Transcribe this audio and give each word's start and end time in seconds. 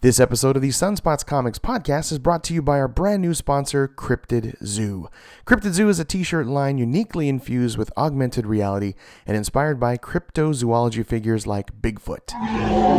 This 0.00 0.20
episode 0.20 0.54
of 0.54 0.62
the 0.62 0.68
Sunspots 0.68 1.26
Comics 1.26 1.58
podcast 1.58 2.12
is 2.12 2.20
brought 2.20 2.44
to 2.44 2.54
you 2.54 2.62
by 2.62 2.78
our 2.78 2.86
brand 2.86 3.20
new 3.20 3.34
sponsor, 3.34 3.88
Cryptid 3.88 4.54
Zoo. 4.64 5.08
Cryptid 5.44 5.72
Zoo 5.72 5.88
is 5.88 5.98
a 5.98 6.04
t 6.04 6.22
shirt 6.22 6.46
line 6.46 6.78
uniquely 6.78 7.28
infused 7.28 7.76
with 7.76 7.90
augmented 7.96 8.46
reality 8.46 8.94
and 9.26 9.36
inspired 9.36 9.80
by 9.80 9.96
cryptozoology 9.96 11.04
figures 11.04 11.48
like 11.48 11.82
Bigfoot. 11.82 12.32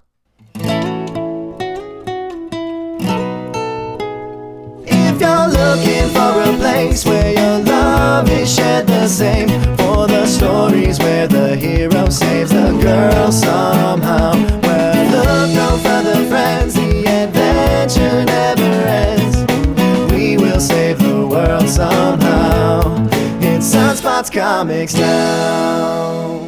If 5.18 5.22
you're 5.22 5.48
looking 5.48 6.10
for 6.10 6.42
a 6.42 6.56
place 6.58 7.06
where 7.06 7.32
your 7.32 7.64
love 7.64 8.28
is 8.28 8.54
shared 8.54 8.86
the 8.86 9.08
same, 9.08 9.48
for 9.78 10.06
the 10.06 10.26
stories 10.26 10.98
where 10.98 11.26
the 11.26 11.56
hero 11.56 12.10
saves 12.10 12.50
the 12.50 12.78
girl 12.82 13.32
somehow, 13.32 14.34
well, 14.60 15.10
look 15.10 15.54
no 15.54 15.78
further, 15.78 16.22
friends, 16.28 16.74
the 16.74 17.06
adventure 17.06 18.26
never 18.26 18.62
ends. 18.62 20.12
We 20.12 20.36
will 20.36 20.60
save 20.60 20.98
the 20.98 21.26
world 21.26 21.66
somehow. 21.66 23.08
It's 23.40 23.74
Sunspots 23.74 24.30
Comics 24.30 24.96
now. 24.96 26.45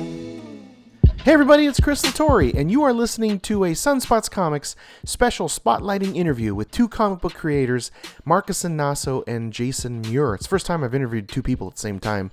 Hey 1.28 1.34
everybody, 1.34 1.66
it's 1.66 1.78
Chris 1.78 2.00
Latore, 2.00 2.54
and 2.54 2.70
you 2.70 2.82
are 2.84 2.92
listening 2.94 3.38
to 3.40 3.64
a 3.64 3.72
Sunspots 3.72 4.30
Comics 4.30 4.74
special 5.04 5.46
spotlighting 5.46 6.16
interview 6.16 6.54
with 6.54 6.70
two 6.70 6.88
comic 6.88 7.20
book 7.20 7.34
creators, 7.34 7.90
Marcus 8.24 8.64
Naso 8.64 9.24
and 9.26 9.52
Jason 9.52 10.00
Muir. 10.00 10.36
It's 10.36 10.44
the 10.44 10.48
first 10.48 10.64
time 10.64 10.82
I've 10.82 10.94
interviewed 10.94 11.28
two 11.28 11.42
people 11.42 11.66
at 11.66 11.74
the 11.74 11.80
same 11.80 12.00
time. 12.00 12.30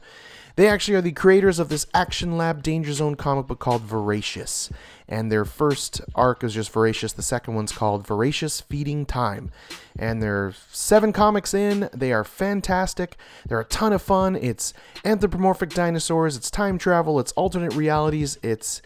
They 0.55 0.69
actually 0.69 0.95
are 0.95 1.01
the 1.01 1.11
creators 1.11 1.59
of 1.59 1.67
this 1.67 1.87
Action 1.93 2.37
Lab 2.37 2.63
Danger 2.63 2.93
Zone 2.93 3.15
comic 3.15 3.47
book 3.47 3.59
called 3.59 3.81
Voracious. 3.81 4.69
And 5.07 5.31
their 5.31 5.45
first 5.45 6.01
arc 6.15 6.43
is 6.43 6.53
just 6.53 6.71
Voracious. 6.71 7.13
The 7.13 7.21
second 7.21 7.55
one's 7.55 7.71
called 7.71 8.07
Voracious 8.07 8.61
Feeding 8.61 9.05
Time. 9.05 9.51
And 9.97 10.21
they're 10.21 10.53
seven 10.71 11.13
comics 11.13 11.53
in. 11.53 11.89
They 11.93 12.11
are 12.11 12.23
fantastic. 12.23 13.17
They're 13.47 13.59
a 13.59 13.65
ton 13.65 13.93
of 13.93 14.01
fun. 14.01 14.35
It's 14.35 14.73
anthropomorphic 15.03 15.69
dinosaurs, 15.69 16.35
it's 16.35 16.49
time 16.49 16.77
travel, 16.77 17.19
it's 17.19 17.31
alternate 17.33 17.73
realities, 17.73 18.37
it's 18.41 18.81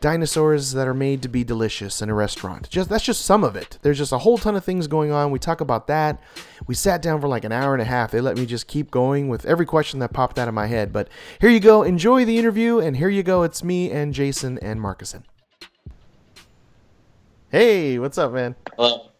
dinosaurs 0.00 0.72
that 0.72 0.86
are 0.86 0.94
made 0.94 1.22
to 1.22 1.28
be 1.28 1.42
delicious 1.42 2.02
in 2.02 2.10
a 2.10 2.14
restaurant. 2.14 2.68
Just 2.68 2.88
that's 2.88 3.04
just 3.04 3.24
some 3.24 3.42
of 3.42 3.56
it. 3.56 3.78
There's 3.82 3.98
just 3.98 4.12
a 4.12 4.18
whole 4.18 4.38
ton 4.38 4.54
of 4.54 4.64
things 4.64 4.86
going 4.86 5.10
on. 5.10 5.30
We 5.30 5.38
talk 5.38 5.60
about 5.60 5.86
that. 5.86 6.20
We 6.66 6.74
sat 6.74 7.02
down 7.02 7.20
for 7.20 7.28
like 7.28 7.44
an 7.44 7.52
hour 7.52 7.72
and 7.72 7.82
a 7.82 7.86
half. 7.86 8.10
They 8.10 8.20
let 8.20 8.36
me 8.36 8.46
just 8.46 8.66
keep 8.66 8.90
going 8.90 9.28
with 9.28 9.44
every 9.46 9.66
question 9.66 10.00
that 10.00 10.12
popped 10.12 10.38
out 10.38 10.48
of 10.48 10.54
my 10.54 10.66
head. 10.66 10.92
But 10.92 11.08
here 11.40 11.50
you 11.50 11.60
go. 11.60 11.82
Enjoy 11.82 12.24
the 12.24 12.38
interview 12.38 12.78
and 12.78 12.96
here 12.96 13.08
you 13.08 13.22
go. 13.22 13.42
It's 13.42 13.64
me 13.64 13.90
and 13.90 14.12
Jason 14.12 14.58
and 14.58 14.80
Markisan. 14.80 15.22
Hey, 17.50 17.98
what's 17.98 18.18
up, 18.18 18.32
man? 18.32 18.54
Hello. 18.76 19.10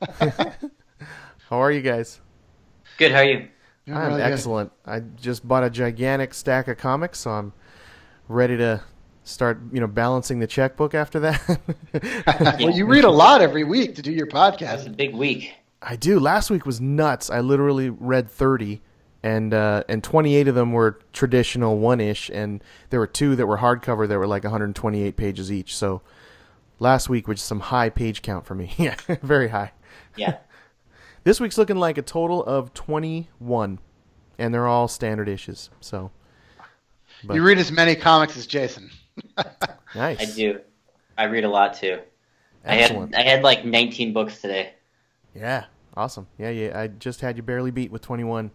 How 0.20 1.58
are 1.58 1.72
you 1.72 1.82
guys? 1.82 2.20
Good. 2.98 3.12
How 3.12 3.18
are 3.18 3.24
you? 3.24 3.48
Doing 3.86 3.98
I'm 3.98 4.08
really 4.08 4.22
good. 4.22 4.32
excellent. 4.32 4.72
I 4.84 5.00
just 5.00 5.46
bought 5.46 5.64
a 5.64 5.70
gigantic 5.70 6.34
stack 6.34 6.68
of 6.68 6.78
comics, 6.78 7.18
so 7.20 7.30
I'm 7.30 7.52
ready 8.28 8.56
to 8.56 8.82
start, 9.24 9.60
you 9.72 9.80
know, 9.80 9.86
balancing 9.86 10.38
the 10.38 10.46
checkbook 10.46 10.94
after 10.94 11.20
that. 11.20 11.60
Well, 12.60 12.70
you 12.70 12.86
read 12.86 13.04
a 13.04 13.10
lot 13.10 13.40
every 13.40 13.64
week 13.64 13.94
to 13.96 14.02
do 14.02 14.12
your 14.12 14.28
That's 14.30 14.62
a 14.62 14.64
podcast. 14.90 14.96
big 14.96 15.14
week. 15.14 15.52
I 15.82 15.96
do. 15.96 16.18
Last 16.20 16.50
week 16.50 16.64
was 16.66 16.80
nuts. 16.80 17.30
I 17.30 17.40
literally 17.40 17.90
read 17.90 18.30
30 18.30 18.80
and 19.22 19.52
uh, 19.54 19.82
and 19.88 20.02
28 20.04 20.48
of 20.48 20.54
them 20.54 20.72
were 20.72 21.00
traditional 21.12 21.78
one-ish 21.78 22.30
and 22.30 22.62
there 22.90 23.00
were 23.00 23.06
two 23.06 23.34
that 23.36 23.46
were 23.46 23.58
hardcover 23.58 24.06
that 24.08 24.18
were 24.18 24.26
like 24.26 24.44
128 24.44 25.16
pages 25.16 25.50
each. 25.52 25.76
So 25.76 26.02
last 26.78 27.08
week 27.08 27.26
which 27.28 27.38
is 27.38 27.44
some 27.44 27.60
high 27.60 27.90
page 27.90 28.22
count 28.22 28.46
for 28.46 28.54
me. 28.54 28.72
yeah, 28.78 28.96
very 29.22 29.48
high. 29.48 29.72
Yeah. 30.16 30.38
This 31.24 31.40
week's 31.40 31.58
looking 31.58 31.74
like 31.74 31.98
a 31.98 32.02
total 32.02 32.44
of 32.44 32.72
21 32.72 33.80
and 34.38 34.54
they're 34.54 34.68
all 34.68 34.86
standard 34.86 35.28
issues. 35.28 35.70
So 35.80 36.12
but- 37.24 37.34
You 37.34 37.42
read 37.42 37.58
as 37.58 37.72
many 37.72 37.96
comics 37.96 38.36
as 38.36 38.46
Jason. 38.46 38.90
nice. 39.96 40.20
I 40.20 40.24
do. 40.36 40.60
I 41.18 41.24
read 41.24 41.42
a 41.42 41.48
lot 41.48 41.74
too. 41.74 41.98
Excellent. 42.64 43.14
I 43.14 43.18
had 43.18 43.26
I 43.26 43.30
had 43.30 43.42
like 43.42 43.64
19 43.64 44.12
books 44.12 44.40
today. 44.40 44.74
Yeah, 45.34 45.64
awesome. 45.96 46.26
Yeah, 46.38 46.50
yeah. 46.50 46.78
I 46.78 46.88
just 46.88 47.20
had 47.20 47.36
you 47.36 47.42
barely 47.42 47.70
beat 47.70 47.90
with 47.90 48.02
21. 48.02 48.50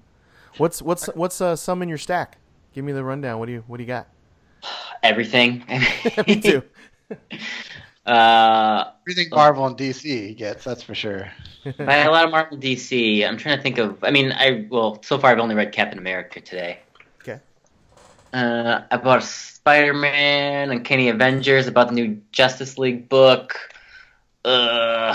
What's 0.57 0.81
what's 0.81 1.07
what's 1.07 1.41
uh, 1.41 1.55
some 1.55 1.81
in 1.81 1.89
your 1.89 1.97
stack? 1.97 2.37
Give 2.73 2.83
me 2.83 2.91
the 2.91 3.03
rundown. 3.03 3.39
What 3.39 3.47
do 3.47 3.53
you 3.53 3.63
what 3.67 3.77
do 3.77 3.83
you 3.83 3.87
got? 3.87 4.07
Everything. 5.03 5.63
me 6.27 6.39
too. 6.39 6.63
Uh, 8.06 8.85
Everything 9.07 9.29
Marvel 9.31 9.66
and 9.67 9.78
DC 9.78 10.03
he 10.03 10.34
gets, 10.34 10.63
that's 10.63 10.81
for 10.81 10.95
sure. 10.95 11.31
I 11.66 11.94
had 11.94 12.07
a 12.07 12.12
lot 12.12 12.25
of 12.25 12.31
Marvel, 12.31 12.57
DC. 12.57 13.28
I'm 13.28 13.38
trying 13.38 13.57
to 13.57 13.63
think 13.63 13.78
of. 13.78 14.03
I 14.03 14.12
mean, 14.12 14.31
I 14.31 14.67
well, 14.69 15.01
so 15.03 15.19
far 15.19 15.31
I've 15.31 15.39
only 15.39 15.56
read 15.56 15.72
Captain 15.72 16.00
America 16.00 16.41
today. 16.41 16.79
Okay. 17.22 17.40
Uh, 18.34 18.81
I 18.90 18.97
bought 18.97 19.23
Spider-Man, 19.23 20.63
and 20.63 20.72
Uncanny 20.72 21.09
Avengers, 21.09 21.67
about 21.67 21.90
the 21.90 21.94
new 21.94 22.19
Justice 22.31 22.79
League 22.79 23.07
book. 23.07 23.57
Uh, 24.44 25.13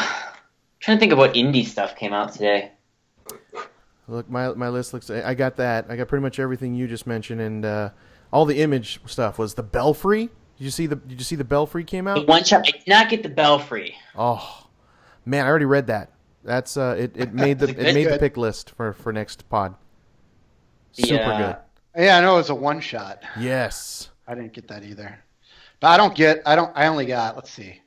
trying 0.79 0.97
to 0.97 1.01
think 1.01 1.11
of 1.11 1.19
what 1.19 1.35
indie 1.35 1.67
stuff 1.67 1.97
came 1.97 2.13
out 2.13 2.33
today. 2.33 2.71
Look, 4.07 4.31
my 4.31 4.51
my 4.51 4.69
list 4.69 4.93
looks. 4.95 5.11
I 5.11 5.35
got 5.35 5.57
that. 5.57 5.87
I 5.89 5.97
got 5.97 6.07
pretty 6.07 6.23
much 6.23 6.39
everything 6.39 6.75
you 6.75 6.87
just 6.87 7.09
mentioned, 7.09 7.41
and 7.41 7.65
uh, 7.65 7.91
all 8.33 8.45
the 8.45 8.61
image 8.61 9.01
stuff 9.07 9.37
was 9.39 9.55
the 9.55 9.65
Belfry. 9.65 10.31
Did 10.59 10.65
you 10.65 10.71
see 10.71 10.87
the 10.87 10.97
Did 10.97 11.19
you 11.19 11.25
see 11.25 11.37
the 11.37 11.45
Belfry 11.45 11.85
came 11.85 12.05
The 12.07 12.13
out? 12.13 12.27
one 12.27 12.45
shot. 12.45 12.67
I 12.67 12.71
did 12.71 12.87
not 12.89 13.09
get 13.11 13.23
the 13.23 13.29
Belfry. 13.29 13.95
Oh, 14.17 14.67
man, 15.25 15.45
I 15.45 15.49
already 15.49 15.65
read 15.67 15.87
that. 15.89 16.11
That's 16.45 16.77
uh, 16.77 16.97
it. 16.99 17.13
It 17.17 17.35
made 17.35 17.59
the 17.61 17.67
Is 17.67 17.71
it 17.73 17.79
it 17.79 17.85
good? 17.85 17.95
made 17.95 18.09
the 18.11 18.19
pick 18.19 18.37
list 18.37 18.71
for 18.71 18.93
for 18.93 19.13
next 19.13 19.49
pod. 19.49 19.75
Super 20.93 21.15
Yeah. 21.15 21.57
Yeah, 21.97 22.19
I 22.19 22.21
know 22.21 22.35
it 22.35 22.39
was 22.39 22.51
a 22.51 22.55
one 22.55 22.81
shot. 22.81 23.23
Yes. 23.39 24.11
I 24.29 24.35
didn't 24.35 24.53
get 24.53 24.69
that 24.69 24.83
either. 24.83 25.19
But 25.81 25.89
I 25.89 25.97
don't 25.97 26.15
get 26.15 26.43
I 26.47 26.57
don't 26.57 26.73
I 26.77 26.87
only 26.87 27.07
got 27.07 27.37
let's 27.37 27.51
see. 27.51 27.81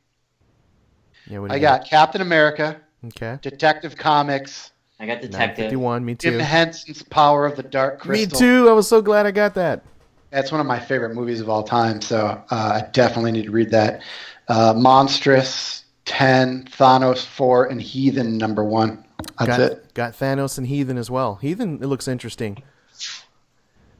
Yeah. 1.27 1.39
What 1.39 1.47
do 1.49 1.53
I 1.53 1.57
you 1.57 1.61
got 1.61 1.85
Captain 1.85 2.21
America, 2.21 2.79
Okay. 3.07 3.37
Detective 3.41 3.95
Comics, 3.95 4.71
I 4.99 5.05
got 5.05 5.21
Detective. 5.21 5.71
951. 5.71 6.05
Me 6.05 6.15
Jim 6.15 6.33
too. 6.33 6.39
Henson's 6.39 7.01
Power 7.03 7.45
of 7.45 7.55
the 7.55 7.63
Dark 7.63 7.99
Crystal. 7.99 8.39
Me 8.39 8.39
too. 8.39 8.69
I 8.69 8.73
was 8.73 8.87
so 8.87 9.01
glad 9.01 9.25
I 9.25 9.31
got 9.31 9.53
that. 9.55 9.83
That's 10.31 10.51
one 10.51 10.61
of 10.61 10.67
my 10.67 10.79
favorite 10.79 11.15
movies 11.15 11.41
of 11.41 11.49
all 11.49 11.63
time, 11.63 12.01
so 12.01 12.41
uh, 12.51 12.81
I 12.83 12.87
definitely 12.91 13.31
need 13.31 13.45
to 13.45 13.51
read 13.51 13.71
that. 13.71 14.01
Uh, 14.47 14.73
Monstress, 14.73 15.83
10, 16.05 16.65
Thanos 16.65 17.25
4, 17.25 17.65
and 17.67 17.81
Heathen 17.81 18.37
number 18.37 18.63
1. 18.63 19.05
That's 19.39 19.47
got, 19.47 19.59
it. 19.59 19.93
Got 19.93 20.13
Thanos 20.13 20.57
and 20.57 20.67
Heathen 20.67 20.97
as 20.97 21.09
well. 21.09 21.35
Heathen, 21.35 21.75
it 21.81 21.87
looks 21.87 22.07
interesting. 22.07 22.61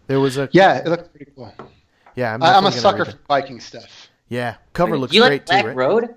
There 0.08 0.20
was 0.20 0.38
a 0.38 0.50
Yeah, 0.52 0.78
it 0.78 0.88
looks 0.88 1.08
pretty 1.08 1.32
cool. 1.36 1.54
yeah. 2.16 2.34
I'm, 2.34 2.42
I, 2.42 2.54
I'm 2.56 2.66
a 2.66 2.72
sucker 2.72 3.06
for 3.06 3.12
it. 3.12 3.18
Viking 3.28 3.60
stuff. 3.60 4.10
Yeah, 4.28 4.56
cover 4.74 4.98
looks 4.98 5.14
you 5.14 5.22
great 5.22 5.42
like 5.42 5.46
Black 5.48 5.62
too. 5.62 5.68
Right? 5.68 5.76
Road? 5.76 6.16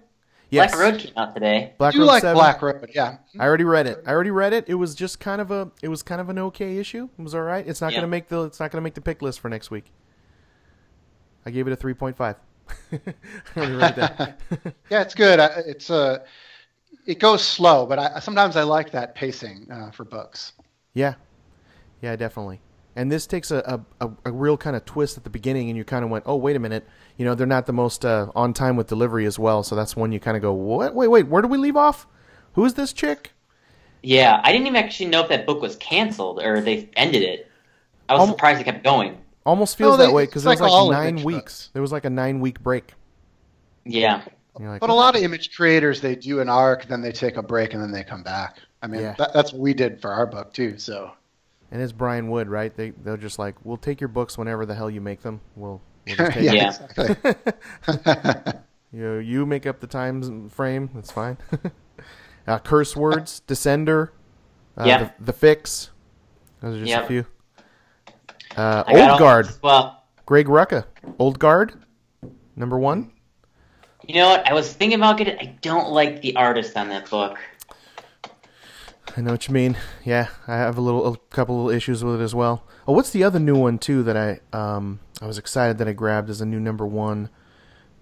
Yes. 0.51 0.75
Black 0.75 0.83
Road 0.83 1.01
came 1.01 1.13
out 1.17 1.35
today. 1.35 1.73
Black 1.79 1.95
I 1.95 1.97
do 1.97 2.01
Road 2.01 2.07
like 2.07 2.21
7. 2.21 2.35
Black 2.35 2.63
Road, 2.63 2.91
yeah. 2.95 3.17
I 3.39 3.45
already 3.47 3.65
read 3.65 3.87
it. 3.87 4.03
I 4.07 4.11
already 4.11 4.31
read 4.31 4.53
it. 4.53 4.67
It 4.69 4.75
was 4.75 4.95
just 4.95 5.19
kind 5.21 5.41
of 5.41 5.51
a. 5.51 5.71
It 5.83 5.89
was 5.89 6.03
kind 6.03 6.21
of 6.21 6.29
an 6.29 6.39
okay 6.39 6.77
issue. 6.77 7.09
It 7.19 7.23
was 7.23 7.35
all 7.35 7.41
right. 7.43 7.67
It's 7.67 7.81
not 7.81 7.93
Yeah. 7.93 7.99
gonna 7.99 8.09
make 8.09 8.29
the. 8.29 8.45
It's 8.45 8.61
not 8.61 8.71
gonna 8.71 8.83
make 8.83 8.95
the 8.95 9.01
pick 9.01 9.23
list 9.23 9.41
for 9.41 9.49
next 9.49 9.71
week. 9.71 9.91
I 11.47 11.51
gave 11.51 11.67
it 11.67 11.73
a 11.73 11.77
three 11.77 11.95
point 11.95 12.17
five. 12.17 12.37
I 12.93 12.99
already 13.57 13.75
read 13.75 13.97
that. 13.97 14.41
Yeah, 14.91 15.03
it's 15.03 15.15
good. 15.15 15.41
I, 15.41 15.47
it's 15.67 15.91
uh, 15.91 16.25
it 17.07 17.21
goes 17.21 17.45
slow, 17.45 17.87
but 17.87 17.99
I, 17.99 18.21
sometimes 18.21 18.57
I 18.57 18.65
like 18.65 18.93
that 18.93 19.15
pacing 19.15 19.71
uh, 19.71 19.91
for 19.93 20.05
books. 20.05 20.53
yeah, 20.95 21.15
yeah, 22.03 22.17
definitely. 22.17 22.61
And 22.97 23.13
this 23.13 23.27
takes 23.27 23.51
a, 23.51 23.85
a, 24.01 24.07
a, 24.07 24.13
a 24.27 24.33
real 24.33 24.57
kind 24.59 24.77
of 24.77 24.85
twist 24.85 25.19
at 25.19 25.25
the 25.25 25.31
beginning, 25.31 25.69
and 25.71 25.77
you 25.79 25.85
kind 25.85 26.05
of 26.05 26.11
went, 26.11 26.25
"Oh, 26.27 26.37
wait 26.37 26.57
a 26.57 26.61
minute." 26.61 26.87
You 27.19 27.25
know, 27.27 27.35
they're 27.35 27.47
not 27.47 27.67
the 27.67 27.73
most 27.75 28.05
uh, 28.05 28.31
on 28.37 28.55
time 28.55 28.77
with 28.77 28.89
delivery 28.89 29.27
as 29.27 29.39
well, 29.39 29.63
so 29.63 29.77
that's 29.77 29.97
when 29.97 30.13
you 30.13 30.21
kind 30.21 30.37
of 30.37 30.43
go, 30.43 30.53
"What? 30.53 30.95
Wait, 30.95 31.09
wait, 31.09 31.29
where 31.29 31.43
do 31.43 31.49
we 31.49 31.59
leave 31.59 31.77
off? 31.77 32.07
Who 32.55 32.65
is 32.65 32.75
this 32.75 32.93
chick?" 32.93 33.33
Yeah, 34.03 34.41
I 34.43 34.53
didn't 34.53 34.67
even 34.67 34.77
actually 34.77 35.07
know 35.11 35.23
if 35.23 35.29
that 35.29 35.47
book 35.47 35.61
was 35.63 35.77
canceled 35.77 36.41
or 36.43 36.61
they 36.61 36.91
ended 36.97 37.23
it. 37.23 37.51
I 38.09 38.15
was 38.15 38.25
Um, 38.25 38.29
surprised 38.29 38.61
it 38.61 38.65
kept 38.65 38.85
going. 38.85 39.25
Almost 39.45 39.77
feels 39.77 39.95
Oh, 39.95 39.97
they- 39.97 40.07
that 40.07 40.13
way 40.13 40.25
because 40.27 40.47
it's 40.47 40.61
it 40.61 40.63
was 40.63 40.71
like 40.73 40.89
like 40.89 40.91
nine 41.15 41.25
weeks. 41.25 41.39
books. 41.39 41.71
There 41.73 41.83
was 41.83 41.93
like 41.93 42.05
a 42.05 42.11
nine 42.11 42.41
week 42.41 42.63
break. 42.63 42.95
Yeah. 43.85 44.23
Like, 44.59 44.81
But 44.81 44.91
a 44.91 44.95
lot 44.95 45.17
of 45.17 45.23
image 45.23 45.57
creators, 45.57 46.01
they 46.01 46.15
do 46.15 46.41
an 46.41 46.49
arc, 46.49 46.87
then 46.87 47.01
they 47.01 47.11
take 47.11 47.37
a 47.39 47.43
break, 47.43 47.73
and 47.73 47.83
then 47.83 47.91
they 47.91 48.05
come 48.05 48.23
back. 48.23 48.59
I 48.83 48.87
mean, 48.87 49.01
Yeah. 49.01 49.15
that, 49.19 49.33
that's 49.33 49.53
what 49.53 49.61
we 49.63 49.73
did 49.75 50.01
for 50.01 50.13
our 50.13 50.27
book 50.27 50.53
too. 50.53 50.77
So 50.79 51.13
And 51.71 51.81
it's 51.83 51.91
Brian 51.93 52.29
Wood, 52.29 52.49
right? 52.49 52.75
They 52.77 52.91
they're 52.91 53.17
just 53.17 53.39
like, 53.39 53.55
we'll 53.65 53.79
take 53.79 54.01
your 54.01 54.09
books 54.09 54.37
whenever 54.39 54.67
the 54.67 54.75
hell 54.75 54.91
you 54.91 55.01
make 55.01 55.23
them. 55.23 55.41
We'll, 55.57 55.81
we'll 56.07 56.17
just 56.17 56.33
take 56.35 56.45
yeah, 56.45 56.53
Yeah. 56.53 56.69
exactly. 57.87 58.53
You 58.95 59.15
you 59.17 59.47
make 59.47 59.67
up 59.67 59.81
the 59.81 59.87
time 59.87 60.51
frame. 60.51 60.91
That's 60.95 61.11
fine. 61.11 61.39
uh, 62.47 62.59
curse 62.59 62.95
words, 62.95 63.41
Descender, 63.49 64.11
uh, 64.77 64.85
Yeah. 64.85 64.99
the, 65.19 65.25
the 65.25 65.33
Fix. 65.33 65.89
Those 66.61 66.77
are 66.77 66.79
just 66.81 66.91
Yep. 66.91 67.05
a 67.05 67.07
few. 67.09 67.27
Uh, 68.57 68.85
I 68.87 68.93
got 68.93 69.03
all 69.03 69.11
Old 69.13 69.19
Guard, 69.19 69.49
Well, 69.63 70.05
Greg 70.27 70.47
Rucka. 70.47 70.85
Old 71.19 71.39
Guard, 71.39 71.75
number 72.57 72.79
one. 72.79 73.13
you 74.07 74.15
know 74.17 74.29
what? 74.29 74.47
I 74.49 74.53
was 74.53 74.73
thinking 74.73 74.99
about 74.99 75.19
getting. 75.19 75.39
I 75.39 75.57
don't 75.63 75.91
like 75.91 76.21
the 76.23 76.37
artist 76.37 76.77
on 76.77 76.89
that 76.91 77.09
book. 77.09 77.39
I 79.17 79.21
know 79.21 79.33
what 79.33 79.47
you 79.49 79.55
mean. 79.55 79.77
Yeah, 80.05 80.29
I 80.47 80.57
have 80.57 80.79
a 80.79 80.81
little, 80.81 81.07
a 81.13 81.17
couple 81.31 81.57
little 81.57 81.71
issues 81.71 82.03
with 82.03 82.21
it 82.21 82.25
as 82.25 82.35
well. 82.35 82.67
Oh, 82.87 82.93
what's 82.95 83.11
the 83.11 83.25
other 83.25 83.39
new 83.39 83.57
one 83.57 83.79
too 83.79 84.03
that 84.05 84.17
I 84.17 84.41
um 84.57 85.01
I 85.21 85.27
was 85.27 85.39
excited 85.39 85.79
that 85.79 85.89
I 85.89 85.93
grabbed 85.93 86.31
as 86.31 86.41
a 86.41 86.47
new 86.47 86.61
number 86.61 86.87
one, 86.87 87.29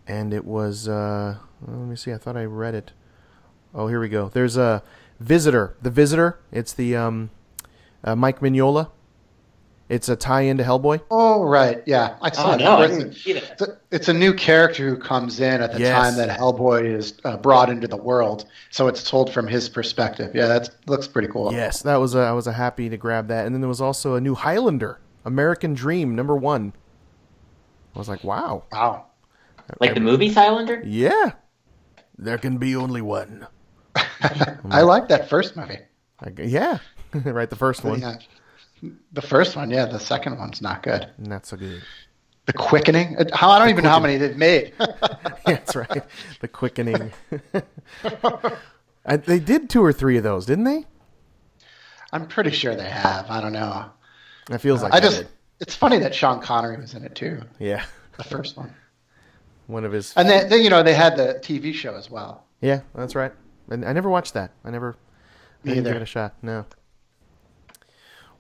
and 0.07 0.33
it 0.33 0.45
was 0.45 0.89
uh 0.89 1.37
let 1.67 1.77
me 1.89 1.97
see. 1.97 2.13
I 2.13 2.17
thought 2.19 2.37
I 2.37 2.45
read 2.45 2.75
it. 2.75 2.93
Oh, 3.75 3.87
here 3.89 4.01
we 4.01 4.09
go. 4.09 4.29
There's 4.29 4.57
a 4.57 4.83
visitor. 5.21 5.77
The 5.83 5.91
visitor. 5.91 6.39
It's 6.53 6.73
the 6.73 6.97
um 6.97 7.31
uh, 8.05 8.17
Mike 8.17 8.41
Mignola. 8.41 8.91
It's 9.91 10.09
a 10.09 10.15
tie-in 10.15 10.57
to 10.59 10.63
Hellboy. 10.65 11.01
Oh, 11.11 11.43
right. 11.45 11.83
Yeah, 11.85 12.17
I 12.23 12.31
saw 12.31 12.53
Oh 12.53 12.57
no, 12.57 12.77
I 12.77 12.87
it's, 12.87 13.23
see 13.23 13.33
that. 13.33 13.43
it's 13.51 13.63
a- 13.63 13.79
it's 13.91 14.09
a 14.09 14.13
new 14.15 14.33
character 14.33 14.89
who 14.89 14.97
comes 14.97 15.41
in 15.41 15.61
at 15.61 15.73
the 15.73 15.81
Yes. 15.81 15.93
time 16.01 16.17
that 16.17 16.39
Hellboy 16.39 16.85
is 16.85 17.15
uh, 17.25 17.37
brought 17.37 17.69
into 17.69 17.89
the 17.89 17.97
world, 17.97 18.47
so 18.71 18.87
it's 18.87 19.03
told 19.03 19.33
from 19.33 19.49
his 19.49 19.69
perspective. 19.69 20.31
Yeah, 20.33 20.47
that 20.47 20.71
looks 20.87 21.09
pretty 21.09 21.27
cool. 21.27 21.53
Yes, 21.53 21.83
that 21.83 21.97
was 21.97 22.15
a, 22.15 22.21
I 22.21 22.31
was 22.33 22.47
a 22.47 22.53
happy 22.53 22.89
to 22.89 22.97
grab 22.97 23.27
that. 23.29 23.47
And 23.47 23.55
then 23.55 23.61
there 23.61 23.69
was 23.69 23.81
also 23.81 24.15
a 24.15 24.21
new 24.21 24.37
Highlander, 24.37 25.01
American 25.25 25.75
Dream, 25.75 26.15
number 26.15 26.37
one. 26.37 26.73
I 27.95 27.99
was 27.99 28.09
like, 28.09 28.23
wow, 28.23 28.63
Wow. 28.71 29.07
Like 29.81 29.95
the 29.95 30.01
movie 30.01 30.33
Highlander. 30.33 30.83
yeah. 30.87 31.33
There 32.17 32.39
can 32.39 32.59
be 32.59 32.77
only 32.77 33.01
one. 33.03 33.47
I 33.97 34.83
like 34.83 35.09
that 35.09 35.29
first 35.29 35.57
movie. 35.57 35.79
I 36.21 36.31
g 36.31 36.45
yeah, 36.45 36.79
right. 37.15 37.51
The 37.51 37.57
first 37.57 37.83
one, 37.83 38.01
Yeah. 38.01 38.17
The 39.13 39.23
first 39.23 39.57
one, 39.57 39.71
yeah. 39.71 39.87
The 39.87 39.99
second 40.01 40.39
one's 40.39 40.63
not 40.63 40.83
good. 40.83 41.09
not 41.19 41.47
so 41.47 41.57
good. 41.57 41.83
The 42.47 42.53
Quickening. 42.55 43.17
Uh, 43.19 43.25
How 43.33 43.51
I 43.51 43.59
don't 43.59 43.69
even 43.69 43.85
know 43.85 43.91
how 43.91 44.01
many 44.01 44.17
they've 44.17 44.37
made. 44.37 44.73
That's 45.47 45.77
right. 45.77 46.03
The 46.41 46.49
quickening. 46.49 47.13
I, 49.05 49.17
they 49.19 49.39
did 49.39 49.71
two 49.71 49.85
or 49.85 49.93
three 49.93 50.17
of 50.17 50.23
those, 50.25 50.47
didn't 50.47 50.65
they? 50.65 50.87
I'm 52.13 52.27
pretty 52.27 52.51
sure 52.51 52.75
they 52.75 52.89
have. 52.89 53.31
I 53.31 53.41
don't 53.41 53.53
know. 53.53 53.87
It 54.51 54.59
feels 54.59 54.83
like 54.83 54.93
I 54.93 55.01
they 55.01 55.07
just. 55.07 55.19
did. 55.19 55.29
It's 55.61 55.75
funny 55.77 55.99
that 55.99 56.15
Sean 56.15 56.41
Connery 56.41 56.77
was 56.79 56.95
in 56.95 57.05
it 57.05 57.15
too. 57.15 57.43
yeah, 57.59 57.85
The 58.17 58.25
first 58.25 58.57
one. 58.57 58.73
one 59.67 59.85
of 59.85 59.93
his. 59.93 60.13
And 60.17 60.29
then, 60.29 60.49
then 60.49 60.63
you 60.63 60.71
know 60.71 60.83
they 60.83 60.95
had 60.95 61.17
the 61.17 61.39
TV 61.43 61.73
show 61.75 61.95
as 61.95 62.11
well. 62.11 62.45
Yeah, 62.63 62.81
that's 62.95 63.15
right. 63.15 63.33
And 63.69 63.85
I 63.85 63.93
never 63.93 64.09
watched 64.09 64.35
that. 64.35 64.51
I 64.65 64.71
never. 64.71 64.97
I 65.65 65.69
Me 65.69 65.75
didn't 65.75 65.87
give 65.93 65.97
it 65.97 66.03
a 66.03 66.07
shot. 66.07 66.35
No. 66.43 66.65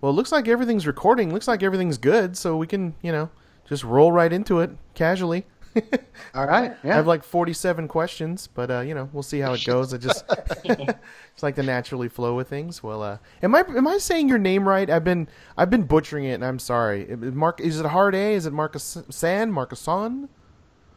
Well, 0.00 0.10
it 0.10 0.14
looks 0.14 0.32
like 0.32 0.48
everything's 0.48 0.86
recording. 0.86 1.32
Looks 1.32 1.48
like 1.48 1.62
everything's 1.62 1.98
good, 1.98 2.36
so 2.36 2.56
we 2.56 2.66
can, 2.66 2.94
you 3.02 3.12
know, 3.12 3.30
just 3.66 3.84
roll 3.84 4.12
right 4.12 4.32
into 4.32 4.60
it 4.60 4.70
casually. 4.94 5.46
All 6.34 6.46
right. 6.46 6.76
I 6.82 6.86
have 6.86 7.06
like 7.06 7.22
47 7.22 7.86
questions, 7.86 8.48
but 8.48 8.70
uh, 8.70 8.80
you 8.80 8.94
know, 8.94 9.08
we'll 9.12 9.22
see 9.22 9.38
how 9.38 9.52
it 9.52 9.64
goes. 9.64 9.94
I 9.94 9.98
just 9.98 10.24
it's 10.64 11.42
like 11.42 11.54
the 11.54 11.62
naturally 11.62 12.08
flow 12.08 12.38
of 12.40 12.48
things. 12.48 12.82
Well, 12.82 13.02
uh, 13.02 13.18
am 13.42 13.54
I 13.54 13.60
am 13.60 13.86
I 13.86 13.98
saying 13.98 14.28
your 14.28 14.38
name 14.38 14.66
right? 14.66 14.90
I've 14.90 15.04
been 15.04 15.28
I've 15.56 15.70
been 15.70 15.84
butchering 15.84 16.24
it, 16.24 16.34
and 16.34 16.44
I'm 16.44 16.58
sorry. 16.58 17.06
Mark, 17.16 17.60
is 17.60 17.78
it 17.78 17.86
hard 17.86 18.14
A? 18.14 18.34
Is 18.34 18.46
it 18.46 18.52
Marcus 18.52 18.98
San? 19.10 19.52
Markisan? 19.52 20.28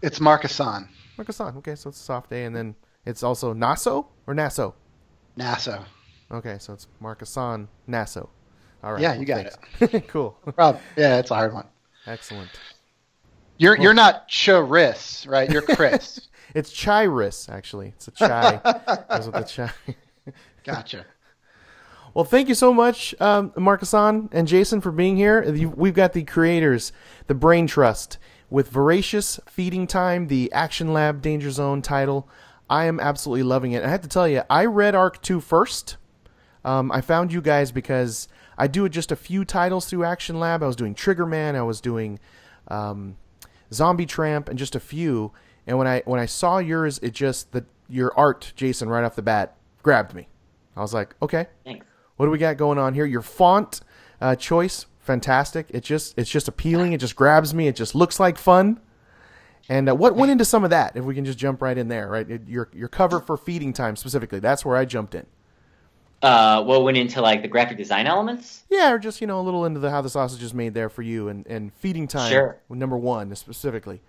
it's 0.01 0.19
Marcus-on. 0.19 0.89
Markisan. 1.17 1.55
Okay, 1.57 1.75
so 1.75 1.89
it's 1.89 1.99
a 1.99 2.03
soft 2.03 2.31
A, 2.31 2.43
and 2.43 2.55
then 2.55 2.75
it's 3.05 3.23
also 3.23 3.53
Naso 3.53 4.07
or 4.27 4.33
Naso. 4.33 4.75
NASA. 5.37 5.85
Okay, 6.31 6.57
so 6.59 6.73
it's 6.73 6.87
Markisan 7.01 7.67
Naso. 7.87 8.29
All 8.83 8.93
right. 8.93 9.01
Yeah, 9.01 9.13
you 9.15 9.25
got 9.25 9.45
it. 9.79 10.07
cool. 10.09 10.37
Rob. 10.57 10.79
Yeah, 10.97 11.17
it's 11.19 11.31
a 11.31 11.35
hard 11.35 11.53
one. 11.53 11.65
Excellent. 12.05 12.49
You're 13.57 13.77
you're 13.77 13.93
not 13.93 14.27
Charis, 14.27 15.25
right? 15.27 15.49
You're 15.49 15.61
Chris. 15.61 16.27
It's 16.55 16.71
Chiris, 16.71 17.49
actually. 17.49 17.93
It's 17.95 18.07
a 18.09 18.11
chai. 18.11 18.59
Goes 19.09 19.25
with 19.25 19.33
the 19.33 19.41
chai. 19.41 19.71
gotcha. 20.63 21.03
Well, 22.13 22.25
thank 22.25 22.47
you 22.47 22.53
so 22.53 22.71
much, 22.71 23.15
um, 23.19 23.49
Markisan 23.51 24.29
and 24.31 24.47
Jason, 24.47 24.79
for 24.79 24.91
being 24.91 25.17
here. 25.17 25.51
We've 25.75 25.95
got 25.95 26.13
the 26.13 26.23
creators, 26.23 26.93
the 27.25 27.33
Brain 27.33 27.65
Trust, 27.65 28.19
with 28.51 28.69
Voracious 28.69 29.39
Feeding 29.49 29.87
Time, 29.87 30.27
the 30.27 30.51
Action 30.53 30.93
Lab 30.93 31.23
Danger 31.23 31.49
Zone 31.49 31.81
title. 31.81 32.29
I 32.69 32.85
am 32.85 32.99
absolutely 32.99 33.41
loving 33.41 33.71
it. 33.71 33.83
I 33.83 33.89
have 33.89 34.01
to 34.01 34.07
tell 34.07 34.27
you, 34.27 34.43
I 34.47 34.65
read 34.65 34.93
Arc 34.93 35.23
2 35.23 35.39
first. 35.39 35.97
Um, 36.63 36.91
I 36.91 37.01
found 37.01 37.33
you 37.33 37.41
guys 37.41 37.71
because 37.71 38.27
I 38.57 38.67
do 38.67 38.85
it 38.85 38.89
just 38.89 39.11
a 39.11 39.15
few 39.15 39.45
titles 39.45 39.85
through 39.85 40.03
Action 40.03 40.39
Lab. 40.39 40.63
I 40.63 40.67
was 40.67 40.75
doing 40.75 40.93
Trigger 40.93 41.25
Man, 41.25 41.55
I 41.55 41.61
was 41.63 41.81
doing 41.81 42.19
um, 42.67 43.17
Zombie 43.71 44.05
Tramp, 44.05 44.49
and 44.49 44.57
just 44.57 44.75
a 44.75 44.79
few. 44.79 45.31
And 45.65 45.77
when 45.77 45.87
I 45.87 46.01
when 46.05 46.19
I 46.19 46.25
saw 46.25 46.57
yours, 46.57 46.99
it 46.99 47.13
just 47.13 47.51
the 47.51 47.65
your 47.89 48.13
art, 48.17 48.53
Jason, 48.55 48.89
right 48.89 49.03
off 49.03 49.15
the 49.15 49.21
bat, 49.21 49.55
grabbed 49.81 50.13
me. 50.13 50.27
I 50.75 50.81
was 50.81 50.93
like, 50.93 51.15
okay, 51.21 51.47
Thanks. 51.63 51.85
what 52.17 52.25
do 52.25 52.31
we 52.31 52.37
got 52.37 52.57
going 52.57 52.77
on 52.77 52.93
here? 52.93 53.05
Your 53.05 53.21
font 53.21 53.81
uh, 54.19 54.35
choice, 54.35 54.87
fantastic. 54.99 55.67
It 55.69 55.83
just 55.83 56.17
it's 56.17 56.29
just 56.29 56.47
appealing. 56.47 56.93
It 56.93 56.99
just 56.99 57.15
grabs 57.15 57.53
me. 57.53 57.67
It 57.67 57.75
just 57.75 57.95
looks 57.95 58.19
like 58.19 58.37
fun. 58.37 58.79
And 59.69 59.89
uh, 59.89 59.95
what 59.95 60.15
went 60.15 60.31
into 60.31 60.43
some 60.43 60.63
of 60.63 60.71
that? 60.71 60.95
If 60.95 61.05
we 61.05 61.15
can 61.15 61.23
just 61.23 61.37
jump 61.37 61.61
right 61.61 61.77
in 61.77 61.87
there, 61.87 62.09
right? 62.09 62.27
Your 62.47 62.69
your 62.73 62.89
cover 62.89 63.19
for 63.19 63.37
feeding 63.37 63.71
time 63.73 63.95
specifically. 63.95 64.39
That's 64.39 64.65
where 64.65 64.75
I 64.75 64.85
jumped 64.85 65.15
in. 65.15 65.25
Uh, 66.23 66.63
what 66.63 66.83
went 66.83 66.95
into 66.97 67.21
like 67.21 67.41
the 67.41 67.47
graphic 67.47 67.77
design 67.77 68.07
elements? 68.07 68.63
Yeah, 68.69 68.91
or 68.93 68.97
just 68.97 69.19
you 69.21 69.27
know 69.27 69.39
a 69.39 69.43
little 69.43 69.65
into 69.65 69.79
the 69.79 69.91
how 69.91 70.01
the 70.01 70.09
sausage 70.09 70.41
is 70.41 70.53
made 70.53 70.73
there 70.73 70.89
for 70.89 71.01
you, 71.01 71.27
and 71.27 71.45
and 71.47 71.73
feeding 71.73 72.07
time. 72.07 72.31
Sure. 72.31 72.57
Number 72.69 72.97
one 72.97 73.35
specifically. 73.35 74.01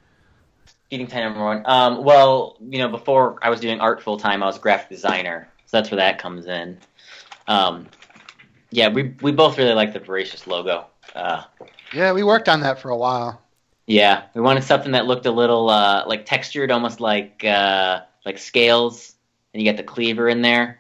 Feeding 0.90 1.06
time 1.08 1.24
number 1.24 1.42
one. 1.44 1.62
Um, 1.66 2.04
well, 2.04 2.56
you 2.60 2.78
know, 2.78 2.88
before 2.88 3.38
I 3.42 3.50
was 3.50 3.58
doing 3.60 3.80
art 3.80 4.00
full 4.02 4.16
time, 4.16 4.42
I 4.42 4.46
was 4.46 4.56
a 4.56 4.60
graphic 4.60 4.90
designer, 4.90 5.48
so 5.66 5.76
that's 5.76 5.90
where 5.90 5.96
that 5.96 6.18
comes 6.20 6.46
in. 6.46 6.78
Um, 7.48 7.88
yeah, 8.70 8.88
we 8.88 9.14
we 9.20 9.32
both 9.32 9.58
really 9.58 9.74
like 9.74 9.92
the 9.92 9.98
voracious 10.00 10.46
logo. 10.46 10.86
Uh, 11.16 11.42
Yeah, 11.92 12.12
we 12.12 12.22
worked 12.22 12.48
on 12.48 12.60
that 12.60 12.78
for 12.78 12.90
a 12.90 12.96
while. 12.96 13.40
yeah, 13.86 14.22
we 14.34 14.40
wanted 14.40 14.62
something 14.64 14.92
that 14.92 15.06
looked 15.06 15.26
a 15.26 15.30
little 15.32 15.68
uh, 15.68 16.04
like 16.06 16.26
textured, 16.26 16.70
almost 16.70 17.00
like 17.00 17.44
uh, 17.44 18.02
like 18.24 18.38
scales, 18.38 19.14
and 19.52 19.60
you 19.62 19.68
got 19.68 19.76
the 19.76 19.82
cleaver 19.84 20.28
in 20.28 20.42
there. 20.42 20.78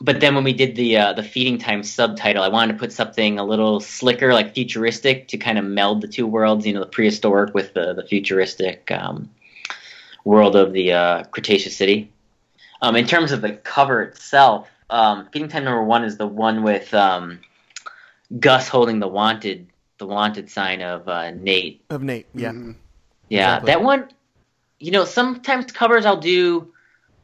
But 0.00 0.20
then 0.20 0.36
when 0.36 0.44
we 0.44 0.52
did 0.52 0.76
the 0.76 0.96
uh, 0.96 1.12
the 1.12 1.24
feeding 1.24 1.58
time 1.58 1.82
subtitle, 1.82 2.42
I 2.42 2.48
wanted 2.48 2.74
to 2.74 2.78
put 2.78 2.92
something 2.92 3.38
a 3.38 3.44
little 3.44 3.80
slicker, 3.80 4.32
like 4.32 4.54
futuristic, 4.54 5.28
to 5.28 5.38
kind 5.38 5.58
of 5.58 5.64
meld 5.64 6.02
the 6.02 6.08
two 6.08 6.26
worlds. 6.26 6.66
You 6.66 6.74
know, 6.74 6.80
the 6.80 6.86
prehistoric 6.86 7.52
with 7.52 7.74
the 7.74 7.94
the 7.94 8.04
futuristic 8.04 8.90
um, 8.92 9.28
world 10.24 10.54
of 10.54 10.72
the 10.72 10.92
uh, 10.92 11.24
Cretaceous 11.24 11.76
city. 11.76 12.12
Um, 12.80 12.94
in 12.94 13.06
terms 13.06 13.32
of 13.32 13.40
the 13.40 13.54
cover 13.54 14.02
itself, 14.02 14.68
um, 14.88 15.28
feeding 15.32 15.48
time 15.48 15.64
number 15.64 15.82
one 15.82 16.04
is 16.04 16.16
the 16.16 16.28
one 16.28 16.62
with 16.62 16.94
um, 16.94 17.40
Gus 18.38 18.68
holding 18.68 19.00
the 19.00 19.08
wanted 19.08 19.66
the 19.98 20.06
wanted 20.06 20.48
sign 20.48 20.80
of 20.80 21.08
uh, 21.08 21.32
Nate. 21.32 21.84
Of 21.90 22.02
Nate, 22.02 22.26
yeah. 22.34 22.52
Mhm. 22.52 22.76
Yeah, 23.28 23.56
Exactly. 23.56 23.72
that 23.72 23.82
one. 23.82 24.08
You 24.78 24.92
know, 24.92 25.04
sometimes 25.04 25.72
covers 25.72 26.06
I'll 26.06 26.18
do. 26.20 26.72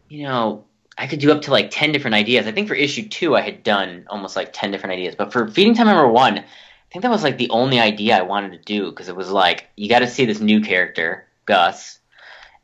You 0.09 0.25
know, 0.25 0.64
I 0.97 1.07
could 1.07 1.19
do 1.19 1.33
up 1.33 1.43
to 1.43 1.51
like 1.51 1.71
ten 1.71 1.93
different 1.93 2.15
ideas. 2.15 2.47
I 2.47 2.53
think 2.53 2.69
for 2.69 2.75
issue 2.75 3.09
two, 3.09 3.37
I 3.37 3.41
had 3.41 3.63
done 3.63 4.07
almost 4.09 4.37
like 4.37 4.53
ten 4.53 4.71
different 4.71 4.93
ideas. 4.93 5.15
But 5.15 5.33
for 5.33 5.49
feeding 5.49 5.75
time 5.75 5.87
number 5.87 6.09
one, 6.09 6.39
I 6.39 6.45
think 6.93 7.03
that 7.03 7.11
was 7.11 7.25
like 7.25 7.39
the 7.39 7.51
only 7.51 7.81
idea 7.81 8.17
I 8.17 8.23
wanted 8.23 8.53
to 8.53 8.59
do 8.59 8.91
because 8.91 9.09
it 9.09 9.17
was 9.17 9.31
like 9.31 9.69
you 9.77 9.89
got 9.89 10.01
to 10.01 10.07
see 10.07 10.25
this 10.25 10.41
new 10.41 10.61
character, 10.61 11.27
Gus, 11.47 11.99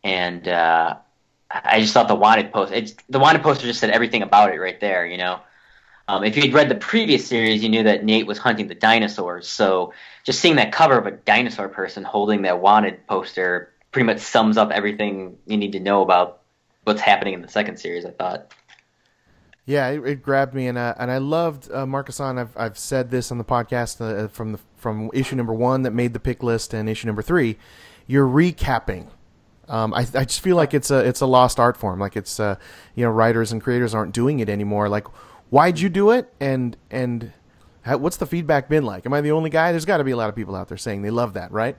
and 0.04 0.46
uh, 0.46 0.96
I 1.50 1.80
just 1.80 1.92
thought 1.92 2.08
the 2.08 2.14
wanted 2.14 2.52
post. 2.52 2.72
It's, 2.72 2.94
the 3.08 3.18
wanted 3.18 3.42
poster 3.42 3.66
just 3.66 3.80
said 3.80 3.90
everything 3.90 4.22
about 4.22 4.54
it 4.54 4.60
right 4.60 4.78
there. 4.80 5.06
You 5.06 5.18
know. 5.18 5.40
Um, 6.08 6.24
if 6.24 6.36
you'd 6.36 6.52
read 6.52 6.68
the 6.68 6.74
previous 6.74 7.24
series, 7.24 7.62
you 7.62 7.68
knew 7.68 7.84
that 7.84 8.04
Nate 8.04 8.26
was 8.26 8.36
hunting 8.36 8.66
the 8.66 8.74
dinosaurs. 8.74 9.46
So 9.46 9.92
just 10.24 10.40
seeing 10.40 10.56
that 10.56 10.72
cover 10.72 10.98
of 10.98 11.06
a 11.06 11.12
dinosaur 11.12 11.68
person 11.68 12.02
holding 12.02 12.42
that 12.42 12.60
wanted 12.60 13.06
poster 13.06 13.70
pretty 13.92 14.06
much 14.06 14.18
sums 14.18 14.56
up 14.56 14.72
everything 14.72 15.38
you 15.46 15.56
need 15.56 15.70
to 15.72 15.78
know 15.80 16.02
about 16.02 16.39
what's 16.84 17.00
happening 17.00 17.34
in 17.34 17.42
the 17.42 17.48
second 17.48 17.78
series. 17.78 18.04
I 18.04 18.10
thought. 18.10 18.52
Yeah, 19.66 19.88
it, 19.88 20.06
it 20.06 20.22
grabbed 20.22 20.54
me, 20.54 20.66
and 20.66 20.76
uh, 20.76 20.94
and 20.98 21.10
I 21.10 21.18
loved 21.18 21.70
uh. 21.70 21.86
I've 21.86 22.56
I've 22.56 22.78
said 22.78 23.10
this 23.10 23.30
on 23.30 23.38
the 23.38 23.44
podcast 23.44 24.00
uh, 24.00 24.28
from 24.28 24.52
the 24.52 24.60
from 24.76 25.10
issue 25.12 25.36
number 25.36 25.54
one 25.54 25.82
that 25.82 25.92
made 25.92 26.12
the 26.12 26.20
pick 26.20 26.42
list 26.42 26.74
and 26.74 26.88
issue 26.88 27.06
number 27.06 27.22
three. 27.22 27.56
You're 28.06 28.26
recapping. 28.26 29.08
Um, 29.68 29.94
I 29.94 30.00
I 30.00 30.24
just 30.24 30.40
feel 30.40 30.56
like 30.56 30.74
it's 30.74 30.90
a 30.90 31.06
it's 31.06 31.20
a 31.20 31.26
lost 31.26 31.60
art 31.60 31.76
form. 31.76 32.00
Like 32.00 32.16
it's 32.16 32.40
uh, 32.40 32.56
you 32.94 33.04
know 33.04 33.10
writers 33.10 33.52
and 33.52 33.62
creators 33.62 33.94
aren't 33.94 34.12
doing 34.12 34.40
it 34.40 34.48
anymore. 34.48 34.88
Like 34.88 35.06
why'd 35.50 35.78
you 35.78 35.88
do 35.88 36.10
it? 36.10 36.32
And 36.40 36.76
and 36.90 37.32
how, 37.82 37.98
what's 37.98 38.16
the 38.16 38.26
feedback 38.26 38.68
been 38.68 38.84
like? 38.84 39.06
Am 39.06 39.12
I 39.12 39.20
the 39.20 39.32
only 39.32 39.50
guy? 39.50 39.70
There's 39.72 39.84
got 39.84 39.98
to 39.98 40.04
be 40.04 40.10
a 40.10 40.16
lot 40.16 40.28
of 40.28 40.36
people 40.36 40.56
out 40.56 40.68
there 40.68 40.78
saying 40.78 41.02
they 41.02 41.10
love 41.10 41.34
that, 41.34 41.52
right? 41.52 41.76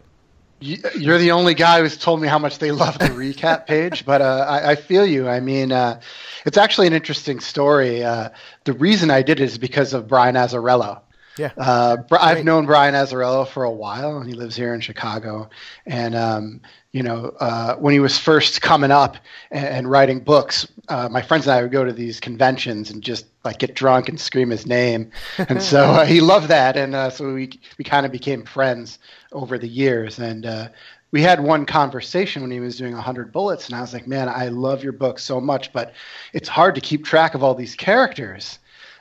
You- 0.62 0.77
You're 0.96 1.18
the 1.18 1.32
only 1.32 1.56
guy 1.56 1.82
who's 1.82 1.98
told 1.98 2.22
me 2.22 2.27
how 2.27 2.38
much 2.39 2.60
they 2.60 2.72
love 2.72 2.98
the 3.00 3.06
recap 3.08 3.65
page, 3.68 4.06
but 4.06 4.22
uh, 4.22 4.46
I, 4.48 4.72
I 4.72 4.75
feel 4.75 5.06
you. 5.06 5.27
I 5.27 5.39
mean, 5.39 5.72
uh, 5.72 6.00
it's 6.46 6.58
actually 6.58 6.88
an 6.88 6.94
interesting 6.94 7.39
story. 7.39 8.03
Uh, 8.03 8.30
the 8.65 8.74
reason 8.74 9.10
I 9.10 9.24
did 9.24 9.39
it 9.39 9.44
is 9.44 9.58
because 9.58 9.94
of 9.94 10.08
Brian 10.08 10.36
Azzarello. 10.36 11.01
Yeah. 11.38 11.51
Uh, 11.57 11.97
I've 12.11 12.35
Great. 12.38 12.45
known 12.45 12.65
Brian 12.65 12.93
Azzarello 12.93 13.47
for 13.47 13.63
a 13.63 13.71
while, 13.71 14.17
and 14.17 14.27
he 14.27 14.33
lives 14.33 14.55
here 14.55 14.73
in 14.73 14.81
Chicago. 14.81 15.50
And 15.85 16.15
um, 16.15 16.61
you 16.91 17.03
know, 17.03 17.33
uh, 17.39 17.75
when 17.75 17.93
he 17.93 18.00
was 18.00 18.17
first 18.17 18.61
coming 18.61 18.91
up 18.91 19.17
and, 19.50 19.65
and 19.65 19.91
writing 19.91 20.19
books, 20.19 20.67
uh, 20.89 21.07
my 21.09 21.21
friends 21.21 21.47
and 21.47 21.53
I 21.53 21.61
would 21.61 21.71
go 21.71 21.85
to 21.85 21.93
these 21.93 22.19
conventions 22.19 22.91
and 22.91 23.01
just 23.01 23.25
like 23.45 23.59
get 23.59 23.75
drunk 23.75 24.09
and 24.09 24.19
scream 24.19 24.50
his 24.50 24.65
name. 24.65 25.11
And 25.38 25.61
so 25.61 25.83
uh, 25.91 26.05
he 26.05 26.21
loved 26.21 26.50
that, 26.50 26.75
and 26.75 26.95
uh, 26.95 27.09
so 27.09 27.33
we 27.33 27.59
we 27.77 27.85
kind 27.85 28.05
of 28.05 28.11
became 28.11 28.43
friends 28.43 29.00
over 29.31 29.57
the 29.57 29.67
years. 29.67 30.19
And 30.19 30.45
uh, 30.45 30.69
we 31.11 31.21
had 31.21 31.41
one 31.41 31.65
conversation 31.65 32.41
when 32.41 32.51
he 32.51 32.59
was 32.59 32.77
doing 32.77 32.93
100 32.93 33.31
Bullets, 33.31 33.67
and 33.67 33.75
I 33.75 33.81
was 33.81 33.93
like, 33.93 34.07
"Man, 34.07 34.27
I 34.27 34.50
love 34.50 34.83
your 34.83 34.93
book 34.93 35.17
so 35.17 35.39
much, 35.39 35.71
but 35.71 35.93
it's 36.33 36.50
hard 36.50 36.75
to 36.75 36.81
keep 36.81 37.05
track 37.05 37.35
of 37.35 37.43
all 37.43 37.55
these 37.55 37.75
characters." 37.75 38.59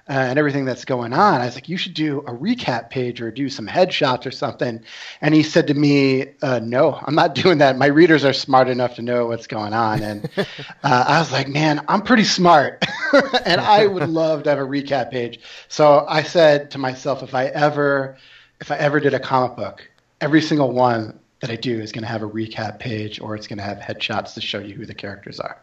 Uh, 0.09 0.13
and 0.13 0.39
everything 0.39 0.65
that's 0.65 0.85
going 0.85 1.13
on. 1.13 1.41
I 1.41 1.45
was 1.45 1.55
like, 1.55 1.69
you 1.69 1.77
should 1.77 1.95
do 1.95 2.19
a 2.21 2.33
recap 2.33 2.91
page 2.91 3.21
or 3.21 3.31
do 3.31 3.49
some 3.49 3.67
headshots 3.67 4.27
or 4.27 4.31
something. 4.31 4.83
And 5.21 5.35
he 5.35 5.43
said 5.43 5.69
to 5.69 5.75
me, 5.75 6.35
uh, 6.43 6.61
no, 6.63 6.99
I'm 7.01 7.15
not 7.15 7.35
doing 7.43 7.59
that. 7.59 7.79
My 7.79 7.87
readers 7.87 8.25
are 8.25 8.33
smart 8.33 8.69
enough 8.69 8.97
to 8.97 9.03
know 9.03 9.27
what's 9.27 9.47
going 9.47 9.73
on. 9.73 10.03
And 10.03 10.29
uh, 10.37 10.45
I 10.83 11.19
was 11.21 11.31
like, 11.31 11.49
man, 11.49 11.85
I'm 11.89 12.03
pretty 12.03 12.25
smart. 12.25 12.85
and 13.45 13.61
I 13.61 13.87
would 13.87 14.09
love 14.09 14.43
to 14.45 14.51
have 14.51 14.59
a 14.59 14.63
recap 14.63 15.11
page. 15.11 15.41
So 15.69 16.05
I 16.09 16.23
said 16.23 16.73
to 16.73 16.79
myself, 16.79 17.23
if 17.23 17.35
I 17.35 17.47
ever, 17.47 18.17
if 18.61 18.71
I 18.71 18.77
ever 18.77 18.99
did 18.99 19.15
a 19.15 19.21
comic 19.21 19.57
book, 19.57 19.89
every 20.21 20.43
single 20.43 20.73
one 20.73 21.20
that 21.41 21.51
I 21.51 21.57
do 21.57 21.81
is 21.81 21.91
going 21.91 22.03
to 22.03 22.09
have 22.09 22.23
a 22.23 22.29
recap 22.29 22.79
page 22.79 23.19
or 23.21 23.35
it's 23.35 23.47
going 23.47 23.57
to 23.57 23.63
have 23.65 23.79
headshots 23.79 24.35
to 24.35 24.41
show 24.43 24.59
you 24.59 24.75
who 24.75 24.85
the 24.85 24.95
characters 24.95 25.41
are. 25.41 25.57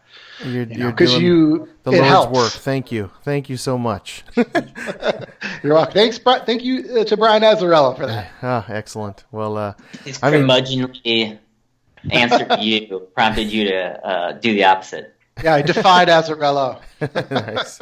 You're, 0.44 0.64
You 0.64 0.66
know, 0.66 0.76
you're 0.76 0.90
because 0.90 1.10
doing 1.12 1.22
you, 1.24 1.68
the 1.84 1.92
Lord's 1.92 2.08
helps. 2.08 2.32
work. 2.36 2.50
Thank 2.52 2.90
you. 2.90 3.10
Thank 3.22 3.48
you 3.48 3.56
so 3.56 3.78
much. 3.78 4.24
You're 5.62 5.74
welcome. 5.74 5.94
Thanks, 5.94 6.18
Bri- 6.18 6.40
thank 6.46 6.62
you 6.64 7.00
uh, 7.00 7.04
to 7.04 7.16
Brian 7.16 7.42
Azzarello 7.42 7.96
for 7.96 8.06
that. 8.06 8.30
ah, 8.42 8.66
excellent. 8.68 9.24
Well, 9.32 9.56
uh, 9.56 9.74
His 10.04 10.18
I 10.22 10.30
mean- 10.30 10.42
curmudgeonly 10.42 11.38
answer 12.10 12.44
to 12.46 12.60
you 12.60 12.98
prompted 13.14 13.44
you 13.52 13.64
to 13.68 14.06
uh, 14.06 14.32
do 14.32 14.52
the 14.54 14.64
opposite. 14.64 15.14
Yeah, 15.42 15.54
I 15.54 15.62
defied 15.62 16.08
Azzarello. 16.08 16.80
nice. 17.30 17.78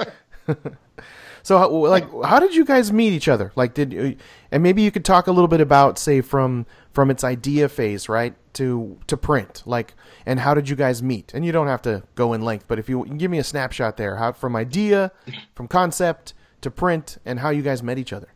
so, 1.43 1.69
like, 1.81 2.05
how 2.25 2.39
did 2.39 2.55
you 2.55 2.65
guys 2.65 2.93
meet 2.93 3.13
each 3.13 3.29
other? 3.29 3.53
Like, 3.57 3.73
did 3.75 3.93
you, 3.93 4.17
and 4.51 4.63
maybe 4.63 4.83
you 4.83 4.91
could 4.91 5.05
talk 5.05 5.27
a 5.27 5.33
little 5.33 5.49
bit 5.49 5.61
about, 5.61 5.99
say, 5.99 6.21
from 6.21 6.67
from 6.93 7.11
its 7.11 7.25
idea 7.25 7.69
phase, 7.69 8.09
right, 8.09 8.35
to 8.55 8.99
to 9.07 9.17
print, 9.17 9.63
like, 9.67 9.95
and 10.25 10.41
how 10.41 10.55
did 10.55 10.69
you 10.69 10.77
guys 10.77 11.03
meet? 11.03 11.33
And 11.35 11.45
you 11.45 11.53
don't 11.53 11.69
have 11.69 11.83
to 11.83 12.03
go 12.15 12.33
in 12.33 12.43
length, 12.43 12.67
but 12.69 12.79
if 12.79 12.89
you 12.89 13.05
give 13.05 13.31
me 13.31 13.39
a 13.39 13.45
snapshot 13.45 13.97
there, 13.97 14.17
how 14.17 14.33
from 14.33 14.57
idea, 14.57 15.13
from 15.55 15.69
concept 15.69 16.35
to 16.63 16.71
print, 16.71 17.19
and 17.25 17.41
how 17.41 17.51
you 17.51 17.63
guys 17.63 17.83
met 17.83 17.99
each 17.99 18.13
other. 18.13 18.29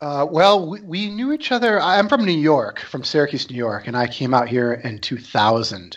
Uh, 0.00 0.26
well, 0.30 0.68
we, 0.68 0.80
we 0.82 1.08
knew 1.08 1.32
each 1.32 1.50
other. 1.50 1.80
I'm 1.80 2.08
from 2.08 2.26
New 2.26 2.32
York, 2.32 2.80
from 2.80 3.04
Syracuse, 3.04 3.48
New 3.48 3.56
York, 3.56 3.86
and 3.86 3.96
I 3.96 4.06
came 4.06 4.34
out 4.34 4.48
here 4.48 4.74
in 4.74 4.98
2000. 4.98 5.96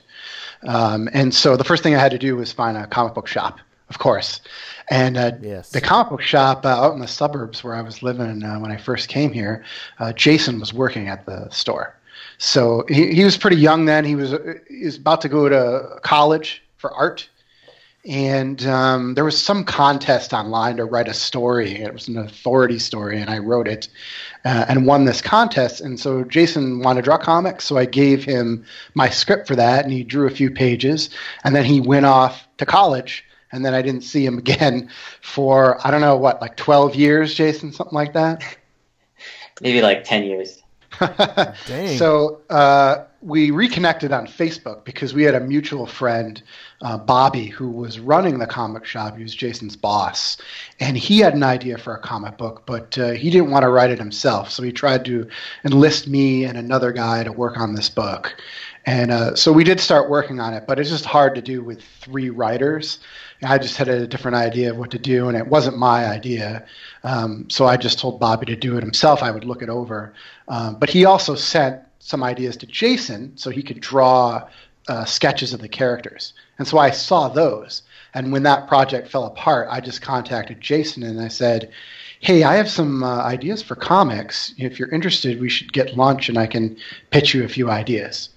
Um, 0.63 1.09
and 1.11 1.33
so 1.33 1.57
the 1.57 1.63
first 1.63 1.83
thing 1.83 1.93
I 1.93 1.99
had 1.99 2.11
to 2.11 2.17
do 2.17 2.35
was 2.35 2.51
find 2.51 2.77
a 2.77 2.87
comic 2.87 3.13
book 3.13 3.27
shop, 3.27 3.59
of 3.89 3.99
course. 3.99 4.41
And 4.89 5.17
uh, 5.17 5.31
Yes. 5.41 5.69
the 5.71 5.81
comic 5.81 6.09
book 6.09 6.21
shop 6.21 6.65
uh, 6.65 6.69
out 6.69 6.93
in 6.93 6.99
the 6.99 7.07
suburbs 7.07 7.63
where 7.63 7.75
I 7.75 7.81
was 7.81 8.01
living 8.03 8.43
uh, 8.43 8.57
when 8.59 8.71
I 8.71 8.77
first 8.77 9.09
came 9.09 9.31
here, 9.33 9.63
uh, 9.99 10.13
Jason 10.13 10.59
was 10.59 10.73
working 10.73 11.07
at 11.07 11.25
the 11.25 11.49
store. 11.49 11.95
So 12.37 12.85
he, 12.87 13.13
he 13.13 13.23
was 13.23 13.37
pretty 13.37 13.57
young 13.57 13.85
then. 13.85 14.05
He 14.05 14.15
was 14.15 14.31
he 14.69 14.85
was 14.85 14.97
about 14.97 15.21
to 15.21 15.29
go 15.29 15.49
to 15.49 15.99
college 16.03 16.61
for 16.77 16.93
art, 16.93 17.27
and 18.05 18.63
um, 18.67 19.15
there 19.15 19.25
was 19.25 19.37
some 19.41 19.63
contest 19.63 20.33
online 20.33 20.77
to 20.77 20.85
write 20.85 21.07
a 21.07 21.13
story. 21.13 21.71
It 21.81 21.91
was 21.91 22.07
an 22.07 22.17
authority 22.17 22.77
story, 22.79 23.19
and 23.19 23.29
I 23.29 23.39
wrote 23.39 23.67
it 23.67 23.89
uh, 24.45 24.65
and 24.69 24.85
won 24.85 25.05
this 25.05 25.19
contest. 25.19 25.81
And 25.81 25.99
so 25.99 26.23
Jason 26.23 26.79
wanted 26.81 27.01
to 27.01 27.05
draw 27.05 27.17
comics, 27.17 27.65
so 27.65 27.77
I 27.77 27.85
gave 27.85 28.23
him 28.23 28.63
my 28.93 29.09
script 29.09 29.47
for 29.47 29.55
that, 29.55 29.83
and 29.83 29.91
he 29.91 30.03
drew 30.03 30.27
a 30.27 30.31
few 30.31 30.51
pages, 30.51 31.09
and 31.43 31.55
then 31.55 31.65
he 31.65 31.81
went 31.81 32.05
off 32.05 32.47
to 32.57 32.65
college. 32.65 33.25
And 33.51 33.65
then 33.65 33.73
I 33.73 33.81
didn't 33.81 34.01
see 34.01 34.25
him 34.25 34.37
again 34.45 34.89
for 35.21 35.85
I 35.85 35.91
don't 35.91 36.01
know 36.01 36.17
what, 36.17 36.41
like 36.41 36.57
twelve 36.57 36.95
years, 36.95 37.33
Jason, 37.33 37.71
something 37.71 37.95
like 37.95 38.13
that. 38.13 38.43
Maybe 39.61 39.81
like 39.81 40.03
10 40.03 40.23
years. 40.23 40.61
Dang. 41.67 41.97
So 41.97 42.41
uh, 42.49 43.05
we 43.21 43.51
reconnected 43.51 44.11
on 44.11 44.25
Facebook 44.25 44.85
because 44.85 45.13
we 45.13 45.23
had 45.23 45.35
a 45.35 45.39
mutual 45.39 45.85
friend, 45.85 46.41
uh, 46.81 46.97
Bobby, 46.97 47.47
who 47.47 47.69
was 47.69 47.99
running 47.99 48.39
the 48.39 48.47
comic 48.47 48.85
shop. 48.85 49.17
He 49.17 49.23
was 49.23 49.35
Jason's 49.35 49.75
boss, 49.75 50.37
and 50.79 50.97
he 50.97 51.19
had 51.19 51.33
an 51.33 51.43
idea 51.43 51.77
for 51.77 51.93
a 51.93 51.99
comic 51.99 52.37
book, 52.37 52.63
but 52.65 52.97
uh, 52.97 53.11
he 53.11 53.29
didn't 53.29 53.51
want 53.51 53.63
to 53.63 53.69
write 53.69 53.91
it 53.91 53.99
himself. 53.99 54.49
So 54.49 54.63
he 54.63 54.71
tried 54.71 55.05
to 55.05 55.27
enlist 55.65 56.07
me 56.07 56.45
and 56.45 56.57
another 56.57 56.91
guy 56.91 57.23
to 57.23 57.31
work 57.31 57.57
on 57.57 57.75
this 57.75 57.89
book. 57.89 58.35
And 58.87 59.11
uh, 59.11 59.35
so 59.35 59.51
we 59.51 59.65
did 59.65 59.81
start 59.81 60.09
working 60.09 60.39
on 60.39 60.53
it, 60.53 60.63
but 60.65 60.79
it's 60.79 60.89
just 60.89 61.03
hard 61.03 61.35
to 61.35 61.41
do 61.41 61.61
with 61.61 61.81
three 61.99 62.29
writers. 62.29 62.99
I 63.43 63.57
just 63.57 63.75
had 63.75 63.89
a 63.89 64.07
different 64.07 64.37
idea 64.37 64.71
of 64.71 64.77
what 64.77 64.91
to 64.91 64.97
do, 64.97 65.27
and 65.27 65.37
it 65.37 65.45
wasn't 65.45 65.77
my 65.77 66.05
idea. 66.05 66.65
Um, 67.03 67.49
so 67.49 67.65
I 67.65 67.75
just 67.75 67.99
told 67.99 68.17
Bobby 68.17 68.45
to 68.45 68.55
do 68.55 68.77
it 68.77 68.83
himself. 68.83 69.21
I 69.21 69.29
would 69.29 69.43
look 69.43 69.61
it 69.61 69.67
over. 69.67 70.13
Um, 70.47 70.77
but 70.79 70.89
he 70.89 71.03
also 71.03 71.35
sent 71.35 71.81
some 71.99 72.23
ideas 72.23 72.55
to 72.57 72.65
Jason 72.65 73.35
so 73.35 73.49
he 73.49 73.61
could 73.61 73.81
draw 73.81 74.47
uh, 74.87 75.03
sketches 75.03 75.53
of 75.53 75.59
the 75.59 75.67
characters. 75.67 76.31
And 76.57 76.65
so 76.65 76.77
I 76.77 76.91
saw 76.91 77.27
those. 77.27 77.81
And 78.13 78.31
when 78.31 78.43
that 78.43 78.69
project 78.69 79.09
fell 79.09 79.25
apart, 79.25 79.67
I 79.69 79.81
just 79.81 80.01
contacted 80.01 80.61
Jason 80.61 81.03
and 81.03 81.19
I 81.19 81.27
said, 81.27 81.71
Hey, 82.21 82.43
I 82.43 82.55
have 82.55 82.69
some 82.69 83.03
uh, 83.03 83.17
ideas 83.23 83.61
for 83.61 83.75
comics. 83.75 84.53
If 84.57 84.79
you're 84.79 84.89
interested, 84.89 85.41
we 85.41 85.49
should 85.49 85.73
get 85.73 85.97
lunch 85.97 86.29
and 86.29 86.37
I 86.37 86.47
can 86.47 86.77
pitch 87.11 87.33
you 87.33 87.43
a 87.43 87.49
few 87.49 87.69
ideas. 87.69 88.29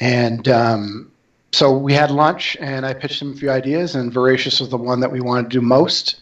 And 0.00 0.48
um, 0.48 1.10
so 1.52 1.76
we 1.76 1.92
had 1.92 2.10
lunch, 2.10 2.56
and 2.60 2.84
I 2.84 2.94
pitched 2.94 3.22
him 3.22 3.32
a 3.32 3.36
few 3.36 3.50
ideas, 3.50 3.94
and 3.94 4.12
Voracious 4.12 4.60
was 4.60 4.68
the 4.68 4.76
one 4.76 5.00
that 5.00 5.12
we 5.12 5.20
wanted 5.20 5.50
to 5.50 5.60
do 5.60 5.60
most. 5.60 6.20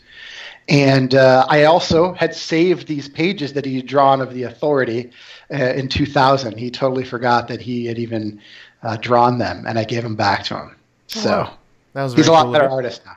And 0.68 1.14
uh, 1.14 1.44
I 1.48 1.64
also 1.64 2.12
had 2.12 2.34
saved 2.34 2.86
these 2.86 3.08
pages 3.08 3.52
that 3.54 3.64
he 3.64 3.76
had 3.76 3.86
drawn 3.86 4.20
of 4.20 4.32
the 4.32 4.44
authority 4.44 5.10
uh, 5.52 5.56
in 5.56 5.88
2000. 5.88 6.56
He 6.56 6.70
totally 6.70 7.04
forgot 7.04 7.48
that 7.48 7.60
he 7.60 7.86
had 7.86 7.98
even 7.98 8.40
uh, 8.82 8.96
drawn 8.96 9.38
them, 9.38 9.66
and 9.66 9.78
I 9.78 9.84
gave 9.84 10.02
them 10.02 10.16
back 10.16 10.44
to 10.44 10.56
him. 10.56 10.76
So. 11.08 11.50
That 11.92 12.04
was 12.04 12.14
he's 12.14 12.26
a 12.26 12.32
lot 12.32 12.44
cool 12.44 12.52
better 12.52 12.64
of 12.64 12.70
you. 12.70 12.76
artist 12.76 13.02
now. 13.04 13.16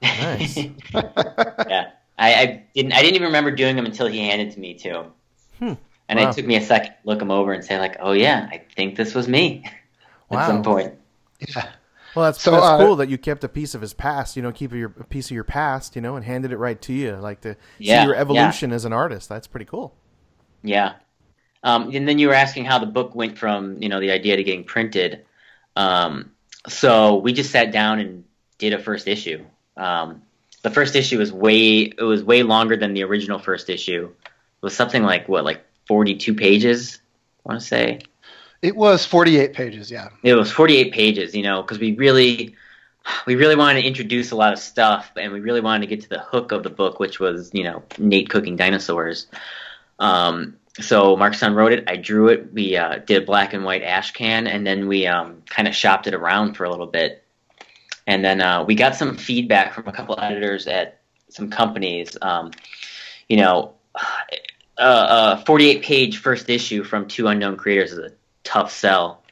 Nice. 0.00 0.56
yeah, 0.94 1.90
I, 2.18 2.34
I 2.34 2.64
didn't. 2.74 2.92
I 2.92 3.02
didn't 3.02 3.16
even 3.16 3.26
remember 3.26 3.50
doing 3.50 3.76
them 3.76 3.84
until 3.84 4.06
he 4.06 4.18
handed 4.18 4.52
to 4.52 4.60
me 4.60 4.74
too. 4.74 5.04
Hmm. 5.58 5.74
And 6.08 6.18
Wow. 6.18 6.30
it 6.30 6.32
took 6.32 6.46
me 6.46 6.56
a 6.56 6.60
second 6.62 6.92
to 6.92 6.96
look 7.04 7.20
him 7.22 7.30
over 7.30 7.52
and 7.52 7.64
say 7.64 7.78
like, 7.78 7.96
"Oh 8.00 8.12
yeah, 8.12 8.48
I 8.50 8.64
think 8.76 8.96
this 8.96 9.14
was 9.14 9.28
me." 9.28 9.64
Wow. 10.30 10.38
At 10.38 10.46
some 10.46 10.62
point. 10.62 10.94
Yeah. 11.40 11.72
Well, 12.14 12.24
that's 12.26 12.40
So, 12.42 12.50
that's 12.50 12.62
uh, 12.62 12.76
cool 12.76 12.96
that 12.96 13.08
you 13.08 13.18
kept 13.18 13.44
a 13.44 13.48
piece 13.48 13.74
of 13.74 13.80
his 13.80 13.94
past. 13.94 14.36
You 14.36 14.42
know, 14.42 14.52
keep 14.52 14.72
your 14.72 14.92
a 14.98 15.04
piece 15.04 15.26
of 15.26 15.34
your 15.34 15.44
past. 15.44 15.94
You 15.96 16.02
know, 16.02 16.16
and 16.16 16.24
handed 16.24 16.52
it 16.52 16.56
right 16.58 16.80
to 16.82 16.92
you, 16.92 17.16
like 17.16 17.40
to 17.42 17.56
Yeah, 17.78 17.94
see 17.94 18.00
your 18.00 18.14
yeah. 18.28 18.50
evolution 18.50 18.72
as 18.72 18.84
an 18.84 18.92
artist. 18.92 19.28
That's 19.28 19.46
pretty 19.46 19.66
cool. 19.66 19.94
Yeah. 20.62 20.94
Um, 21.62 21.90
and 21.94 22.08
then 22.08 22.18
you 22.18 22.28
were 22.28 22.34
asking 22.34 22.64
how 22.66 22.78
the 22.78 22.86
book 22.86 23.14
went 23.14 23.38
from 23.38 23.82
you 23.82 23.88
know 23.88 24.00
the 24.00 24.10
idea 24.10 24.36
to 24.36 24.44
getting 24.44 24.64
printed. 24.64 25.26
Um, 25.76 26.32
so 26.68 27.16
we 27.18 27.32
just 27.32 27.50
sat 27.50 27.72
down 27.72 28.00
and 28.00 28.24
did 28.58 28.74
a 28.74 28.78
first 28.78 29.08
issue. 29.08 29.44
Um, 29.76 30.22
the 30.62 30.70
first 30.70 30.96
issue 30.96 31.18
was 31.18 31.32
way 31.32 31.80
it 31.82 32.02
was 32.02 32.24
way 32.24 32.42
longer 32.42 32.76
than 32.76 32.94
the 32.94 33.04
original 33.04 33.38
first 33.38 33.70
issue. 33.70 34.10
It 34.24 34.62
was 34.62 34.76
something 34.76 35.02
like 35.04 35.28
what 35.28 35.44
like 35.44 35.64
forty 35.88 36.14
two 36.14 36.34
pages. 36.34 37.00
I 37.44 37.48
want 37.48 37.60
to 37.60 37.66
say 37.66 38.00
It 38.60 38.76
was 38.76 39.06
48 39.06 39.54
pages, 39.54 39.90
yeah. 39.90 40.10
it 40.22 40.34
was 40.34 40.52
48 40.52 40.92
pages 40.92 41.34
you 41.34 41.42
know 41.42 41.62
because 41.62 41.78
we 41.78 41.94
really 41.94 42.54
we 43.26 43.36
really 43.36 43.56
wanted 43.56 43.80
to 43.80 43.86
introduce 43.86 44.30
a 44.32 44.36
lot 44.36 44.52
of 44.52 44.58
stuff 44.58 45.10
and 45.16 45.32
we 45.32 45.40
really 45.40 45.60
wanted 45.62 45.80
to 45.80 45.86
get 45.86 46.02
to 46.02 46.08
the 46.08 46.18
hook 46.18 46.52
of 46.52 46.62
the 46.62 46.70
book 46.70 47.00
which 47.00 47.18
was 47.20 47.50
you 47.54 47.64
know 47.64 47.82
nate 47.98 48.28
cooking 48.28 48.56
dinosaurs 48.56 49.26
um, 49.98 50.56
so 50.80 51.16
Markisan 51.16 51.54
wrote 51.54 51.72
it 51.72 51.84
i 51.88 51.96
drew 51.96 52.28
it 52.28 52.52
we 52.52 52.76
uh, 52.76 52.98
did 52.98 53.22
a 53.22 53.26
black 53.26 53.54
and 53.54 53.64
white 53.64 53.82
ash 53.82 54.12
can 54.12 54.46
and 54.46 54.66
then 54.66 54.88
we 54.88 55.06
um, 55.06 55.42
kind 55.46 55.66
of 55.66 55.74
shopped 55.74 56.06
it 56.06 56.14
around 56.14 56.54
for 56.54 56.64
a 56.64 56.70
little 56.70 56.86
bit 56.86 57.24
and 58.06 58.24
then 58.24 58.40
uh, 58.40 58.62
we 58.64 58.74
got 58.74 58.94
some 58.94 59.16
feedback 59.16 59.72
from 59.72 59.86
a 59.88 59.92
couple 59.92 60.18
editors 60.20 60.66
at 60.66 61.00
some 61.30 61.48
companies 61.48 62.16
um, 62.22 62.50
you 63.28 63.36
know 63.36 63.72
a 64.78 65.42
48 65.44 65.82
page 65.82 66.18
first 66.18 66.48
issue 66.48 66.84
from 66.84 67.08
two 67.08 67.26
unknown 67.26 67.56
creators 67.56 67.92
is 67.92 67.98
a 67.98 68.12
tough 68.44 68.72
sell 68.72 69.22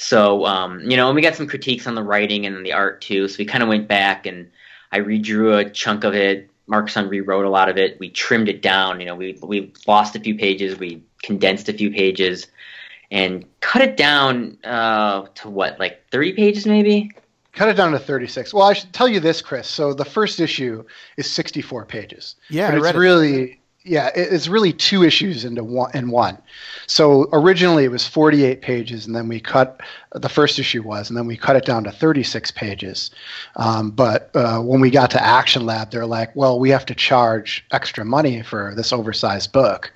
so, 0.00 0.46
um, 0.46 0.80
you 0.80 0.96
know, 0.96 1.08
and 1.08 1.14
we 1.14 1.20
got 1.20 1.34
some 1.34 1.46
critiques 1.46 1.86
on 1.86 1.94
the 1.94 2.02
writing 2.02 2.46
and 2.46 2.64
the 2.64 2.72
art 2.72 3.02
too. 3.02 3.28
So 3.28 3.36
we 3.38 3.44
kind 3.44 3.62
of 3.62 3.68
went 3.68 3.86
back 3.86 4.24
and 4.24 4.50
I 4.92 5.00
redrew 5.00 5.58
a 5.58 5.68
chunk 5.68 6.04
of 6.04 6.14
it. 6.14 6.48
Markisan 6.66 7.10
rewrote 7.10 7.44
a 7.44 7.50
lot 7.50 7.68
of 7.68 7.76
it. 7.76 8.00
We 8.00 8.08
trimmed 8.08 8.48
it 8.48 8.62
down. 8.62 9.00
You 9.00 9.06
know, 9.06 9.14
we 9.14 9.38
we 9.42 9.74
lost 9.86 10.16
a 10.16 10.20
few 10.20 10.36
pages. 10.36 10.78
We 10.78 11.02
condensed 11.22 11.68
a 11.68 11.74
few 11.74 11.90
pages, 11.90 12.46
and 13.10 13.44
cut 13.60 13.82
it 13.82 13.98
down 13.98 14.56
uh, 14.64 15.26
to 15.34 15.50
what, 15.50 15.78
like 15.78 16.00
30 16.10 16.32
pages 16.32 16.64
maybe? 16.64 17.10
Cut 17.52 17.68
it 17.68 17.74
down 17.74 17.92
to 17.92 17.98
36. 17.98 18.54
Well, 18.54 18.62
I 18.62 18.72
should 18.72 18.94
tell 18.94 19.08
you 19.08 19.20
this, 19.20 19.42
Chris. 19.42 19.68
So 19.68 19.92
the 19.92 20.04
first 20.04 20.40
issue 20.40 20.82
is 21.18 21.30
64 21.30 21.84
pages. 21.84 22.36
Yeah, 22.48 22.68
but 22.68 22.74
I 22.74 22.76
it's 22.78 22.84
read 22.84 22.94
it. 22.94 22.98
really 22.98 23.59
yeah, 23.82 24.10
it's 24.14 24.46
really 24.46 24.74
two 24.74 25.04
issues 25.04 25.46
into 25.46 25.64
one 25.64 25.90
in 25.94 26.10
one. 26.10 26.36
So 26.86 27.30
originally 27.32 27.84
it 27.84 27.90
was 27.90 28.06
48 28.06 28.60
pages, 28.60 29.06
and 29.06 29.16
then 29.16 29.26
we 29.26 29.40
cut 29.40 29.80
the 30.12 30.28
first 30.28 30.58
issue 30.58 30.82
was, 30.82 31.08
and 31.08 31.16
then 31.16 31.26
we 31.26 31.36
cut 31.36 31.56
it 31.56 31.64
down 31.64 31.84
to 31.84 31.90
36 31.90 32.50
pages. 32.50 33.10
Um, 33.56 33.90
but 33.90 34.30
uh, 34.34 34.60
when 34.60 34.82
we 34.82 34.90
got 34.90 35.10
to 35.12 35.24
Action 35.24 35.64
Lab, 35.64 35.90
they're 35.90 36.04
like, 36.04 36.34
"Well, 36.36 36.58
we 36.58 36.68
have 36.70 36.84
to 36.86 36.94
charge 36.94 37.64
extra 37.70 38.04
money 38.04 38.42
for 38.42 38.74
this 38.76 38.92
oversized 38.92 39.50
book." 39.52 39.90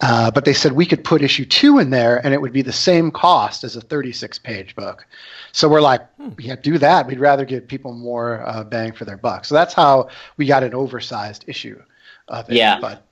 Uh, 0.00 0.30
but 0.30 0.46
they 0.46 0.54
said 0.54 0.72
we 0.72 0.86
could 0.86 1.04
put 1.04 1.20
issue 1.20 1.44
two 1.44 1.78
in 1.78 1.90
there, 1.90 2.24
and 2.24 2.32
it 2.32 2.40
would 2.40 2.54
be 2.54 2.62
the 2.62 2.72
same 2.72 3.10
cost 3.10 3.64
as 3.64 3.76
a 3.76 3.82
36-page 3.82 4.74
book. 4.74 5.06
So 5.52 5.68
we're 5.68 5.82
like, 5.82 6.00
yeah, 6.38 6.56
do 6.56 6.78
that. 6.78 7.06
We'd 7.06 7.20
rather 7.20 7.44
give 7.44 7.68
people 7.68 7.92
more 7.92 8.42
uh, 8.48 8.64
bang 8.64 8.92
for 8.92 9.04
their 9.04 9.18
buck. 9.18 9.44
So 9.44 9.54
that's 9.54 9.74
how 9.74 10.08
we 10.38 10.46
got 10.46 10.62
an 10.62 10.72
oversized 10.72 11.44
issue 11.48 11.82
of 12.28 12.48
it. 12.48 12.56
Yeah. 12.56 12.78
But 12.80 13.04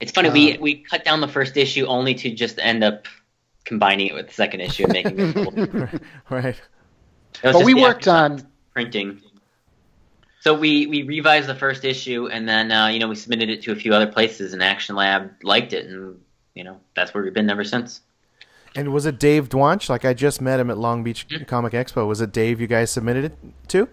It's 0.00 0.12
funny, 0.12 0.30
we, 0.30 0.56
Uh, 0.56 0.60
we 0.60 0.74
cut 0.76 1.04
down 1.04 1.20
the 1.20 1.28
first 1.28 1.56
issue 1.56 1.84
only 1.86 2.14
to 2.14 2.30
just 2.34 2.58
end 2.58 2.82
up 2.82 3.06
combining 3.64 4.06
it 4.08 4.14
with 4.14 4.28
the 4.28 4.32
second 4.34 4.60
issue 4.60 4.84
and 4.84 4.92
making 4.92 5.18
it 5.20 5.34
cool. 5.34 5.52
It 5.58 6.02
right. 6.30 6.60
was 7.44 7.52
but 7.56 7.64
we 7.64 7.74
worked 7.74 8.08
on 8.08 8.46
printing. 8.72 9.20
So 10.40 10.58
we, 10.58 10.86
we 10.86 11.02
revised 11.02 11.48
the 11.48 11.54
first 11.54 11.84
issue 11.84 12.28
and 12.28 12.48
then 12.48 12.72
uh, 12.72 12.86
you 12.86 12.98
know 12.98 13.08
we 13.08 13.14
submitted 13.14 13.50
it 13.50 13.62
to 13.64 13.72
a 13.72 13.76
few 13.76 13.92
other 13.92 14.06
places 14.06 14.54
and 14.54 14.62
Action 14.62 14.96
Lab 14.96 15.30
liked 15.42 15.74
it 15.74 15.86
and 15.86 16.18
you 16.54 16.64
know 16.64 16.80
that's 16.96 17.12
where 17.12 17.22
we've 17.22 17.34
been 17.34 17.50
ever 17.50 17.64
since. 17.64 18.00
And 18.74 18.92
was 18.92 19.04
it 19.04 19.18
Dave 19.18 19.48
Dwonch? 19.50 19.88
Like 19.90 20.04
I 20.04 20.14
just 20.14 20.40
met 20.40 20.58
him 20.60 20.70
at 20.70 20.78
Long 20.78 21.02
Beach 21.04 21.28
Mm-hmm. 21.28 21.44
Comic 21.44 21.72
Expo. 21.74 22.06
Was 22.06 22.20
it 22.22 22.32
Dave 22.32 22.60
you 22.60 22.66
guys 22.66 22.90
submitted 22.90 23.24
it 23.26 23.38
to? 23.68 23.88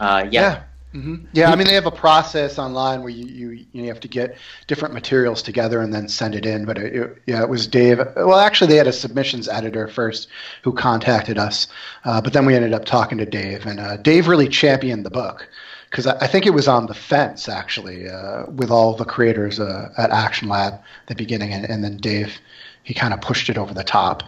Uh, 0.00 0.24
yeah. 0.30 0.40
Yeah. 0.40 0.62
Hmm 0.94 1.16
Yeah, 1.32 1.50
I 1.50 1.56
mean 1.56 1.66
they 1.66 1.74
have 1.74 1.86
a 1.86 1.90
process 1.90 2.56
online 2.56 3.00
where 3.00 3.10
you, 3.10 3.26
you 3.26 3.66
you 3.72 3.88
have 3.88 3.98
to 4.00 4.06
get 4.08 4.38
different 4.68 4.94
materials 4.94 5.42
together 5.42 5.80
and 5.80 5.92
then 5.92 6.08
send 6.08 6.36
it 6.36 6.46
in. 6.46 6.64
But 6.64 6.78
it, 6.78 6.94
it- 6.94 7.22
yeah, 7.26 7.42
it 7.42 7.48
was 7.48 7.66
Dave. 7.66 7.98
Well, 8.16 8.36
actually, 8.38 8.68
they 8.68 8.76
had 8.76 8.86
a 8.86 8.92
submissions 8.92 9.48
editor 9.48 9.88
first 9.88 10.28
who 10.62 10.72
contacted 10.72 11.36
us, 11.36 11.66
uh, 12.04 12.20
but 12.20 12.32
then 12.32 12.46
we 12.46 12.54
ended 12.54 12.72
up 12.72 12.84
talking 12.84 13.18
to 13.18 13.26
Dave, 13.26 13.66
and 13.66 13.80
uh, 13.80 13.96
Dave 13.96 14.28
really 14.28 14.48
championed 14.48 15.04
the 15.04 15.10
book 15.10 15.48
because 15.90 16.06
I, 16.06 16.16
I 16.20 16.26
think 16.28 16.46
it 16.46 16.50
was 16.54 16.68
on 16.68 16.86
the 16.86 16.94
fence 16.94 17.48
actually 17.48 18.08
uh, 18.08 18.46
with 18.52 18.70
all 18.70 18.94
the 18.94 19.04
creators 19.04 19.58
uh, 19.58 19.90
at 19.98 20.10
Action 20.10 20.48
Lab 20.48 20.74
at 20.74 20.80
the 21.08 21.16
beginning, 21.16 21.52
and, 21.52 21.64
and 21.68 21.82
then 21.82 21.96
Dave 21.96 22.38
he 22.84 22.94
kind 22.94 23.14
of 23.14 23.20
pushed 23.20 23.48
it 23.50 23.58
over 23.58 23.74
the 23.74 23.82
top. 23.84 24.22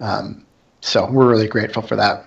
Um, 0.00 0.46
so 0.80 1.10
we're 1.10 1.28
really 1.30 1.48
grateful 1.48 1.82
for 1.82 1.96
that. 1.96 2.26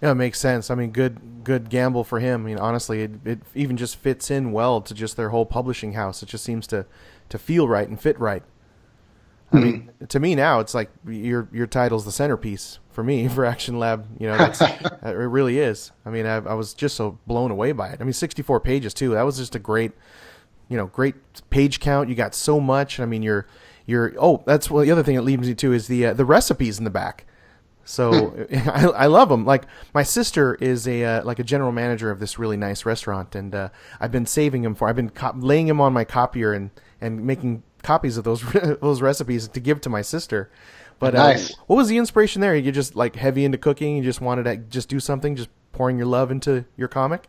Yeah, 0.00 0.12
it 0.12 0.16
makes 0.16 0.38
sense. 0.38 0.70
I 0.70 0.74
mean, 0.74 0.90
good 0.90 1.44
good 1.44 1.70
gamble 1.70 2.04
for 2.04 2.20
him. 2.20 2.42
I 2.42 2.44
mean, 2.44 2.58
honestly, 2.58 3.02
it, 3.02 3.10
it 3.24 3.40
even 3.54 3.76
just 3.76 3.96
fits 3.96 4.30
in 4.30 4.52
well 4.52 4.80
to 4.80 4.94
just 4.94 5.16
their 5.16 5.30
whole 5.30 5.46
publishing 5.46 5.94
house. 5.94 6.22
It 6.22 6.28
just 6.28 6.44
seems 6.44 6.66
to 6.68 6.86
to 7.30 7.38
feel 7.38 7.68
right 7.68 7.88
and 7.88 8.00
fit 8.00 8.18
right. 8.18 8.42
I 9.50 9.60
mean, 9.60 9.90
to 10.08 10.20
me 10.20 10.34
now, 10.34 10.60
it's 10.60 10.74
like 10.74 10.90
your 11.06 11.48
your 11.52 11.66
title's 11.66 12.04
the 12.04 12.12
centerpiece 12.12 12.80
for 12.90 13.02
me 13.02 13.28
for 13.34 13.44
Action 13.44 13.78
Lab. 13.78 14.06
You 14.20 14.28
know, 14.28 14.36
that's, 14.36 14.60
it 15.02 15.14
really 15.14 15.58
is. 15.58 15.90
I 16.04 16.10
mean, 16.10 16.26
I, 16.26 16.36
I 16.36 16.54
was 16.54 16.74
just 16.74 16.96
so 16.96 17.18
blown 17.26 17.50
away 17.50 17.72
by 17.72 17.88
it. 17.88 17.98
I 18.00 18.04
mean, 18.04 18.12
64 18.12 18.60
pages 18.60 18.92
too. 18.92 19.10
That 19.10 19.22
was 19.22 19.38
just 19.38 19.54
a 19.54 19.58
great, 19.58 19.92
you 20.68 20.76
know, 20.76 20.86
great 20.86 21.14
page 21.48 21.80
count. 21.80 22.08
You 22.08 22.14
got 22.14 22.34
so 22.34 22.60
much. 22.60 23.00
I 23.00 23.06
mean, 23.06 23.22
you're 23.22 23.46
you're. 23.86 24.12
Oh, 24.18 24.42
that's 24.46 24.70
well. 24.70 24.84
The 24.84 24.90
other 24.90 25.02
thing 25.02 25.16
it 25.16 25.22
leads 25.22 25.46
me 25.46 25.54
to 25.54 25.72
is 25.72 25.88
the 25.88 26.06
uh, 26.06 26.12
the 26.12 26.26
recipes 26.26 26.78
in 26.78 26.84
the 26.84 26.90
back. 26.90 27.24
So 27.88 28.36
I, 28.52 28.84
I 28.84 29.06
love 29.06 29.30
them. 29.30 29.46
Like 29.46 29.64
my 29.94 30.02
sister 30.02 30.56
is 30.56 30.86
a 30.86 31.04
uh, 31.04 31.24
like 31.24 31.38
a 31.38 31.42
general 31.42 31.72
manager 31.72 32.10
of 32.10 32.20
this 32.20 32.38
really 32.38 32.58
nice 32.58 32.84
restaurant, 32.84 33.34
and 33.34 33.54
uh, 33.54 33.70
I've 33.98 34.12
been 34.12 34.26
saving 34.26 34.62
him 34.62 34.74
for. 34.74 34.88
I've 34.88 34.96
been 34.96 35.10
laying 35.36 35.68
him 35.68 35.80
on 35.80 35.94
my 35.94 36.04
copier 36.04 36.52
and 36.52 36.70
and 37.00 37.24
making 37.24 37.62
copies 37.82 38.18
of 38.18 38.24
those 38.24 38.42
those 38.82 39.00
recipes 39.00 39.48
to 39.48 39.58
give 39.60 39.80
to 39.80 39.88
my 39.88 40.02
sister. 40.02 40.50
But 40.98 41.14
uh, 41.14 41.28
Nice. 41.28 41.56
what 41.66 41.76
was 41.76 41.88
the 41.88 41.96
inspiration 41.96 42.42
there? 42.42 42.54
You 42.54 42.70
just 42.72 42.94
like 42.94 43.16
heavy 43.16 43.46
into 43.46 43.56
cooking. 43.56 43.96
You 43.96 44.02
just 44.02 44.20
wanted 44.20 44.42
to 44.44 44.56
just 44.58 44.90
do 44.90 45.00
something, 45.00 45.34
just 45.34 45.48
pouring 45.72 45.96
your 45.96 46.08
love 46.08 46.30
into 46.30 46.66
your 46.76 46.88
comic. 46.88 47.28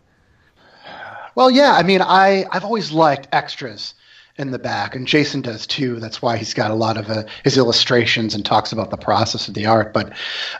Well, 1.36 1.49
yeah. 1.49 1.71
I 1.71 1.84
mean, 1.84 2.01
I 2.01 2.45
I've 2.51 2.65
always 2.65 2.91
liked 2.91 3.29
extras 3.31 3.93
in 4.39 4.52
the 4.52 4.60
back, 4.60 4.95
and 4.95 5.06
Jason 5.06 5.41
does 5.41 5.67
too. 5.67 5.99
That's 5.99 6.21
why 6.21 6.38
he's 6.38 6.54
got 6.54 6.71
a 6.71 6.75
lot 6.75 6.97
of 6.97 7.10
uh, 7.10 7.23
his 7.43 7.58
illustrations 7.58 8.34
and 8.34 8.45
talks 8.45 8.71
about 8.71 8.89
the 8.89 8.97
process 8.97 9.47
of 9.47 9.54
the 9.54 9.65
art. 9.65 9.93
But 9.93 10.13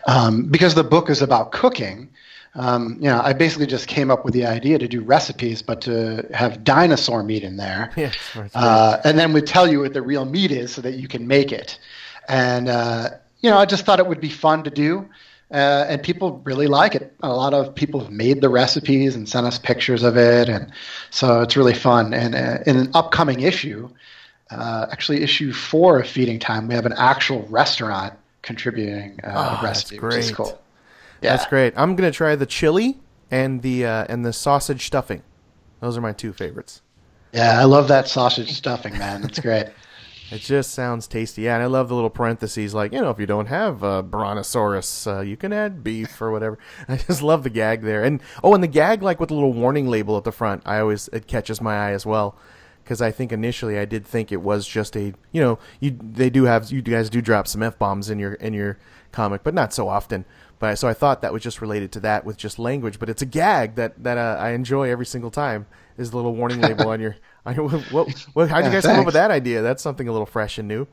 um, 0.06 0.44
because 0.44 0.76
the 0.76 0.84
book 0.84 1.10
is 1.10 1.22
about 1.22 1.52
cooking, 1.52 2.10
um, 2.56 2.98
you 3.00 3.10
know, 3.10 3.22
I 3.22 3.34
basically 3.34 3.68
just 3.68 3.88
came 3.88 4.12
up 4.12 4.26
with 4.26 4.34
the 4.34 4.46
idea 4.46 4.78
to 4.80 4.88
do 4.88 5.02
recipes, 5.02 5.62
but 5.62 5.82
to 5.82 6.28
have 6.34 6.64
dinosaur 6.64 7.24
meat 7.24 7.44
in 7.44 7.58
there. 7.58 7.92
Yeah, 7.98 8.12
right. 8.36 8.52
uh, 8.54 9.02
and 9.04 9.18
then 9.18 9.34
would 9.34 9.48
tell 9.48 9.70
you 9.70 9.82
what 9.82 9.94
the 9.94 10.02
real 10.02 10.26
meat 10.26 10.52
is 10.52 10.74
so 10.74 10.82
that 10.82 10.94
you 10.94 11.08
can 11.08 11.28
make 11.28 11.52
it. 11.52 11.80
And 12.28 12.70
uh, 12.70 13.10
you 13.42 13.50
know, 13.50 13.58
I 13.58 13.66
just 13.66 13.86
thought 13.86 14.00
it 14.00 14.08
would 14.08 14.22
be 14.22 14.30
fun 14.30 14.64
to 14.64 14.70
do, 14.70 15.10
uh, 15.52 15.86
and 15.90 16.04
people 16.04 16.42
really 16.46 16.68
like 16.68 16.96
it. 16.96 17.14
A 17.24 17.30
lot 17.34 17.54
of 17.54 17.74
people 17.74 18.00
have 18.02 18.12
made 18.12 18.42
the 18.42 18.50
recipes 18.50 19.16
and 19.16 19.28
sent 19.28 19.48
us 19.48 19.58
pictures 19.60 20.04
of 20.04 20.18
it, 20.18 20.50
and 20.50 20.72
so 21.10 21.42
it's 21.42 21.58
really 21.58 21.74
fun. 21.74 22.14
And 22.14 22.36
uh, 22.36 22.60
in 22.66 22.78
an 22.78 22.92
upcoming 22.94 23.42
issue, 23.42 23.90
uh, 24.52 24.88
actually 24.92 25.22
issue 25.24 25.52
four 25.54 26.00
of 26.00 26.08
Feeding 26.08 26.40
Time, 26.40 26.68
we 26.68 26.76
have 26.76 26.86
an 26.86 26.94
actual 26.94 27.44
restaurant 27.48 28.14
contributing 28.42 29.20
uh, 29.24 29.28
Oh, 29.28 29.32
a 29.32 29.52
that's 29.54 29.64
recipe, 29.64 30.00
which 30.00 30.16
is 30.16 30.26
great. 30.28 30.36
cool. 30.36 30.62
Yeah. 31.22 31.32
That's 31.36 31.48
great. 31.48 31.74
I'm 31.76 31.96
gonna 31.96 32.12
try 32.12 32.36
the 32.36 32.46
chili 32.46 32.98
and 33.30 33.62
the 33.62 33.86
uh, 33.86 34.06
and 34.08 34.26
the 34.26 34.34
sausage 34.34 34.86
stuffing. 34.86 35.24
Those 35.82 35.98
are 35.98 36.02
my 36.02 36.14
two 36.14 36.32
favorites. 36.34 36.82
Yeah, 37.34 37.60
I 37.60 37.66
love 37.66 37.88
that 37.90 38.08
sausage 38.08 38.52
stuffing, 38.54 38.98
man. 38.98 39.22
That's 39.22 39.40
great. 39.40 39.68
It 40.32 40.42
just 40.42 40.72
sounds 40.72 41.08
tasty. 41.08 41.44
Yeah, 41.44 41.56
and 41.56 41.64
I 41.64 41.66
love 41.66 41.90
the 41.90 41.96
little 41.96 42.10
parentheses, 42.10 42.74
like 42.74 42.92
you 42.94 43.02
know, 43.02 43.10
if 43.10 43.20
you 43.20 43.26
don't 43.26 43.48
have 43.48 43.84
uh, 43.84 44.02
brontosaurus, 44.04 45.08
uh, 45.08 45.22
you 45.22 45.36
can 45.36 45.52
add 45.52 45.84
beef 45.84 46.22
or 46.22 46.32
whatever. 46.32 46.60
I 46.88 46.98
just 46.98 47.24
love 47.24 47.44
the 47.44 47.50
gag 47.50 47.82
there, 47.82 48.04
and 48.04 48.22
oh, 48.44 48.54
and 48.54 48.64
the 48.64 48.68
gag 48.68 49.02
like 49.02 49.20
with 49.20 49.30
the 49.30 49.36
little 49.36 49.54
warning 49.54 49.88
label 49.88 50.18
at 50.18 50.24
the 50.24 50.32
front. 50.32 50.62
I 50.66 50.80
always 50.80 51.08
it 51.10 51.28
catches 51.28 51.62
my 51.62 51.76
eye 51.76 51.92
as 51.92 52.06
well, 52.06 52.38
because 52.84 53.02
I 53.02 53.12
think 53.12 53.32
initially 53.32 53.80
I 53.80 53.86
did 53.86 54.06
think 54.06 54.32
it 54.32 54.42
was 54.42 54.68
just 54.68 54.96
a 54.96 55.14
you 55.32 55.42
know 55.42 55.58
you 55.80 55.98
they 56.00 56.30
do 56.30 56.44
have 56.44 56.72
you 56.72 56.82
guys 56.82 57.10
do 57.10 57.22
drop 57.22 57.48
some 57.48 57.64
f 57.64 57.80
bombs 57.80 58.10
in 58.10 58.20
your 58.20 58.34
in 58.34 58.54
your 58.54 58.78
comic, 59.12 59.44
but 59.44 59.56
not 59.56 59.74
so 59.74 59.88
often. 59.88 60.26
But 60.60 60.72
I, 60.72 60.74
so 60.74 60.88
I 60.90 60.94
thought 60.94 61.22
that 61.22 61.32
was 61.32 61.42
just 61.42 61.62
related 61.62 61.92
to 61.94 62.02
that 62.02 62.26
with 62.26 62.36
just 62.36 62.60
language, 62.60 63.00
but 63.00 63.10
it's 63.10 63.22
a 63.22 63.26
gag 63.26 63.76
that 63.76 64.04
that 64.04 64.18
uh, 64.18 64.38
I 64.40 64.52
enjoy 64.52 64.90
every 64.92 65.06
single 65.06 65.32
time. 65.32 65.66
Is 65.98 66.12
the 66.12 66.16
little 66.16 66.34
warning 66.34 66.62
label 66.62 66.88
on 66.88 67.02
your 67.02 67.18
what, 67.56 68.28
what 68.34 68.50
how'd 68.50 68.66
you 68.66 68.70
Yeah, 68.70 68.76
guys 68.76 68.86
come 68.86 69.00
up 69.00 69.06
with 69.06 69.16
that 69.16 69.32
idea? 69.32 69.62
That's 69.62 69.84
something 69.84 70.08
a 70.08 70.12
little 70.12 70.26
fresh 70.26 70.58
and 70.58 70.68
new. 70.68 70.88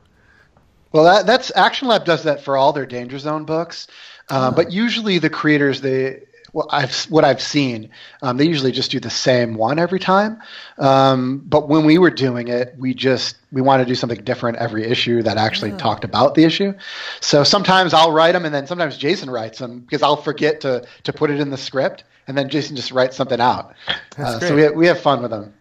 Well, 0.91 1.03
that, 1.03 1.25
that's 1.25 1.51
Action 1.55 1.87
Lab 1.87 2.05
does 2.05 2.23
that 2.23 2.43
for 2.43 2.55
all 2.57 2.73
their 2.73 2.85
Danger 2.85 3.19
Zone 3.19 3.45
books, 3.45 3.87
uh, 4.29 4.51
but 4.51 4.71
usually 4.71 5.19
the 5.19 5.29
creators 5.29 5.81
they 5.81 6.21
well, 6.53 6.67
I've 6.71 6.95
what 7.09 7.23
I've 7.23 7.41
seen 7.41 7.89
um, 8.21 8.37
they 8.37 8.45
usually 8.45 8.71
just 8.71 8.89
do 8.89 8.99
the 8.99 9.09
same 9.09 9.55
one 9.55 9.79
every 9.79 9.99
time. 9.99 10.41
Um, 10.77 11.43
but 11.45 11.67
when 11.67 11.85
we 11.85 11.97
were 11.97 12.09
doing 12.09 12.47
it, 12.47 12.73
we 12.77 12.93
just 12.93 13.35
we 13.51 13.61
want 13.61 13.81
to 13.81 13.85
do 13.85 13.95
something 13.95 14.23
different 14.23 14.57
every 14.57 14.85
issue 14.85 15.21
that 15.23 15.37
actually 15.37 15.71
talked 15.73 16.03
about 16.03 16.35
the 16.35 16.45
issue. 16.45 16.73
So 17.19 17.43
sometimes 17.43 17.93
I'll 17.93 18.11
write 18.11 18.31
them, 18.31 18.45
and 18.45 18.55
then 18.55 18.65
sometimes 18.65 18.97
Jason 18.97 19.29
writes 19.29 19.59
them 19.59 19.81
because 19.81 20.01
I'll 20.01 20.21
forget 20.21 20.61
to 20.61 20.85
to 21.03 21.13
put 21.13 21.29
it 21.29 21.39
in 21.39 21.49
the 21.49 21.57
script, 21.57 22.05
and 22.27 22.37
then 22.37 22.49
Jason 22.49 22.75
just 22.75 22.91
writes 22.91 23.15
something 23.15 23.39
out. 23.39 23.75
Uh, 24.17 24.39
so 24.39 24.55
we 24.55 24.69
we 24.69 24.87
have 24.87 24.99
fun 24.99 25.21
with 25.21 25.31
them. 25.31 25.53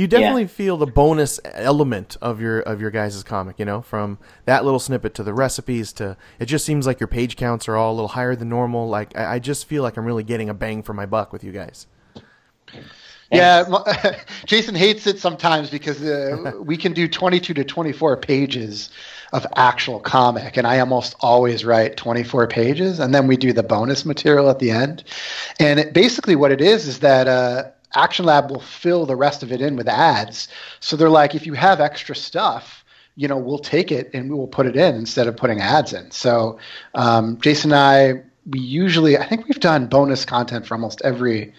You 0.00 0.06
definitely 0.06 0.46
feel 0.46 0.78
the 0.78 0.86
bonus 0.86 1.38
element 1.44 2.16
of 2.22 2.40
your 2.40 2.60
of 2.60 2.80
your 2.80 2.90
guys' 2.90 3.22
comic, 3.22 3.58
you 3.58 3.66
know, 3.66 3.82
from 3.82 4.16
that 4.46 4.64
little 4.64 4.80
snippet 4.80 5.12
to 5.16 5.22
the 5.22 5.34
recipes 5.34 5.92
to 5.94 6.16
it 6.38 6.46
just 6.46 6.64
seems 6.64 6.86
like 6.86 7.00
your 7.00 7.06
page 7.06 7.36
counts 7.36 7.68
are 7.68 7.76
all 7.76 7.92
a 7.92 7.96
little 7.96 8.08
higher 8.08 8.34
than 8.34 8.48
normal. 8.48 8.88
Like 8.88 9.14
I, 9.14 9.34
I 9.34 9.38
just 9.40 9.66
feel 9.66 9.82
like 9.82 9.98
I'm 9.98 10.06
really 10.06 10.22
getting 10.22 10.48
a 10.48 10.54
bang 10.54 10.82
for 10.82 10.94
my 10.94 11.04
buck 11.04 11.34
with 11.34 11.44
you 11.44 11.52
guys. 11.52 11.86
Yeah, 13.30 13.64
Jason 14.46 14.74
hates 14.74 15.06
it 15.06 15.18
sometimes 15.18 15.68
because 15.68 16.02
uh, 16.02 16.54
we 16.58 16.78
can 16.78 16.94
do 16.94 17.06
22 17.06 17.52
to 17.52 17.62
24 17.62 18.16
pages 18.16 18.88
of 19.34 19.46
actual 19.54 20.00
comic, 20.00 20.56
and 20.56 20.66
I 20.66 20.80
almost 20.80 21.14
always 21.20 21.62
write 21.62 21.98
24 21.98 22.46
pages, 22.46 23.00
and 23.00 23.14
then 23.14 23.26
we 23.26 23.36
do 23.36 23.52
the 23.52 23.62
bonus 23.62 24.06
material 24.06 24.48
at 24.48 24.60
the 24.60 24.70
end. 24.70 25.04
And 25.60 25.78
it, 25.78 25.92
basically, 25.92 26.36
what 26.36 26.52
it 26.52 26.62
is 26.62 26.88
is 26.88 27.00
that 27.00 27.28
uh, 27.28 27.64
Action 27.94 28.24
Lab 28.24 28.50
will 28.50 28.60
fill 28.60 29.06
the 29.06 29.16
rest 29.16 29.42
of 29.42 29.52
it 29.52 29.60
in 29.60 29.76
with 29.76 29.88
ads. 29.88 30.48
So 30.80 30.96
they're 30.96 31.08
like, 31.10 31.34
if 31.34 31.46
you 31.46 31.54
have 31.54 31.80
extra 31.80 32.14
stuff, 32.14 32.84
you 33.16 33.28
know, 33.28 33.36
we'll 33.36 33.58
take 33.58 33.90
it 33.92 34.10
and 34.14 34.30
we 34.30 34.36
will 34.36 34.48
put 34.48 34.66
it 34.66 34.76
in 34.76 34.94
instead 34.94 35.26
of 35.26 35.36
putting 35.36 35.60
ads 35.60 35.92
in. 35.92 36.10
So 36.10 36.58
um, 36.94 37.38
Jason 37.40 37.72
and 37.72 37.80
I, 37.80 38.22
we 38.48 38.60
usually, 38.60 39.18
I 39.18 39.26
think 39.26 39.46
we've 39.46 39.60
done 39.60 39.86
bonus 39.86 40.24
content 40.24 40.66
for 40.66 40.74
almost 40.74 41.02
every 41.04 41.52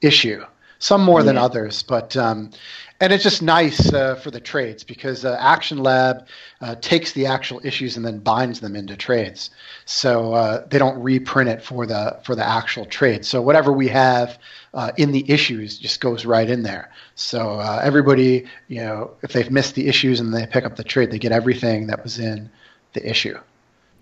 issue. 0.00 0.44
some 0.78 1.02
more 1.02 1.22
than 1.22 1.36
others, 1.36 1.82
but 1.82 2.16
um, 2.16 2.50
and 3.00 3.12
it's 3.12 3.22
just 3.22 3.42
nice 3.42 3.92
uh, 3.92 4.16
for 4.16 4.30
the 4.30 4.40
trades 4.40 4.82
because 4.82 5.24
uh, 5.24 5.36
Action 5.38 5.78
Lab 5.78 6.26
uh, 6.60 6.74
takes 6.76 7.12
the 7.12 7.26
actual 7.26 7.60
issues 7.62 7.96
and 7.96 8.04
then 8.04 8.18
binds 8.18 8.60
them 8.60 8.74
into 8.74 8.96
trades, 8.96 9.50
so 9.84 10.32
uh, 10.34 10.66
they 10.68 10.78
don't 10.78 11.00
reprint 11.00 11.48
it 11.48 11.62
for 11.62 11.86
the 11.86 12.18
for 12.24 12.34
the 12.34 12.46
actual 12.46 12.84
trade. 12.86 13.24
So 13.24 13.40
whatever 13.40 13.72
we 13.72 13.88
have 13.88 14.38
uh, 14.74 14.90
in 14.96 15.12
the 15.12 15.30
issues 15.30 15.78
just 15.78 16.00
goes 16.00 16.26
right 16.26 16.48
in 16.48 16.62
there. 16.62 16.90
So 17.14 17.60
uh, 17.60 17.80
everybody, 17.82 18.46
you 18.66 18.80
know, 18.80 19.12
if 19.22 19.32
they've 19.32 19.50
missed 19.50 19.74
the 19.74 19.88
issues 19.88 20.20
and 20.20 20.34
they 20.34 20.46
pick 20.46 20.64
up 20.64 20.76
the 20.76 20.84
trade, 20.84 21.10
they 21.10 21.18
get 21.18 21.32
everything 21.32 21.86
that 21.86 22.02
was 22.02 22.18
in 22.18 22.50
the 22.94 23.08
issue. 23.08 23.38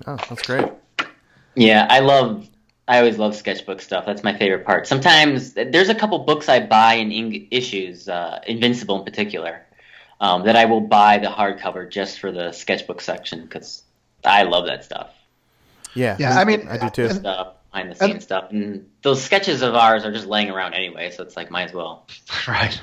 Oh, 0.06 0.16
that's 0.28 0.42
great. 0.42 0.66
Yeah, 1.54 1.86
I 1.90 2.00
love. 2.00 2.48
I 2.88 2.98
always 2.98 3.18
love 3.18 3.34
sketchbook 3.34 3.80
stuff. 3.80 4.06
That's 4.06 4.22
my 4.22 4.36
favorite 4.36 4.64
part. 4.64 4.86
Sometimes 4.86 5.54
there's 5.54 5.88
a 5.88 5.94
couple 5.94 6.18
books 6.20 6.48
I 6.48 6.64
buy 6.64 6.94
in 6.94 7.10
ing- 7.10 7.48
issues, 7.50 8.08
uh, 8.08 8.40
Invincible 8.46 8.98
in 8.98 9.04
particular, 9.04 9.66
um, 10.20 10.44
that 10.44 10.54
I 10.54 10.66
will 10.66 10.80
buy 10.80 11.18
the 11.18 11.26
hardcover 11.26 11.90
just 11.90 12.20
for 12.20 12.30
the 12.30 12.52
sketchbook 12.52 13.00
section 13.00 13.42
because 13.42 13.82
I 14.24 14.44
love 14.44 14.66
that 14.66 14.84
stuff. 14.84 15.10
Yeah. 15.94 16.16
Yeah, 16.18 16.38
I 16.38 16.44
mean, 16.44 16.68
I 16.68 16.76
do 16.78 16.90
too. 16.90 17.10
Stuff 17.12 17.54
behind 17.76 17.90
the 17.90 17.94
scenes 17.96 18.22
stuff, 18.22 18.50
and 18.50 18.88
those 19.02 19.22
sketches 19.22 19.62
of 19.62 19.74
ours 19.74 20.04
are 20.04 20.12
just 20.12 20.26
laying 20.26 20.50
around 20.50 20.74
anyway, 20.74 21.10
so 21.10 21.22
it's 21.22 21.36
like 21.36 21.50
might 21.50 21.64
as 21.64 21.72
well. 21.72 22.06
Right. 22.48 22.80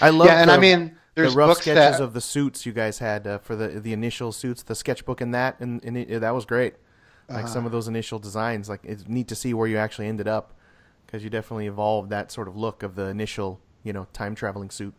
I 0.00 0.10
love 0.10 0.26
yeah, 0.26 0.40
and 0.40 0.50
the, 0.50 0.54
I 0.54 0.58
mean, 0.58 0.96
the 1.14 1.22
there's 1.22 1.34
rough 1.34 1.50
books 1.50 1.60
sketches 1.62 1.98
that 1.98 2.04
of 2.04 2.12
the 2.12 2.20
suits 2.20 2.66
you 2.66 2.72
guys 2.72 2.98
had 2.98 3.26
uh, 3.26 3.38
for 3.38 3.56
the 3.56 3.68
the 3.68 3.92
initial 3.92 4.32
suits, 4.32 4.62
the 4.62 4.74
sketchbook 4.74 5.20
and 5.20 5.32
that, 5.34 5.60
and, 5.60 5.82
and 5.84 5.96
it, 5.96 6.20
that 6.20 6.34
was 6.34 6.44
great. 6.44 6.74
Like 7.32 7.46
Uh-huh. 7.46 7.48
some 7.48 7.66
of 7.66 7.72
those 7.72 7.88
initial 7.88 8.18
designs, 8.18 8.68
like 8.68 8.80
it's 8.84 9.08
neat 9.08 9.28
to 9.28 9.34
see 9.34 9.54
where 9.54 9.66
you 9.68 9.78
actually 9.78 10.08
ended 10.08 10.28
up 10.28 10.54
because 11.06 11.24
you 11.24 11.30
definitely 11.30 11.66
evolved 11.66 12.10
that 12.10 12.32
sort 12.32 12.48
of 12.48 12.56
look 12.56 12.82
of 12.82 12.94
the 12.94 13.06
initial, 13.06 13.60
you 13.84 13.92
know, 13.92 14.06
time 14.12 14.34
traveling 14.34 14.70
suit. 14.70 14.94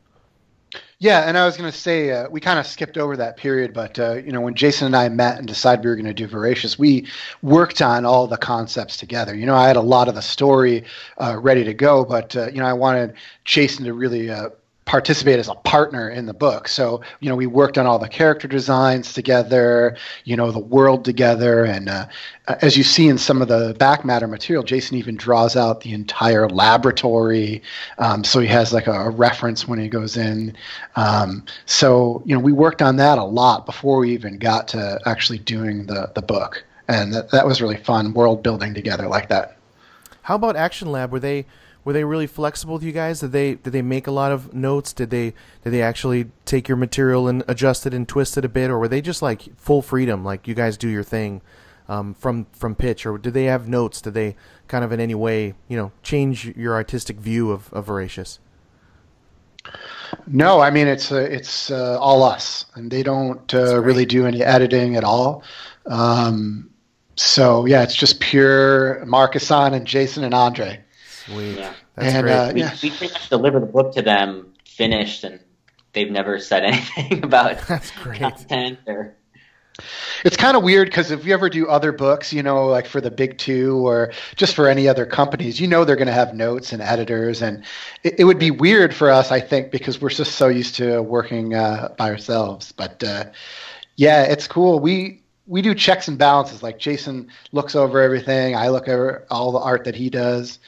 Yeah, 0.97 1.27
and 1.27 1.37
I 1.37 1.45
was 1.45 1.55
going 1.55 1.71
to 1.71 1.77
say 1.77 2.09
uh, 2.11 2.29
we 2.29 2.39
kind 2.39 2.57
of 2.57 2.65
skipped 2.65 2.97
over 2.97 3.15
that 3.17 3.37
period, 3.37 3.73
but 3.73 3.99
uh, 3.99 4.15
you 4.15 4.31
know 4.31 4.41
when 4.41 4.55
Jason 4.55 4.87
and 4.87 4.95
I 4.95 5.07
met 5.09 5.37
and 5.37 5.47
decided 5.47 5.83
we 5.83 5.89
were 5.89 5.95
going 5.95 6.05
to 6.07 6.13
do 6.13 6.27
Voracious, 6.27 6.79
we 6.79 7.07
worked 7.43 7.81
on 7.81 8.05
all 8.05 8.25
the 8.25 8.37
concepts 8.37 8.97
together. 8.97 9.35
You 9.35 9.45
know, 9.45 9.55
I 9.55 9.67
had 9.67 9.75
a 9.75 9.81
lot 9.81 10.07
of 10.07 10.15
the 10.15 10.21
story 10.21 10.83
uh, 11.21 11.37
ready 11.39 11.63
to 11.63 11.73
go, 11.75 12.03
but 12.05 12.35
uh, 12.35 12.47
you 12.47 12.59
know 12.59 12.65
I 12.65 12.73
wanted 12.73 13.13
Jason 13.45 13.85
to 13.85 13.93
really 13.93 14.29
uh, 14.31 14.49
participate 14.85 15.39
as 15.39 15.47
a 15.47 15.55
partner 15.55 16.09
in 16.09 16.25
the 16.25 16.33
book. 16.33 16.67
So 16.67 17.01
you 17.19 17.29
know 17.29 17.35
we 17.35 17.47
worked 17.47 17.77
on 17.77 17.85
all 17.85 17.99
the 17.99 18.09
character 18.09 18.47
designs 18.47 19.13
together, 19.13 19.97
you 20.25 20.35
know 20.35 20.51
the 20.51 20.59
world 20.59 21.05
together, 21.05 21.63
and 21.63 21.89
uh, 21.89 22.07
as 22.47 22.77
you 22.77 22.83
see 22.83 23.07
in 23.07 23.17
some 23.17 23.41
of 23.41 23.47
the 23.47 23.75
back 23.79 24.03
matter 24.03 24.27
material, 24.27 24.63
Jason 24.63 24.97
even 24.97 25.15
draws 25.15 25.55
out 25.55 25.81
the 25.81 25.93
entire 25.93 26.49
laboratory, 26.49 27.61
um, 27.97 28.23
so 28.23 28.39
he 28.39 28.47
has 28.47 28.73
like 28.73 28.87
a, 28.87 28.91
a 28.91 29.09
reference 29.09 29.67
when 29.67 29.79
he 29.79 29.87
goes 29.87 30.17
in. 30.17 30.55
Um, 30.95 31.45
so 31.65 32.21
you 32.25 32.35
know 32.35 32.41
we 32.41 32.51
worked 32.51 32.81
on 32.81 32.97
that 32.97 33.17
a 33.17 33.23
lot 33.23 33.65
before 33.65 33.99
we 33.99 34.11
even 34.13 34.37
got 34.37 34.67
to 34.69 34.99
actually 35.05 35.39
doing 35.39 35.85
the 35.85 36.11
the 36.15 36.21
book, 36.21 36.63
and 36.87 37.13
that, 37.13 37.31
that 37.31 37.45
was 37.45 37.61
really 37.61 37.77
fun 37.77 38.13
world 38.13 38.43
building 38.43 38.73
together 38.73 39.07
like 39.07 39.29
that. 39.29 39.57
How 40.23 40.35
about 40.35 40.55
Action 40.55 40.91
Lab? 40.91 41.11
Were 41.11 41.19
they 41.19 41.45
were 41.85 41.93
they 41.93 42.03
really 42.03 42.27
flexible 42.27 42.75
with 42.75 42.83
you 42.83 42.91
guys? 42.91 43.19
Did 43.19 43.31
they 43.31 43.55
did 43.55 43.71
they 43.71 43.81
make 43.81 44.07
a 44.07 44.11
lot 44.11 44.31
of 44.31 44.53
notes? 44.53 44.93
Did 44.93 45.09
they 45.09 45.33
did 45.63 45.71
they 45.71 45.81
actually 45.81 46.31
take 46.45 46.67
your 46.67 46.77
material 46.77 47.27
and 47.27 47.43
adjust 47.47 47.85
it 47.85 47.93
and 47.93 48.07
twist 48.07 48.37
it 48.37 48.45
a 48.45 48.49
bit, 48.49 48.69
or 48.69 48.79
were 48.79 48.87
they 48.87 49.01
just 49.01 49.21
like 49.21 49.55
full 49.57 49.81
freedom, 49.81 50.23
like 50.23 50.47
you 50.47 50.53
guys 50.53 50.77
do 50.77 50.87
your 50.87 51.03
thing 51.03 51.41
um, 51.89 52.13
from 52.13 52.47
from 52.53 52.75
pitch, 52.75 53.05
or 53.05 53.17
did 53.17 53.33
they 53.33 53.45
have 53.45 53.67
notes? 53.67 54.01
Did 54.01 54.13
they 54.13 54.35
kind 54.67 54.83
of 54.83 54.91
in 54.91 54.99
any 54.99 55.15
way 55.15 55.55
you 55.67 55.77
know 55.77 55.91
change 56.01 56.45
your 56.55 56.73
artistic 56.73 57.17
view 57.17 57.51
of, 57.51 57.71
of 57.73 57.85
Voracious? 57.85 58.39
No, 60.27 60.59
I 60.59 60.69
mean 60.69 60.87
it's 60.87 61.11
uh, 61.11 61.17
it's 61.17 61.71
uh, 61.71 61.97
all 61.99 62.23
us, 62.23 62.65
and 62.75 62.91
they 62.91 63.03
don't 63.03 63.53
uh, 63.53 63.81
really 63.81 64.05
do 64.05 64.25
any 64.25 64.43
editing 64.43 64.95
at 64.95 65.03
all. 65.03 65.43
Um, 65.85 66.69
so 67.15 67.65
yeah, 67.65 67.83
it's 67.83 67.95
just 67.95 68.19
pure 68.19 69.03
Markisan 69.05 69.73
and 69.73 69.85
Jason 69.85 70.23
and 70.23 70.33
Andre. 70.33 70.82
Sweet, 71.25 71.57
Yeah. 71.57 71.73
that's 71.95 72.13
And, 72.15 72.23
great. 72.23 72.33
uh, 72.33 72.51
We, 72.53 72.59
Yeah. 72.61 72.75
we 72.81 72.89
pretty 72.91 73.13
much 73.13 73.29
deliver 73.29 73.59
the 73.59 73.65
book 73.65 73.93
to 73.95 74.01
them 74.01 74.53
finished, 74.65 75.23
and 75.23 75.39
they've 75.93 76.11
never 76.11 76.39
said 76.39 76.63
anything 76.65 77.23
about 77.23 77.59
that's 77.67 77.91
great. 77.91 78.19
content 78.19 78.79
or. 78.87 79.15
It's 80.23 80.37
kind 80.37 80.55
of 80.55 80.61
weird 80.61 80.87
because 80.87 81.09
if 81.09 81.25
you 81.25 81.33
ever 81.33 81.49
do 81.49 81.67
other 81.67 81.91
books, 81.91 82.31
you 82.31 82.43
know, 82.43 82.67
like 82.67 82.85
for 82.85 83.01
the 83.01 83.09
big 83.09 83.39
two 83.39 83.75
or 83.87 84.11
just 84.35 84.53
for 84.53 84.67
any 84.69 84.87
other 84.87 85.03
companies, 85.07 85.59
you 85.59 85.67
know 85.67 85.83
they're 85.83 85.95
going 85.95 86.07
to 86.07 86.13
have 86.13 86.35
notes 86.35 86.73
and 86.73 86.81
editors, 86.81 87.41
and 87.41 87.63
it, 88.03 88.19
it 88.19 88.23
would 88.25 88.37
be 88.37 88.51
weird 88.51 88.93
for 88.93 89.09
us, 89.09 89.31
I 89.31 89.39
think, 89.39 89.71
because 89.71 89.99
we're 89.99 90.11
just 90.11 90.33
so 90.35 90.47
used 90.47 90.75
to 90.75 91.01
working 91.01 91.55
uh, 91.55 91.89
by 91.97 92.11
ourselves. 92.11 92.71
But 92.71 93.03
uh, 93.03 93.25
yeah, 93.95 94.21
it's 94.25 94.47
cool. 94.47 94.79
We 94.79 95.23
we 95.47 95.63
do 95.63 95.73
checks 95.73 96.07
and 96.07 96.19
balances. 96.19 96.61
Like 96.61 96.77
Jason 96.77 97.29
looks 97.51 97.75
over 97.75 97.99
everything, 97.99 98.55
I 98.55 98.67
look 98.69 98.87
over 98.87 99.25
all 99.31 99.51
the 99.51 99.59
art 99.59 99.85
that 99.85 99.95
he 99.95 100.07
does, 100.11 100.59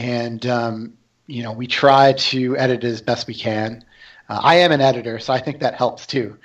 and 0.00 0.46
um, 0.46 0.94
you 1.26 1.42
know 1.42 1.52
we 1.52 1.66
try 1.66 2.14
to 2.14 2.56
edit 2.56 2.82
as 2.84 3.02
best 3.02 3.26
we 3.26 3.34
can. 3.34 3.84
Uh, 4.28 4.40
I 4.42 4.56
am 4.56 4.72
an 4.72 4.80
editor, 4.80 5.18
so 5.18 5.32
I 5.32 5.40
think 5.40 5.60
that 5.60 5.74
helps 5.74 6.06
too. 6.06 6.38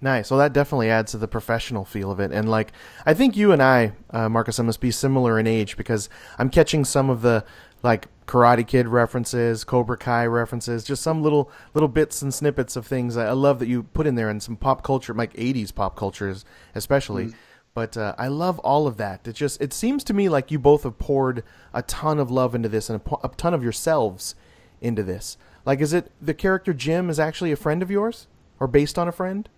Nice. 0.00 0.30
Well, 0.30 0.38
that 0.38 0.52
definitely 0.52 0.90
adds 0.90 1.10
to 1.10 1.18
the 1.18 1.26
professional 1.26 1.84
feel 1.84 2.12
of 2.12 2.20
it. 2.20 2.30
And 2.30 2.48
like, 2.48 2.72
I 3.04 3.14
think 3.14 3.36
you 3.36 3.50
and 3.50 3.60
I, 3.60 3.92
uh, 4.10 4.28
Marcus, 4.28 4.60
I 4.60 4.62
must 4.62 4.80
be 4.80 4.92
similar 4.92 5.40
in 5.40 5.48
age 5.48 5.76
because 5.76 6.08
I'm 6.38 6.50
catching 6.50 6.84
some 6.84 7.10
of 7.10 7.20
the 7.20 7.44
like 7.82 8.06
Karate 8.26 8.64
Kid 8.64 8.86
references, 8.86 9.64
Cobra 9.64 9.96
Kai 9.96 10.24
references, 10.26 10.84
just 10.84 11.02
some 11.02 11.22
little 11.22 11.50
little 11.74 11.88
bits 11.88 12.22
and 12.22 12.32
snippets 12.32 12.76
of 12.76 12.86
things 12.86 13.16
I 13.16 13.26
I 13.26 13.32
love 13.32 13.58
that 13.58 13.68
you 13.68 13.82
put 13.82 14.06
in 14.06 14.14
there 14.14 14.30
and 14.30 14.42
some 14.42 14.56
pop 14.56 14.82
culture, 14.82 15.12
like 15.12 15.34
80s 15.34 15.74
pop 15.74 15.96
cultures 15.96 16.44
especially. 16.74 17.34
But 17.78 17.96
uh, 17.96 18.12
I 18.18 18.26
love 18.26 18.58
all 18.58 18.88
of 18.88 18.96
that. 18.96 19.28
It 19.28 19.34
just 19.34 19.60
it 19.62 19.72
seems 19.72 20.02
to 20.02 20.12
me 20.12 20.28
like 20.28 20.50
you 20.50 20.58
both 20.58 20.82
have 20.82 20.98
poured 20.98 21.44
a 21.72 21.80
ton 21.82 22.18
of 22.18 22.28
love 22.28 22.56
into 22.56 22.68
this 22.68 22.90
and 22.90 23.00
a, 23.00 23.14
a 23.24 23.28
ton 23.28 23.54
of 23.54 23.62
yourselves 23.62 24.34
into 24.80 25.04
this. 25.04 25.36
Like, 25.64 25.80
is 25.80 25.92
it 25.92 26.10
the 26.20 26.34
character 26.34 26.74
Jim 26.74 27.08
is 27.08 27.20
actually 27.20 27.52
a 27.52 27.56
friend 27.56 27.80
of 27.80 27.88
yours 27.88 28.26
or 28.58 28.66
based 28.66 28.98
on 28.98 29.06
a 29.06 29.12
friend? 29.12 29.48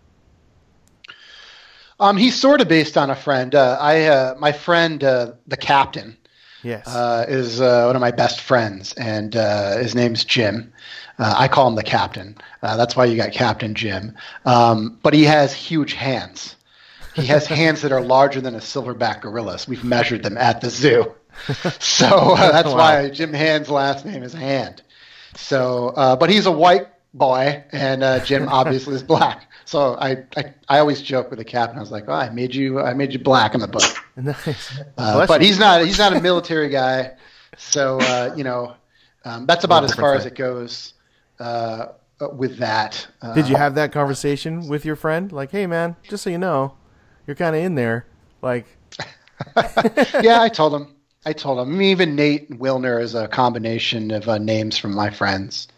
Um, 1.99 2.19
he's 2.19 2.39
sort 2.39 2.61
of 2.61 2.69
based 2.69 2.99
on 2.99 3.09
a 3.09 3.17
friend. 3.17 3.55
Uh, 3.55 3.79
I, 3.81 4.05
uh, 4.05 4.35
my 4.39 4.53
friend, 4.53 5.03
uh, 5.03 5.33
the 5.47 5.57
captain, 5.57 6.15
Yes. 6.63 6.87
uh, 6.89 7.25
is 7.27 7.63
uh, 7.63 7.85
one 7.87 7.97
of 7.97 8.01
my 8.01 8.11
best 8.11 8.43
friends, 8.43 8.93
and 8.99 9.35
uh, 9.35 9.79
his 9.79 9.95
name's 9.95 10.27
Jim. 10.27 10.71
Uh, 11.19 11.37
I 11.39 11.49
call 11.49 11.69
him 11.69 11.75
the 11.75 11.83
captain. 11.83 12.37
Uh, 12.63 12.77
that's 12.77 12.95
why 12.97 13.07
you 13.07 13.17
got 13.17 13.33
Captain 13.33 13.75
Jim. 13.75 14.15
Um, 14.45 14.99
but 15.03 15.15
he 15.15 15.25
has 15.25 15.55
huge 15.55 15.95
hands. 15.95 16.57
He 17.15 17.27
has 17.27 17.47
hands 17.47 17.83
that 17.83 17.93
are 17.93 18.01
larger 18.01 18.41
than 18.41 18.55
a 18.55 18.59
silverback 18.59 19.23
gorilla's. 19.23 19.67
We've 19.69 19.85
measured 19.85 20.23
them 20.23 20.37
at 20.39 20.61
the 20.61 20.71
zoo. 20.71 21.15
So 21.81 22.07
uh, 22.07 22.53
that's 22.53 22.69
Wow. 22.69 22.77
why 22.77 23.09
Jim 23.11 23.33
Hand's 23.33 23.71
last 23.71 24.05
name 24.05 24.23
is 24.23 24.33
Hand. 24.33 24.83
So, 25.37 25.89
uh, 25.97 26.17
but 26.17 26.29
he's 26.29 26.47
a 26.47 26.53
white 26.53 26.89
boy, 27.15 27.65
and 27.73 28.03
uh, 28.03 28.19
Jim 28.25 28.49
obviously 28.49 28.95
is 28.97 29.03
black. 29.03 29.47
So 29.65 29.95
I, 29.95 30.25
I, 30.37 30.55
I 30.69 30.79
always 30.81 31.01
joke 31.01 31.31
with 31.31 31.39
the 31.39 31.45
captain. 31.45 31.79
I 31.79 31.81
was 31.81 31.91
like, 31.93 32.05
"Oh, 32.09 32.13
I 32.13 32.29
made 32.31 32.55
you, 32.55 32.81
I 32.81 32.93
made 32.95 33.13
you 33.13 33.21
black 33.21 33.55
in 33.55 33.61
the 33.61 33.69
book." 33.69 33.91
nice. 34.17 34.79
Uh, 34.99 35.27
but 35.27 35.41
he's 35.41 35.59
not 35.59 35.85
he's 35.85 35.99
not 35.99 36.13
a 36.13 36.21
military 36.21 36.69
guy, 36.69 37.13
so 37.57 37.99
uh, 38.01 38.35
you 38.37 38.43
know 38.45 38.75
um, 39.25 39.47
that's 39.47 39.65
about 39.65 39.85
as 39.85 39.95
far 39.95 40.15
as 40.15 40.27
it 40.27 40.35
goes 40.35 40.95
uh, 41.39 41.87
with 42.33 42.59
that. 42.59 43.07
Uh, 43.23 43.35
Did 43.35 43.49
you 43.49 43.57
have 43.57 43.77
that 43.77 43.93
conversation 43.93 44.69
with 44.69 44.85
your 44.85 44.97
friend? 44.97 45.31
Like, 45.33 45.53
hey, 45.53 45.67
man, 45.67 45.95
just 46.09 46.25
so 46.25 46.31
you 46.31 46.39
know, 46.39 46.75
you're 47.27 47.37
kind 47.37 47.57
of 47.57 47.63
in 47.63 47.75
there. 47.75 48.07
Like, 48.43 48.67
yeah, 50.23 50.41
I 50.41 50.49
told 50.49 50.75
him. 50.75 50.95
I 51.25 51.33
told 51.33 51.59
him. 51.59 51.83
Even 51.83 52.17
Nate 52.17 52.51
Wilner 52.51 53.01
is 53.03 53.15
a 53.15 53.29
combination 53.29 54.11
of 54.11 54.29
uh, 54.29 54.39
names 54.39 54.79
from 54.79 54.95
my 54.95 55.11
friends 55.11 55.69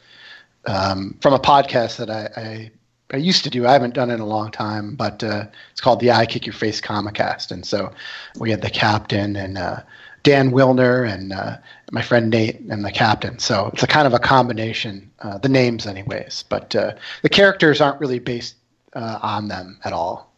um, 0.66 1.16
from 1.20 1.34
a 1.34 1.38
podcast 1.38 1.96
that 1.96 2.10
I, 2.10 2.28
I 2.36 2.70
I 3.14 3.18
used 3.18 3.44
to 3.44 3.50
do. 3.50 3.66
I 3.66 3.72
haven't 3.72 3.94
done 3.94 4.10
it 4.10 4.14
in 4.14 4.20
a 4.20 4.26
long 4.26 4.50
time, 4.50 4.94
but 4.94 5.22
uh, 5.22 5.44
it's 5.70 5.82
called 5.82 6.00
the 6.00 6.12
I 6.12 6.24
Kick 6.24 6.46
Your 6.46 6.54
Face 6.54 6.80
Comicast, 6.80 7.50
and 7.50 7.66
so 7.66 7.92
we 8.38 8.50
had 8.50 8.62
the 8.62 8.70
captain 8.70 9.36
and 9.36 9.58
uh, 9.58 9.80
Dan 10.22 10.50
Wilner 10.50 11.06
and 11.06 11.32
uh, 11.32 11.58
my 11.90 12.00
friend 12.00 12.30
Nate 12.30 12.60
and 12.60 12.84
the 12.84 12.90
captain. 12.90 13.38
So 13.38 13.68
it's 13.72 13.82
a 13.82 13.86
kind 13.86 14.06
of 14.06 14.14
a 14.14 14.18
combination. 14.18 15.10
Uh, 15.20 15.36
the 15.36 15.50
names, 15.50 15.86
anyways, 15.86 16.44
but 16.48 16.74
uh, 16.74 16.94
the 17.22 17.28
characters 17.28 17.80
aren't 17.80 18.00
really 18.00 18.18
based 18.18 18.56
on 18.94 19.48
them 19.48 19.78
at 19.84 19.92
all. 19.92 20.31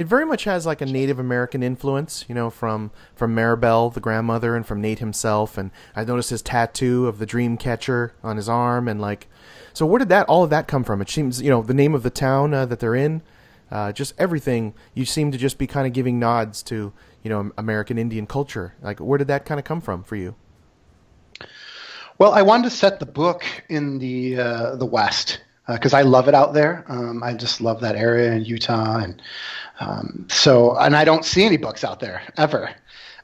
It 0.00 0.06
very 0.06 0.24
much 0.24 0.44
has 0.44 0.64
like 0.64 0.80
a 0.80 0.86
Native 0.86 1.18
American 1.18 1.62
influence, 1.62 2.24
you 2.26 2.34
know, 2.34 2.48
from 2.48 2.90
from 3.14 3.36
Maribel, 3.36 3.92
the 3.92 4.00
grandmother, 4.00 4.56
and 4.56 4.64
from 4.64 4.80
Nate 4.80 4.98
himself. 4.98 5.58
And 5.58 5.70
I 5.94 6.04
noticed 6.04 6.30
his 6.30 6.40
tattoo 6.40 7.06
of 7.06 7.18
the 7.18 7.26
dream 7.26 7.58
catcher 7.58 8.14
on 8.22 8.38
his 8.38 8.48
arm, 8.48 8.88
and 8.88 8.98
like, 8.98 9.28
so 9.74 9.84
where 9.84 9.98
did 9.98 10.08
that 10.08 10.26
all 10.26 10.42
of 10.42 10.48
that 10.48 10.66
come 10.66 10.84
from? 10.84 11.02
It 11.02 11.10
seems, 11.10 11.42
you 11.42 11.50
know, 11.50 11.60
the 11.60 11.74
name 11.74 11.94
of 11.94 12.02
the 12.02 12.08
town 12.08 12.54
uh, 12.54 12.64
that 12.64 12.80
they're 12.80 12.94
in, 12.94 13.20
uh, 13.70 13.92
just 13.92 14.14
everything. 14.16 14.72
You 14.94 15.04
seem 15.04 15.32
to 15.32 15.36
just 15.38 15.58
be 15.58 15.66
kind 15.66 15.86
of 15.86 15.92
giving 15.92 16.18
nods 16.18 16.62
to, 16.62 16.94
you 17.22 17.28
know, 17.28 17.52
American 17.58 17.98
Indian 17.98 18.26
culture. 18.26 18.72
Like, 18.80 19.00
where 19.00 19.18
did 19.18 19.28
that 19.28 19.44
kind 19.44 19.60
of 19.60 19.66
come 19.66 19.82
from 19.82 20.02
for 20.02 20.16
you? 20.16 20.34
Well, 22.16 22.32
I 22.32 22.40
wanted 22.40 22.70
to 22.70 22.70
set 22.70 23.00
the 23.00 23.06
book 23.06 23.44
in 23.68 23.98
the 23.98 24.38
uh, 24.38 24.76
the 24.76 24.86
West 24.86 25.40
because 25.74 25.94
I 25.94 26.02
love 26.02 26.28
it 26.28 26.34
out 26.34 26.54
there. 26.54 26.84
Um, 26.88 27.22
I 27.22 27.34
just 27.34 27.60
love 27.60 27.80
that 27.80 27.96
area 27.96 28.32
in 28.32 28.44
Utah, 28.44 28.98
and 28.98 29.22
um, 29.80 30.26
so 30.28 30.76
and 30.78 30.96
I 30.96 31.04
don't 31.04 31.24
see 31.24 31.44
any 31.44 31.56
books 31.56 31.84
out 31.84 32.00
there 32.00 32.22
ever. 32.36 32.70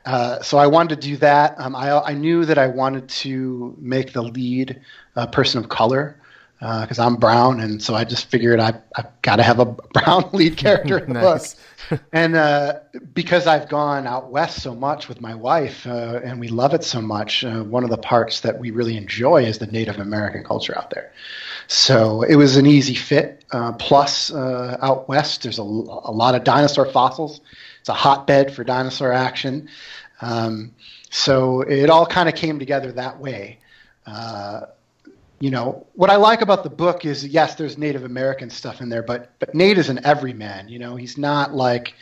Uh, 0.05 0.41
so 0.41 0.59
I 0.59 0.67
wanted 0.67 1.01
to 1.01 1.09
do 1.09 1.17
that. 1.17 1.55
Um, 1.59 1.75
I, 1.75 1.99
I 2.01 2.15
knew 2.15 2.45
that 2.45 2.59
I 2.59 2.69
wanted 2.69 3.09
to 3.09 3.75
make 3.79 4.13
the 4.13 4.23
lead 4.23 4.81
a 5.17 5.27
person 5.27 5.59
of 5.63 5.69
color 5.69 6.21
because 6.61 6.99
I'm 6.99 7.17
brown, 7.17 7.61
and 7.61 7.83
so 7.83 7.95
I 7.95 8.05
just 8.05 8.31
figured 8.31 8.61
I 8.61 8.75
I've 8.97 9.23
got 9.23 9.37
to 9.37 9.43
have 9.43 9.59
a 9.59 9.65
brown 9.95 10.31
lead 10.33 10.57
character 10.57 10.99
in 10.99 11.13
the 11.13 11.21
Nice. 11.21 11.55
book. 11.55 11.63
and 12.13 12.35
uh, 12.37 12.81
because 13.15 13.47
I've 13.47 13.69
gone 13.69 14.07
out 14.07 14.31
west 14.31 14.63
so 14.63 14.75
much 14.75 15.09
with 15.09 15.21
my 15.21 15.35
wife, 15.35 15.87
uh, 15.87 16.21
and 16.25 16.41
we 16.41 16.49
love 16.49 16.75
it 16.75 16.85
so 16.85 17.01
much, 17.01 17.45
uh, 17.45 17.63
one 17.63 17.85
of 17.85 17.91
the 17.91 17.99
parts 17.99 18.41
that 18.41 18.59
we 18.59 18.71
really 18.71 18.97
enjoy 18.97 19.45
is 19.45 19.59
the 19.59 19.67
Native 19.67 19.99
American 19.99 20.43
culture 20.43 20.77
out 20.77 20.91
there. 20.91 21.13
So 21.69 22.23
it 22.23 22.37
was 22.37 22.57
an 22.57 22.67
easy 22.67 22.95
fit. 22.95 23.45
Uh, 23.53 23.73
plus, 23.73 24.33
uh, 24.33 24.77
out 24.81 25.09
west, 25.09 25.43
there's 25.43 25.59
a, 25.59 25.63
a 25.63 26.13
lot 26.13 26.35
of 26.35 26.45
dinosaur 26.45 26.87
fossils. 26.87 27.41
It's 27.81 27.89
a 27.89 27.95
hotbed 27.95 28.53
for 28.53 28.65
dinosaur 28.65 29.13
action. 29.13 29.69
Um, 30.21 30.75
so 31.11 31.61
it 31.63 31.89
all 31.89 32.07
kind 32.07 32.29
of 32.29 32.35
came 32.35 32.59
together 32.59 32.93
that 32.93 33.21
way. 33.21 33.59
Uh, 34.05 34.63
you 35.39 35.51
know 35.51 35.87
what 35.95 36.09
I 36.09 36.17
like 36.17 36.41
about 36.41 36.65
the 36.65 36.71
book 36.71 37.05
is 37.05 37.27
yes, 37.27 37.57
there's 37.57 37.77
Native 37.77 38.05
American 38.05 38.49
stuff 38.49 38.81
in 38.81 38.89
there, 38.89 39.03
but 39.03 39.33
but 39.39 39.55
Nate 39.55 39.77
is 39.77 39.91
an 39.91 40.05
everyman. 40.05 40.69
You 40.69 40.79
know, 40.79 40.97
he's 40.97 41.19
not 41.19 41.55
like 41.55 41.95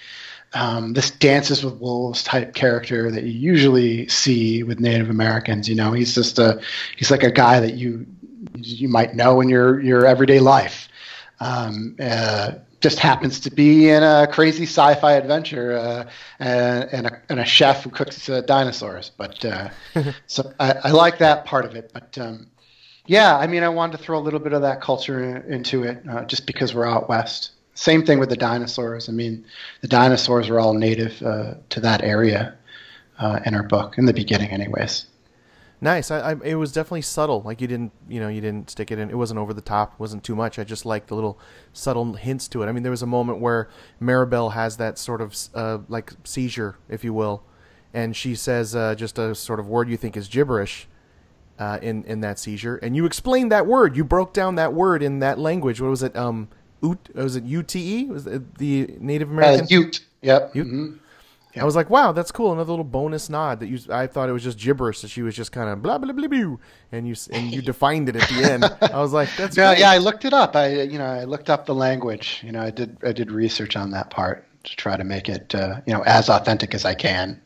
um, 0.53 0.93
this 0.93 1.11
dances 1.11 1.65
with 1.65 1.75
wolves 1.75 2.23
type 2.23 2.55
character 2.55 3.11
that 3.11 3.25
you 3.25 3.33
usually 3.33 4.07
see 4.09 4.63
with 4.63 4.79
Native 4.79 5.11
Americans. 5.11 5.69
You 5.69 5.75
know, 5.75 5.93
he's 5.93 6.15
just 6.15 6.39
a 6.39 6.61
he's 6.97 7.11
like 7.11 7.25
a 7.25 7.31
guy 7.31 7.59
that 7.59 7.75
you 7.75 8.07
you 8.55 8.89
might 8.89 9.15
know 9.15 9.41
in 9.41 9.49
your 9.49 9.81
your 9.81 10.07
everyday 10.07 10.41
life. 10.41 10.89
Um, 11.41 11.97
uh, 12.01 12.53
just 12.85 12.99
happens 12.99 13.41
to 13.41 13.51
be 13.51 13.89
in 13.89 14.03
a 14.03 14.29
crazy 14.31 14.65
sci-fi 14.65 15.15
adventure 15.15 15.73
uh, 15.75 16.11
and, 16.39 16.85
and, 16.93 17.07
a, 17.07 17.23
and 17.31 17.41
a 17.41 17.45
chef 17.45 17.83
who 17.83 17.89
cooks 17.89 18.29
uh, 18.29 18.43
dinosaurs. 18.43 19.11
But 19.17 19.43
uh, 19.43 19.71
so 20.27 20.53
I, 20.61 20.75
I 20.85 20.91
like 20.91 21.17
that 21.19 21.47
part 21.47 21.65
of 21.65 21.77
it. 21.77 21.91
But 21.95 22.19
um, 22.19 22.47
yeah, 23.07 23.39
I 23.39 23.47
mean, 23.47 23.63
I 23.63 23.71
wanted 23.71 23.97
to 23.97 24.03
throw 24.05 24.19
a 24.19 24.21
little 24.21 24.39
bit 24.39 24.53
of 24.53 24.61
that 24.61 24.83
culture 24.83 25.25
in- 25.25 25.51
into 25.51 25.85
it 25.85 26.03
uh, 26.11 26.25
just 26.27 26.47
because 26.47 26.75
we're 26.75 26.87
out 26.87 27.09
west. 27.09 27.53
Same 27.73 28.05
thing 28.05 28.19
with 28.19 28.29
the 28.29 28.37
dinosaurs. 28.37 29.09
I 29.09 29.13
mean, 29.13 29.47
the 29.81 29.89
dinosaurs 29.89 30.51
are 30.51 30.61
all 30.61 30.75
native 30.75 31.23
uh, 31.23 31.55
to 31.71 31.81
that 31.81 32.03
area 32.03 32.55
uh, 33.19 33.41
in 33.47 33.55
our 33.55 33.63
book 33.63 33.97
in 33.97 34.05
the 34.05 34.13
beginning, 34.13 34.51
anyways. 34.51 35.07
Nice. 35.81 36.11
I, 36.11 36.33
I, 36.33 36.37
it 36.43 36.55
was 36.55 36.73
definitely 36.73 37.03
subtle. 37.03 37.43
Like 37.43 37.61
you 37.61 37.67
didn't, 37.67 37.93
you 38.09 38.21
know, 38.21 38.29
you 38.29 38.41
didn't 38.41 38.71
stick 38.71 38.91
it 38.91 38.99
in. 38.99 39.11
It 39.11 39.17
wasn't 39.17 39.39
over 39.39 39.53
the 39.53 39.61
top. 39.61 39.99
wasn't 39.99 40.25
too 40.25 40.35
much. 40.35 40.59
I 40.59 40.65
just 40.65 40.87
liked 40.87 41.09
the 41.09 41.15
little 41.15 41.39
subtle 41.73 42.15
hints 42.15 42.49
to 42.49 42.63
it. 42.63 42.67
I 42.67 42.73
mean, 42.73 42.83
there 42.83 42.91
was 42.91 43.03
a 43.03 43.07
moment 43.07 43.41
where 43.41 43.69
Maribel 44.01 44.53
has 44.53 44.77
that 44.79 44.99
sort 44.99 45.21
of 45.21 45.37
uh, 45.55 45.79
like 45.89 46.13
seizure, 46.25 46.77
if 46.89 47.05
you 47.05 47.13
will, 47.13 47.43
and 47.93 48.17
she 48.17 48.35
says 48.35 48.75
uh, 48.75 48.95
just 48.95 49.19
a 49.19 49.35
sort 49.35 49.61
of 49.61 49.69
word 49.69 49.89
you 49.89 49.97
think 49.97 50.17
is 50.17 50.29
gibberish 50.29 50.87
uh, 51.59 51.79
in 51.83 52.05
in 52.05 52.21
that 52.21 52.39
seizure, 52.39 52.77
and 52.77 52.97
you 52.97 53.05
explained 53.07 53.53
that 53.53 53.67
word. 53.67 53.97
You 53.97 54.05
broke 54.05 54.33
down 54.33 54.55
that 54.57 54.73
word 54.73 55.03
in 55.03 55.19
that 55.21 55.39
language. 55.39 55.81
What 55.81 55.91
was 55.91 56.03
it? 56.03 56.17
Um, 56.17 56.49
ut, 56.83 57.15
was 57.15 57.37
it 57.37 57.45
UTE? 57.45 58.09
Was 58.09 58.27
it 58.27 58.57
the 58.57 58.97
Native 59.01 59.31
American? 59.31 59.65
Uh, 59.65 59.69
Ute. 59.69 60.05
Yep. 60.23 60.57
Ute? 60.57 61.01
Mhm. 61.55 61.63
I 61.63 61.65
was 61.65 61.77
like, 61.77 61.91
wow, 61.91 62.13
that's 62.13 62.31
cool. 62.33 62.53
Another 62.53 62.71
little 62.73 62.85
bonus 62.85 63.29
nod 63.31 63.61
that 63.61 63.69
you. 63.69 63.79
I 63.91 64.07
thought 64.07 64.29
it 64.29 64.33
was 64.33 64.43
just 64.43 64.59
gibberish. 64.59 65.01
That 65.03 65.09
she 65.09 65.23
was 65.23 65.35
just 65.37 65.53
kind 65.53 65.69
of 65.69 65.83
blah 65.83 65.99
blah 65.99 66.13
blah 66.13 66.29
blah, 66.29 66.57
and 66.93 67.07
you 67.09 67.15
and 67.33 67.53
you 67.53 67.63
defined 67.63 68.09
it 68.09 68.17
at 68.17 68.29
the 68.29 68.51
end. 68.51 68.65
I 68.93 69.01
was 69.01 69.13
like, 69.13 69.29
that's 69.37 69.57
Yeah, 69.57 69.73
great. 69.73 69.81
yeah. 69.81 69.91
I 69.91 69.99
looked 69.99 70.25
it 70.25 70.33
up. 70.33 70.57
I, 70.57 70.83
you 70.83 70.99
know, 70.99 71.07
I 71.07 71.25
looked 71.25 71.51
up 71.51 71.67
the 71.67 71.75
language. 71.75 72.41
You 72.45 72.53
know, 72.53 72.61
I 72.63 72.71
did, 72.71 72.97
I 73.05 73.13
did 73.13 73.31
research 73.31 73.77
on 73.77 73.91
that 73.93 74.11
part 74.11 74.47
to 74.65 74.77
try 74.77 74.97
to 74.97 75.05
make 75.05 75.29
it, 75.29 75.55
uh, 75.55 75.81
you 75.87 75.93
know, 75.93 76.03
as 76.05 76.29
authentic 76.29 76.75
as 76.75 76.85
I 76.85 76.95
can. 76.95 77.41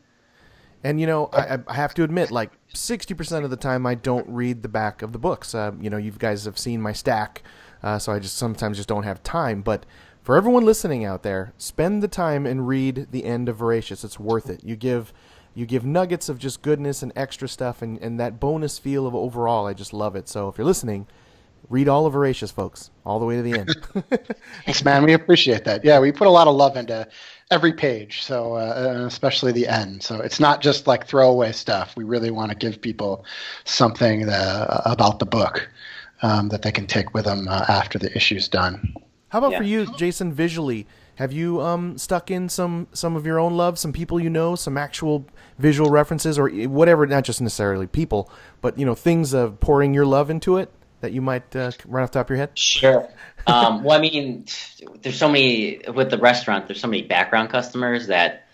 And 0.85 1.01
you 1.01 1.07
know, 1.09 1.29
I, 1.33 1.59
I 1.67 1.75
have 1.75 1.93
to 1.95 2.05
admit, 2.05 2.31
like 2.31 2.53
sixty 2.73 3.13
percent 3.15 3.45
of 3.45 3.51
the 3.51 3.57
time, 3.57 3.85
I 3.85 3.95
don't 3.97 4.29
read 4.29 4.63
the 4.63 4.69
back 4.69 5.03
of 5.03 5.13
the 5.13 5.19
books. 5.19 5.55
Uh, 5.55 5.73
you 5.81 5.91
know, 5.91 5.97
you 5.97 6.13
guys 6.13 6.45
have 6.45 6.57
seen 6.57 6.81
my 6.81 6.93
stack, 6.93 7.43
uh, 7.83 7.99
so 7.99 8.13
I 8.13 8.21
just 8.21 8.37
sometimes 8.37 8.77
just 8.77 8.89
don't 8.89 9.03
have 9.03 9.21
time. 9.25 9.63
But 9.63 9.85
for 10.29 10.37
everyone 10.37 10.67
listening 10.67 11.07
out 11.07 11.23
there, 11.23 11.55
spend 11.57 12.03
the 12.03 12.07
time 12.07 12.45
and 12.45 12.69
read 12.69 13.07
the 13.13 13.25
end 13.25 13.49
of 13.49 13.57
Voracious. 13.57 14.05
It's 14.05 14.21
worth 14.21 14.51
it. 14.51 14.63
You 14.63 14.77
give 14.77 15.15
you 15.55 15.65
give 15.65 15.87
nuggets 15.87 16.29
of 16.29 16.39
just 16.39 16.61
goodness 16.61 17.03
and 17.03 17.15
extra 17.17 17.49
stuff, 17.49 17.81
and, 17.81 17.97
and 18.03 18.21
that 18.21 18.39
bonus 18.39 18.79
feel 18.79 19.07
of 19.07 19.15
overall. 19.15 19.67
I 19.67 19.73
just 19.73 19.95
love 19.95 20.17
it. 20.17 20.29
So 20.29 20.49
if 20.49 20.59
you're 20.59 20.67
listening, 20.67 21.07
read 21.71 21.89
all 21.89 22.05
of 22.05 22.13
Voracious, 22.13 22.51
folks, 22.51 22.91
all 23.07 23.19
the 23.19 23.25
way 23.25 23.37
to 23.37 23.43
the 23.43 23.55
end. 23.55 23.75
Thanks, 24.67 24.85
man. 24.85 25.03
We 25.03 25.15
appreciate 25.15 25.65
that. 25.65 25.83
Yeah, 25.83 25.99
we 25.99 26.13
put 26.13 26.27
a 26.27 26.31
lot 26.31 26.47
of 26.47 26.55
love 26.55 26.77
into 26.77 27.09
every 27.51 27.73
page, 27.73 28.23
so 28.23 28.53
uh, 28.53 29.05
especially 29.07 29.53
the 29.53 29.67
end. 29.67 30.03
So 30.03 30.21
it's 30.21 30.39
not 30.39 30.61
just 30.61 30.87
like 30.87 31.07
throwaway 31.07 31.53
stuff. 31.53 31.97
We 31.97 32.05
really 32.05 32.31
want 32.31 32.51
to 32.51 32.55
give 32.55 32.83
people 32.83 33.25
something 33.65 34.27
that, 34.27 34.83
about 34.85 35.21
the 35.21 35.27
book 35.27 35.71
um, 36.21 36.51
that 36.51 36.61
they 36.61 36.73
can 36.73 36.87
take 36.87 37.15
with 37.15 37.25
them 37.25 37.49
uh, 37.49 37.65
after 37.67 37.99
the 37.99 38.15
issue's 38.15 38.47
done. 38.47 38.95
How 39.31 39.39
about 39.39 39.53
Yeah. 39.53 39.59
for 39.59 39.65
you, 39.65 39.87
Jason? 39.97 40.33
Visually, 40.33 40.87
have 41.17 41.33
you 41.33 41.61
um, 41.61 41.99
stuck 41.99 42.31
in 42.31 42.49
some 42.49 42.87
some 42.93 43.17
of 43.17 43.27
your 43.27 43.39
own 43.39 43.57
love, 43.57 43.79
some 43.79 43.93
people 43.93 44.21
you 44.21 44.31
know, 44.31 44.55
some 44.55 44.77
actual 44.79 45.27
visual 45.59 45.91
references, 45.91 46.39
or 46.39 46.49
whatever? 46.49 47.07
Not 47.07 47.25
just 47.25 47.41
necessarily 47.41 47.87
people, 47.87 48.31
but 48.61 48.79
you 48.79 48.87
know 48.87 48.95
things 48.95 49.33
of 49.35 49.61
pouring 49.61 49.95
your 49.95 50.07
love 50.07 50.31
into 50.31 50.57
it 50.57 50.71
that 51.01 51.13
you 51.13 51.21
might 51.21 51.55
uh, 51.55 51.71
right 51.87 52.03
off 52.03 52.11
the 52.11 52.19
top 52.19 52.27
of 52.27 52.31
your 52.31 52.39
head. 52.39 52.59
Sure. 52.59 53.09
Um, 53.47 53.85
well, 53.85 53.97
I 53.97 54.01
mean, 54.01 54.47
there's 55.03 55.19
so 55.19 55.29
many 55.29 55.81
with 55.95 56.11
the 56.11 56.19
restaurant. 56.19 56.67
There's 56.67 56.81
so 56.81 56.89
many 56.89 57.03
background 57.03 57.51
customers 57.51 58.09
that 58.09 58.45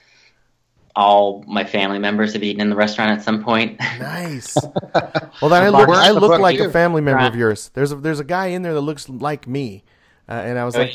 all 0.97 1.43
my 1.49 1.65
family 1.65 1.99
members 1.99 2.35
have 2.35 2.43
eaten 2.43 2.61
in 2.61 2.71
the 2.71 2.77
restaurant 2.77 3.11
at 3.11 3.23
some 3.25 3.43
point. 3.43 3.81
Nice. 3.99 4.57
well, 5.43 5.49
then 5.51 5.65
I 5.65 5.69
look 5.69 5.89
I 5.89 6.11
look 6.11 6.41
like 6.41 6.57
you? 6.59 6.67
a 6.67 6.71
family 6.71 7.01
member 7.01 7.25
of 7.25 7.35
yours. 7.35 7.71
There's 7.75 7.93
a 7.93 7.97
there's 7.97 8.21
a 8.21 8.25
guy 8.25 8.47
in 8.49 8.63
there 8.63 8.75
that 8.75 8.81
looks 8.83 9.09
like 9.09 9.47
me, 9.49 9.83
uh, 10.29 10.33
and 10.33 10.59
I 10.59 10.65
was 10.65 10.77
Oh, 10.77 10.81
like, 10.81 10.95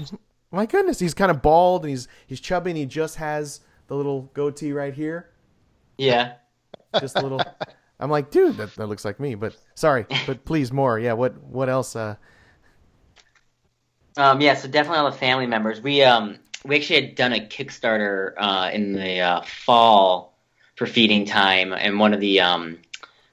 my 0.51 0.65
goodness, 0.65 0.99
he's 0.99 1.13
kind 1.13 1.31
of 1.31 1.41
bald 1.41 1.83
and 1.83 1.89
he's 1.89 2.07
he's 2.27 2.39
chubby 2.39 2.71
and 2.71 2.77
he 2.77 2.85
just 2.85 3.17
has 3.17 3.61
the 3.87 3.95
little 3.95 4.23
goatee 4.33 4.71
right 4.73 4.93
here. 4.93 5.29
yeah. 5.97 6.33
just 6.99 7.17
a 7.17 7.21
little. 7.21 7.41
I'm 7.99 8.09
like, 8.09 8.31
dude, 8.31 8.57
that, 8.57 8.75
that 8.75 8.87
looks 8.87 9.05
like 9.05 9.19
me. 9.19 9.35
But 9.35 9.55
sorry, 9.75 10.05
but 10.25 10.45
please 10.45 10.71
more. 10.71 10.99
Yeah, 10.99 11.13
what 11.13 11.41
what 11.43 11.69
else? 11.69 11.95
Uh, 11.95 12.15
Um, 14.17 14.41
yeah, 14.41 14.53
so 14.53 14.67
definitely 14.67 14.99
all 14.99 15.11
the 15.11 15.17
family 15.17 15.47
members. 15.47 15.81
We 15.81 16.03
um 16.03 16.39
we 16.65 16.75
actually 16.75 17.01
had 17.05 17.15
done 17.15 17.33
a 17.33 17.39
Kickstarter 17.39 18.33
uh, 18.37 18.69
in 18.73 18.93
the 18.93 19.19
uh, 19.19 19.41
fall 19.43 20.37
for 20.75 20.85
feeding 20.85 21.25
time, 21.25 21.73
and 21.73 21.99
one 21.99 22.13
of 22.13 22.19
the 22.19 22.41
um 22.41 22.79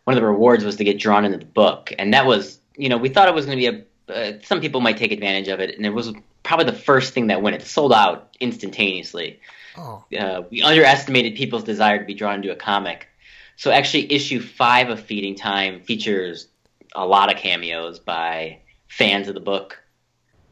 one 0.04 0.16
of 0.16 0.22
the 0.22 0.26
rewards 0.28 0.64
was 0.64 0.76
to 0.76 0.84
get 0.84 0.98
drawn 0.98 1.24
into 1.24 1.38
the 1.38 1.44
book, 1.44 1.92
and 1.98 2.12
that 2.14 2.26
was 2.26 2.60
you 2.76 2.88
know 2.88 2.96
we 2.98 3.08
thought 3.08 3.28
it 3.28 3.34
was 3.34 3.46
going 3.46 3.58
to 3.58 3.70
be 3.70 3.78
a 3.78 3.84
uh, 4.08 4.32
some 4.42 4.60
people 4.60 4.80
might 4.80 4.96
take 4.96 5.12
advantage 5.12 5.48
of 5.48 5.60
it, 5.60 5.76
and 5.76 5.84
it 5.84 5.90
was 5.90 6.12
probably 6.42 6.66
the 6.66 6.72
first 6.72 7.12
thing 7.12 7.26
that 7.28 7.42
went. 7.42 7.56
It 7.56 7.66
sold 7.66 7.92
out 7.92 8.36
instantaneously. 8.40 9.40
oh, 9.76 10.04
uh, 10.18 10.42
we 10.50 10.62
underestimated 10.62 11.34
people's 11.34 11.64
desire 11.64 11.98
to 11.98 12.04
be 12.04 12.14
drawn 12.14 12.36
into 12.36 12.52
a 12.52 12.56
comic. 12.56 13.08
So 13.56 13.70
actually, 13.70 14.12
issue 14.12 14.40
five 14.40 14.90
of 14.90 15.00
Feeding 15.00 15.34
Time 15.34 15.80
features 15.80 16.48
a 16.94 17.06
lot 17.06 17.32
of 17.32 17.38
cameos 17.38 17.98
by 17.98 18.60
fans 18.88 19.28
of 19.28 19.34
the 19.34 19.40
book. 19.40 19.82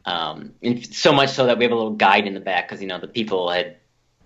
Um, 0.05 0.53
and 0.61 0.85
so 0.93 1.11
much 1.13 1.31
so 1.31 1.47
that 1.47 1.57
we 1.57 1.63
have 1.63 1.71
a 1.71 1.75
little 1.75 1.95
guide 1.95 2.27
in 2.27 2.35
the 2.35 2.39
back 2.39 2.67
because 2.67 2.81
you 2.81 2.87
know 2.87 2.99
the 2.99 3.07
people 3.07 3.49
had 3.49 3.77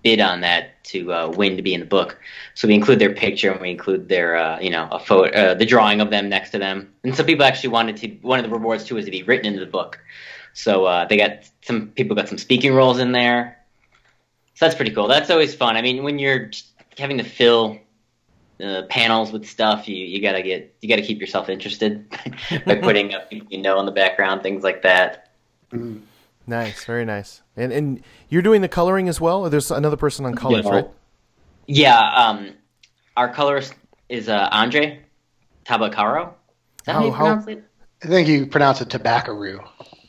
bid 0.03 0.21
on 0.21 0.41
that 0.41 0.83
to 0.85 1.13
uh, 1.13 1.27
win 1.29 1.57
to 1.57 1.61
be 1.61 1.73
in 1.73 1.79
the 1.79 1.85
book. 1.85 2.19
So 2.55 2.67
we 2.67 2.73
include 2.73 2.99
their 2.99 3.13
picture 3.13 3.51
and 3.51 3.61
we 3.61 3.69
include 3.71 4.09
their 4.09 4.37
uh, 4.37 4.59
you 4.59 4.69
know 4.69 4.87
a 4.91 4.99
photo, 4.99 5.31
uh, 5.31 5.53
the 5.53 5.65
drawing 5.65 6.01
of 6.01 6.09
them 6.09 6.29
next 6.29 6.51
to 6.51 6.59
them. 6.59 6.93
And 7.03 7.15
some 7.15 7.25
people 7.25 7.45
actually 7.45 7.69
wanted 7.69 7.97
to. 7.97 8.07
One 8.21 8.39
of 8.39 8.45
the 8.45 8.51
rewards 8.51 8.83
too 8.85 8.95
was 8.95 9.05
to 9.05 9.11
be 9.11 9.23
written 9.23 9.45
into 9.45 9.59
the 9.59 9.71
book. 9.71 9.99
So 10.53 10.85
uh, 10.85 11.05
they 11.05 11.17
got 11.17 11.49
some 11.61 11.87
people 11.89 12.15
got 12.15 12.27
some 12.27 12.37
speaking 12.37 12.73
roles 12.73 12.99
in 12.99 13.11
there. 13.11 13.57
So 14.55 14.65
that's 14.65 14.75
pretty 14.75 14.91
cool. 14.91 15.07
That's 15.07 15.29
always 15.29 15.55
fun. 15.55 15.77
I 15.77 15.81
mean, 15.81 16.03
when 16.03 16.19
you're 16.19 16.51
having 16.97 17.17
to 17.19 17.23
fill 17.23 17.79
uh, 18.61 18.83
panels 18.89 19.31
with 19.31 19.45
stuff, 19.45 19.87
you, 19.87 19.95
you 19.95 20.21
gotta 20.21 20.41
get 20.41 20.75
you 20.81 20.89
gotta 20.89 21.01
keep 21.01 21.19
yourself 21.19 21.49
interested 21.49 22.09
by 22.65 22.75
putting 22.81 23.13
up 23.13 23.29
people 23.29 23.47
you 23.51 23.61
know 23.61 23.79
in 23.79 23.85
the 23.85 23.91
background, 23.91 24.43
things 24.43 24.63
like 24.63 24.81
that. 24.81 25.31
Nice, 26.49 26.83
very 26.85 27.05
nice. 27.05 27.41
And 27.55 27.71
and 27.71 28.01
you're 28.29 28.41
doing 28.41 28.61
the 28.61 28.67
coloring 28.67 29.07
as 29.07 29.21
well. 29.21 29.47
There's 29.49 29.69
another 29.69 29.97
person 29.97 30.25
on 30.25 30.33
colors, 30.33 30.65
Yeah. 30.65 30.71
right? 30.71 30.87
Yeah, 31.67 31.99
um, 32.23 32.53
our 33.15 33.29
colorist 33.31 33.75
is 34.09 34.27
uh, 34.27 34.49
Andre 34.51 34.99
Tabacaru. 35.65 36.29
Is 36.29 36.33
that 36.85 36.93
how, 36.93 36.99
How- 37.01 37.05
you 37.05 37.11
how- 37.11 37.17
pronounce 37.25 37.47
it? 37.47 37.63
I 38.03 38.07
think 38.07 38.27
you 38.29 38.47
pronounce 38.47 38.81
it 38.81 38.89
tobacco 38.89 39.33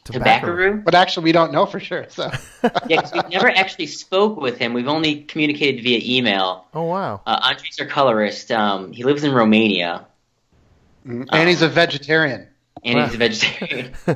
Tabacaru. 0.05 0.83
but 0.85 0.95
actually 0.95 1.25
we 1.25 1.33
don't 1.33 1.53
know 1.53 1.67
for 1.67 1.79
sure. 1.81 2.07
So 2.09 2.31
yeah, 2.89 3.03
'cause 3.03 3.13
we've 3.13 3.29
never 3.29 3.51
actually 3.51 3.87
spoke 3.89 4.41
with 4.41 4.57
him. 4.59 4.73
We've 4.73 4.89
only 4.89 5.23
communicated 5.25 5.83
via 5.85 6.01
email. 6.03 6.67
Oh 6.73 6.85
wow. 6.85 7.21
Uh, 7.27 7.39
Andre's 7.43 7.79
our 7.81 7.87
colorist. 7.87 8.51
Um, 8.51 8.93
he 8.93 9.05
lives 9.05 9.25
in 9.25 9.33
Romania, 9.33 10.07
Mm, 11.07 11.27
And 11.33 11.49
he's 11.49 11.63
a 11.63 11.69
vegetarian. 11.69 12.47
And 12.85 12.99
he's 12.99 13.15
a 13.15 13.19
vegetarian. 13.19 13.93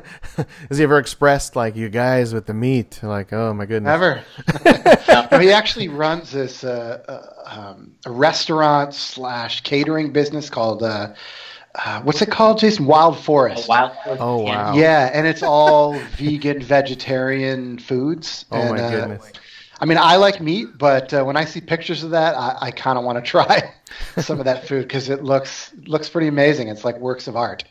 Has 0.69 0.77
he 0.77 0.83
ever 0.83 0.97
expressed 0.97 1.55
like 1.55 1.75
you 1.75 1.89
guys 1.89 2.33
with 2.33 2.45
the 2.45 2.53
meat? 2.53 2.99
Like, 3.03 3.31
oh 3.33 3.53
my 3.53 3.65
goodness. 3.65 3.89
Never. 3.89 4.23
no, 5.31 5.39
he 5.39 5.51
actually 5.51 5.87
runs 5.87 6.31
this 6.31 6.63
uh, 6.63 7.03
uh, 7.07 7.59
um, 7.59 7.95
a 8.05 8.11
restaurant 8.11 8.93
slash 8.93 9.61
catering 9.61 10.11
business 10.11 10.49
called 10.49 10.83
uh, 10.83 11.13
uh, 11.75 12.01
what's 12.03 12.21
it 12.21 12.31
called, 12.31 12.57
Jason? 12.57 12.85
Wild 12.85 13.15
A 13.15 13.21
Forest. 13.21 13.67
wild 13.67 13.91
horse 13.91 14.17
Oh, 14.21 14.37
wow. 14.37 14.73
Yeah, 14.75 15.11
and 15.13 15.27
it's 15.27 15.43
all 15.43 15.99
vegan, 16.17 16.61
vegetarian 16.61 17.77
foods. 17.79 18.45
Oh 18.49 18.57
and, 18.57 18.77
my 18.77 18.81
uh, 18.81 18.89
goodness. 18.91 19.31
I 19.77 19.83
mean, 19.83 19.97
I 19.97 20.15
like 20.15 20.39
meat, 20.39 20.77
but 20.77 21.13
uh, 21.13 21.25
when 21.25 21.35
I 21.35 21.43
see 21.43 21.59
pictures 21.59 22.01
of 22.03 22.11
that, 22.11 22.35
I, 22.35 22.57
I 22.61 22.71
kind 22.71 22.97
of 22.97 23.03
want 23.03 23.17
to 23.17 23.29
try 23.29 23.73
some 24.17 24.39
of 24.39 24.45
that 24.45 24.65
food 24.65 24.83
because 24.83 25.09
it 25.09 25.21
looks 25.21 25.73
looks 25.85 26.07
pretty 26.07 26.29
amazing. 26.29 26.69
It's 26.69 26.85
like 26.85 26.97
works 26.97 27.27
of 27.27 27.35
art 27.35 27.65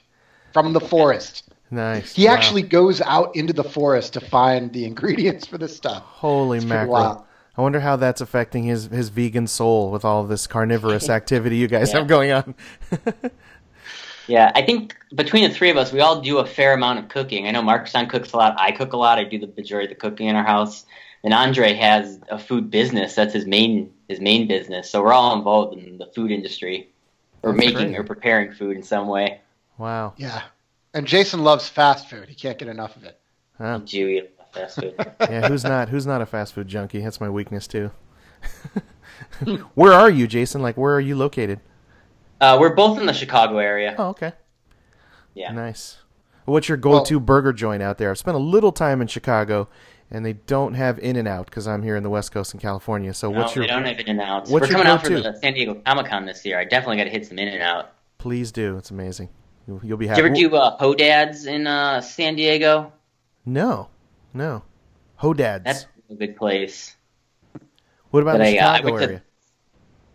from 0.55 0.73
the 0.73 0.81
forest. 0.81 1.43
Nice. 1.71 2.15
He 2.15 2.27
Wow. 2.27 2.33
actually 2.35 2.63
goes 2.63 3.03
out 3.03 3.35
into 3.37 3.53
the 3.53 3.65
forest 3.65 4.15
to 4.15 4.21
find 4.21 4.73
the 4.73 4.85
ingredients 4.87 5.47
for 5.47 5.59
this 5.59 5.77
stuff. 5.77 6.03
Holy 6.05 6.59
It's 6.59 6.67
mackerel. 6.67 7.27
I 7.57 7.61
wonder 7.63 7.81
how 7.81 7.97
that's 7.97 8.21
affecting 8.21 8.65
his, 8.65 8.87
his 8.87 9.11
vegan 9.11 9.47
soul 9.47 9.91
with 9.91 10.05
all 10.05 10.25
this 10.25 10.47
carnivorous 10.47 11.09
activity 11.19 11.57
you 11.57 11.69
guys 11.69 11.91
Yeah. 11.93 11.99
have 11.99 12.09
going 12.09 12.33
on. 12.33 12.55
Yeah, 14.27 14.51
I 14.55 14.63
think 14.63 14.97
between 15.15 15.47
the 15.47 15.55
three 15.55 15.69
of 15.69 15.77
us, 15.77 15.93
we 15.93 16.01
all 16.01 16.23
do 16.23 16.39
a 16.39 16.47
fair 16.47 16.73
amount 16.73 16.99
of 16.99 17.09
cooking. 17.09 17.47
I 17.47 17.51
know 17.51 17.61
Marcus 17.61 17.93
cooks 18.09 18.33
a 18.33 18.37
lot. 18.39 18.55
I 18.59 18.73
cook 18.73 18.95
a 18.95 18.97
lot. 18.97 19.19
I 19.19 19.25
do 19.25 19.39
the 19.39 19.53
majority 19.55 19.93
of 19.93 19.99
the 19.99 20.01
cooking 20.01 20.29
in 20.29 20.35
our 20.37 20.43
house. 20.45 20.87
And 21.25 21.35
Andre 21.35 21.75
has 21.75 22.19
a 22.31 22.39
food 22.39 22.71
business. 22.71 23.15
That's 23.15 23.35
his 23.35 23.45
main 23.47 23.93
his 24.09 24.21
main 24.21 24.49
business. 24.49 24.91
So 24.91 25.03
we're 25.03 25.13
all 25.13 25.37
involved 25.37 25.77
in 25.79 25.99
the 25.99 26.07
food 26.07 26.31
industry, 26.31 26.89
or 27.43 27.53
That's 27.53 27.67
making 27.67 27.89
great. 27.89 27.99
or 27.99 28.05
preparing 28.05 28.53
food 28.53 28.77
in 28.79 28.83
some 28.83 29.09
way. 29.09 29.41
Wow. 29.79 30.15
Yeah. 30.17 30.43
And 30.93 31.07
Jason 31.07 31.43
loves 31.43 31.69
fast 31.69 32.09
food. 32.09 32.29
He 32.29 32.35
can't 32.35 32.59
get 32.59 32.69
enough 32.69 32.97
of 32.97 33.05
it. 33.05 33.19
Huh. 33.59 33.81
Do 33.85 34.09
eat 34.09 34.31
fast 34.53 34.81
food? 34.81 34.95
Yeah, 35.21 35.49
who's 35.49 35.65
not 35.65 35.89
who's 35.89 36.07
not 36.07 36.21
a 36.23 36.27
fast 36.27 36.55
food 36.55 36.69
junkie? 36.69 37.01
That's 37.01 37.21
my 37.21 37.29
weakness 37.31 37.67
too. 37.67 37.91
where 39.75 39.93
are 39.93 40.11
you, 40.11 40.27
Jason? 40.27 40.63
Like 40.63 40.77
where 40.77 40.95
are 40.95 41.01
you 41.01 41.17
located? 41.17 41.61
uh, 42.41 42.57
we're 42.61 42.75
both 42.75 42.99
in 42.99 43.07
the 43.07 43.13
Chicago 43.13 43.59
area. 43.59 43.95
Oh, 43.99 44.09
okay. 44.09 44.33
Yeah. 45.35 45.53
Nice. 45.53 45.99
What's 46.45 46.69
your 46.69 46.77
go-to 46.77 47.19
burger 47.19 47.55
joint 47.55 47.83
out 47.83 47.97
there? 47.97 48.11
I've 48.11 48.19
spent 48.19 48.35
a 48.37 48.41
little 48.41 48.71
time 48.71 49.01
in 49.01 49.07
Chicago, 49.07 49.67
and 50.11 50.27
they 50.27 50.35
don't 50.35 50.75
have 50.75 50.99
In-N-Out 50.99 51.47
because 51.47 51.67
I'm 51.67 51.83
here 51.83 51.97
in 51.97 52.03
the 52.03 52.11
West 52.11 52.33
Coast 52.33 52.53
in 52.53 52.61
California. 52.61 53.15
So 53.15 53.31
No, 53.33 53.39
what's 53.39 53.57
your? 53.57 53.63
we 53.63 53.67
don't 53.67 53.85
have 53.87 53.99
In-N-Outs. 53.99 54.51
what's 54.51 54.61
We're 54.63 54.67
your 54.69 54.77
coming 54.85 54.87
out 54.87 55.03
for 55.03 55.09
the 55.09 55.35
San 55.41 55.55
Diego 55.55 55.75
Comic 55.87 56.07
Con 56.07 56.27
this 56.27 56.45
year. 56.45 56.59
I 56.59 56.65
definitely 56.65 56.99
got 56.99 57.05
to 57.05 57.11
hit 57.11 57.27
some 57.27 57.39
In-N-Out. 57.39 57.93
Please 58.19 58.53
do. 58.53 58.77
It's 58.77 58.91
amazing. 58.91 59.31
You'll, 59.67 59.81
you'll 59.83 59.97
be 59.97 60.07
Did 60.07 60.11
happy. 60.25 60.39
you 60.41 60.47
ever 60.47 60.57
do 60.57 60.57
uh, 60.57 60.79
Hodads 60.79 61.47
in 61.47 61.67
uh, 61.67 62.01
San 62.01 62.35
Diego? 62.37 62.93
No, 63.47 63.89
no. 64.33 64.63
Hodads. 65.21 65.65
That's 65.65 65.87
a 66.11 66.15
good 66.15 66.37
place. 66.37 66.95
what 68.11 68.23
about 68.23 68.37
in 68.41 68.43
the 68.43 68.59
I, 68.61 68.63
uh, 68.65 68.71
I 68.73 68.77
Chicago 68.77 68.99
to- 68.99 69.05
area? 69.05 69.23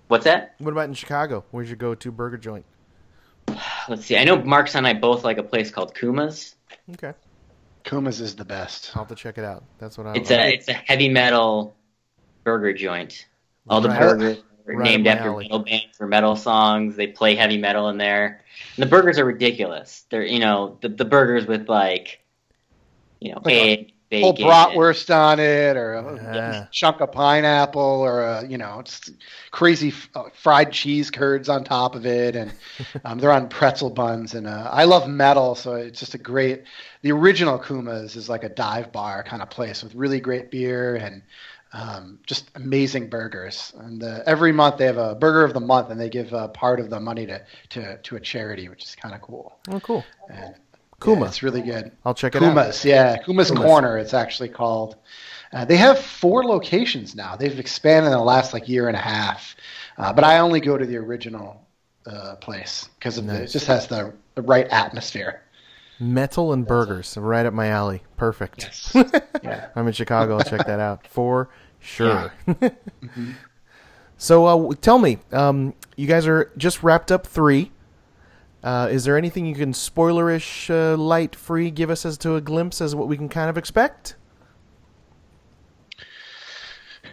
What's 0.07 0.23
that? 0.25 0.55
What 0.57 0.71
about 0.71 0.85
in 0.87 0.93
Chicago? 0.95 1.43
Where's 1.51 1.69
your 1.69 1.77
go-to 1.77 2.11
burger 2.11 2.37
joint? 2.37 2.65
Let's 3.87 4.05
see. 4.05 4.17
I 4.17 4.23
know 4.23 4.41
Marks 4.43 4.75
and 4.75 4.87
I 4.87 4.93
both 4.93 5.23
like 5.23 5.37
a 5.37 5.43
place 5.43 5.69
called 5.71 5.93
Kuma's. 5.95 6.55
Okay, 6.93 7.13
Kuma's 7.83 8.19
is 8.19 8.35
the 8.35 8.45
best. 8.45 8.91
I'll 8.95 9.03
have 9.03 9.09
to 9.09 9.15
check 9.15 9.37
it 9.37 9.43
out. 9.43 9.63
That's 9.77 9.97
what 9.99 10.07
I. 10.07 10.13
It's 10.15 10.31
a 10.31 10.53
it's 10.53 10.67
a 10.67 10.73
heavy 10.73 11.09
metal 11.09 11.75
burger 12.43 12.73
joint. 12.73 13.27
All 13.67 13.81
the 13.81 13.89
Right. 13.89 13.99
burgers 13.99 14.37
are 14.69 14.75
Right 14.75 14.85
named 14.85 15.07
after 15.07 15.31
alley. 15.31 15.45
metal 15.49 15.59
bands 15.59 15.97
or 15.99 16.07
metal 16.07 16.35
songs. 16.35 16.95
They 16.95 17.07
play 17.07 17.35
heavy 17.35 17.57
metal 17.57 17.89
in 17.89 17.97
there. 17.97 18.43
And 18.77 18.83
the 18.85 18.89
burgers 18.89 19.19
are 19.19 19.25
ridiculous. 19.25 20.05
They're 20.11 20.23
you 20.25 20.39
know 20.39 20.77
the 20.81 20.89
the 20.89 21.05
burgers 21.05 21.47
with 21.47 21.69
like 21.69 22.21
you 23.19 23.33
know 23.33 23.43
Like 23.43 23.55
a 23.55 23.67
egg, 23.71 23.93
Whole 24.21 24.37
bacon. 24.37 24.39
bratwurst 24.39 25.15
on 25.15 25.39
it, 25.39 25.77
or 25.77 25.93
a 25.93 26.19
Yeah. 26.33 26.67
chunk 26.71 26.99
of 26.99 27.11
pineapple, 27.11 27.81
or 27.81 28.21
a, 28.21 28.45
you 28.45 28.57
know, 28.57 28.81
just 28.83 29.11
crazy 29.51 29.89
f- 29.89 30.09
uh, 30.15 30.23
fried 30.33 30.71
cheese 30.73 31.09
curds 31.09 31.47
on 31.47 31.63
top 31.63 31.95
of 31.95 32.05
it, 32.05 32.35
and 32.35 32.53
um, 33.05 33.19
they're 33.19 33.31
on 33.31 33.47
pretzel 33.47 33.89
buns. 33.91 34.33
And 34.33 34.45
uh, 34.47 34.69
I 34.71 34.85
love 34.85 35.07
metal, 35.07 35.55
so 35.55 35.75
it's 35.75 35.99
just 35.99 36.15
a 36.15 36.17
great. 36.17 36.63
The 37.01 37.11
original 37.13 37.59
Kuma's 37.59 38.15
is 38.17 38.27
like 38.29 38.43
a 38.43 38.49
dive 38.49 38.91
bar 38.91 39.23
kind 39.23 39.41
of 39.41 39.49
place 39.49 39.83
with 39.83 39.95
really 39.95 40.19
great 40.19 40.51
beer 40.51 40.95
and 40.97 41.23
um, 41.73 42.19
just 42.25 42.49
amazing 42.55 43.09
burgers. 43.09 43.73
And 43.77 44.03
uh, 44.03 44.21
every 44.25 44.51
month 44.51 44.77
they 44.77 44.85
have 44.85 44.97
a 44.97 45.15
burger 45.15 45.43
of 45.43 45.53
the 45.53 45.59
month, 45.59 45.89
and 45.91 45.99
they 45.99 46.09
give 46.09 46.33
uh, 46.33 46.47
part 46.49 46.79
of 46.79 46.89
the 46.89 46.99
money 46.99 47.25
to 47.27 47.41
to, 47.69 47.97
to 47.97 48.15
a 48.15 48.19
charity, 48.19 48.69
which 48.69 48.83
is 48.83 48.95
kind 48.95 49.13
of 49.13 49.21
cool. 49.21 49.59
Oh, 49.69 49.79
cool. 49.79 50.03
And, 50.29 50.55
Kuma. 51.01 51.21
yeah, 51.21 51.27
it's 51.27 51.43
really 51.43 51.61
good. 51.61 51.91
I'll 52.05 52.13
check 52.13 52.35
it 52.35 52.43
out. 52.43 52.49
Kuma's, 52.49 52.83
yeah, 52.83 53.17
Kuma's, 53.17 53.49
Kuma's. 53.49 53.65
Corner. 53.65 53.97
It's 53.97 54.13
actually 54.13 54.49
called. 54.49 54.97
Uh, 55.51 55.65
they 55.65 55.77
have 55.77 55.99
four 55.99 56.43
locations 56.43 57.15
now. 57.15 57.35
They've 57.35 57.57
expanded 57.59 58.11
in 58.11 58.17
the 58.17 58.23
last 58.23 58.53
like 58.53 58.67
year 58.67 58.87
and 58.87 58.95
a 58.95 59.01
half, 59.01 59.55
uh, 59.97 60.13
but 60.13 60.23
I 60.23 60.39
only 60.39 60.59
go 60.59 60.77
to 60.77 60.85
the 60.85 60.97
original 60.97 61.65
uh, 62.05 62.35
place 62.35 62.89
because 62.99 63.17
it 63.17 63.47
just 63.47 63.65
has 63.67 63.87
the, 63.87 64.13
the 64.35 64.41
right 64.41 64.67
atmosphere. 64.67 65.41
Metal 65.99 66.53
and 66.53 66.65
burgers, 66.65 67.17
right 67.17 67.45
up 67.45 67.53
my 67.53 67.67
alley. 67.67 68.03
Perfect. 68.17 68.69
Yeah. 69.41 69.69
I'm 69.75 69.87
in 69.87 69.93
Chicago. 69.93 70.37
I'll 70.37 70.43
check 70.43 70.65
that 70.67 70.79
out 70.79 71.07
for 71.07 71.49
sure. 71.79 72.33
So, 74.21 74.45
uh, 74.45 74.73
tell 74.81 74.99
me, 74.99 75.19
um, 75.31 75.73
you 75.95 76.05
guys 76.05 76.27
are 76.27 76.51
just 76.57 76.83
wrapped 76.83 77.09
up 77.09 77.25
three. 77.25 77.71
Uh, 78.61 78.89
is 78.91 79.05
there 79.05 79.17
anything 79.17 79.45
you 79.45 79.55
can 79.55 79.71
spoilerish, 79.71 80.69
uh, 80.69 80.97
light 80.97 81.37
free, 81.37 81.71
give 81.71 81.89
us 81.89 82.05
as 82.05 82.17
to 82.17 82.35
a 82.35 82.41
glimpse 82.41 82.81
as 82.81 82.93
what 82.93 83.07
we 83.07 83.15
can 83.15 83.29
kind 83.29 83.49
of 83.49 83.57
expect? 83.57 84.15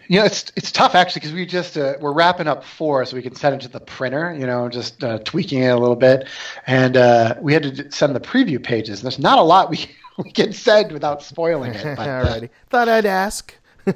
You 0.09 0.21
know, 0.21 0.25
it's 0.25 0.53
it's 0.57 0.71
tough 0.71 0.95
actually 0.95 1.21
because 1.21 1.33
we 1.33 1.47
just 1.47 1.77
uh, 1.77 1.95
we're 2.01 2.13
wrapping 2.13 2.47
up 2.47 2.65
four, 2.65 3.05
so 3.05 3.17
we 3.17 3.23
can 3.23 3.35
send 3.35 3.57
it 3.57 3.61
to 3.63 3.69
the 3.69 3.81
printer. 3.81 4.35
You 4.39 4.47
know, 4.47 4.69
just 4.69 5.03
uh, 5.03 5.19
tweaking 5.21 5.63
it 5.63 5.69
a 5.69 5.79
little 5.79 5.97
bit, 5.97 6.29
and 6.67 6.97
uh, 6.97 7.35
we 7.41 7.53
had 7.53 7.63
to 7.63 7.91
send 7.91 8.15
the 8.15 8.21
preview 8.21 8.63
pages. 8.63 9.03
There's 9.03 9.19
not 9.19 9.39
a 9.39 9.43
lot 9.43 9.71
we 9.71 9.91
we 10.19 10.31
can 10.31 10.53
send 10.53 10.93
without 10.93 11.23
spoiling 11.23 11.75
it. 11.75 11.97
But, 11.97 12.09
uh, 12.09 12.25
Alrighty. 12.25 12.51
Thought 12.71 12.89
I'd 12.89 13.07
ask. 13.07 13.55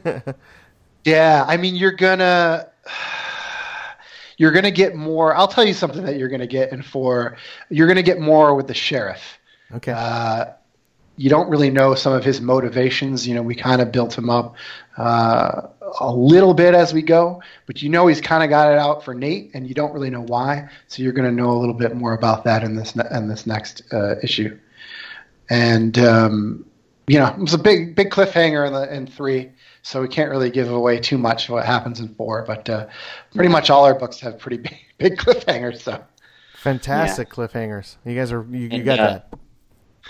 Yeah, 1.05 1.45
I 1.47 1.57
mean 1.57 1.77
you're 1.77 1.93
gonna 1.93 2.69
you're 4.37 4.53
gonna 4.53 4.71
get 4.71 4.95
more. 4.95 5.35
I'll 5.35 5.49
tell 5.49 5.65
you 5.65 5.75
something 5.75 6.05
that 6.05 6.17
you're 6.17 6.29
gonna 6.29 6.47
get 6.47 6.73
in 6.73 6.83
four. 6.83 7.37
You're 7.69 7.89
gonna 7.89 8.03
get 8.03 8.21
more 8.21 8.55
with 8.55 8.67
the 8.67 8.75
sheriff. 8.75 9.39
Okay. 9.73 9.93
Uh, 9.93 10.47
you 11.17 11.29
don't 11.29 11.51
really 11.51 11.71
know 11.71 11.95
some 11.95 12.13
of 12.13 12.25
his 12.25 12.41
motivations. 12.41 13.29
You 13.29 13.35
know, 13.35 13.43
we 13.43 13.55
kind 13.55 13.83
of 13.83 13.93
built 13.93 14.17
him 14.17 14.31
up 14.31 14.57
uh, 14.97 15.69
a 16.01 16.13
little 16.13 16.55
bit 16.55 16.75
as 16.75 16.93
we 16.93 17.03
go, 17.03 17.43
but 17.67 17.83
you 17.83 17.89
know 17.89 18.07
he's 18.07 18.21
kind 18.21 18.43
of 18.43 18.51
got 18.51 18.73
it 18.73 18.79
out 18.79 19.05
for 19.05 19.15
Nate, 19.15 19.51
and 19.55 19.67
you 19.67 19.75
don't 19.75 19.93
really 19.93 20.11
know 20.11 20.23
why. 20.23 20.69
So 20.89 21.03
you're 21.03 21.13
going 21.13 21.29
to 21.29 21.35
know 21.35 21.51
a 21.51 21.59
little 21.59 21.75
bit 21.75 21.97
more 21.97 22.13
about 22.13 22.45
that 22.45 22.63
in 22.63 22.77
this 22.77 22.95
ne- 22.95 23.09
in 23.11 23.29
this 23.29 23.47
next 23.47 23.83
uh, 23.93 24.17
issue. 24.23 24.59
And 25.49 25.99
um, 25.99 26.65
you 27.07 27.19
know, 27.19 27.27
it 27.27 27.39
was 27.39 27.55
a 27.55 27.59
big 27.59 27.95
big 27.97 28.11
cliffhanger 28.11 28.67
in 28.67 28.73
the 28.73 28.95
in 28.95 29.07
three, 29.07 29.51
so 29.83 30.01
we 30.01 30.09
can't 30.09 30.31
really 30.31 30.51
give 30.51 30.71
away 30.71 31.01
too 31.01 31.19
much 31.19 31.49
of 31.49 31.55
what 31.55 31.67
happens 31.67 32.01
in 32.01 32.15
four. 32.15 32.45
But 32.47 32.69
uh, 32.69 32.87
pretty 33.35 33.51
much 33.51 33.71
all 33.71 33.85
our 33.85 33.95
books 33.95 34.21
have 34.21 34.39
pretty 34.39 34.59
big, 34.59 34.77
big 34.99 35.17
cliffhangers. 35.17 35.81
So 35.81 36.03
Fantastic 36.61 37.31
cliffhangers. 37.31 37.97
You 38.05 38.15
guys 38.15 38.33
are, 38.33 38.47
you, 38.51 38.59
you 38.59 38.69
And, 38.71 38.85
got 38.85 38.99
uh, 38.99 39.07
that. 39.07 39.35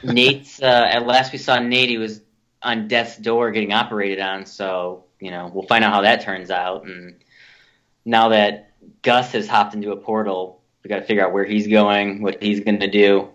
Nate's 0.02 0.60
uh, 0.60 0.88
at 0.90 1.06
last 1.06 1.30
we 1.30 1.38
saw 1.38 1.60
Nate. 1.60 1.88
He 1.88 1.96
was 1.96 2.22
on 2.62 2.88
death's 2.88 3.16
door 3.16 3.52
getting 3.52 3.72
operated 3.72 4.18
on. 4.18 4.44
So 4.44 5.04
you 5.20 5.30
know 5.30 5.50
we'll 5.52 5.66
find 5.66 5.84
out 5.84 5.92
how 5.92 6.02
that 6.02 6.22
turns 6.22 6.50
out. 6.50 6.84
And 6.84 7.16
now 8.04 8.30
that 8.30 8.72
Gus 9.02 9.32
has 9.32 9.46
hopped 9.46 9.74
into 9.74 9.92
a 9.92 9.96
portal, 9.96 10.62
we 10.82 10.88
got 10.88 10.96
to 11.00 11.04
figure 11.04 11.24
out 11.24 11.32
where 11.32 11.44
he's 11.44 11.68
going, 11.68 12.22
what 12.22 12.42
he's 12.42 12.60
going 12.60 12.80
to 12.80 12.90
do, 12.90 13.28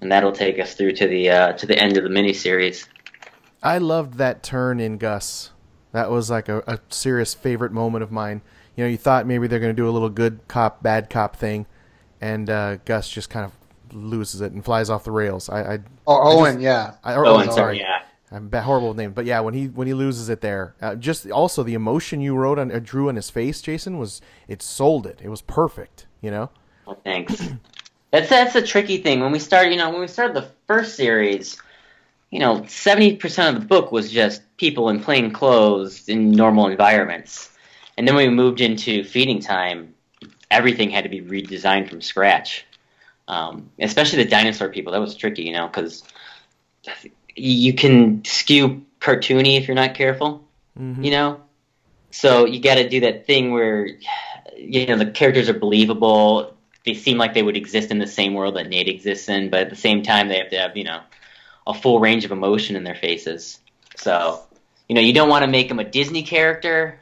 and 0.00 0.10
that'll 0.10 0.32
take 0.32 0.58
us 0.58 0.74
through 0.74 0.92
to 0.92 1.06
the 1.06 1.30
uh, 1.30 1.52
to 1.54 1.66
the 1.66 1.78
end 1.78 1.96
of 1.96 2.04
the 2.04 2.10
miniseries. 2.10 2.86
I 3.62 3.78
loved 3.78 4.14
that 4.14 4.42
turn 4.42 4.78
in 4.80 4.98
Gus. 4.98 5.50
That 5.92 6.10
was 6.10 6.30
like 6.30 6.48
a, 6.48 6.58
a 6.66 6.80
serious 6.90 7.34
favorite 7.34 7.72
moment 7.72 8.02
of 8.02 8.10
mine. 8.12 8.42
You 8.76 8.84
know, 8.84 8.90
you 8.90 8.96
thought 8.98 9.26
maybe 9.26 9.46
they're 9.46 9.60
going 9.60 9.74
to 9.74 9.80
do 9.80 9.88
a 9.88 9.92
little 9.92 10.10
good 10.10 10.40
cop, 10.48 10.82
bad 10.82 11.08
cop 11.08 11.36
thing, 11.36 11.66
and 12.20 12.50
uh, 12.50 12.76
Gus 12.84 13.08
just 13.08 13.30
kind 13.30 13.46
of 13.46 13.52
loses 13.94 14.40
it 14.40 14.52
and 14.52 14.64
flies 14.64 14.90
off 14.90 15.04
the 15.04 15.12
rails. 15.12 15.48
I, 15.48 15.74
I, 15.74 15.78
oh, 16.06 16.16
I 16.16 16.34
Owen, 16.34 16.54
just- 16.54 16.62
yeah, 16.62 16.94
I 17.04 17.14
or, 17.14 17.24
Oh, 17.26 17.36
Owen, 17.36 17.44
sorry, 17.46 17.56
sorry, 17.56 17.78
yeah. 17.80 18.02
I'm 18.30 18.50
horrible 18.50 18.94
name, 18.94 19.12
but 19.12 19.26
yeah, 19.26 19.40
when 19.40 19.54
he 19.54 19.66
when 19.66 19.86
he 19.86 19.94
loses 19.94 20.28
it 20.28 20.40
there, 20.40 20.74
uh, 20.80 20.94
just 20.94 21.30
also 21.30 21.62
the 21.62 21.74
emotion 21.74 22.20
you 22.20 22.34
wrote 22.34 22.58
on, 22.58 22.72
uh, 22.72 22.80
drew 22.82 23.08
on 23.08 23.16
his 23.16 23.30
face, 23.30 23.60
Jason 23.60 23.98
was 23.98 24.20
it 24.48 24.62
sold 24.62 25.06
it. 25.06 25.20
It 25.22 25.28
was 25.28 25.42
perfect. 25.42 26.06
You 26.20 26.30
know. 26.30 26.50
Well, 26.86 26.98
thanks. 27.04 27.40
That's 28.10 28.28
that's 28.28 28.54
a 28.54 28.62
tricky 28.62 28.98
thing. 28.98 29.18
When 29.18 29.32
we 29.32 29.40
started, 29.40 29.72
you 29.72 29.76
know, 29.76 29.90
when 29.90 30.00
we 30.00 30.06
started 30.06 30.36
the 30.36 30.48
first 30.68 30.94
series, 30.94 31.60
you 32.30 32.38
know, 32.38 32.64
seventy 32.68 33.16
percent 33.16 33.56
of 33.56 33.60
the 33.60 33.66
book 33.66 33.90
was 33.90 34.12
just 34.12 34.40
people 34.56 34.88
in 34.88 35.02
plain 35.02 35.32
clothes 35.32 36.08
in 36.08 36.30
normal 36.30 36.68
environments, 36.68 37.50
and 37.98 38.06
then 38.06 38.14
when 38.14 38.28
we 38.28 38.32
moved 38.32 38.60
into 38.60 39.02
feeding 39.02 39.40
time, 39.40 39.92
everything 40.48 40.90
had 40.90 41.02
to 41.02 41.10
be 41.10 41.22
redesigned 41.22 41.90
from 41.90 42.00
scratch. 42.00 42.64
Um, 43.26 43.68
especially 43.80 44.22
the 44.22 44.30
dinosaur 44.30 44.68
people. 44.68 44.92
That 44.92 45.00
was 45.00 45.16
tricky, 45.16 45.42
you 45.42 45.52
know, 45.52 45.66
because 45.66 46.04
you 47.36 47.74
can 47.74 48.24
skew 48.24 48.84
cartoony 49.00 49.58
if 49.58 49.68
you're 49.68 49.74
not 49.74 49.94
careful. 49.94 50.44
Mhm. 50.78 51.04
You 51.04 51.10
know, 51.10 51.40
so 52.10 52.46
you 52.46 52.60
got 52.60 52.76
to 52.76 52.88
do 52.88 53.00
that 53.00 53.26
thing 53.26 53.52
where 53.52 53.88
you 54.56 54.86
know 54.86 54.96
the 54.96 55.06
characters 55.06 55.48
are 55.48 55.58
believable. 55.58 56.54
They 56.84 56.94
seem 56.94 57.16
like 57.18 57.34
they 57.34 57.42
would 57.42 57.56
exist 57.56 57.90
in 57.90 57.98
the 57.98 58.06
same 58.06 58.34
world 58.34 58.56
that 58.56 58.68
Nate 58.68 58.88
exists 58.88 59.28
in, 59.28 59.50
but 59.50 59.60
at 59.60 59.70
the 59.70 59.76
same 59.76 60.02
time, 60.02 60.28
they 60.28 60.38
have 60.38 60.50
to 60.50 60.58
have 60.58 60.76
you 60.76 60.84
know 60.84 61.00
a 61.66 61.74
full 61.74 62.00
range 62.00 62.24
of 62.24 62.32
emotion 62.32 62.76
in 62.76 62.84
their 62.84 62.94
faces. 62.94 63.58
So 63.96 64.40
you 64.88 64.94
know, 64.94 65.00
you 65.00 65.12
don't 65.12 65.28
want 65.28 65.44
to 65.44 65.50
make 65.50 65.68
them 65.68 65.78
a 65.78 65.84
Disney 65.84 66.22
character, 66.22 66.98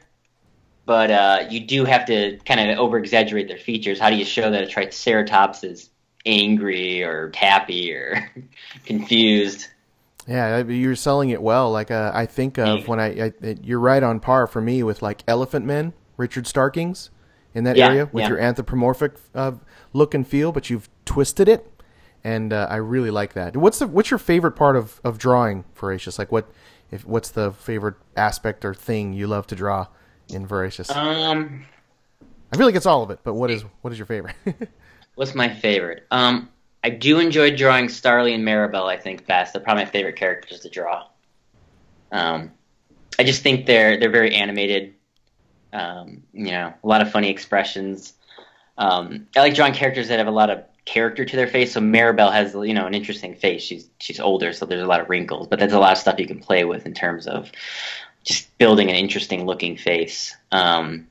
but 0.85 1.11
uh, 1.11 1.45
you 1.49 1.61
do 1.61 1.85
have 1.85 2.05
to 2.05 2.37
kind 2.45 2.71
of 2.71 2.77
over 2.79 2.97
exaggerate 2.97 3.47
their 3.47 3.57
features. 3.57 3.99
How 3.99 4.09
do 4.09 4.15
you 4.15 4.25
show 4.25 4.49
that 4.51 4.63
a 4.63 4.67
Triceratops 4.67 5.63
is 5.63 5.89
angry 6.25 7.03
or 7.03 7.31
happy 7.35 7.93
or 7.93 8.31
confused? 8.85 9.67
Yeah, 10.27 10.63
you're 10.63 10.95
selling 10.95 11.29
it 11.29 11.41
well. 11.41 11.71
Like 11.71 11.91
uh, 11.91 12.11
I 12.13 12.25
think 12.25 12.57
of 12.57 12.87
when 12.87 12.99
I, 12.99 13.25
I, 13.25 13.33
you're 13.61 13.79
right 13.79 14.01
on 14.01 14.19
par 14.19 14.47
for 14.47 14.61
me 14.61 14.81
with 14.81 15.01
like 15.01 15.25
Elephantmen, 15.25 15.93
Richard 16.15 16.47
Starkings, 16.47 17.09
in 17.53 17.65
that 17.65 17.77
Yeah, 17.77 17.89
area 17.89 18.09
with 18.11 18.23
yeah. 18.23 18.29
your 18.29 18.39
anthropomorphic 18.39 19.15
uh, 19.35 19.51
look 19.91 20.13
and 20.13 20.25
feel, 20.27 20.51
but 20.51 20.69
you've 20.69 20.89
twisted 21.05 21.47
it, 21.49 21.69
and 22.23 22.53
uh, 22.53 22.67
I 22.69 22.77
really 22.77 23.11
like 23.11 23.33
that. 23.33 23.57
What's 23.57 23.79
the 23.79 23.87
what's 23.87 24.11
your 24.11 24.17
favorite 24.17 24.53
part 24.53 24.77
of, 24.77 25.01
of 25.03 25.17
drawing 25.17 25.65
Voracious? 25.75 26.17
Like 26.17 26.31
what 26.31 26.49
if 26.89 27.05
what's 27.05 27.29
the 27.29 27.51
favorite 27.51 27.95
aspect 28.15 28.63
or 28.63 28.73
thing 28.73 29.11
you 29.13 29.27
love 29.27 29.45
to 29.47 29.55
draw 29.55 29.87
in 30.29 30.47
Voracious? 30.47 30.95
Um, 30.95 31.65
I 32.51 32.57
feel 32.57 32.65
like 32.65 32.75
it's 32.75 32.85
all 32.85 33.03
of 33.03 33.09
it, 33.09 33.19
but 33.23 33.33
what 33.33 33.51
is 33.51 33.63
what 33.81 33.91
is 33.91 33.99
your 33.99 34.05
favorite? 34.05 34.35
What's 35.15 35.35
my 35.35 35.53
favorite? 35.53 36.07
Um, 36.11 36.49
I 36.83 36.89
do 36.89 37.19
enjoy 37.19 37.55
drawing 37.55 37.87
Starly 37.87 38.35
and 38.35 38.45
Maribel. 38.45 38.85
I 38.85 38.97
think 38.97 39.25
best. 39.25 39.53
They're 39.53 39.61
probably 39.61 39.85
my 39.85 39.89
favorite 39.89 40.17
characters 40.17 40.59
to 40.61 40.69
draw. 40.69 41.07
Um, 42.11 42.51
I 43.17 43.23
just 43.23 43.41
think 43.41 43.65
they're 43.65 43.99
they're 43.99 44.09
very 44.09 44.35
animated. 44.35 44.93
Um, 45.71 46.23
you 46.33 46.51
know, 46.51 46.73
a 46.83 46.87
lot 46.87 47.01
of 47.01 47.11
funny 47.11 47.29
expressions. 47.29 48.13
Um, 48.77 49.27
I 49.35 49.39
like 49.39 49.55
drawing 49.55 49.73
characters 49.73 50.07
that 50.09 50.19
have 50.19 50.27
a 50.27 50.31
lot 50.31 50.49
of 50.49 50.63
character 50.85 51.23
to 51.23 51.35
their 51.35 51.47
face. 51.47 51.73
So 51.73 51.79
Maribel 51.79 52.31
has 52.31 52.53
you 52.53 52.73
know 52.73 52.85
an 52.85 52.93
interesting 52.93 53.35
face. 53.35 53.61
She's 53.61 53.89
she's 53.99 54.19
older, 54.19 54.53
so 54.53 54.65
there's 54.65 54.83
a 54.83 54.87
lot 54.87 54.99
of 54.99 55.09
wrinkles, 55.09 55.47
but 55.47 55.59
there's 55.59 55.73
a 55.73 55.79
lot 55.79 55.93
of 55.93 55.97
stuff 55.97 56.19
you 56.19 56.27
can 56.27 56.39
play 56.39 56.65
with 56.65 56.85
in 56.85 56.93
terms 56.93 57.27
of 57.27 57.51
just 58.23 58.57
building 58.57 58.89
an 58.89 58.95
interesting 58.95 59.45
looking 59.45 59.77
face. 59.77 60.35
Um, 60.51 61.07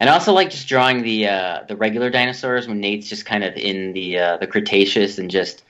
and 0.00 0.10
I 0.10 0.14
also 0.14 0.32
like 0.32 0.50
just 0.50 0.68
drawing 0.68 1.02
the 1.02 1.28
uh, 1.28 1.60
the 1.68 1.76
regular 1.76 2.10
dinosaurs 2.10 2.66
when 2.66 2.80
Nate's 2.80 3.08
just 3.08 3.26
kind 3.26 3.44
of 3.44 3.54
in 3.54 3.92
the 3.92 4.18
uh, 4.18 4.36
the 4.38 4.46
Cretaceous 4.46 5.18
and 5.18 5.30
just 5.30 5.62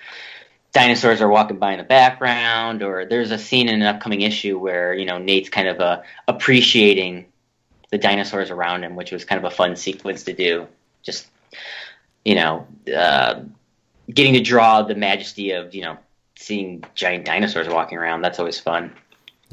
dinosaurs 0.72 1.20
are 1.20 1.28
walking 1.28 1.58
by 1.58 1.72
in 1.72 1.78
the 1.78 1.84
background. 1.84 2.82
Or 2.82 3.04
there's 3.04 3.30
a 3.30 3.38
scene 3.38 3.68
in 3.68 3.82
an 3.82 3.86
upcoming 3.86 4.22
issue 4.22 4.58
where 4.58 4.94
you 4.94 5.04
know 5.04 5.18
Nate's 5.18 5.48
kind 5.48 5.68
of 5.68 5.80
uh, 5.80 6.02
appreciating 6.26 7.26
the 7.90 7.98
dinosaurs 7.98 8.50
around 8.50 8.82
him, 8.82 8.96
which 8.96 9.12
was 9.12 9.24
kind 9.24 9.44
of 9.44 9.52
a 9.52 9.54
fun 9.54 9.76
sequence 9.76 10.24
to 10.24 10.32
do. 10.32 10.66
Just 11.02 11.28
you 12.24 12.34
know, 12.34 12.66
uh, 12.94 13.40
getting 14.12 14.32
to 14.32 14.40
draw 14.40 14.82
the 14.82 14.94
majesty 14.94 15.52
of 15.52 15.74
you 15.74 15.82
know 15.82 15.98
seeing 16.36 16.82
giant 16.94 17.24
dinosaurs 17.24 17.68
walking 17.68 17.98
around. 17.98 18.22
That's 18.22 18.38
always 18.38 18.58
fun. 18.58 18.94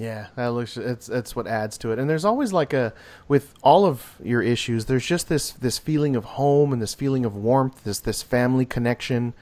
Yeah, 0.01 0.27
that 0.35 0.47
looks 0.47 0.77
it's 0.77 1.09
it's 1.09 1.35
what 1.35 1.45
adds 1.45 1.77
to 1.79 1.91
it. 1.91 1.99
And 1.99 2.09
there's 2.09 2.25
always 2.25 2.51
like 2.51 2.73
a 2.73 2.91
with 3.27 3.53
all 3.61 3.85
of 3.85 4.15
your 4.23 4.41
issues, 4.41 4.85
there's 4.85 5.05
just 5.05 5.29
this 5.29 5.51
this 5.51 5.77
feeling 5.77 6.15
of 6.15 6.23
home 6.23 6.73
and 6.73 6.81
this 6.81 6.95
feeling 6.95 7.23
of 7.23 7.35
warmth, 7.35 7.83
this 7.83 7.99
this 7.99 8.23
family 8.23 8.65
connection. 8.65 9.35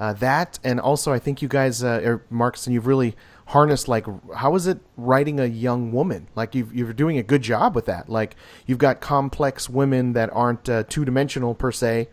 Uh, 0.00 0.12
that 0.14 0.58
and 0.64 0.80
also 0.80 1.12
I 1.12 1.20
think 1.20 1.42
you 1.42 1.46
guys 1.48 1.84
uh, 1.84 2.00
or 2.04 2.24
Marcus 2.28 2.66
you've 2.66 2.88
really 2.88 3.14
harnessed 3.46 3.86
like 3.86 4.06
how 4.34 4.56
is 4.56 4.66
it 4.66 4.80
writing 4.96 5.38
a 5.38 5.46
young 5.46 5.92
woman? 5.92 6.26
Like 6.34 6.56
you 6.56 6.68
you're 6.72 6.92
doing 6.92 7.16
a 7.16 7.22
good 7.22 7.42
job 7.42 7.76
with 7.76 7.86
that. 7.86 8.08
Like 8.08 8.34
you've 8.66 8.78
got 8.78 9.00
complex 9.00 9.70
women 9.70 10.14
that 10.14 10.28
aren't 10.32 10.68
uh, 10.68 10.82
two-dimensional 10.88 11.54
per 11.54 11.70
se. 11.70 12.08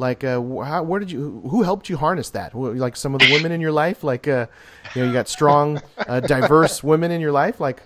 Like, 0.00 0.24
uh, 0.24 0.40
how, 0.62 0.82
where 0.82 0.98
did 0.98 1.12
you? 1.12 1.42
Who 1.50 1.62
helped 1.62 1.88
you 1.90 1.98
harness 1.98 2.30
that? 2.30 2.54
Like 2.54 2.96
some 2.96 3.14
of 3.14 3.20
the 3.20 3.30
women 3.30 3.52
in 3.52 3.60
your 3.60 3.70
life, 3.70 4.02
like, 4.02 4.26
uh, 4.26 4.46
you 4.94 5.02
know, 5.02 5.08
you 5.08 5.12
got 5.12 5.28
strong, 5.28 5.80
uh, 5.98 6.20
diverse 6.20 6.82
women 6.82 7.10
in 7.10 7.20
your 7.20 7.32
life. 7.32 7.60
Like, 7.60 7.82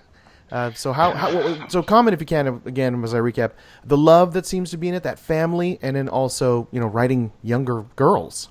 uh, 0.51 0.71
so 0.71 0.93
how, 0.93 1.11
how? 1.11 1.67
So 1.67 1.83
comment 1.83 2.13
if 2.13 2.21
you 2.21 2.25
can 2.25 2.61
again 2.65 3.03
as 3.03 3.13
I 3.13 3.19
recap 3.19 3.51
the 3.83 3.97
love 3.97 4.33
that 4.33 4.45
seems 4.45 4.71
to 4.71 4.77
be 4.77 4.87
in 4.87 4.95
it, 4.95 5.03
that 5.03 5.19
family, 5.19 5.77
and 5.81 5.95
then 5.95 6.07
also 6.07 6.67
you 6.71 6.79
know 6.79 6.87
writing 6.87 7.33
younger 7.43 7.81
girls. 7.95 8.49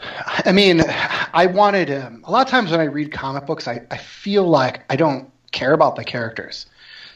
I 0.00 0.52
mean, 0.52 0.82
I 1.34 1.46
wanted 1.46 1.90
um, 1.90 2.24
a 2.26 2.30
lot 2.30 2.46
of 2.46 2.50
times 2.50 2.70
when 2.70 2.80
I 2.80 2.84
read 2.84 3.12
comic 3.12 3.46
books, 3.46 3.68
I, 3.68 3.82
I 3.90 3.98
feel 3.98 4.48
like 4.48 4.82
I 4.88 4.96
don't 4.96 5.30
care 5.52 5.74
about 5.74 5.94
the 5.94 6.04
characters. 6.04 6.66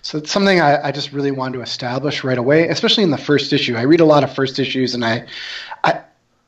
So 0.05 0.19
it's 0.19 0.31
something 0.31 0.61
I, 0.61 0.89
I 0.89 0.93
just 0.93 1.13
really 1.13 1.31
wanted 1.31 1.57
to 1.57 1.63
establish 1.63 2.25
right 2.25 2.37
away, 2.37 2.69
especially 2.69 3.05
in 3.05 3.11
the 3.11 3.17
first 3.17 3.55
issue. 3.55 3.75
I 3.75 3.83
read 3.83 4.01
a 4.01 4.05
lot 4.05 4.23
of 4.23 4.35
first 4.35 4.59
issues, 4.59 4.95
and 4.95 5.03
I, 5.03 5.27
I, 5.83 6.03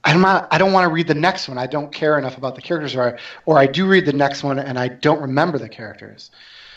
I'm 0.05 0.21
not, 0.21 0.47
I 0.51 0.59
don't 0.59 0.75
want 0.75 0.87
to 0.87 0.93
read 0.93 1.09
the 1.09 1.15
next 1.15 1.49
one. 1.49 1.57
I 1.57 1.67
don't 1.67 1.91
care 1.91 2.19
enough 2.19 2.37
about 2.37 2.55
the 2.55 2.61
characters, 2.61 2.95
or 2.95 3.15
I, 3.15 3.19
or 3.47 3.59
I 3.59 3.67
do 3.67 3.87
read 3.87 4.05
the 4.05 4.13
next 4.13 4.45
one 4.45 4.59
and 4.59 4.79
I 4.79 4.89
don't 4.89 5.23
remember 5.23 5.57
the 5.57 5.71
characters. 5.71 6.31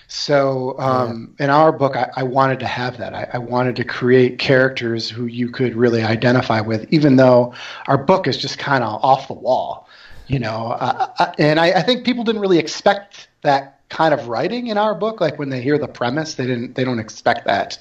So 0.07 0.79
um, 0.79 1.35
in 1.37 1.49
our 1.49 1.73
book, 1.73 1.97
I, 1.97 2.09
I 2.15 2.23
wanted 2.23 2.61
to 2.61 2.65
have 2.65 2.97
that. 2.99 3.13
I, 3.13 3.27
I 3.33 3.37
wanted 3.39 3.75
to 3.75 3.83
create 3.83 4.39
characters 4.39 5.09
who 5.09 5.25
you 5.25 5.49
could 5.49 5.75
really 5.75 6.01
identify 6.01 6.61
with, 6.61 6.91
even 6.93 7.17
though 7.17 7.53
our 7.87 7.97
book 7.97 8.25
is 8.25 8.37
just 8.37 8.57
kind 8.57 8.85
of 8.85 9.03
off 9.03 9.27
the 9.27 9.33
wall, 9.33 9.89
you 10.27 10.39
know. 10.39 10.67
Uh, 10.79 11.11
uh, 11.19 11.33
and 11.37 11.59
I, 11.59 11.71
I 11.71 11.81
think 11.81 12.05
people 12.05 12.23
didn't 12.23 12.39
really 12.39 12.57
expect 12.57 13.27
that 13.41 13.78
kind 13.89 14.13
of 14.13 14.27
writing 14.27 14.67
in 14.67 14.77
our 14.77 14.95
book. 14.95 15.19
Like 15.19 15.37
when 15.37 15.49
they 15.49 15.61
hear 15.61 15.77
the 15.77 15.87
premise, 15.87 16.35
they 16.35 16.47
didn't, 16.47 16.75
they 16.75 16.83
don't 16.83 16.99
expect 16.99 17.45
that. 17.45 17.77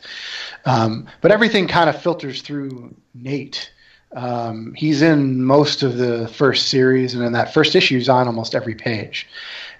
Um, 0.64 1.06
but 1.20 1.30
everything 1.30 1.68
kind 1.68 1.88
of 1.88 2.00
filters 2.00 2.42
through 2.42 2.94
Nate. 3.14 3.70
Um, 4.12 4.72
he's 4.74 5.02
in 5.02 5.44
most 5.44 5.82
of 5.82 5.98
the 5.98 6.28
first 6.28 6.68
series, 6.68 7.14
and 7.14 7.22
in 7.22 7.32
that 7.32 7.52
first 7.52 7.76
issue, 7.76 7.98
he's 7.98 8.08
on 8.08 8.26
almost 8.26 8.54
every 8.54 8.74
page. 8.74 9.28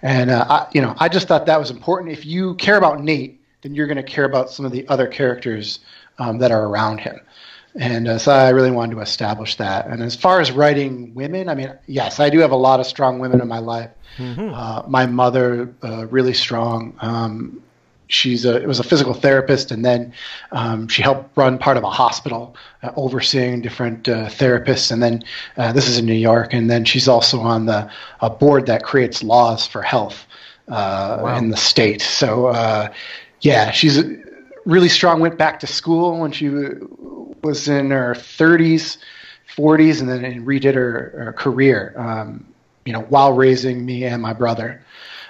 And 0.03 0.31
uh, 0.31 0.45
I, 0.49 0.68
you 0.72 0.83
know, 0.83 0.95
I 0.99 1.09
just 1.09 1.29
thought 1.29 1.47
that 1.47 1.59
was 1.59 1.70
important. 1.70 2.12
If 2.12 2.26
you 2.26 2.55
care 2.57 2.76
about 2.76 3.03
Nate, 3.03 3.41
then 3.62 3.74
you're 3.74 3.87
going 3.87 3.97
to 3.97 4.03
care 4.03 4.24
about 4.24 4.51
some 4.51 4.66
of 4.66 4.72
the 4.72 4.87
other 4.89 5.07
characters 5.07 5.81
um, 6.18 6.39
that 6.39 6.51
are 6.51 6.66
around 6.66 7.01
him. 7.01 7.20
And 7.75 8.09
uh, 8.09 8.19
so 8.19 8.33
I 8.33 8.51
really 8.51 8.71
wanted 8.71 8.95
to 8.95 9.01
establish 9.01 9.57
that. 9.57 9.87
And 9.87 10.03
as 10.03 10.16
far 10.16 10.41
as 10.41 10.51
writing 10.51 11.14
women, 11.14 11.49
I 11.49 11.55
mean, 11.55 11.73
yes, 11.87 12.19
I 12.19 12.31
do 12.31 12.39
have 12.41 12.51
a 12.51 12.57
lot 12.57 12.81
of 12.81 12.87
strong 12.87 13.19
women 13.19 13.41
in 13.41 13.49
my 13.49 13.59
life. 13.59 13.91
Uh, 14.53 14.83
my 14.89 15.07
mother, 15.07 15.73
uh, 15.83 16.07
really 16.07 16.35
strong. 16.35 16.95
Um, 17.01 17.62
she's 18.09 18.45
a 18.45 18.66
was 18.66 18.81
a 18.81 18.83
physical 18.83 19.14
therapist, 19.14 19.71
and 19.71 19.85
then 19.85 20.12
um, 20.51 20.89
she 20.89 21.03
helped 21.03 21.37
run 21.37 21.59
part 21.59 21.77
of 21.77 21.85
a 21.85 21.91
hospital, 21.91 22.57
uh, 22.83 22.91
overseeing 22.97 23.61
different 23.61 24.09
uh, 24.09 24.29
therapists. 24.29 24.91
And 24.91 25.03
then 25.03 25.23
uh, 25.57 25.73
this 25.73 25.89
is 25.89 25.99
in 25.99 26.07
New 26.07 26.14
York, 26.14 26.53
and 26.53 26.69
then 26.69 26.85
she's 26.85 27.07
also 27.07 27.41
on 27.41 27.66
the 27.66 27.91
a 28.21 28.31
board 28.31 28.66
that 28.66 28.83
creates 28.83 29.23
laws 29.23 29.66
for 29.66 29.83
health 29.83 30.27
uh, 30.69 31.37
in 31.39 31.51
the 31.51 31.57
state. 31.57 32.01
So 32.01 32.47
uh, 32.49 32.89
yeah, 33.43 33.71
she's 33.71 34.03
really 34.64 34.89
strong. 34.89 35.21
Went 35.21 35.39
back 35.39 35.61
to 35.61 35.66
school 35.66 36.19
when 36.19 36.33
she 36.33 36.49
was 37.43 37.68
in 37.68 37.91
her 37.91 38.14
30s, 38.14 38.99
40s, 39.57 40.01
and 40.01 40.09
then 40.09 40.24
and 40.24 40.47
redid 40.47 40.74
her, 40.74 41.14
her 41.24 41.32
career. 41.32 41.95
Um, 41.97 42.47
you 42.84 42.93
know, 42.93 43.03
while 43.03 43.32
raising 43.32 43.84
me 43.84 44.05
and 44.05 44.22
my 44.22 44.32
brother 44.32 44.82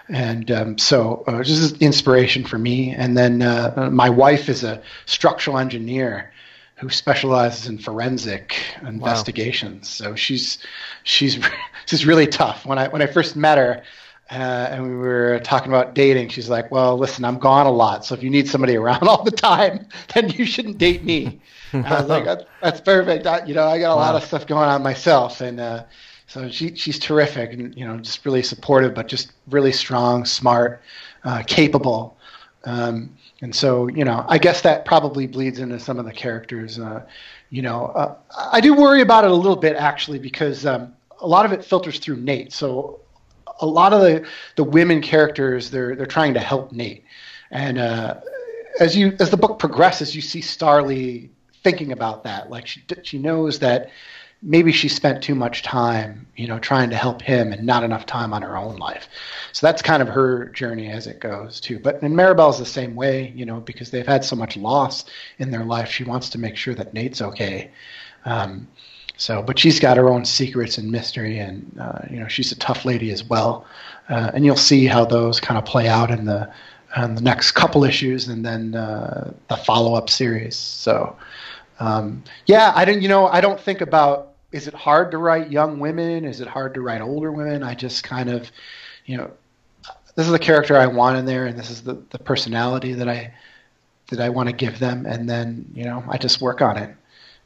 and 0.09 0.51
um, 0.51 0.79
so 0.79 1.23
uh, 1.27 1.39
this 1.39 1.51
is 1.51 1.73
inspiration 1.75 2.45
for 2.45 2.59
me. 2.59 2.91
And 2.91 3.17
then 3.17 3.43
uh, 3.43 3.91
my 3.93 4.09
wife 4.09 4.49
is 4.49 4.65
a 4.65 4.83
structural 5.07 5.59
engineer 5.59 6.33
who 6.77 6.89
specializes 6.89 7.67
in 7.67 7.79
forensic 7.79 8.57
investigations. 8.83 9.89
So 9.89 10.15
she's 10.15 10.59
she's 11.03 11.39
she's 11.87 12.07
really 12.07 12.27
tough. 12.27 12.65
When 12.65 12.79
I 12.79 12.89
when 12.89 13.03
I 13.03 13.07
first 13.07 13.37
met 13.37 13.59
her. 13.59 13.83
Uh, 14.31 14.69
and 14.71 14.83
we 14.83 14.95
were 14.95 15.41
talking 15.43 15.73
about 15.73 15.95
dating. 15.95 16.29
She's 16.29 16.51
like, 16.51 16.71
"Well, 16.71 16.99
listen, 16.99 17.25
I'm 17.25 17.39
gone 17.39 17.65
a 17.65 17.71
lot, 17.71 18.05
so 18.05 18.15
if 18.15 18.23
you 18.23 18.29
need 18.29 18.47
somebody 18.47 18.77
around 18.77 19.03
all 19.09 19.25
the 19.25 19.31
time, 19.31 19.89
then 20.13 20.29
you 20.29 20.45
shouldn't 20.45 20.77
date 20.77 21.03
me." 21.03 21.41
I 21.85 22.01
was 22.01 22.07
like, 22.07 22.25
"That's, 22.25 22.45
that's 22.63 22.81
perfect. 22.81 23.27
I, 23.27 23.45
you 23.45 23.55
know, 23.55 23.67
I 23.67 23.79
got 23.79 23.93
a 23.93 23.97
lot 23.97 24.15
of 24.15 24.25
stuff 24.25 24.47
going 24.47 24.69
on 24.69 24.83
myself, 24.83 25.41
and 25.41 25.61
uh, 25.61 25.85
so 26.27 26.49
she 26.49 26.75
she's 26.75 26.99
terrific, 26.99 27.53
and 27.53 27.77
you 27.77 27.87
know, 27.87 27.99
just 27.99 28.25
really 28.25 28.43
supportive, 28.43 28.95
but 28.95 29.09
just 29.09 29.33
really 29.49 29.73
strong, 29.73 30.25
smart, 30.25 30.83
uh, 31.25 31.43
capable. 31.47 32.17
Um, 32.65 33.17
and 33.41 33.55
so, 33.55 33.89
you 33.89 34.05
know, 34.05 34.25
I 34.29 34.39
guess 34.39 34.63
that 34.63 34.85
probably 34.85 35.27
bleeds 35.27 35.59
into 35.59 35.79
some 35.79 35.99
of 35.99 36.05
the 36.05 36.13
characters. 36.13 36.79
Uh, 36.79 37.05
you 37.51 37.63
know, 37.63 37.87
uh, 37.87 38.17
I 38.51 38.61
do 38.61 38.75
worry 38.75 39.01
about 39.01 39.25
it 39.25 39.31
a 39.31 39.35
little 39.35 39.57
bit 39.57 39.77
actually 39.77 40.19
because 40.19 40.67
um, 40.67 40.95
a 41.21 41.27
lot 41.27 41.47
of 41.47 41.53
it 41.53 41.65
filters 41.65 41.99
through 41.99 42.17
Nate. 42.17 42.53
So 42.53 43.01
a 43.61 43.67
lot 43.67 43.93
of 43.93 44.01
the, 44.01 44.27
the 44.57 44.65
women 44.65 45.01
characters 45.01 45.71
they're 45.71 45.95
they're 45.97 46.07
trying 46.07 46.35
to 46.35 46.41
help 46.41 46.73
Nate, 46.73 47.05
and 47.51 47.79
uh, 47.79 48.15
as 48.81 48.97
you 48.97 49.17
as 49.21 49.31
the 49.31 49.37
book 49.37 49.59
progresses, 49.59 50.15
you 50.15 50.23
see 50.23 50.41
Starly 50.41 51.31
thinking 51.69 51.93
about 51.93 52.25
that. 52.25 52.51
Like 52.51 52.67
she 52.67 52.83
she 53.03 53.19
knows 53.19 53.59
that 53.59 53.91
maybe 54.43 54.73
she 54.73 54.89
spent 54.89 55.23
too 55.23 55.35
much 55.35 55.63
time, 55.63 56.27
you 56.37 56.47
know, 56.47 56.59
trying 56.59 56.91
to 56.91 56.97
help 56.97 57.21
him 57.21 57.53
and 57.53 57.67
not 57.67 57.83
enough 57.83 58.07
time 58.07 58.33
on 58.33 58.41
her 58.43 58.57
own 58.57 58.77
life. 58.77 59.09
So 59.53 59.67
that's 59.67 59.83
kind 59.83 60.01
of 60.01 60.09
her 60.09 60.47
journey 60.47 60.89
as 60.91 61.07
it 61.07 61.21
goes 61.21 61.61
too. 61.61 61.79
But 61.79 62.01
and 62.03 62.15
Maribel's 62.15 62.59
the 62.59 62.65
same 62.65 62.95
way, 62.95 63.33
you 63.35 63.45
know, 63.45 63.61
because 63.61 63.91
they've 63.91 64.07
had 64.07 64.25
so 64.25 64.37
much 64.37 64.57
loss 64.57 65.05
in 65.39 65.51
their 65.51 65.65
life. 65.65 65.91
She 65.91 66.05
wants 66.05 66.31
to 66.31 66.39
make 66.39 66.57
sure 66.57 66.75
that 66.75 66.95
Nate's 66.95 67.21
okay. 67.21 67.71
Um, 68.25 68.69
so, 69.17 69.43
but 69.43 69.59
she's 69.59 69.81
got 69.81 69.97
her 69.97 70.09
own 70.09 70.25
secrets 70.25 70.79
and 70.79 70.91
mystery, 70.91 71.39
and 71.39 71.77
uh, 71.81 72.03
you 72.09 72.21
know, 72.21 72.29
she's 72.29 72.53
a 72.53 72.57
tough 72.57 72.85
lady 72.85 73.11
as 73.11 73.25
well. 73.25 73.67
Uh, 74.09 74.31
and 74.33 74.45
you'll 74.45 74.57
see 74.57 74.87
how 74.87 75.05
those 75.05 75.41
kind 75.41 75.59
of 75.59 75.65
play 75.65 75.89
out 75.89 76.11
in 76.11 76.25
the 76.25 76.51
in 76.97 77.17
the 77.17 77.21
next 77.21 77.53
couple 77.53 77.85
issues, 77.85 78.29
and 78.29 78.47
then 78.47 78.75
uh, 78.75 79.33
the 79.49 79.57
follow 79.57 79.95
up 79.95 80.09
series. 80.09 80.57
So. 80.57 81.17
Um, 81.81 82.25
yeah, 82.47 82.73
I 82.75 82.85
don't. 82.85 83.01
You 83.01 83.09
know, 83.09 83.29
I 83.29 83.41
don't 83.41 83.61
think 83.61 83.81
about 83.81 84.35
is 84.53 84.67
it 84.67 84.75
hard 84.75 85.11
to 85.11 85.19
write 85.19 85.51
young 85.51 85.79
women? 85.79 86.25
Is 86.25 86.41
it 86.41 86.49
hard 86.49 86.75
to 86.75 86.81
write 86.81 87.01
older 87.01 87.31
women? 87.31 87.63
I 87.63 87.75
just 87.75 88.03
kind 88.03 88.31
of, 88.31 88.51
you 89.07 89.17
know, 89.17 89.31
this 90.15 90.27
is 90.27 90.33
the 90.33 90.39
character 90.39 90.77
I 90.77 90.87
want 90.87 91.19
in 91.19 91.27
there, 91.27 91.47
and 91.47 91.59
this 91.59 91.71
is 91.71 91.83
the 91.83 92.03
the 92.11 92.19
personality 92.19 92.95
that 92.95 93.09
I 93.09 93.33
that 94.09 94.21
I 94.21 94.29
want 94.29 94.49
to 94.49 94.55
give 94.55 94.79
them, 94.79 95.07
and 95.07 95.29
then 95.29 95.71
you 95.75 95.85
know, 95.85 96.03
I 96.09 96.19
just 96.19 96.41
work 96.41 96.63
on 96.63 96.77
it. 96.77 96.95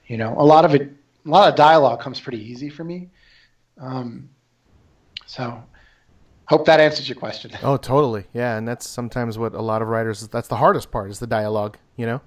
You 0.07 0.17
know, 0.17 0.35
a 0.39 0.45
lot 0.45 0.65
of 0.65 0.75
it, 0.75 0.91
a 1.27 1.29
lot 1.29 1.49
of 1.49 1.57
dialogue 1.57 2.01
comes 2.01 2.21
pretty 2.21 2.43
easy 2.43 2.71
for 2.71 2.85
me. 2.85 3.09
Um, 3.79 4.29
so 5.27 5.63
hope 6.47 6.67
that 6.67 6.81
answers 6.81 7.09
your 7.09 7.17
question. 7.17 7.51
Oh, 7.63 7.77
totally. 7.77 8.25
Yeah, 8.33 8.57
and 8.57 8.67
that's 8.67 8.89
sometimes 8.89 9.39
what 9.39 9.55
a 9.55 9.63
lot 9.63 9.83
of 9.83 9.89
writers. 9.89 10.27
That's 10.29 10.49
the 10.49 10.57
hardest 10.57 10.91
part 10.91 11.11
is 11.11 11.19
the 11.19 11.27
dialogue. 11.27 11.79
You 11.97 12.07
know. 12.07 12.21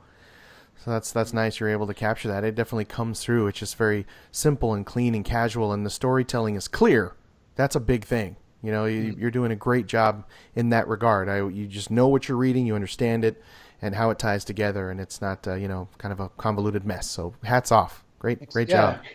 So 0.83 0.91
that's 0.91 1.11
that's 1.11 1.33
nice. 1.33 1.59
You're 1.59 1.69
able 1.69 1.87
to 1.87 1.93
capture 1.93 2.27
that. 2.27 2.43
It 2.43 2.55
definitely 2.55 2.85
comes 2.85 3.21
through. 3.21 3.47
It's 3.47 3.59
just 3.59 3.75
very 3.75 4.05
simple 4.31 4.73
and 4.73 4.85
clean 4.85 5.15
and 5.15 5.25
casual, 5.25 5.73
and 5.73 5.85
the 5.85 5.89
storytelling 5.89 6.55
is 6.55 6.67
clear. 6.67 7.15
That's 7.55 7.75
a 7.75 7.79
big 7.79 8.05
thing. 8.05 8.35
You 8.61 8.71
know, 8.71 8.85
you, 8.85 9.27
are 9.27 9.31
doing 9.31 9.51
a 9.51 9.55
great 9.55 9.85
job 9.85 10.25
in 10.55 10.69
that 10.69 10.87
regard. 10.87 11.29
I, 11.29 11.47
you 11.47 11.67
just 11.67 11.91
know 11.91 12.07
what 12.07 12.27
you're 12.27 12.37
reading, 12.37 12.65
you 12.65 12.73
understand 12.73 13.23
it, 13.23 13.41
and 13.79 13.93
how 13.93 14.09
it 14.09 14.17
ties 14.17 14.43
together, 14.43 14.89
and 14.89 14.99
it's 14.99 15.21
not 15.21 15.47
uh, 15.47 15.53
you 15.53 15.67
know 15.67 15.87
kind 15.97 16.11
of 16.11 16.19
a 16.19 16.29
convoluted 16.29 16.85
mess. 16.85 17.07
So 17.07 17.35
hats 17.43 17.71
off. 17.71 18.03
Great, 18.19 18.49
great 18.49 18.69
yeah. 18.69 18.93
job. 18.93 19.05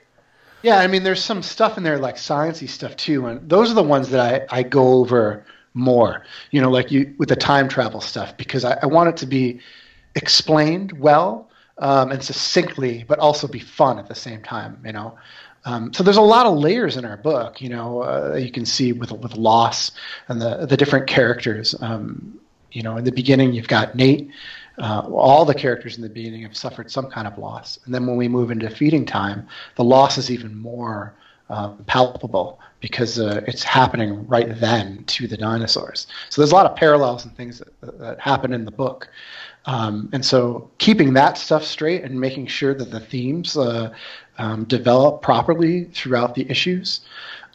Yeah, 0.62 0.78
I 0.78 0.86
mean, 0.86 1.02
there's 1.02 1.22
some 1.24 1.42
stuff 1.42 1.78
in 1.78 1.82
there 1.82 1.98
like 1.98 2.16
sciencey 2.16 2.68
stuff 2.68 2.96
too, 2.96 3.26
and 3.26 3.48
those 3.48 3.70
are 3.70 3.74
the 3.74 3.82
ones 3.82 4.11
that 4.11 4.48
I, 4.52 4.58
I 4.58 4.62
go 4.62 4.94
over 4.94 5.44
more. 5.74 6.24
You 6.52 6.61
know, 6.61 6.70
like 6.70 6.92
you 6.92 7.14
with 7.18 7.28
the 7.28 7.36
time 7.36 7.68
travel 7.68 8.00
stuff 8.00 8.36
because 8.36 8.64
I, 8.64 8.78
I 8.82 8.86
want 8.86 9.08
it 9.08 9.16
to 9.18 9.26
be 9.26 9.61
explained 10.14 10.92
well 10.92 11.49
um, 11.80 12.12
and 12.12 12.22
succinctly, 12.22 13.04
but 13.08 13.18
also 13.18 13.48
be 13.48 13.58
fun 13.58 13.98
at 13.98 14.08
the 14.08 14.14
same 14.14 14.42
time. 14.42 14.80
You 14.84 14.92
know, 14.92 15.18
um, 15.64 15.92
so 15.92 16.02
there's 16.02 16.16
a 16.16 16.22
lot 16.22 16.46
of 16.46 16.58
layers 16.58 16.96
in 16.96 17.04
our 17.04 17.16
book. 17.16 17.60
You 17.60 17.70
know, 17.70 18.02
uh, 18.02 18.36
you 18.36 18.52
can 18.52 18.64
see 18.64 18.92
with 18.92 19.12
with 19.12 19.36
loss 19.36 19.92
and 20.28 20.40
the 20.40 20.66
the 20.66 20.76
different 20.76 21.06
characters. 21.06 21.74
Um, 21.80 22.38
you 22.72 22.82
know, 22.82 22.96
in 22.96 23.04
the 23.04 23.12
beginning, 23.12 23.52
you've 23.52 23.68
got 23.68 23.94
Nate. 23.94 24.30
Uh, 24.78 25.00
all 25.12 25.44
the 25.44 25.54
characters 25.54 25.96
in 25.96 26.02
the 26.02 26.08
beginning 26.08 26.42
have 26.42 26.56
suffered 26.56 26.90
some 26.90 27.10
kind 27.10 27.26
of 27.26 27.36
loss, 27.36 27.78
and 27.84 27.94
then 27.94 28.06
when 28.06 28.16
we 28.16 28.28
move 28.28 28.50
into 28.50 28.70
feeding 28.70 29.04
time, 29.04 29.46
the 29.76 29.84
loss 29.84 30.16
is 30.16 30.30
even 30.30 30.56
more 30.56 31.14
uh, 31.50 31.70
palpable 31.86 32.60
because 32.80 33.18
uh, 33.18 33.42
it's 33.46 33.62
happening 33.62 34.26
right 34.26 34.58
then 34.58 35.04
to 35.04 35.26
the 35.26 35.36
dinosaurs. 35.36 36.06
So 36.28 36.40
there's 36.40 36.52
a 36.52 36.54
lot 36.54 36.64
of 36.64 36.76
parallels 36.76 37.24
and 37.24 37.36
things 37.36 37.58
that, 37.58 37.98
that 37.98 38.20
happen 38.20 38.52
in 38.52 38.64
the 38.64 38.70
book. 38.70 39.08
Um, 39.66 40.08
and 40.12 40.24
so 40.24 40.70
keeping 40.78 41.12
that 41.14 41.36
stuff 41.36 41.64
straight 41.64 42.02
and 42.02 42.18
making 42.18 42.46
sure 42.46 42.74
that 42.74 42.90
the 42.90 43.00
themes 43.00 43.56
uh, 43.56 43.92
um, 44.38 44.64
develop 44.64 45.22
properly 45.22 45.84
throughout 45.84 46.34
the 46.34 46.50
issues 46.50 47.00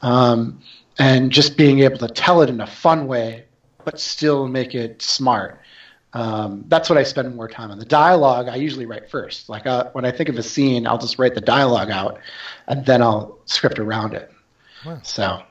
um, 0.02 0.62
and 1.00 1.32
just 1.32 1.58
being 1.58 1.80
able 1.80 1.98
to 1.98 2.08
tell 2.08 2.42
it 2.42 2.50
in 2.50 2.62
a 2.62 2.68
fun 2.68 3.08
way 3.08 3.46
but 3.84 4.00
still 4.00 4.48
make 4.48 4.76
it 4.76 5.02
smart. 5.02 5.62
Um, 6.14 6.64
that's 6.70 6.90
what 6.90 6.98
i 6.98 7.04
spend 7.04 7.36
more 7.36 7.50
time 7.50 7.72
on. 7.72 7.80
The 7.80 7.86
dialogue 7.86 8.48
i 8.48 8.56
usually 8.56 8.86
write 8.86 9.10
first. 9.10 9.50
Like 9.50 9.66
uh, 9.66 9.90
when 9.92 10.06
i 10.06 10.12
think 10.12 10.30
of 10.30 10.38
a 10.38 10.44
scene 10.44 10.88
i'll 10.88 10.98
just 10.98 11.20
write 11.20 11.36
the 11.36 11.42
dialogue 11.42 11.90
out 11.90 12.20
and 12.68 12.86
then 12.86 13.02
i'll 13.02 13.40
script 13.46 13.80
around 13.80 14.14
it. 14.14 14.32
Wow. 14.86 15.00
so. 15.04 15.42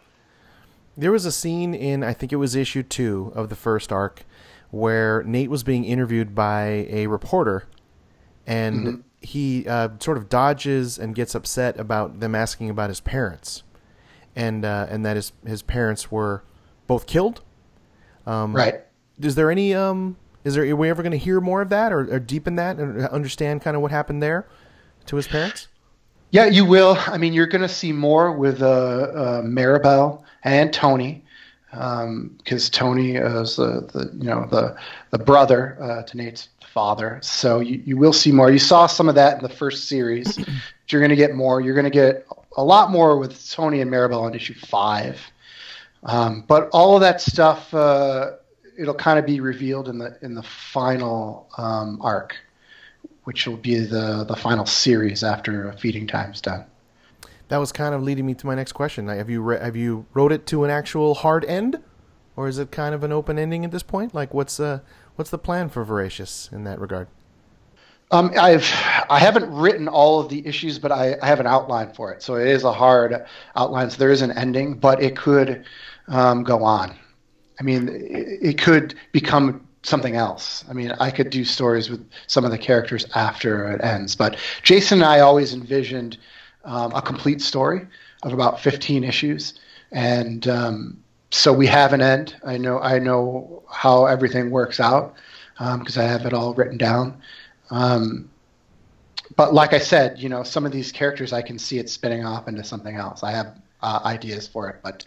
There 0.97 1.11
was 1.11 1.27
a 1.27 1.33
scene 1.33 1.75
in 1.75 2.03
i 2.05 2.13
think 2.13 2.33
it 2.33 2.37
was 2.37 2.55
issue 2.55 2.83
two 2.83 3.33
of 3.35 3.49
the 3.49 3.57
first 3.57 3.93
arc 3.93 4.25
where 4.75 5.23
Nate 5.23 5.51
was 5.51 5.63
being 5.63 5.85
interviewed 5.85 6.35
by 6.35 6.87
a 6.91 7.07
reporter, 7.07 7.65
and 8.47 8.87
mm-hmm. 8.87 9.01
he 9.21 9.67
uh, 9.69 9.91
sort 10.01 10.19
of 10.19 10.29
dodges 10.29 10.99
and 10.99 11.15
gets 11.15 11.35
upset 11.35 11.79
about 11.79 12.21
them 12.21 12.35
asking 12.35 12.71
about 12.71 12.91
his 12.91 13.01
parents, 13.01 13.63
and 14.35 14.65
uh, 14.65 14.87
and 14.91 15.07
that 15.07 15.17
his 15.17 15.33
his 15.47 15.63
parents 15.63 16.11
were 16.11 16.43
both 16.87 17.07
killed. 17.07 17.43
Um, 18.27 18.55
right. 18.55 18.83
Is 19.21 19.37
there 19.37 19.51
any 19.51 19.75
um? 19.75 20.17
Is 20.43 20.57
there 20.57 20.69
are 20.69 20.77
we 20.77 20.91
ever 20.91 21.03
going 21.03 21.13
to 21.13 21.19
hear 21.19 21.41
more 21.41 21.63
of 21.63 21.69
that 21.71 21.93
or, 21.93 22.01
or 22.13 22.19
deepen 22.19 22.57
that 22.57 22.77
and 22.77 23.07
understand 23.07 23.63
kind 23.63 23.77
of 23.77 23.83
what 23.83 23.93
happened 23.93 24.23
there 24.23 24.47
to 25.07 25.17
his 25.17 25.29
parents? 25.29 25.69
Yeah, 26.33 26.47
you 26.47 26.65
will. 26.65 26.99
I 27.07 27.17
mean, 27.17 27.33
you're 27.33 27.47
going 27.47 27.63
to 27.63 27.69
see 27.69 27.93
more 27.93 28.33
with 28.33 28.61
uh, 28.61 28.67
uh, 28.67 29.43
Maribel 29.43 30.25
and 30.43 30.73
Tony 30.73 31.24
because 31.75 32.67
um, 32.67 32.71
Tony 32.71 33.17
is 33.17 33.57
the, 33.57 33.89
the 33.93 34.11
you 34.17 34.29
know 34.29 34.47
the 34.51 34.77
the 35.11 35.19
brother 35.19 35.77
uh, 35.81 36.03
to 36.05 36.17
Nate's 36.17 36.49
father. 36.73 37.19
So 37.23 37.61
you, 37.61 37.83
you 37.85 37.97
will 37.97 38.13
see 38.13 38.31
more. 38.31 38.51
You 38.51 38.59
saw 38.59 38.87
some 38.87 39.09
of 39.09 39.17
that 39.17 39.37
in 39.37 39.43
the 39.43 39.49
first 39.49 39.89
series. 39.89 40.39
you're 40.89 41.01
going 41.01 41.11
to 41.11 41.17
get 41.17 41.35
more. 41.35 41.61
You're 41.61 41.75
going 41.75 41.85
to 41.85 41.91
get 41.91 42.27
a 42.57 42.65
lot 42.65 42.91
more 42.91 43.19
with 43.19 43.51
Tony 43.51 43.81
and 43.81 43.91
Maribel 43.91 44.21
on 44.21 44.35
issue 44.35 44.55
five. 44.55 45.21
Um, 46.05 46.45
but 46.47 46.69
all 46.73 46.95
of 46.95 47.01
that 47.01 47.21
stuff, 47.21 47.73
uh, 47.75 48.33
it'll 48.79 48.95
kind 48.95 49.19
of 49.19 49.27
be 49.27 49.41
revealed 49.41 49.89
in 49.89 49.99
the 49.99 50.17
in 50.23 50.35
the 50.35 50.43
final 50.43 51.49
um, 51.59 51.99
arc, 52.01 52.37
which 53.25 53.49
will 53.49 53.57
be 53.57 53.81
the 53.81 54.25
the 54.25 54.37
final 54.37 54.67
series 54.67 55.25
after 55.25 55.73
Feeding 55.73 56.07
Time's 56.07 56.41
done 56.41 56.67
that 57.49 57.59
was 57.59 57.73
kind 57.73 57.95
of 57.95 58.03
leading 58.03 58.27
me 58.27 58.35
to 58.35 58.47
my 58.47 58.55
next 58.55 58.73
question. 58.73 59.09
Have 59.09 59.31
you 59.31 59.43
re- 59.43 59.59
have 59.59 59.77
you 59.77 60.07
wrote 60.15 60.33
it 60.33 60.47
to 60.47 60.65
an 60.65 60.71
actual 60.71 61.15
hard 61.15 61.45
end, 61.45 61.83
or 62.37 62.49
is 62.49 62.59
it 62.59 62.71
kind 62.71 62.95
of 62.95 63.05
an 63.05 63.13
open 63.13 63.39
ending 63.39 63.65
at 63.65 63.71
this 63.71 63.83
point? 63.83 64.15
Like, 64.15 64.33
what's 64.33 64.59
uh 64.59 64.81
what's 65.17 65.31
the 65.31 65.39
plan 65.39 65.69
for 65.69 65.85
Voracious 65.85 66.51
in 66.53 66.65
that 66.65 66.81
regard? 66.81 67.09
Um, 68.11 68.33
I've 68.39 68.71
I 69.11 69.19
haven't 69.19 69.51
written 69.51 69.89
all 69.89 70.21
of 70.21 70.29
the 70.29 70.47
issues, 70.47 70.79
but 70.79 70.93
I, 70.93 71.17
I 71.21 71.27
have 71.27 71.41
an 71.41 71.47
outline 71.47 71.93
for 71.93 72.13
it. 72.13 72.23
So 72.23 72.37
it 72.37 72.47
is 72.47 72.65
a 72.65 72.73
hard 72.73 73.25
outline. 73.57 73.91
So 73.91 73.99
there 73.99 74.11
is 74.11 74.23
an 74.23 74.33
ending, 74.33 74.75
but 74.75 75.03
it 75.03 75.17
could 75.17 75.65
um, 76.09 76.45
go 76.45 76.63
on. 76.65 76.97
I 77.59 77.63
mean, 77.63 77.89
it, 77.89 78.39
it 78.43 78.59
could 78.59 78.95
become 79.13 79.67
something 79.83 80.17
else. 80.17 80.65
I 80.69 80.73
mean, 80.73 80.93
I 80.93 81.11
could 81.11 81.31
do 81.31 81.45
stories 81.45 81.91
with 81.91 82.09
some 82.27 82.45
of 82.45 82.51
the 82.51 82.59
characters 82.59 83.07
after 83.15 83.71
it 83.73 83.83
ends, 83.83 84.15
but 84.15 84.37
Jason 84.63 85.01
and 85.01 85.05
I 85.05 85.21
always 85.21 85.53
envisioned 85.53 86.17
um, 86.65 86.93
a 86.95 87.03
complete 87.03 87.41
story 87.41 87.87
of 88.23 88.33
about 88.33 88.61
15 88.61 89.05
issues, 89.05 89.61
and 89.93 90.47
um, 90.49 91.03
so 91.31 91.53
we 91.53 91.67
have 91.67 91.93
an 91.93 92.01
end. 92.01 92.37
I 92.45 92.57
know 92.57 92.79
I 92.81 92.99
know 92.99 93.63
how 93.71 94.07
everything 94.07 94.51
works 94.51 94.81
out 94.81 95.15
because 95.59 95.97
um, 95.97 96.05
I 96.05 96.07
have 96.07 96.27
it 96.27 96.33
all 96.33 96.55
written 96.55 96.79
down. 96.79 97.21
Um, 97.71 98.31
but 99.37 99.55
like 99.55 99.73
I 99.73 99.79
said, 99.79 100.19
you 100.19 100.29
know, 100.29 100.43
some 100.43 100.67
of 100.67 100.73
these 100.73 100.93
characters 100.93 101.33
I 101.33 101.43
can 101.43 101.59
see 101.59 101.79
it 101.79 101.89
spinning 101.89 102.25
off 102.25 102.47
into 102.47 102.63
something 102.63 102.97
else. 102.97 103.23
I 103.23 103.33
have 103.33 103.59
uh, 103.83 104.01
ideas 104.05 104.47
for 104.47 104.69
it, 104.69 104.77
but 104.83 105.07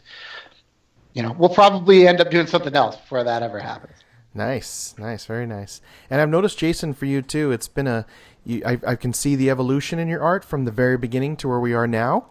you 1.13 1.23
know, 1.23 1.35
we'll 1.37 1.49
probably 1.49 2.07
end 2.07 2.21
up 2.21 2.29
doing 2.29 2.47
something 2.47 2.75
else 2.75 2.95
before 2.95 3.23
that 3.23 3.41
ever 3.41 3.59
happens. 3.59 3.97
Nice, 4.33 4.93
nice, 4.99 5.25
very 5.25 5.47
nice. 5.47 5.81
And 6.11 6.21
I've 6.21 6.29
noticed 6.29 6.59
Jason 6.59 6.93
for 6.93 7.05
you 7.05 7.23
too. 7.23 7.51
It's 7.51 7.67
been 7.67 7.87
a 7.87 8.05
you, 8.47 8.61
I, 8.65 8.79
I 8.87 8.95
can 8.95 9.13
see 9.13 9.35
the 9.35 9.49
evolution 9.49 9.99
in 9.99 10.07
your 10.07 10.21
art 10.21 10.45
from 10.45 10.63
the 10.63 10.71
very 10.71 10.97
beginning 10.97 11.35
to 11.37 11.49
where 11.49 11.59
we 11.59 11.73
are 11.73 11.85
now, 11.85 12.27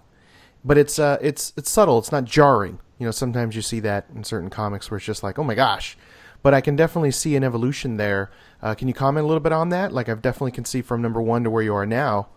but 0.65 0.79
it's 0.79 0.99
uh, 0.99 1.19
it's 1.21 1.53
it's 1.57 1.71
subtle. 1.71 1.99
It's 1.99 2.11
not 2.11 2.25
jarring. 2.25 2.79
You 2.99 3.05
know, 3.05 3.11
sometimes 3.11 3.55
you 3.55 3.63
see 3.63 3.81
that 3.81 4.07
in 4.15 4.25
certain 4.25 4.49
comics 4.49 4.91
where 4.91 4.97
it's 4.97 5.05
just 5.05 5.23
like, 5.23 5.39
oh 5.39 5.45
my 5.45 5.55
gosh. 5.55 5.97
But 6.43 6.55
I 6.55 6.61
can 6.63 6.75
definitely 6.77 7.11
see 7.11 7.37
an 7.37 7.45
evolution 7.45 7.99
there. 7.99 8.31
Uh, 8.63 8.75
can 8.75 8.89
you 8.89 8.95
comment 8.95 9.25
a 9.25 9.27
little 9.27 9.41
bit 9.41 9.53
on 9.53 9.69
that? 9.71 9.93
Like, 9.93 10.09
I 10.09 10.15
definitely 10.15 10.53
can 10.53 10.65
see 10.65 10.81
from 10.81 11.03
number 11.03 11.21
one 11.21 11.45
to 11.45 11.51
where 11.51 11.63
you 11.63 11.75
are 11.75 11.85
now. 11.85 12.29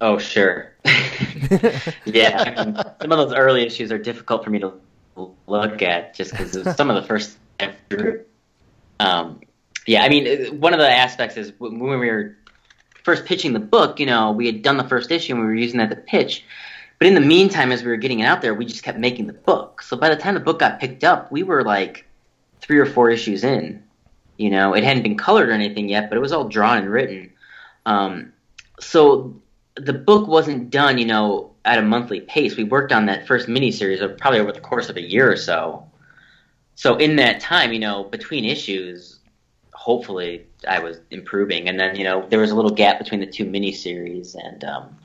Oh, 0.00 0.18
sure. 0.18 0.74
yeah, 2.04 2.54
I 2.56 2.64
mean, 2.64 2.76
some 3.00 3.12
of 3.12 3.18
those 3.18 3.32
early 3.34 3.64
issues 3.64 3.92
are 3.92 3.98
difficult 3.98 4.42
for 4.42 4.50
me 4.50 4.58
to 4.58 4.72
look 5.46 5.82
at 5.82 6.14
just 6.14 6.32
because 6.32 6.76
some 6.76 6.90
of 6.90 6.96
the 6.96 7.02
first. 7.02 7.38
Um, 8.98 9.40
yeah, 9.86 10.02
I 10.02 10.08
mean, 10.08 10.60
one 10.60 10.72
of 10.72 10.80
the 10.80 10.90
aspects 10.90 11.36
is 11.36 11.52
when 11.58 11.78
we 11.78 11.96
were 11.96 12.36
first 13.06 13.24
pitching 13.24 13.52
the 13.52 13.60
book, 13.60 14.00
you 14.00 14.04
know, 14.04 14.32
we 14.32 14.46
had 14.46 14.62
done 14.62 14.76
the 14.76 14.82
first 14.82 15.12
issue 15.12 15.32
and 15.32 15.40
we 15.40 15.46
were 15.46 15.54
using 15.54 15.78
that 15.78 15.90
to 15.90 15.94
pitch. 15.94 16.44
But 16.98 17.06
in 17.06 17.14
the 17.14 17.20
meantime, 17.20 17.70
as 17.70 17.84
we 17.84 17.88
were 17.88 17.96
getting 17.96 18.18
it 18.18 18.24
out 18.24 18.42
there, 18.42 18.52
we 18.52 18.66
just 18.66 18.82
kept 18.82 18.98
making 18.98 19.28
the 19.28 19.32
book. 19.32 19.80
So 19.80 19.96
by 19.96 20.08
the 20.08 20.16
time 20.16 20.34
the 20.34 20.40
book 20.40 20.58
got 20.58 20.80
picked 20.80 21.04
up, 21.04 21.30
we 21.30 21.44
were 21.44 21.62
like 21.62 22.04
three 22.60 22.78
or 22.78 22.84
four 22.84 23.08
issues 23.08 23.44
in. 23.44 23.80
You 24.38 24.50
know, 24.50 24.74
it 24.74 24.82
hadn't 24.82 25.04
been 25.04 25.16
colored 25.16 25.50
or 25.50 25.52
anything 25.52 25.88
yet, 25.88 26.08
but 26.10 26.18
it 26.18 26.20
was 26.20 26.32
all 26.32 26.48
drawn 26.48 26.78
and 26.78 26.90
written. 26.90 27.32
Um, 27.86 28.32
so 28.80 29.40
the 29.76 29.92
book 29.92 30.26
wasn't 30.26 30.70
done, 30.70 30.98
you 30.98 31.06
know, 31.06 31.52
at 31.64 31.78
a 31.78 31.82
monthly 31.82 32.22
pace. 32.22 32.56
We 32.56 32.64
worked 32.64 32.90
on 32.90 33.06
that 33.06 33.28
first 33.28 33.46
miniseries 33.46 34.02
of 34.02 34.18
probably 34.18 34.40
over 34.40 34.50
the 34.50 34.60
course 34.60 34.88
of 34.88 34.96
a 34.96 35.00
year 35.00 35.30
or 35.30 35.36
so. 35.36 35.86
So 36.74 36.96
in 36.96 37.14
that 37.16 37.38
time, 37.38 37.72
you 37.72 37.78
know, 37.78 38.02
between 38.02 38.44
issues, 38.44 39.15
hopefully 39.76 40.46
I 40.66 40.80
was 40.80 40.98
improving, 41.10 41.68
and 41.68 41.78
then 41.78 41.96
you 41.96 42.04
know 42.04 42.26
there 42.28 42.40
was 42.40 42.50
a 42.50 42.56
little 42.56 42.72
gap 42.72 42.98
between 42.98 43.20
the 43.20 43.26
two 43.26 43.44
miniseries, 43.44 44.34
and 44.34 44.64
um, 44.64 44.96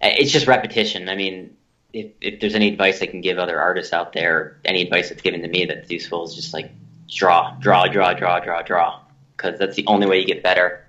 it's 0.00 0.32
just 0.32 0.46
repetition. 0.46 1.08
I 1.08 1.14
mean, 1.14 1.54
if 1.92 2.10
if 2.20 2.40
there's 2.40 2.54
any 2.54 2.68
advice 2.68 3.02
I 3.02 3.06
can 3.06 3.20
give 3.20 3.38
other 3.38 3.60
artists 3.60 3.92
out 3.92 4.12
there, 4.12 4.58
any 4.64 4.82
advice 4.82 5.10
that's 5.10 5.22
given 5.22 5.42
to 5.42 5.48
me 5.48 5.66
that's 5.66 5.90
useful 5.90 6.24
is 6.24 6.34
just 6.34 6.52
like 6.52 6.70
draw, 7.08 7.54
draw, 7.60 7.86
draw, 7.86 8.14
draw, 8.14 8.40
draw, 8.40 8.62
draw, 8.62 9.00
because 9.36 9.58
that's 9.58 9.76
the 9.76 9.86
only 9.86 10.06
way 10.06 10.18
you 10.18 10.26
get 10.26 10.42
better. 10.42 10.84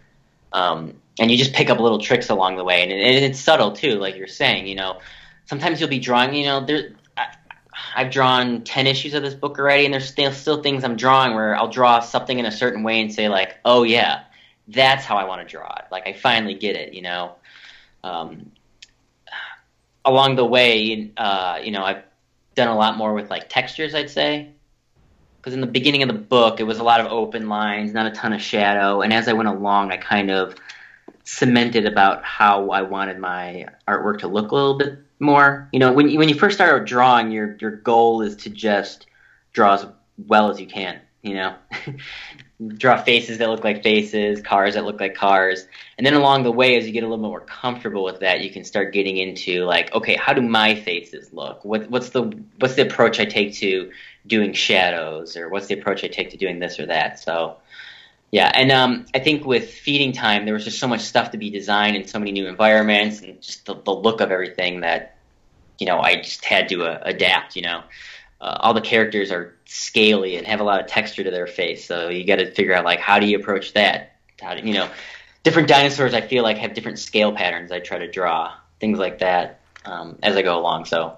Um, 0.53 0.93
and 1.19 1.29
you 1.29 1.38
just 1.38 1.53
pick 1.53 1.69
up 1.69 1.79
little 1.79 1.99
tricks 1.99 2.29
along 2.29 2.55
the 2.55 2.63
way, 2.63 2.81
and, 2.81 2.91
and 2.91 3.25
it's 3.25 3.39
subtle 3.39 3.73
too, 3.73 3.95
like 3.95 4.15
you're 4.15 4.27
saying. 4.27 4.65
You 4.65 4.75
know, 4.75 5.01
sometimes 5.45 5.79
you'll 5.79 5.89
be 5.89 5.99
drawing. 5.99 6.33
You 6.33 6.45
know, 6.45 6.65
there. 6.65 6.91
I've 7.95 8.11
drawn 8.11 8.63
ten 8.63 8.88
issues 8.88 9.13
of 9.13 9.23
this 9.23 9.34
book 9.34 9.59
already, 9.59 9.86
and 9.86 9.93
there's 9.93 10.07
still 10.07 10.32
still 10.32 10.61
things 10.61 10.84
I'm 10.84 10.95
drawing 10.95 11.34
where 11.34 11.55
I'll 11.55 11.69
draw 11.69 11.99
something 11.99 12.38
in 12.38 12.45
a 12.45 12.51
certain 12.51 12.84
way 12.84 13.01
and 13.01 13.13
say 13.13 13.30
like, 13.30 13.57
oh 13.65 13.84
yeah, 13.84 14.23
that's 14.67 15.05
how 15.05 15.17
I 15.17 15.25
want 15.25 15.41
to 15.41 15.47
draw 15.47 15.73
it. 15.75 15.86
Like 15.91 16.07
I 16.07 16.13
finally 16.13 16.55
get 16.55 16.75
it. 16.75 16.93
You 16.93 17.01
know. 17.01 17.36
Um, 18.03 18.51
along 20.05 20.38
the 20.38 20.45
way, 20.45 21.11
uh, 21.17 21.59
you 21.61 21.71
know, 21.71 21.84
I've 21.84 22.03
done 22.55 22.69
a 22.69 22.78
lot 22.78 22.97
more 22.97 23.13
with 23.13 23.30
like 23.30 23.49
textures. 23.49 23.93
I'd 23.93 24.09
say 24.09 24.49
because 25.38 25.53
in 25.53 25.61
the 25.61 25.67
beginning 25.67 26.01
of 26.03 26.07
the 26.07 26.15
book, 26.15 26.59
it 26.59 26.63
was 26.63 26.80
a 26.80 26.84
lot 26.84 26.99
of 26.99 27.07
open 27.11 27.47
lines, 27.49 27.93
not 27.93 28.05
a 28.05 28.11
ton 28.11 28.34
of 28.34 28.41
shadow, 28.41 29.01
and 29.01 29.13
as 29.13 29.28
I 29.28 29.34
went 29.34 29.49
along, 29.49 29.91
I 29.91 29.97
kind 29.97 30.32
of 30.32 30.55
cemented 31.23 31.86
about 31.86 32.23
how 32.23 32.69
I 32.71 32.82
wanted 32.82 33.19
my 33.19 33.67
artwork 33.88 34.19
to 34.19 34.28
look 34.28 34.51
a 34.51 34.55
little 34.55 34.78
bit 34.78 34.99
more. 35.20 35.70
You 35.72 35.80
know, 35.80 35.93
when 35.93 36.09
you, 36.09 36.20
when 36.20 36.30
you 36.30 36.36
first 36.36 36.57
start 36.57 36.88
drawing, 36.88 37.32
your 37.32 37.57
your 37.59 37.72
goal 37.72 38.22
is 38.22 38.36
to 38.38 38.49
just 38.49 39.07
draw 39.53 39.76
as 39.76 39.86
well 40.18 40.49
as 40.49 40.59
you 40.59 40.68
can. 40.68 40.99
You 41.24 41.36
know, 41.36 41.55
draw 42.78 43.01
faces 43.01 43.38
that 43.38 43.49
look 43.49 43.63
like 43.63 43.84
faces, 43.84 44.41
cars 44.41 44.76
that 44.76 44.86
look 44.86 44.99
like 44.99 45.15
cars, 45.15 45.68
and 45.97 46.05
then 46.05 46.13
along 46.13 46.43
the 46.43 46.51
way, 46.51 46.78
as 46.78 46.86
you 46.86 46.93
get 46.93 47.03
a 47.03 47.07
little 47.07 47.24
bit 47.24 47.30
more 47.30 47.41
comfortable 47.41 48.03
with 48.03 48.20
that, 48.20 48.41
you 48.41 48.49
can 48.51 48.63
start 48.63 48.93
getting 48.93 49.18
into 49.18 49.65
like, 49.65 49.93
okay, 49.93 50.15
how 50.15 50.34
do 50.34 50.41
my 50.41 50.76
faces 50.76 51.34
look? 51.34 51.63
What, 51.65 51.89
what's 51.89 52.09
the 52.09 52.24
what's 52.59 52.76
the 52.76 52.84
approach 52.84 53.20
I 53.20 53.26
take 53.26 53.53
to 53.55 53.91
doing 54.26 54.53
shadows, 54.53 55.36
or 55.36 55.49
what's 55.49 55.68
the 55.68 55.80
approach 55.80 56.03
I 56.03 56.07
take 56.07 56.30
to 56.32 56.38
doing 56.38 56.59
this 56.59 56.80
or 56.80 56.86
that? 56.86 57.20
So 57.20 57.57
yeah, 58.32 58.51
and 58.53 58.71
um, 58.71 59.05
I 59.15 59.19
think 59.19 59.45
with 59.45 59.71
feeding 59.71 60.11
time, 60.11 60.43
there 60.45 60.53
was 60.53 60.65
just 60.65 60.80
so 60.80 60.88
much 60.88 61.01
stuff 61.01 61.32
to 61.32 61.38
be 61.38 61.49
designed 61.49 61.95
and 61.95 62.09
so 62.09 62.19
many 62.19 62.32
new 62.34 62.47
environments 62.47 63.21
and 63.21 63.41
just 63.41 63.65
the, 63.65 63.75
the 63.75 63.93
look 63.93 64.19
of 64.19 64.32
everything 64.32 64.82
that, 64.82 65.17
you 65.80 65.88
know, 65.88 65.99
I 65.99 66.17
just 66.17 66.43
had 66.43 66.67
to 66.69 66.84
uh, 66.84 67.01
adapt. 67.03 67.55
You 67.55 67.61
know, 67.61 67.84
uh, 68.41 68.57
all 68.59 68.73
the 68.73 68.82
characters 68.82 69.32
are 69.32 69.55
scaly 69.65 70.36
and 70.36 70.45
have 70.45 70.59
a 70.59 70.63
lot 70.63 70.82
of 70.82 70.88
texture 70.88 71.23
to 71.23 71.32
their 71.32 71.47
face, 71.47 71.86
so 71.86 72.09
you 72.09 72.25
got 72.25 72.38
to 72.38 72.51
figure 72.51 72.73
out 72.73 72.84
like 72.84 72.99
how 72.99 73.19
do 73.19 73.25
you 73.25 73.39
approach 73.39 73.73
that? 73.73 74.17
How 74.41 74.55
do 74.55 74.67
you 74.67 74.73
know? 74.73 74.89
Different 75.43 75.69
dinosaurs, 75.69 76.13
I 76.13 76.19
feel 76.19 76.43
like, 76.43 76.57
have 76.57 76.73
different 76.73 76.99
scale 76.99 77.32
patterns. 77.32 77.71
I 77.71 77.80
try 77.80 77.97
to 77.97 78.11
draw 78.11 78.53
things 78.82 78.99
like 78.99 79.19
that 79.19 79.61
um, 79.86 80.19
as 80.21 80.36
I 80.36 80.41
go 80.41 80.59
along. 80.59 80.84
So 80.84 81.15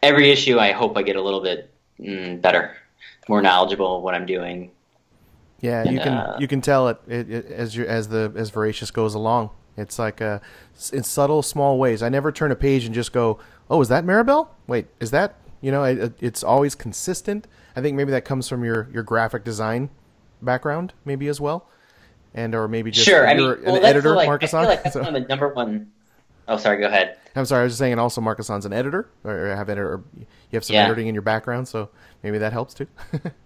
every 0.00 0.30
issue, 0.30 0.60
I 0.60 0.70
hope 0.70 0.96
I 0.96 1.02
get 1.02 1.16
a 1.16 1.22
little 1.22 1.40
bit 1.40 1.68
mm, 1.98 2.40
better, 2.40 2.76
more 3.28 3.42
knowledgeable 3.42 3.96
of 3.96 4.04
what 4.04 4.14
I'm 4.14 4.26
doing 4.26 4.70
yeah, 5.64 5.90
you 5.90 5.98
can 5.98 6.12
uh, 6.12 6.36
you 6.38 6.46
can 6.46 6.60
tell 6.60 6.88
it, 6.88 6.98
it, 7.08 7.30
it, 7.30 7.46
as 7.46 7.74
you 7.74 7.86
as 7.86 8.08
the 8.08 8.30
as 8.36 8.50
Voracious 8.50 8.90
goes 8.90 9.14
along. 9.14 9.48
It's 9.78 9.98
like 9.98 10.20
uh, 10.20 10.40
in 10.92 11.02
subtle, 11.02 11.42
small 11.42 11.78
ways. 11.78 12.02
I 12.02 12.10
never 12.10 12.30
turn 12.30 12.52
a 12.52 12.54
page 12.54 12.84
and 12.84 12.94
just 12.94 13.12
go, 13.12 13.38
"Oh, 13.70 13.80
is 13.80 13.88
that 13.88 14.04
Maribel? 14.04 14.48
Wait, 14.66 14.88
is 15.00 15.10
that?" 15.12 15.36
You 15.62 15.70
know, 15.70 15.84
it, 15.84 16.12
it's 16.20 16.44
always 16.44 16.74
consistent. 16.74 17.46
I 17.74 17.80
think 17.80 17.96
maybe 17.96 18.10
that 18.10 18.26
comes 18.26 18.46
from 18.46 18.62
your 18.62 18.90
your 18.92 19.02
graphic 19.02 19.42
design 19.42 19.88
background, 20.42 20.92
maybe 21.06 21.28
as 21.28 21.40
well, 21.40 21.66
and 22.34 22.54
or 22.54 22.68
maybe 22.68 22.90
just 22.90 23.06
sure. 23.06 23.26
I 23.26 23.32
mean, 23.32 23.56
well, 23.64 23.76
an 23.76 23.84
editor, 23.84 24.14
like, 24.14 24.26
Marcus. 24.26 24.52
I 24.52 24.60
feel 24.60 24.68
like 24.68 24.82
that's 24.82 24.92
so. 24.92 25.00
one 25.00 25.16
of 25.16 25.22
the 25.22 25.26
number 25.28 25.48
one. 25.48 25.90
Oh, 26.46 26.58
sorry. 26.58 26.76
Go 26.76 26.88
ahead. 26.88 27.16
I'm 27.34 27.46
sorry. 27.46 27.62
I 27.62 27.64
was 27.64 27.72
just 27.72 27.78
saying, 27.78 27.92
and 27.92 28.00
also 28.00 28.20
Marcus 28.20 28.50
an 28.50 28.74
editor, 28.74 29.08
or 29.24 29.46
have 29.56 29.70
editor. 29.70 30.02
You 30.14 30.26
have 30.52 30.64
some 30.64 30.74
yeah. 30.74 30.84
editing 30.84 31.06
in 31.06 31.14
your 31.14 31.22
background, 31.22 31.68
so 31.68 31.88
maybe 32.22 32.36
that 32.36 32.52
helps 32.52 32.74
too. 32.74 32.86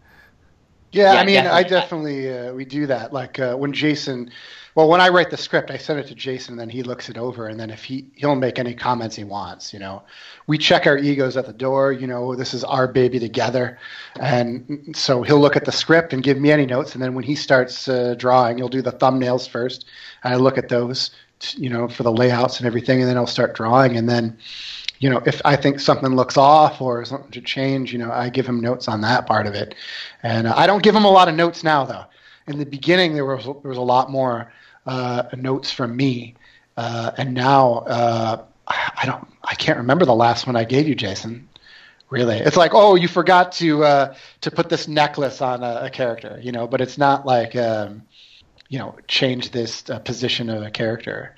Yeah, 0.92 1.12
yeah 1.12 1.20
I 1.20 1.24
mean, 1.24 1.34
definitely. 1.34 1.58
I 1.58 1.62
definitely 1.68 2.38
uh, 2.38 2.52
we 2.54 2.64
do 2.64 2.86
that. 2.86 3.12
Like 3.12 3.38
uh, 3.38 3.54
when 3.56 3.72
Jason, 3.72 4.30
well, 4.74 4.88
when 4.88 5.00
I 5.00 5.08
write 5.08 5.30
the 5.30 5.36
script, 5.36 5.70
I 5.70 5.76
send 5.76 5.98
it 5.98 6.06
to 6.06 6.14
Jason, 6.14 6.54
and 6.54 6.60
then 6.60 6.70
he 6.70 6.82
looks 6.82 7.08
it 7.08 7.18
over, 7.18 7.48
and 7.48 7.60
then 7.60 7.70
if 7.70 7.84
he 7.84 8.06
he'll 8.14 8.34
make 8.34 8.58
any 8.58 8.74
comments 8.74 9.16
he 9.16 9.24
wants. 9.24 9.72
You 9.72 9.80
know, 9.80 10.02
we 10.46 10.56
check 10.56 10.86
our 10.86 10.96
egos 10.96 11.36
at 11.36 11.46
the 11.46 11.52
door. 11.52 11.92
You 11.92 12.06
know, 12.06 12.34
this 12.34 12.54
is 12.54 12.64
our 12.64 12.88
baby 12.88 13.18
together, 13.18 13.78
and 14.18 14.94
so 14.96 15.22
he'll 15.22 15.40
look 15.40 15.56
at 15.56 15.64
the 15.64 15.72
script 15.72 16.12
and 16.12 16.22
give 16.22 16.38
me 16.38 16.50
any 16.50 16.64
notes, 16.66 16.94
and 16.94 17.02
then 17.02 17.14
when 17.14 17.24
he 17.24 17.34
starts 17.34 17.88
uh, 17.88 18.14
drawing, 18.16 18.56
he'll 18.56 18.68
do 18.68 18.82
the 18.82 18.92
thumbnails 18.92 19.48
first, 19.48 19.84
and 20.24 20.32
I 20.32 20.36
look 20.36 20.56
at 20.56 20.68
those, 20.68 21.10
you 21.56 21.68
know, 21.68 21.88
for 21.88 22.02
the 22.02 22.12
layouts 22.12 22.58
and 22.58 22.66
everything, 22.66 23.00
and 23.00 23.08
then 23.08 23.16
I'll 23.18 23.26
start 23.26 23.54
drawing, 23.54 23.96
and 23.96 24.08
then 24.08 24.38
you 24.98 25.10
know, 25.10 25.22
if 25.24 25.40
I 25.44 25.56
think 25.56 25.80
something 25.80 26.14
looks 26.14 26.36
off 26.36 26.80
or 26.80 27.04
something 27.04 27.30
to 27.32 27.40
change, 27.40 27.92
you 27.92 27.98
know, 27.98 28.10
I 28.10 28.30
give 28.30 28.46
him 28.46 28.60
notes 28.60 28.88
on 28.88 29.02
that 29.02 29.26
part 29.26 29.46
of 29.46 29.54
it. 29.54 29.74
And 30.22 30.46
uh, 30.46 30.54
I 30.56 30.66
don't 30.66 30.82
give 30.82 30.94
him 30.94 31.04
a 31.04 31.10
lot 31.10 31.28
of 31.28 31.34
notes 31.34 31.62
now, 31.62 31.84
though. 31.84 32.04
In 32.46 32.58
the 32.58 32.66
beginning, 32.66 33.14
there 33.14 33.24
was 33.24 33.44
there 33.44 33.68
was 33.68 33.78
a 33.78 33.82
lot 33.82 34.10
more 34.10 34.52
uh, 34.86 35.24
notes 35.36 35.70
from 35.70 35.96
me, 35.96 36.34
uh, 36.76 37.12
and 37.16 37.34
now 37.34 37.74
uh, 37.80 38.44
I 38.66 39.04
don't, 39.04 39.26
I 39.44 39.54
can't 39.54 39.78
remember 39.78 40.04
the 40.04 40.14
last 40.14 40.46
one 40.46 40.56
I 40.56 40.64
gave 40.64 40.88
you, 40.88 40.94
Jason. 40.94 41.48
Really, 42.10 42.38
it's 42.38 42.56
like, 42.56 42.72
oh, 42.72 42.94
you 42.94 43.06
forgot 43.06 43.52
to 43.52 43.84
uh, 43.84 44.14
to 44.40 44.50
put 44.50 44.70
this 44.70 44.88
necklace 44.88 45.42
on 45.42 45.62
a, 45.62 45.80
a, 45.84 45.90
character, 45.90 46.40
you 46.42 46.52
know, 46.52 46.66
but 46.66 46.80
it's 46.80 46.96
not 46.96 47.26
like, 47.26 47.54
um, 47.54 48.02
you 48.70 48.78
know, 48.78 48.96
change 49.06 49.50
this 49.50 49.88
uh, 49.90 49.98
position 49.98 50.48
of 50.48 50.62
a 50.62 50.70
character. 50.70 51.36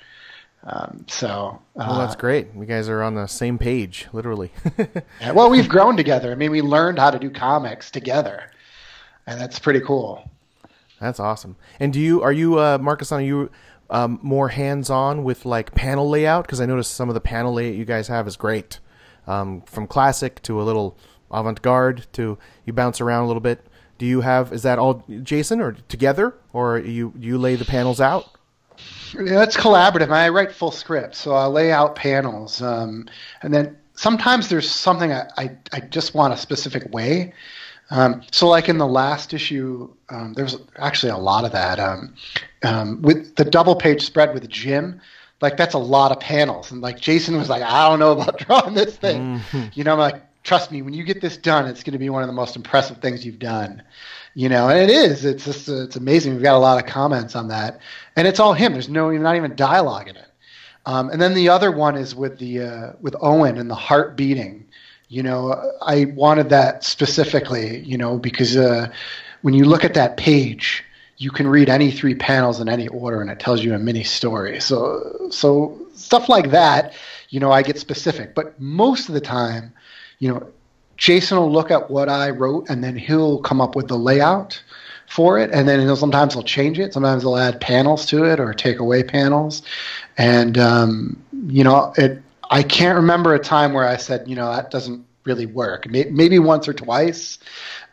Um, 0.63 1.05
so, 1.07 1.59
uh, 1.75 1.85
well, 1.87 1.97
that's 1.99 2.15
great. 2.15 2.47
You 2.55 2.65
guys 2.65 2.87
are 2.87 3.01
on 3.01 3.15
the 3.15 3.27
same 3.27 3.57
page, 3.57 4.07
literally. 4.13 4.51
yeah, 5.19 5.31
well, 5.31 5.49
we've 5.49 5.67
grown 5.67 5.97
together. 5.97 6.31
I 6.31 6.35
mean, 6.35 6.51
we 6.51 6.61
learned 6.61 6.99
how 6.99 7.09
to 7.09 7.17
do 7.17 7.31
comics 7.31 7.89
together, 7.89 8.51
and 9.25 9.41
that's 9.41 9.57
pretty 9.57 9.79
cool. 9.79 10.29
That's 10.99 11.19
awesome. 11.19 11.55
And 11.79 11.91
do 11.91 11.99
you 11.99 12.21
are 12.21 12.31
you 12.31 12.59
uh, 12.59 12.77
Marcus? 12.79 13.11
Are 13.11 13.21
you 13.21 13.49
um, 13.89 14.19
more 14.21 14.49
hands 14.49 14.91
on 14.91 15.23
with 15.23 15.45
like 15.45 15.73
panel 15.73 16.07
layout? 16.07 16.45
Because 16.45 16.61
I 16.61 16.67
noticed 16.67 16.93
some 16.93 17.09
of 17.09 17.15
the 17.15 17.21
panel 17.21 17.53
layout 17.53 17.75
you 17.75 17.85
guys 17.85 18.07
have 18.07 18.27
is 18.27 18.37
great. 18.37 18.79
Um, 19.25 19.61
from 19.63 19.87
classic 19.87 20.41
to 20.43 20.61
a 20.61 20.63
little 20.63 20.97
avant 21.31 21.61
garde 21.61 22.05
to 22.13 22.37
you 22.65 22.73
bounce 22.73 23.01
around 23.01 23.23
a 23.23 23.27
little 23.27 23.41
bit. 23.41 23.65
Do 23.97 24.05
you 24.05 24.21
have 24.21 24.53
is 24.53 24.61
that 24.61 24.77
all 24.77 25.03
Jason 25.23 25.59
or 25.59 25.73
together 25.87 26.35
or 26.53 26.77
you 26.77 27.13
you 27.17 27.39
lay 27.39 27.55
the 27.55 27.65
panels 27.65 27.99
out? 27.99 28.29
Yeah, 29.13 29.43
it's 29.43 29.57
collaborative. 29.57 30.09
I 30.09 30.29
write 30.29 30.51
full 30.51 30.71
scripts, 30.71 31.17
so 31.17 31.33
I 31.33 31.45
lay 31.45 31.71
out 31.71 31.95
panels, 31.95 32.61
um, 32.61 33.09
and 33.41 33.53
then 33.53 33.77
sometimes 33.93 34.49
there's 34.49 34.69
something 34.69 35.11
I, 35.11 35.27
I, 35.37 35.51
I 35.73 35.79
just 35.81 36.13
want 36.13 36.33
a 36.33 36.37
specific 36.37 36.91
way. 36.93 37.33
Um, 37.89 38.21
so, 38.31 38.47
like 38.47 38.69
in 38.69 38.77
the 38.77 38.87
last 38.87 39.33
issue, 39.33 39.93
um, 40.09 40.33
there's 40.33 40.55
actually 40.77 41.11
a 41.11 41.17
lot 41.17 41.43
of 41.43 41.51
that. 41.51 41.79
Um, 41.79 42.15
um, 42.63 43.01
with 43.01 43.35
the 43.35 43.43
double 43.43 43.75
page 43.75 44.03
spread 44.03 44.33
with 44.33 44.47
Jim, 44.47 45.01
like 45.41 45.57
that's 45.57 45.73
a 45.73 45.79
lot 45.79 46.11
of 46.11 46.19
panels, 46.19 46.71
and 46.71 46.81
like 46.81 46.99
Jason 46.99 47.35
was 47.37 47.49
like, 47.49 47.63
I 47.63 47.89
don't 47.89 47.99
know 47.99 48.13
about 48.13 48.39
drawing 48.47 48.75
this 48.75 48.95
thing. 48.95 49.39
Mm-hmm. 49.39 49.67
You 49.73 49.83
know, 49.83 49.93
I'm 49.93 49.99
like, 49.99 50.21
trust 50.43 50.71
me, 50.71 50.81
when 50.81 50.93
you 50.93 51.03
get 51.03 51.19
this 51.19 51.35
done, 51.35 51.67
it's 51.67 51.83
going 51.83 51.93
to 51.93 51.99
be 51.99 52.09
one 52.09 52.23
of 52.23 52.27
the 52.27 52.33
most 52.33 52.55
impressive 52.55 52.99
things 52.99 53.25
you've 53.25 53.39
done 53.39 53.83
you 54.33 54.49
know, 54.49 54.69
and 54.69 54.79
it 54.79 54.89
is. 54.89 55.25
It's 55.25 55.45
just 55.45 55.67
it's 55.67 55.95
amazing. 55.95 56.33
We've 56.33 56.43
got 56.43 56.55
a 56.55 56.59
lot 56.59 56.81
of 56.81 56.89
comments 56.89 57.35
on 57.35 57.49
that, 57.49 57.79
and 58.15 58.27
it's 58.27 58.39
all 58.39 58.53
him. 58.53 58.73
There's 58.73 58.89
no 58.89 59.11
not 59.11 59.35
even 59.35 59.55
dialogue 59.55 60.07
in 60.07 60.15
it. 60.15 60.27
Um, 60.85 61.09
and 61.09 61.21
then 61.21 61.33
the 61.33 61.49
other 61.49 61.71
one 61.71 61.95
is 61.95 62.15
with 62.15 62.39
the 62.39 62.61
uh, 62.61 62.93
with 63.01 63.15
Owen 63.21 63.57
and 63.57 63.69
the 63.69 63.75
heart 63.75 64.15
beating. 64.15 64.67
You 65.09 65.23
know, 65.23 65.71
I 65.81 66.05
wanted 66.05 66.49
that 66.49 66.83
specifically. 66.83 67.79
You 67.79 67.97
know, 67.97 68.17
because 68.17 68.55
uh, 68.55 68.91
when 69.41 69.53
you 69.53 69.65
look 69.65 69.83
at 69.83 69.93
that 69.95 70.17
page, 70.17 70.83
you 71.17 71.29
can 71.29 71.47
read 71.47 71.69
any 71.69 71.91
three 71.91 72.15
panels 72.15 72.59
in 72.59 72.69
any 72.69 72.87
order, 72.87 73.21
and 73.21 73.29
it 73.29 73.39
tells 73.39 73.63
you 73.63 73.73
a 73.73 73.79
mini 73.79 74.03
story. 74.03 74.61
So 74.61 75.27
so 75.29 75.77
stuff 75.93 76.29
like 76.29 76.51
that. 76.51 76.93
You 77.29 77.39
know, 77.39 77.51
I 77.51 77.63
get 77.63 77.79
specific, 77.79 78.33
but 78.33 78.59
most 78.59 79.07
of 79.07 79.13
the 79.13 79.21
time, 79.21 79.73
you 80.19 80.29
know, 80.29 80.47
Jason 81.01 81.39
will 81.39 81.51
look 81.51 81.71
at 81.71 81.89
what 81.89 82.09
I 82.09 82.29
wrote 82.29 82.69
and 82.69 82.83
then 82.83 82.95
he'll 82.95 83.39
come 83.39 83.59
up 83.59 83.75
with 83.75 83.87
the 83.87 83.97
layout 83.97 84.61
for 85.07 85.39
it. 85.39 85.49
And 85.51 85.67
then 85.67 85.79
he'll, 85.79 85.95
sometimes 85.95 86.35
he'll 86.35 86.43
change 86.43 86.77
it. 86.77 86.93
Sometimes 86.93 87.23
he'll 87.23 87.37
add 87.37 87.59
panels 87.59 88.05
to 88.05 88.23
it 88.23 88.39
or 88.39 88.53
take 88.53 88.77
away 88.77 89.01
panels. 89.01 89.63
And, 90.19 90.59
um, 90.59 91.19
you 91.47 91.63
know, 91.63 91.91
it, 91.97 92.21
I 92.51 92.61
can't 92.61 92.95
remember 92.97 93.33
a 93.33 93.39
time 93.39 93.73
where 93.73 93.87
I 93.87 93.97
said, 93.97 94.27
you 94.27 94.35
know, 94.35 94.53
that 94.53 94.69
doesn't 94.69 95.03
really 95.23 95.47
work. 95.47 95.89
Maybe 95.89 96.37
once 96.37 96.67
or 96.67 96.73
twice. 96.73 97.39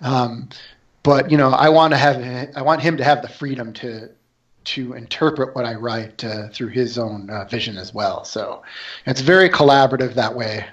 Um, 0.03 0.51
but, 1.03 1.31
you 1.31 1.39
know, 1.39 1.49
I 1.49 1.71
want 1.71 1.95
to 1.95 1.97
have, 1.97 2.23
I 2.55 2.61
want 2.61 2.83
him 2.83 2.99
to 2.99 3.05
have 3.05 3.23
the 3.23 3.29
freedom 3.29 3.73
to, 3.75 4.11
to 4.65 4.93
interpret 4.93 5.55
what 5.55 5.65
I 5.65 5.77
write 5.77 6.23
uh, 6.25 6.51
through 6.51 6.69
his 6.69 6.99
own 6.99 7.31
uh, 7.31 7.47
vision 7.47 7.79
as 7.79 7.95
well. 7.95 8.25
So 8.25 8.63
it's 9.07 9.23
very 9.23 9.49
collaborative 9.49 10.13
that 10.13 10.35
way. 10.35 10.67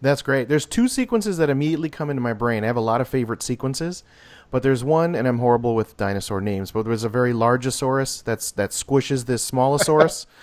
That's 0.00 0.22
great. 0.22 0.48
There's 0.48 0.66
two 0.66 0.88
sequences 0.88 1.36
that 1.36 1.50
immediately 1.50 1.90
come 1.90 2.08
into 2.10 2.22
my 2.22 2.32
brain. 2.32 2.64
I 2.64 2.68
have 2.68 2.76
a 2.76 2.80
lot 2.80 3.00
of 3.00 3.08
favorite 3.08 3.42
sequences, 3.42 4.02
but 4.50 4.62
there's 4.62 4.82
one, 4.82 5.14
and 5.14 5.28
I'm 5.28 5.38
horrible 5.38 5.74
with 5.74 5.96
dinosaur 5.96 6.40
names. 6.40 6.70
But 6.70 6.84
there's 6.84 7.04
a 7.04 7.08
very 7.08 7.32
largosaurus 7.32 8.24
that's 8.24 8.50
that 8.52 8.70
squishes 8.70 9.26
this 9.26 9.48
smallosaurus. 9.48 10.26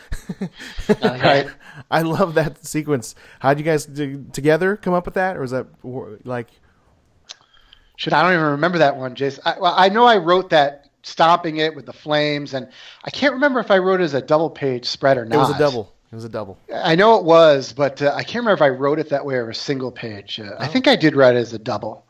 Oh, 0.90 1.16
yeah. 1.16 1.50
I 1.92 2.02
love 2.02 2.36
that 2.36 2.66
sequence. 2.66 3.16
How 3.40 3.50
would 3.50 3.60
you 3.60 3.66
guys 3.66 3.86
do, 3.86 4.26
together 4.32 4.78
come 4.78 4.94
up 4.94 5.06
with 5.06 5.16
that, 5.16 5.36
or 5.36 5.42
was 5.42 5.52
that 5.52 5.68
like? 6.24 6.48
Should 7.98 8.14
I 8.14 8.22
don't 8.24 8.34
even 8.34 8.52
remember 8.52 8.78
that 8.78 8.96
one, 8.96 9.16
Jason. 9.16 9.44
I, 9.46 9.60
well, 9.60 9.74
I 9.76 9.90
know 9.90 10.06
I 10.06 10.18
wrote 10.18 10.52
that 10.52 10.90
stomping 11.04 11.58
it 11.58 11.76
with 11.76 11.86
the 11.86 11.94
flames, 11.94 12.54
and 12.54 12.70
I 13.04 13.10
can't 13.10 13.34
remember 13.34 13.60
if 13.60 13.72
I 13.72 13.80
wrote 13.80 14.02
it 14.02 14.06
as 14.06 14.14
a 14.14 14.22
double 14.22 14.50
page 14.50 14.86
spread 14.86 15.18
or 15.18 15.26
not. 15.26 15.36
It 15.36 15.40
was 15.40 15.56
a 15.56 15.60
double. 15.60 15.94
It 16.12 16.16
was 16.16 16.24
a 16.24 16.30
double. 16.30 16.58
I 16.74 16.96
know 16.96 17.18
it 17.18 17.26
was, 17.26 17.74
but 17.74 18.02
uh, 18.02 18.14
I 18.16 18.24
can't 18.24 18.46
remember 18.46 18.54
if 18.54 18.62
I 18.62 18.70
wrote 18.70 18.98
it 18.98 19.10
that 19.10 19.26
way 19.26 19.36
or 19.36 19.50
a 19.50 19.56
single 19.56 19.92
page. 19.92 20.40
Uh, 20.40 20.56
I 20.58 20.68
think 20.68 20.88
I 20.88 20.96
did 20.96 21.16
write 21.18 21.36
it 21.36 21.40
as 21.40 21.52
a 21.52 21.60
double, 21.60 22.06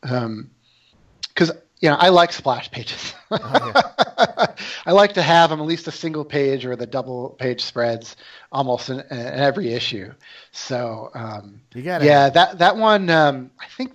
because 0.00 1.52
you 1.80 1.88
know 1.88 1.94
I 1.94 2.08
like 2.08 2.32
splash 2.32 2.70
pages. 2.72 3.14
I 3.30 4.92
like 4.92 5.14
to 5.14 5.22
have 5.22 5.50
them 5.50 5.60
at 5.60 5.66
least 5.66 5.86
a 5.86 5.92
single 5.92 6.24
page 6.24 6.66
or 6.66 6.74
the 6.74 6.86
double 6.86 7.30
page 7.30 7.62
spreads 7.62 8.16
almost 8.50 8.90
in, 8.90 8.98
in 8.98 9.18
every 9.18 9.72
issue. 9.72 10.12
So 10.50 11.10
um, 11.14 11.60
You 11.72 11.82
got 11.82 12.02
yeah, 12.02 12.28
that 12.30 12.58
that 12.58 12.76
one 12.76 13.08
um, 13.10 13.52
I 13.60 13.66
think. 13.76 13.92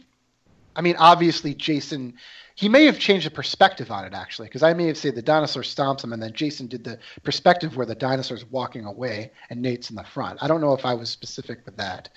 I 0.73 0.81
mean, 0.81 0.95
obviously, 0.97 1.53
Jason. 1.53 2.13
He 2.61 2.69
may 2.69 2.85
have 2.85 2.99
changed 2.99 3.25
the 3.25 3.31
perspective 3.31 3.89
on 3.89 4.05
it 4.05 4.13
actually, 4.13 4.47
because 4.47 4.61
I 4.61 4.73
may 4.73 4.85
have 4.85 4.95
said 4.95 5.15
the 5.15 5.21
dinosaur 5.23 5.63
stomps 5.63 6.03
him, 6.03 6.13
and 6.13 6.21
then 6.21 6.31
Jason 6.31 6.67
did 6.67 6.83
the 6.83 6.99
perspective 7.23 7.75
where 7.75 7.87
the 7.87 7.95
dinosaur's 7.95 8.45
walking 8.45 8.85
away 8.85 9.31
and 9.49 9.63
Nate's 9.63 9.89
in 9.89 9.95
the 9.95 10.03
front. 10.03 10.37
I 10.43 10.47
don't 10.47 10.61
know 10.61 10.75
if 10.75 10.85
I 10.85 10.93
was 10.93 11.09
specific 11.09 11.65
with 11.65 11.75
that. 11.77 12.09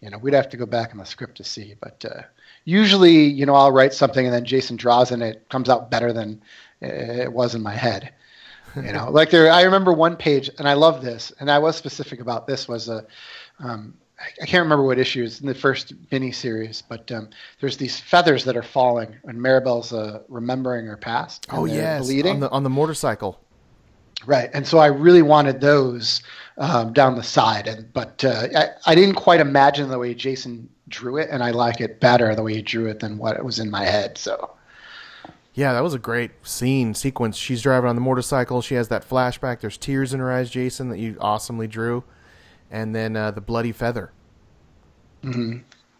You 0.00 0.10
know, 0.10 0.18
we'd 0.18 0.34
have 0.34 0.50
to 0.50 0.56
go 0.56 0.66
back 0.66 0.92
in 0.92 0.98
the 0.98 1.04
script 1.04 1.38
to 1.38 1.42
see. 1.42 1.74
But 1.80 2.04
uh, 2.08 2.22
usually, 2.64 3.24
you 3.24 3.44
know, 3.44 3.56
I'll 3.56 3.72
write 3.72 3.92
something 3.92 4.24
and 4.24 4.32
then 4.32 4.44
Jason 4.44 4.76
draws 4.76 5.10
and 5.10 5.20
it 5.20 5.48
comes 5.48 5.68
out 5.68 5.90
better 5.90 6.12
than 6.12 6.42
it 6.80 7.32
was 7.32 7.56
in 7.56 7.62
my 7.62 7.74
head. 7.74 8.12
You 8.76 8.92
know, 8.92 9.10
like 9.10 9.30
there, 9.30 9.50
I 9.50 9.62
remember 9.62 9.92
one 9.92 10.14
page, 10.14 10.48
and 10.60 10.68
I 10.68 10.74
love 10.74 11.02
this, 11.02 11.32
and 11.40 11.50
I 11.50 11.58
was 11.58 11.74
specific 11.74 12.20
about 12.20 12.46
this 12.46 12.68
was 12.68 12.88
a. 12.88 13.04
Um, 13.58 13.94
I- 14.20 14.46
can't 14.46 14.62
remember 14.62 14.84
what 14.84 14.98
issue 14.98 15.22
is 15.22 15.40
in 15.40 15.46
the 15.46 15.54
first 15.54 15.92
mini 16.10 16.32
series, 16.32 16.82
but 16.82 17.10
um, 17.12 17.28
there's 17.60 17.76
these 17.76 18.00
feathers 18.00 18.44
that 18.44 18.56
are 18.56 18.62
falling, 18.62 19.14
and 19.24 19.38
Maribel's 19.38 19.92
uh, 19.92 20.22
remembering 20.28 20.86
her 20.86 20.96
past. 20.96 21.46
Oh 21.50 21.64
yes, 21.64 22.04
bleeding. 22.04 22.34
on 22.34 22.40
the 22.40 22.50
on 22.50 22.62
the 22.62 22.70
motorcycle. 22.70 23.40
Right, 24.26 24.50
and 24.52 24.66
so 24.66 24.78
I 24.78 24.86
really 24.86 25.22
wanted 25.22 25.60
those 25.60 26.22
um, 26.56 26.92
down 26.92 27.14
the 27.14 27.22
side, 27.22 27.68
and 27.68 27.92
but 27.92 28.24
uh, 28.24 28.48
I, 28.56 28.68
I 28.86 28.94
didn't 28.96 29.14
quite 29.14 29.38
imagine 29.38 29.88
the 29.88 29.98
way 29.98 30.12
Jason 30.14 30.68
drew 30.88 31.18
it, 31.18 31.28
and 31.30 31.42
I 31.42 31.52
like 31.52 31.80
it 31.80 32.00
better 32.00 32.34
the 32.34 32.42
way 32.42 32.54
he 32.54 32.62
drew 32.62 32.86
it 32.86 32.98
than 32.98 33.18
what 33.18 33.36
it 33.36 33.44
was 33.44 33.60
in 33.60 33.70
my 33.70 33.84
head. 33.84 34.18
So 34.18 34.56
Yeah, 35.54 35.72
that 35.72 35.82
was 35.84 35.94
a 35.94 35.98
great 36.00 36.32
scene 36.42 36.94
sequence. 36.94 37.36
She's 37.36 37.62
driving 37.62 37.88
on 37.88 37.94
the 37.94 38.00
motorcycle. 38.00 38.60
She 38.62 38.74
has 38.74 38.88
that 38.88 39.08
flashback. 39.08 39.60
There's 39.60 39.76
tears 39.76 40.12
in 40.12 40.18
her 40.18 40.32
eyes, 40.32 40.50
Jason, 40.50 40.88
that 40.88 40.98
you 40.98 41.16
awesomely 41.20 41.68
drew, 41.68 42.02
and 42.70 42.94
then 42.94 43.16
uh, 43.16 43.30
the 43.30 43.40
bloody 43.40 43.72
feather. 43.72 44.12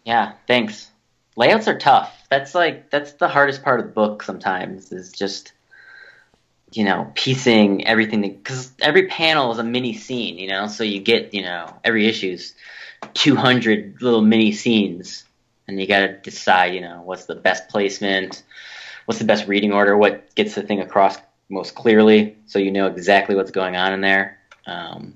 Yeah, 0.05 0.33
thanks. 0.47 0.89
Layouts 1.35 1.67
are 1.67 1.77
tough. 1.77 2.25
That's 2.29 2.55
like 2.55 2.89
that's 2.89 3.13
the 3.13 3.27
hardest 3.27 3.63
part 3.63 3.79
of 3.79 3.85
the 3.87 3.91
book 3.91 4.23
sometimes 4.23 4.91
is 4.91 5.11
just 5.11 5.53
you 6.71 6.83
know 6.83 7.11
piecing 7.15 7.87
everything 7.87 8.21
because 8.21 8.71
every 8.81 9.07
panel 9.07 9.51
is 9.51 9.57
a 9.57 9.63
mini 9.63 9.93
scene, 9.93 10.37
you 10.37 10.47
know. 10.47 10.67
So 10.67 10.83
you 10.83 10.99
get 10.99 11.33
you 11.33 11.41
know 11.41 11.73
every 11.83 12.07
issue's 12.07 12.55
two 13.13 13.35
hundred 13.35 14.01
little 14.01 14.21
mini 14.21 14.51
scenes, 14.51 15.23
and 15.67 15.79
you 15.79 15.87
got 15.87 15.99
to 15.99 16.17
decide 16.17 16.73
you 16.73 16.81
know 16.81 17.01
what's 17.03 17.25
the 17.25 17.35
best 17.35 17.69
placement, 17.69 18.43
what's 19.05 19.19
the 19.19 19.25
best 19.25 19.47
reading 19.47 19.71
order, 19.71 19.97
what 19.97 20.33
gets 20.35 20.55
the 20.55 20.63
thing 20.63 20.81
across 20.81 21.17
most 21.49 21.75
clearly, 21.75 22.37
so 22.45 22.59
you 22.59 22.71
know 22.71 22.87
exactly 22.87 23.35
what's 23.35 23.51
going 23.51 23.75
on 23.75 23.93
in 23.93 24.01
there. 24.01 24.39
Um, 24.65 25.15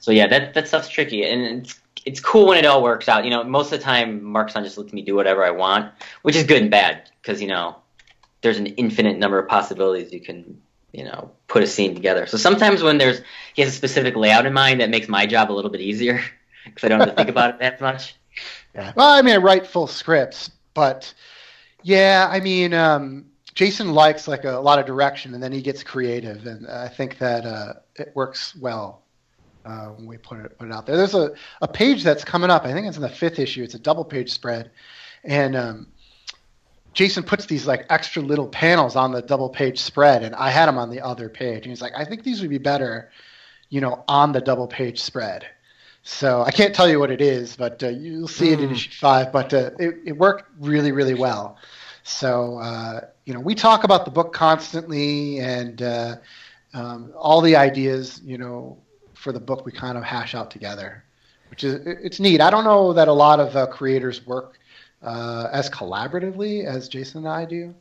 so 0.00 0.10
yeah, 0.10 0.26
that 0.26 0.54
that 0.54 0.68
stuff's 0.68 0.88
tricky, 0.88 1.24
and 1.24 1.42
it's 1.42 1.80
it's 2.04 2.20
cool 2.20 2.46
when 2.46 2.58
it 2.58 2.66
all 2.66 2.82
works 2.82 3.08
out. 3.08 3.24
You 3.24 3.30
know, 3.30 3.44
most 3.44 3.72
of 3.72 3.78
the 3.78 3.84
time, 3.84 4.20
Markisan 4.20 4.54
not 4.54 4.64
just 4.64 4.78
lets 4.78 4.92
me 4.92 5.02
do 5.02 5.14
whatever 5.14 5.44
I 5.44 5.50
want, 5.50 5.92
which 6.22 6.36
is 6.36 6.44
good 6.44 6.62
and 6.62 6.70
bad 6.70 7.10
because 7.20 7.40
you 7.40 7.48
know 7.48 7.76
there's 8.42 8.58
an 8.58 8.66
infinite 8.66 9.18
number 9.18 9.38
of 9.38 9.48
possibilities 9.48 10.12
you 10.12 10.20
can 10.20 10.60
you 10.92 11.04
know 11.04 11.30
put 11.48 11.62
a 11.62 11.66
scene 11.66 11.94
together. 11.94 12.26
So 12.26 12.36
sometimes 12.38 12.82
when 12.82 12.98
there's 12.98 13.20
he 13.54 13.62
has 13.62 13.72
a 13.72 13.76
specific 13.76 14.16
layout 14.16 14.46
in 14.46 14.52
mind, 14.52 14.80
that 14.80 14.90
makes 14.90 15.08
my 15.08 15.26
job 15.26 15.50
a 15.50 15.54
little 15.54 15.70
bit 15.70 15.80
easier 15.80 16.22
because 16.64 16.84
I 16.84 16.88
don't 16.88 17.00
have 17.00 17.10
to 17.10 17.14
think 17.14 17.28
about 17.28 17.50
it 17.50 17.58
that 17.60 17.80
much. 17.80 18.16
Yeah. 18.74 18.92
Well, 18.94 19.08
I 19.08 19.22
mean, 19.22 19.34
I 19.34 19.38
write 19.38 19.66
full 19.66 19.86
scripts, 19.86 20.50
but 20.74 21.12
yeah, 21.82 22.28
I 22.30 22.40
mean, 22.40 22.74
um, 22.74 23.26
Jason 23.54 23.94
likes 23.94 24.28
like 24.28 24.44
a, 24.44 24.58
lot 24.58 24.78
of 24.78 24.86
direction, 24.86 25.32
and 25.32 25.42
then 25.42 25.52
he 25.52 25.62
gets 25.62 25.82
creative, 25.82 26.46
and 26.46 26.68
I 26.68 26.88
think 26.88 27.16
that 27.18 27.46
uh, 27.46 27.74
it 27.94 28.12
works 28.14 28.54
well 28.56 29.05
uh, 29.66 29.86
when 29.88 30.06
we 30.06 30.16
put 30.16 30.38
it 30.38 30.58
put 30.58 30.68
it 30.68 30.72
out 30.72 30.86
there. 30.86 30.96
There's 30.96 31.14
a, 31.14 31.32
a 31.60 31.68
page 31.68 32.04
that's 32.04 32.24
coming 32.24 32.50
up. 32.50 32.64
I 32.64 32.72
think 32.72 32.86
it's 32.86 32.96
in 32.96 33.02
the 33.02 33.08
fifth 33.08 33.38
issue. 33.38 33.62
It's 33.62 33.74
a 33.74 33.78
double 33.78 34.04
page 34.04 34.30
spread, 34.30 34.70
and 35.24 35.56
um, 35.56 35.86
Jason 36.92 37.22
puts 37.22 37.46
these 37.46 37.66
like 37.66 37.86
extra 37.90 38.22
little 38.22 38.48
panels 38.48 38.96
on 38.96 39.12
the 39.12 39.20
double 39.20 39.50
page 39.50 39.78
spread, 39.78 40.22
and 40.22 40.34
I 40.34 40.50
had 40.50 40.66
them 40.66 40.78
on 40.78 40.90
the 40.90 41.00
other 41.00 41.28
page, 41.28 41.64
and 41.64 41.66
he's 41.66 41.82
like, 41.82 41.92
I 41.96 42.04
think 42.04 42.22
these 42.22 42.40
would 42.40 42.50
be 42.50 42.58
better, 42.58 43.10
you 43.68 43.80
know, 43.80 44.04
on 44.08 44.32
the 44.32 44.40
double 44.40 44.66
page 44.66 45.00
spread. 45.00 45.46
So 46.04 46.42
I 46.42 46.52
can't 46.52 46.74
tell 46.74 46.88
you 46.88 47.00
what 47.00 47.10
it 47.10 47.20
is, 47.20 47.56
but 47.56 47.82
uh, 47.82 47.88
you'll 47.88 48.28
see 48.28 48.52
it 48.52 48.60
in 48.60 48.70
issue 48.70 48.90
five. 48.92 49.32
But 49.32 49.52
uh, 49.52 49.70
it, 49.78 49.96
it 50.06 50.12
worked 50.12 50.44
really, 50.60 50.92
really 50.92 51.14
well. 51.14 51.58
So 52.04 52.58
uh, 52.58 53.00
you 53.24 53.34
know, 53.34 53.40
we 53.40 53.56
talk 53.56 53.82
about 53.82 54.04
the 54.04 54.12
book 54.12 54.32
constantly, 54.32 55.40
and 55.40 55.82
uh, 55.82 56.16
um, 56.72 57.12
all 57.16 57.40
the 57.40 57.56
ideas, 57.56 58.22
you 58.24 58.38
know, 58.38 58.78
for 59.26 59.32
the 59.32 59.40
book 59.40 59.66
we 59.66 59.72
kind 59.72 59.98
of 59.98 60.04
hash 60.04 60.36
out 60.36 60.52
together, 60.52 61.02
which 61.50 61.64
is 61.64 61.84
it's 61.84 62.20
neat. 62.20 62.40
I 62.40 62.48
don't 62.48 62.62
know 62.62 62.92
that 62.92 63.08
a 63.08 63.12
lot 63.12 63.40
of 63.40 63.56
uh, 63.56 63.66
creators 63.66 64.24
work 64.24 64.56
uh, 65.02 65.48
as 65.50 65.68
collaboratively 65.68 66.64
as 66.64 66.88
Jason 66.88 67.18
and 67.18 67.28
I 67.28 67.44
do. 67.44 67.74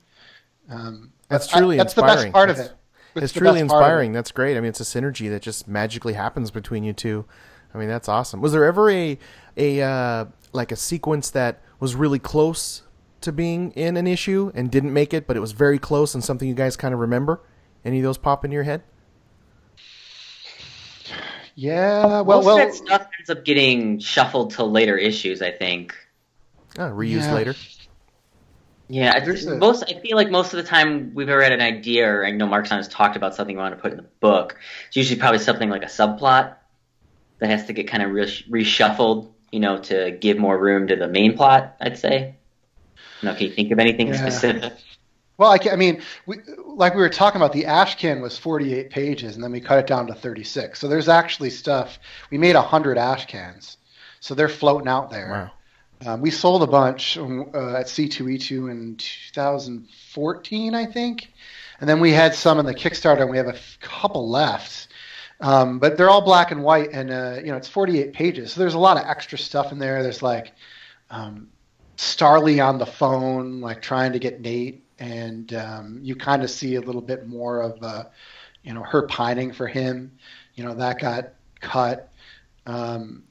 Um, 0.72 1.12
That's 1.30 1.54
I- 1.54 1.60
truly 1.60 1.78
that's 1.78 1.94
inspiring. 1.94 2.18
the 2.18 2.24
best 2.24 2.34
part 2.34 2.50
of 2.50 2.58
That's- 2.58 2.74
it. 2.74 3.24
It's 3.24 3.32
the 3.32 3.40
truly 3.42 3.60
it. 3.60 3.64
inspiring. 3.64 4.12
That's 4.12 4.32
great. 4.32 4.58
I 4.58 4.60
mean, 4.60 4.70
it's 4.70 4.82
a 4.82 4.84
synergy 4.84 5.30
that 5.30 5.42
just 5.44 5.68
magically 5.70 6.14
happens 6.14 6.50
between 6.52 6.84
you 6.84 6.92
two. 6.94 7.24
I 7.74 7.78
mean, 7.78 7.88
that's 7.88 8.10
awesome. 8.10 8.42
Was 8.42 8.52
there 8.52 8.66
ever 8.66 8.90
a 8.90 9.18
a 9.56 9.82
uh, 9.84 10.26
like 10.52 10.72
a 10.72 10.76
sequence 10.76 11.30
that 11.30 11.62
was 11.80 11.94
really 11.96 12.20
close 12.20 12.82
to 13.22 13.32
being 13.32 13.72
in 13.72 13.96
an 13.98 14.08
issue 14.08 14.52
and 14.56 14.70
didn't 14.72 14.92
make 14.94 15.14
it, 15.14 15.28
but 15.28 15.38
it 15.38 15.40
was 15.40 15.52
very 15.54 15.78
close 15.80 16.14
and 16.16 16.24
something 16.24 16.48
you 16.50 16.56
guys 16.56 16.76
kind 16.76 16.94
of 16.94 17.00
remember? 17.00 17.40
Any 17.86 18.00
of 18.00 18.04
those 18.04 18.18
pop 18.18 18.44
into 18.44 18.56
your 18.56 18.64
head? 18.64 18.82
Yeah, 21.56 22.22
well, 22.22 22.38
Most 22.42 22.46
well, 22.46 22.58
that 22.58 22.74
stuff 22.74 23.08
ends 23.18 23.30
up 23.30 23.46
getting 23.46 24.00
shuffled 24.00 24.52
to 24.56 24.64
later 24.66 24.98
issues. 24.98 25.42
I 25.42 25.52
think. 25.52 25.96
Ah, 26.78 26.90
reused 26.90 27.22
Yeah. 27.22 27.34
later. 27.34 27.56
Yeah, 28.88 29.14
I 29.16 29.20
There's 29.22 29.46
a- 29.46 29.56
most. 29.56 29.84
I 29.90 30.00
feel 30.00 30.16
like 30.18 30.30
most 30.30 30.54
of 30.54 30.58
the 30.58 30.70
time 30.70 31.12
we've 31.16 31.30
ever 31.30 31.42
had 31.42 31.54
an 31.54 31.62
idea, 31.62 32.08
or 32.08 32.26
I 32.26 32.32
know 32.32 32.46
Mark's 32.46 32.70
has 32.70 32.88
talked 32.88 33.16
about 33.16 33.34
something 33.36 33.56
we 33.56 33.62
want 33.62 33.74
to 33.76 33.82
put 33.82 33.92
in 33.92 33.98
the 33.98 34.06
book. 34.20 34.58
It's 34.88 34.98
usually 34.98 35.20
probably 35.20 35.40
something 35.40 35.70
like 35.70 35.82
a 35.84 35.88
subplot 35.88 36.56
that 37.40 37.50
has 37.50 37.66
to 37.66 37.74
get 37.74 37.88
kind 37.88 38.04
of 38.04 38.10
reshuffled, 38.12 39.30
you 39.52 39.60
know, 39.60 39.78
to 39.80 40.12
give 40.12 40.38
more 40.38 40.58
room 40.60 40.88
to 40.88 40.96
the 40.98 41.08
main 41.08 41.36
plot. 41.36 41.78
I'd 41.82 41.98
say. 41.98 42.36
You 43.22 43.30
know, 43.30 43.34
can 43.36 43.48
you 43.48 43.54
think 43.54 43.72
of 43.72 43.80
anything 43.80 44.08
Yeah. 44.10 44.16
specific? 44.18 44.74
Well, 45.38 45.52
I, 45.52 45.60
I 45.72 45.76
mean, 45.76 46.02
we, 46.26 46.38
like 46.66 46.96
we 46.96 47.02
were 47.02 47.10
talking 47.10 47.42
about, 47.42 47.52
the 47.52 47.64
Ashcan 47.64 48.22
was 48.22 48.38
48 48.38 48.90
pages, 48.90 49.36
and 49.36 49.44
then 49.44 49.52
we 49.52 49.60
cut 49.60 49.80
it 49.80 49.88
down 49.88 50.08
to 50.08 50.14
36. 50.14 50.80
So 50.80 50.88
there's 50.88 51.10
actually 51.10 51.50
stuff. 51.50 52.00
We 52.32 52.38
made 52.38 52.56
100 52.56 52.98
Ashcans, 52.98 53.78
so 54.22 54.34
they're 54.34 54.48
floating 54.48 54.88
out 54.88 55.10
there. 55.10 55.30
Wow. 55.30 55.52
Um, 56.06 56.22
we 56.22 56.32
sold 56.32 56.64
a 56.64 56.68
bunch 56.68 57.18
um, 57.18 57.50
uh, 57.54 57.76
at 57.76 57.88
C2E2 57.88 58.70
in 58.70 58.96
2014, 58.98 60.76
I 60.76 60.86
think, 60.86 61.34
and 61.80 61.90
then 61.90 62.00
we 62.00 62.12
had 62.12 62.36
some 62.36 62.60
in 62.60 62.66
the 62.66 62.76
Kickstarter, 62.76 63.22
and 63.22 63.30
we 63.30 63.38
have 63.38 63.48
a 63.48 63.56
couple 63.82 64.30
left. 64.30 64.90
Um, 65.42 65.80
but 65.80 65.98
they're 65.98 66.10
all 66.10 66.22
black 66.22 66.52
and 66.52 66.64
white, 66.64 66.92
and 66.94 67.12
uh, 67.12 67.40
you 67.40 67.48
know 67.48 67.58
it's 67.58 67.68
48 67.68 68.14
pages, 68.14 68.54
so 68.54 68.62
there's 68.62 68.74
a 68.74 68.80
lot 68.80 68.98
of 68.98 69.06
extra 69.06 69.38
stuff 69.38 69.74
in 69.74 69.80
there. 69.80 70.02
There's 70.02 70.22
like 70.22 70.54
um, 71.10 71.50
Starly 71.98 72.66
on 72.66 72.78
the 72.78 72.86
phone, 72.86 73.60
like 73.60 73.82
trying 73.82 74.14
to 74.14 74.20
get 74.20 74.40
Nate, 74.40 74.85
and 75.00 75.54
um, 75.54 76.00
you 76.02 76.16
kind 76.16 76.44
of 76.44 76.50
see 76.50 76.76
a 76.76 76.82
little 76.82 77.02
bit 77.02 77.28
more 77.28 77.62
of, 77.62 77.82
uh, 77.84 78.06
you 78.64 78.74
know, 78.74 78.84
her 78.84 79.04
pining 79.08 79.52
for 79.54 79.68
him. 79.68 80.12
You 80.56 80.64
know, 80.64 80.74
that 80.76 81.00
got 81.00 81.34
cut. 81.60 82.10
Um, 82.66 83.24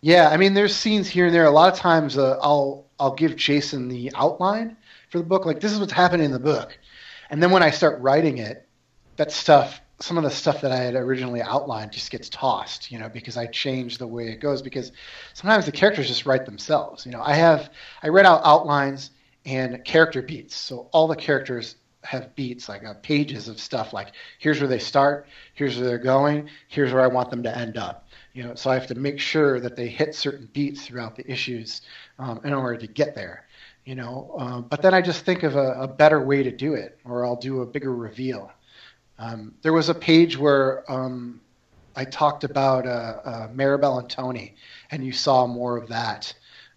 yeah, 0.00 0.28
I 0.28 0.36
mean, 0.36 0.54
there's 0.54 0.74
scenes 0.74 1.08
here 1.08 1.26
and 1.26 1.34
there. 1.34 1.44
A 1.44 1.50
lot 1.50 1.72
of 1.72 1.78
times, 1.78 2.18
uh, 2.18 2.38
I'll 2.42 2.86
I'll 2.98 3.14
give 3.14 3.36
Jason 3.36 3.88
the 3.88 4.12
outline 4.14 4.76
for 5.10 5.18
the 5.18 5.24
book, 5.24 5.46
like 5.46 5.60
this 5.60 5.72
is 5.72 5.80
what's 5.80 5.92
happening 5.92 6.26
in 6.26 6.32
the 6.32 6.38
book, 6.38 6.78
and 7.30 7.42
then 7.42 7.50
when 7.50 7.62
I 7.62 7.70
start 7.70 8.00
writing 8.00 8.38
it, 8.38 8.66
that 9.16 9.32
stuff, 9.32 9.80
some 10.00 10.18
of 10.18 10.24
the 10.24 10.30
stuff 10.30 10.60
that 10.60 10.72
I 10.72 10.76
had 10.76 10.94
originally 10.94 11.40
outlined, 11.40 11.92
just 11.92 12.10
gets 12.10 12.28
tossed. 12.28 12.90
You 12.90 12.98
know, 12.98 13.08
because 13.08 13.36
I 13.36 13.46
change 13.46 13.98
the 13.98 14.06
way 14.06 14.28
it 14.28 14.40
goes. 14.40 14.60
Because 14.60 14.92
sometimes 15.32 15.66
the 15.66 15.72
characters 15.72 16.08
just 16.08 16.26
write 16.26 16.44
themselves. 16.44 17.06
You 17.06 17.12
know, 17.12 17.22
I 17.22 17.34
have 17.34 17.70
I 18.02 18.08
read 18.08 18.26
out 18.26 18.42
outlines 18.44 19.10
and 19.44 19.84
character 19.84 20.22
beats, 20.22 20.54
so 20.56 20.88
all 20.92 21.06
the 21.06 21.16
characters 21.16 21.76
have 22.04 22.34
beats 22.34 22.68
like 22.68 22.84
uh, 22.84 22.94
pages 23.02 23.48
of 23.48 23.58
stuff 23.58 23.92
like 23.92 24.12
here's 24.38 24.60
where 24.60 24.68
they 24.68 24.78
start 24.78 25.26
here's 25.54 25.78
where 25.78 25.86
they're 25.86 25.98
going 25.98 26.48
here's 26.68 26.92
where 26.92 27.02
i 27.02 27.06
want 27.06 27.30
them 27.30 27.42
to 27.42 27.56
end 27.56 27.78
up. 27.78 28.06
You 28.34 28.42
know 28.42 28.54
so 28.54 28.70
i 28.70 28.74
have 28.74 28.86
to 28.88 28.94
make 28.94 29.18
sure 29.18 29.58
that 29.60 29.74
they 29.74 29.88
hit 29.88 30.14
certain 30.14 30.48
beats 30.52 30.86
throughout 30.86 31.16
the 31.16 31.30
issues 31.30 31.82
um, 32.18 32.40
in 32.44 32.52
order 32.52 32.78
to 32.78 32.86
get 32.86 33.14
there 33.14 33.46
you 33.84 33.94
know? 33.94 34.34
Um, 34.38 34.66
but 34.68 34.82
then 34.82 34.94
i 34.94 35.00
just 35.00 35.24
think 35.24 35.42
of 35.42 35.56
a, 35.56 35.72
a, 35.72 35.88
better 35.88 36.20
way 36.20 36.42
to 36.42 36.50
do 36.50 36.74
it 36.74 36.98
or 37.04 37.24
i'll 37.24 37.36
do 37.36 37.62
a 37.62 37.66
bigger 37.66 37.94
reveal. 37.94 38.50
Um, 39.18 39.54
there 39.62 39.72
was 39.72 39.88
a 39.88 39.94
page 39.94 40.36
where 40.36 40.90
um, 40.90 41.40
i 41.96 42.04
talked 42.04 42.44
about 42.44 42.86
uh, 42.86 43.20
uh, 43.24 43.48
maribel 43.48 44.00
and 44.00 44.10
tony 44.10 44.54
and 44.90 45.04
you 45.04 45.12
saw 45.12 45.46
more 45.46 45.76
of 45.76 45.88
that. 45.88 46.34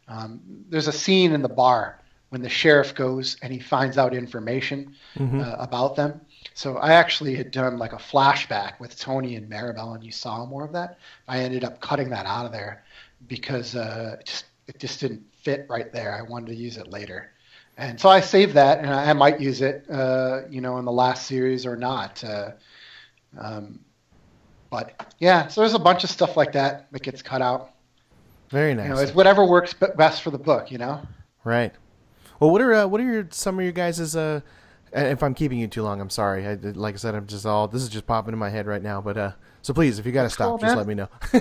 Um, 0.07 0.39
there's 0.69 0.87
a 0.87 0.93
scene 0.93 1.33
in 1.33 1.41
the 1.41 1.49
bar 1.49 1.99
when 2.29 2.41
the 2.41 2.49
sheriff 2.49 2.93
goes 2.93 3.37
and 3.41 3.53
he 3.53 3.59
finds 3.59 3.97
out 3.97 4.13
information 4.13 4.95
mm-hmm. 5.15 5.39
uh, 5.39 5.55
about 5.59 5.95
them. 5.95 6.19
So 6.53 6.77
I 6.77 6.93
actually 6.93 7.35
had 7.35 7.51
done 7.51 7.77
like 7.77 7.93
a 7.93 7.97
flashback 7.97 8.79
with 8.79 8.99
Tony 8.99 9.35
and 9.35 9.49
Maribel, 9.49 9.95
and 9.95 10.03
you 10.03 10.11
saw 10.11 10.45
more 10.45 10.65
of 10.65 10.73
that. 10.73 10.97
I 11.27 11.39
ended 11.39 11.63
up 11.63 11.79
cutting 11.79 12.09
that 12.09 12.25
out 12.25 12.45
of 12.45 12.51
there 12.51 12.83
because 13.27 13.75
uh, 13.75 14.17
it, 14.19 14.25
just, 14.25 14.45
it 14.67 14.79
just 14.79 14.99
didn't 14.99 15.23
fit 15.41 15.65
right 15.69 15.91
there. 15.91 16.13
I 16.13 16.21
wanted 16.21 16.47
to 16.47 16.55
use 16.55 16.77
it 16.77 16.89
later. 16.89 17.31
And 17.77 17.99
so 17.99 18.09
I 18.09 18.21
saved 18.21 18.55
that, 18.55 18.79
and 18.79 18.89
I, 18.89 19.11
I 19.11 19.13
might 19.13 19.39
use 19.39 19.61
it, 19.61 19.85
uh, 19.89 20.41
you 20.49 20.61
know, 20.61 20.79
in 20.79 20.85
the 20.85 20.91
last 20.91 21.27
series 21.27 21.65
or 21.65 21.75
not. 21.75 22.23
Uh, 22.23 22.51
um, 23.37 23.79
but 24.69 25.13
yeah, 25.19 25.47
so 25.47 25.61
there's 25.61 25.75
a 25.75 25.79
bunch 25.79 26.03
of 26.03 26.09
stuff 26.09 26.35
like 26.35 26.53
that 26.53 26.91
that 26.91 27.03
gets 27.03 27.21
cut 27.21 27.41
out. 27.41 27.73
Very 28.49 28.73
nice. 28.73 28.87
You 28.87 28.95
know, 28.95 28.99
it's 28.99 29.13
whatever 29.13 29.45
works 29.45 29.73
best 29.73 30.23
for 30.23 30.31
the 30.31 30.39
book, 30.39 30.71
you 30.71 30.77
know. 30.77 31.01
Right. 31.43 31.71
Well, 32.39 32.51
what 32.51 32.61
are 32.61 32.73
uh, 32.73 32.87
what 32.87 33.01
are 33.01 33.05
your 33.05 33.27
some 33.31 33.57
of 33.57 33.63
your 33.63 33.73
guys' 33.73 34.15
uh, 34.15 34.41
if 34.93 35.21
I'm 35.21 35.33
keeping 35.33 35.59
you 35.59 35.67
too 35.67 35.83
long, 35.83 35.99
I'm 35.99 36.09
sorry. 36.09 36.47
I, 36.47 36.53
like 36.55 36.95
I 36.95 36.97
said, 36.97 37.15
I'm 37.15 37.27
just 37.27 37.45
all 37.45 37.67
this 37.67 37.81
is 37.81 37.89
just 37.89 38.07
popping 38.07 38.33
in 38.33 38.39
my 38.39 38.49
head 38.49 38.67
right 38.67 38.81
now. 38.81 39.01
But 39.01 39.17
uh, 39.17 39.31
so 39.61 39.73
please, 39.73 39.99
if 39.99 40.05
you 40.05 40.11
got 40.11 40.23
to 40.23 40.29
stop, 40.29 40.49
cool, 40.49 40.57
just 40.57 40.77
let 40.77 40.87
me 40.87 40.93
know. 40.93 41.09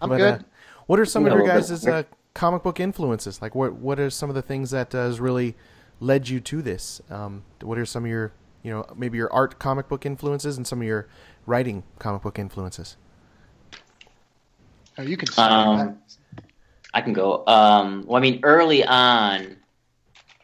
I'm 0.00 0.08
but, 0.08 0.16
good. 0.16 0.34
Uh, 0.34 0.38
what 0.86 0.98
are 0.98 1.04
some 1.04 1.26
of 1.26 1.32
your 1.32 1.46
guys' 1.46 1.86
uh, 1.86 2.02
comic 2.34 2.62
book 2.62 2.80
influences? 2.80 3.40
Like, 3.40 3.54
what 3.54 3.74
what 3.74 4.00
are 4.00 4.10
some 4.10 4.28
of 4.28 4.34
the 4.34 4.42
things 4.42 4.70
that 4.70 4.94
uh, 4.94 5.04
has 5.04 5.20
really 5.20 5.54
led 6.00 6.28
you 6.28 6.40
to 6.40 6.62
this? 6.62 7.00
Um, 7.10 7.44
what 7.62 7.78
are 7.78 7.86
some 7.86 8.04
of 8.04 8.10
your 8.10 8.32
you 8.62 8.70
know 8.70 8.84
maybe 8.96 9.18
your 9.18 9.32
art 9.32 9.58
comic 9.58 9.88
book 9.88 10.04
influences 10.04 10.56
and 10.56 10.66
some 10.66 10.80
of 10.80 10.86
your 10.86 11.06
writing 11.46 11.84
comic 11.98 12.22
book 12.22 12.38
influences? 12.38 12.96
Oh, 14.98 15.02
you 15.02 15.16
can. 15.16 15.28
Um, 15.38 15.98
I 16.94 17.00
can 17.00 17.12
go. 17.12 17.46
Um, 17.46 18.04
well, 18.06 18.18
I 18.18 18.20
mean, 18.20 18.40
early 18.42 18.84
on, 18.84 19.56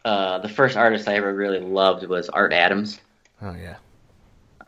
uh, 0.05 0.39
the 0.39 0.49
first 0.49 0.77
artist 0.77 1.07
I 1.07 1.15
ever 1.15 1.33
really 1.33 1.59
loved 1.59 2.05
was 2.05 2.29
Art 2.29 2.53
Adams. 2.53 2.99
Oh 3.41 3.53
yeah. 3.53 3.75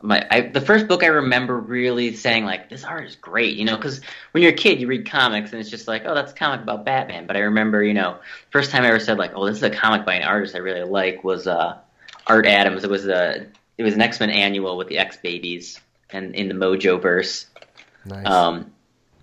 My 0.00 0.26
I, 0.30 0.40
the 0.42 0.60
first 0.60 0.88
book 0.88 1.04
I 1.04 1.06
remember 1.06 1.56
really 1.56 2.14
saying 2.14 2.44
like 2.44 2.68
this 2.68 2.84
art 2.84 3.06
is 3.06 3.16
great, 3.16 3.56
you 3.56 3.64
know, 3.64 3.76
because 3.76 4.00
when 4.32 4.42
you're 4.42 4.52
a 4.52 4.56
kid 4.56 4.80
you 4.80 4.86
read 4.86 5.08
comics 5.08 5.52
and 5.52 5.60
it's 5.60 5.70
just 5.70 5.86
like 5.86 6.02
oh 6.04 6.14
that's 6.14 6.32
a 6.32 6.34
comic 6.34 6.62
about 6.62 6.84
Batman. 6.84 7.26
But 7.26 7.36
I 7.36 7.40
remember 7.40 7.82
you 7.82 7.94
know 7.94 8.16
first 8.50 8.70
time 8.70 8.82
I 8.82 8.88
ever 8.88 9.00
said 9.00 9.18
like 9.18 9.32
oh 9.34 9.46
this 9.46 9.58
is 9.58 9.62
a 9.62 9.70
comic 9.70 10.04
by 10.04 10.14
an 10.14 10.24
artist 10.24 10.54
I 10.54 10.58
really 10.58 10.82
like 10.82 11.22
was 11.22 11.46
uh, 11.46 11.78
Art 12.26 12.46
Adams. 12.46 12.84
It 12.84 12.90
was 12.90 13.06
a 13.06 13.46
it 13.78 13.84
was 13.84 13.94
an 13.94 14.02
X 14.02 14.18
Men 14.20 14.30
annual 14.30 14.76
with 14.76 14.88
the 14.88 14.98
X 14.98 15.16
Babies 15.16 15.80
and 16.10 16.34
in 16.34 16.48
the 16.48 16.54
Mojo 16.54 17.00
verse. 17.00 17.46
Nice. 18.04 18.26
Um, 18.26 18.72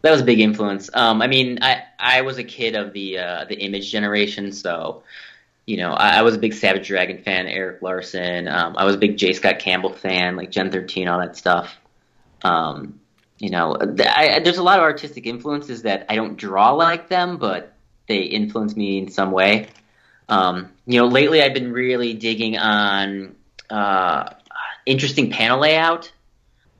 that 0.01 0.11
was 0.11 0.21
a 0.21 0.25
big 0.25 0.39
influence. 0.39 0.89
Um, 0.93 1.21
I 1.21 1.27
mean, 1.27 1.59
I 1.61 1.83
I 1.99 2.21
was 2.21 2.37
a 2.37 2.43
kid 2.43 2.75
of 2.75 2.93
the 2.93 3.17
uh, 3.17 3.45
the 3.45 3.55
Image 3.55 3.91
generation, 3.91 4.51
so 4.51 5.03
you 5.69 5.77
know, 5.77 5.91
I, 5.91 6.17
I, 6.17 6.21
was 6.23 6.33
a 6.33 6.39
big 6.39 6.55
Savage 6.55 6.87
Dragon 6.87 7.19
fan, 7.19 7.45
Erik 7.45 7.83
Larsen. 7.83 8.47
Um, 8.47 8.75
I 8.75 8.85
was 8.85 8.95
a 8.95 8.97
big 8.97 9.17
J. 9.17 9.33
Scott 9.33 9.59
Campbell 9.59 9.93
fan, 9.93 10.35
like 10.35 10.49
Gen 10.49 10.71
13, 10.71 11.07
all 11.07 11.19
that 11.19 11.37
stuff. 11.37 11.77
Um, 12.41 12.99
you 13.37 13.51
know, 13.51 13.77
I, 13.79 14.39
there's 14.43 14.57
a 14.57 14.63
lot 14.63 14.79
of 14.79 14.83
artistic 14.83 15.27
influences 15.27 15.83
that 15.83 16.07
I 16.09 16.15
don't 16.15 16.37
draw 16.37 16.71
like 16.71 17.07
them, 17.07 17.37
but 17.37 17.75
they 18.07 18.21
influence 18.21 18.75
me 18.75 18.97
in 18.97 19.11
some 19.11 19.29
way. 19.29 19.67
Um, 20.27 20.71
you 20.87 20.99
know, 20.99 21.05
lately 21.05 21.43
I've 21.43 21.53
been 21.53 21.71
really 21.71 22.15
digging 22.15 22.57
on 22.57 23.35
uh, 23.69 24.31
interesting 24.87 25.29
panel 25.29 25.59
layout. 25.59 26.11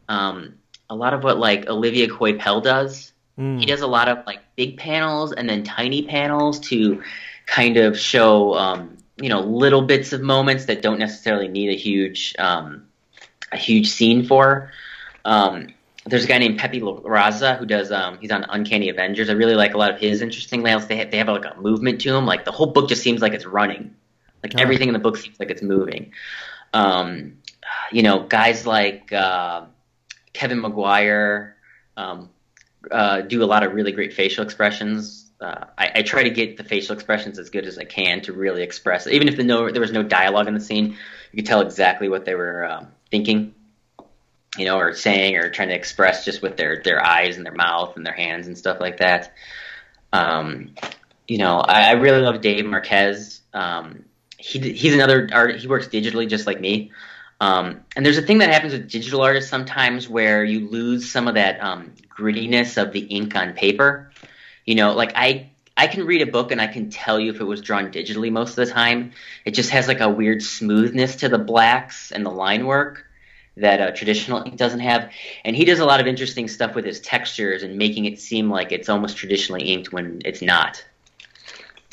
Um, 0.07 0.55
a 0.89 0.95
lot 0.95 1.13
of 1.13 1.23
what 1.23 1.37
like 1.37 1.69
Olivier 1.69 2.07
Coipel 2.07 2.63
does. 2.63 3.13
Mm. 3.37 3.59
He 3.59 3.67
does 3.67 3.81
a 3.81 3.87
lot 3.87 4.09
of 4.09 4.25
like 4.25 4.39
big 4.55 4.77
panels 4.77 5.31
and 5.31 5.47
then 5.47 5.63
tiny 5.63 6.07
panels 6.07 6.59
to 6.61 7.03
kind 7.49 7.77
of 7.77 7.97
show 7.97 8.53
um, 8.53 8.97
you 9.17 9.27
know 9.27 9.41
little 9.41 9.81
bits 9.81 10.13
of 10.13 10.21
moments 10.21 10.65
that 10.65 10.81
don't 10.81 10.99
necessarily 10.99 11.47
need 11.47 11.69
a 11.69 11.75
huge 11.75 12.35
um, 12.39 12.87
a 13.51 13.57
huge 13.57 13.89
scene 13.89 14.25
for. 14.25 14.71
Um, 15.25 15.67
there's 16.05 16.23
a 16.23 16.27
guy 16.27 16.37
named 16.37 16.57
Pepe 16.57 16.79
Larraza 16.79 17.57
who 17.57 17.65
does 17.65 17.91
um, 17.91 18.17
he's 18.19 18.31
on 18.31 18.45
Uncanny 18.49 18.89
Avengers. 18.89 19.29
I 19.29 19.33
really 19.33 19.55
like 19.55 19.73
a 19.73 19.77
lot 19.77 19.91
of 19.91 19.99
his 19.99 20.21
interesting 20.21 20.63
layouts. 20.63 20.85
They 20.85 20.97
have, 20.97 21.11
they 21.11 21.17
have 21.17 21.27
like 21.27 21.45
a 21.45 21.59
movement 21.59 22.01
to 22.01 22.11
them. 22.11 22.25
Like 22.25 22.45
the 22.45 22.51
whole 22.51 22.67
book 22.67 22.87
just 22.87 23.03
seems 23.03 23.21
like 23.21 23.33
it's 23.33 23.45
running. 23.45 23.93
Like 24.43 24.53
oh. 24.55 24.61
everything 24.61 24.87
in 24.87 24.93
the 24.93 24.99
book 24.99 25.17
seems 25.17 25.39
like 25.39 25.49
it's 25.49 25.61
moving. 25.61 26.13
Um, 26.73 27.37
you 27.91 28.01
know, 28.03 28.23
guys 28.23 28.65
like 28.65 29.11
uh, 29.11 29.65
Kevin 30.33 30.61
Maguire 30.61 31.57
um, 31.97 32.29
uh, 32.89 33.21
do 33.21 33.43
a 33.43 33.45
lot 33.45 33.63
of 33.63 33.73
really 33.73 33.91
great 33.91 34.13
facial 34.13 34.43
expressions 34.43 35.28
uh, 35.41 35.65
I, 35.77 35.91
I, 35.95 36.01
try 36.01 36.23
to 36.23 36.29
get 36.29 36.57
the 36.57 36.63
facial 36.63 36.93
expressions 36.93 37.39
as 37.39 37.49
good 37.49 37.65
as 37.65 37.77
I 37.77 37.85
can 37.85 38.21
to 38.21 38.33
really 38.33 38.61
express. 38.61 39.07
It. 39.07 39.13
Even 39.13 39.29
if 39.29 39.37
the 39.37 39.43
no, 39.43 39.71
there 39.71 39.81
was 39.81 39.91
no 39.91 40.03
dialogue 40.03 40.47
in 40.47 40.53
the 40.53 40.59
scene, 40.59 40.97
you 41.31 41.37
could 41.37 41.45
tell 41.45 41.61
exactly 41.61 42.09
what 42.09 42.25
they 42.25 42.35
were 42.35 42.65
um, 42.65 42.87
thinking, 43.09 43.53
you 44.57 44.65
know, 44.65 44.77
or 44.77 44.93
saying, 44.93 45.37
or 45.37 45.49
trying 45.49 45.69
to 45.69 45.75
express 45.75 46.25
just 46.25 46.41
with 46.41 46.57
their 46.57 46.81
their 46.83 47.03
eyes 47.03 47.37
and 47.37 47.45
their 47.45 47.53
mouth 47.53 47.95
and 47.95 48.05
their 48.05 48.13
hands 48.13 48.47
and 48.47 48.57
stuff 48.57 48.81
like 48.81 48.97
that. 48.97 49.33
Um, 50.11 50.75
you 51.27 51.37
know, 51.37 51.59
I, 51.59 51.89
I, 51.89 51.91
really 51.91 52.21
love 52.21 52.41
Dave 52.41 52.65
Marquez. 52.65 53.41
Um, 53.53 54.03
he 54.37 54.59
he's 54.73 54.93
another 54.93 55.29
art. 55.31 55.55
He 55.57 55.67
works 55.67 55.87
digitally 55.87 56.27
just 56.27 56.47
like 56.47 56.59
me. 56.59 56.91
Um, 57.39 57.81
and 57.95 58.05
there's 58.05 58.17
a 58.17 58.21
thing 58.21 58.39
that 58.39 58.49
happens 58.49 58.73
with 58.73 58.89
digital 58.89 59.21
artists 59.21 59.49
sometimes 59.49 60.09
where 60.09 60.43
you 60.43 60.67
lose 60.67 61.09
some 61.09 61.29
of 61.29 61.35
that 61.35 61.63
um, 61.63 61.93
grittiness 62.13 62.81
of 62.81 62.91
the 62.91 62.99
ink 62.99 63.35
on 63.37 63.53
paper 63.53 64.11
you 64.69 64.75
know, 64.75 64.93
like 64.93 65.13
I 65.15 65.49
I 65.75 65.87
can 65.87 66.05
read 66.05 66.21
a 66.21 66.31
book 66.31 66.51
and 66.51 66.61
I 66.61 66.67
can 66.67 66.91
tell 66.91 67.19
you 67.19 67.31
if 67.31 67.41
it 67.41 67.43
was 67.43 67.59
drawn 67.59 67.91
digitally 67.91 68.31
most 68.31 68.51
of 68.51 68.67
the 68.67 68.67
time. 68.67 69.13
It 69.43 69.55
just 69.55 69.71
has 69.71 69.87
like 69.87 69.99
a 69.99 70.07
weird 70.07 70.43
smoothness 70.43 71.15
to 71.17 71.27
the 71.27 71.39
blacks 71.39 72.11
and 72.11 72.23
the 72.23 72.29
line 72.29 72.67
work 72.67 73.03
that 73.57 73.81
uh, 73.81 73.89
traditional 73.89 74.43
ink 74.43 74.57
doesn't 74.57 74.81
have. 74.81 75.11
And 75.43 75.55
he 75.55 75.65
does 75.65 75.79
a 75.79 75.85
lot 75.85 75.99
of 75.99 76.05
interesting 76.05 76.47
stuff 76.47 76.75
with 76.75 76.85
his 76.85 76.99
textures 76.99 77.63
and 77.63 77.79
making 77.79 78.05
it 78.05 78.19
seem 78.19 78.51
like 78.51 78.71
it's 78.71 78.89
almost 78.89 79.17
traditionally 79.17 79.63
inked 79.73 79.91
when 79.91 80.21
it's 80.23 80.43
not. 80.43 80.85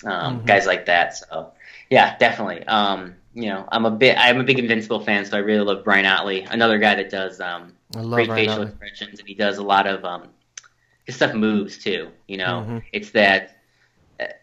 Um, 0.04 0.36
mm-hmm. 0.36 0.46
Guys 0.46 0.66
like 0.66 0.84
that. 0.84 1.16
So 1.16 1.52
yeah, 1.88 2.14
definitely. 2.18 2.62
Um, 2.64 3.14
you 3.32 3.46
know, 3.46 3.66
I'm 3.72 3.86
a 3.86 3.90
bit 3.90 4.18
I'm 4.18 4.38
a 4.38 4.44
big 4.44 4.58
Invincible 4.58 5.00
fan, 5.00 5.24
so 5.24 5.38
I 5.38 5.40
really 5.40 5.64
love 5.64 5.86
Ryan 5.86 6.04
Ottley, 6.04 6.42
another 6.42 6.76
guy 6.76 6.94
that 6.96 7.08
does 7.08 7.40
um, 7.40 7.72
great 7.94 8.28
Ryan 8.28 8.34
facial 8.34 8.52
Ottley. 8.52 8.66
expressions, 8.66 9.18
and 9.18 9.26
he 9.26 9.34
does 9.34 9.56
a 9.56 9.62
lot 9.62 9.86
of 9.86 10.04
um, 10.04 10.28
his 11.06 11.16
stuff 11.16 11.34
moves 11.34 11.78
too. 11.78 12.10
You 12.26 12.36
know, 12.36 12.64
mm-hmm. 12.66 12.78
it's 12.92 13.10
that 13.12 13.56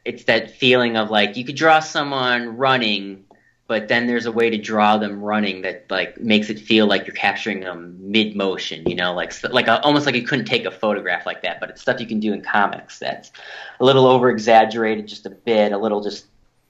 it's 0.05 0.25
that 0.25 0.51
feeling 0.51 0.97
of 0.97 1.09
like 1.09 1.37
you 1.37 1.45
could 1.45 1.55
draw 1.55 1.79
someone 1.79 2.57
running, 2.57 3.25
but 3.67 3.87
then 3.87 4.07
there's 4.07 4.25
a 4.25 4.31
way 4.31 4.49
to 4.49 4.57
draw 4.57 4.97
them 4.97 5.21
running 5.21 5.63
that 5.63 5.85
like 5.89 6.19
makes 6.19 6.49
it 6.49 6.59
feel 6.59 6.85
like 6.87 7.05
you're 7.05 7.15
capturing 7.15 7.59
them 7.59 7.97
mid 7.99 8.35
motion. 8.35 8.87
You 8.87 8.95
know, 8.95 9.13
like 9.13 9.33
like 9.51 9.67
a, 9.67 9.81
almost 9.81 10.05
like 10.05 10.15
you 10.15 10.23
couldn't 10.23 10.45
take 10.45 10.65
a 10.65 10.71
photograph 10.71 11.25
like 11.25 11.43
that. 11.43 11.59
But 11.59 11.69
it's 11.69 11.81
stuff 11.81 11.99
you 11.99 12.07
can 12.07 12.19
do 12.19 12.33
in 12.33 12.41
comics 12.41 12.99
that's 12.99 13.31
a 13.79 13.85
little 13.85 14.07
over 14.07 14.29
exaggerated, 14.29 15.07
just 15.07 15.25
a 15.25 15.31
bit, 15.31 15.71
a 15.71 15.77
little 15.77 16.01
just 16.01 16.25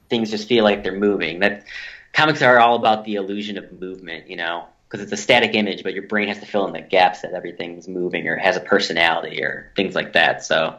things 0.10 0.32
just 0.32 0.48
feel 0.48 0.64
like 0.64 0.84
they're 0.84 0.91
moving. 0.91 1.39
That 1.39 1.66
comics 2.14 2.41
are 2.41 2.60
all 2.60 2.76
about 2.76 3.06
the 3.06 3.16
illusion 3.16 3.58
of 3.58 3.80
movement. 3.80 4.30
You 4.30 4.38
know, 4.38 4.66
because 4.94 5.12
it's 5.12 5.20
a 5.20 5.24
static 5.24 5.56
image, 5.56 5.82
but 5.82 5.96
your 5.96 6.04
brain 6.04 6.28
has 6.28 6.38
to 6.38 6.46
fill 6.46 6.68
in 6.68 6.74
the 6.74 6.82
gaps 6.82 7.22
that 7.22 7.34
everything's 7.34 7.88
moving 7.88 8.28
or 8.28 8.38
has 8.38 8.56
a 8.58 8.60
personality 8.60 9.44
or 9.44 9.72
things 9.76 9.96
like 9.96 10.14
that. 10.14 10.46
So 10.46 10.78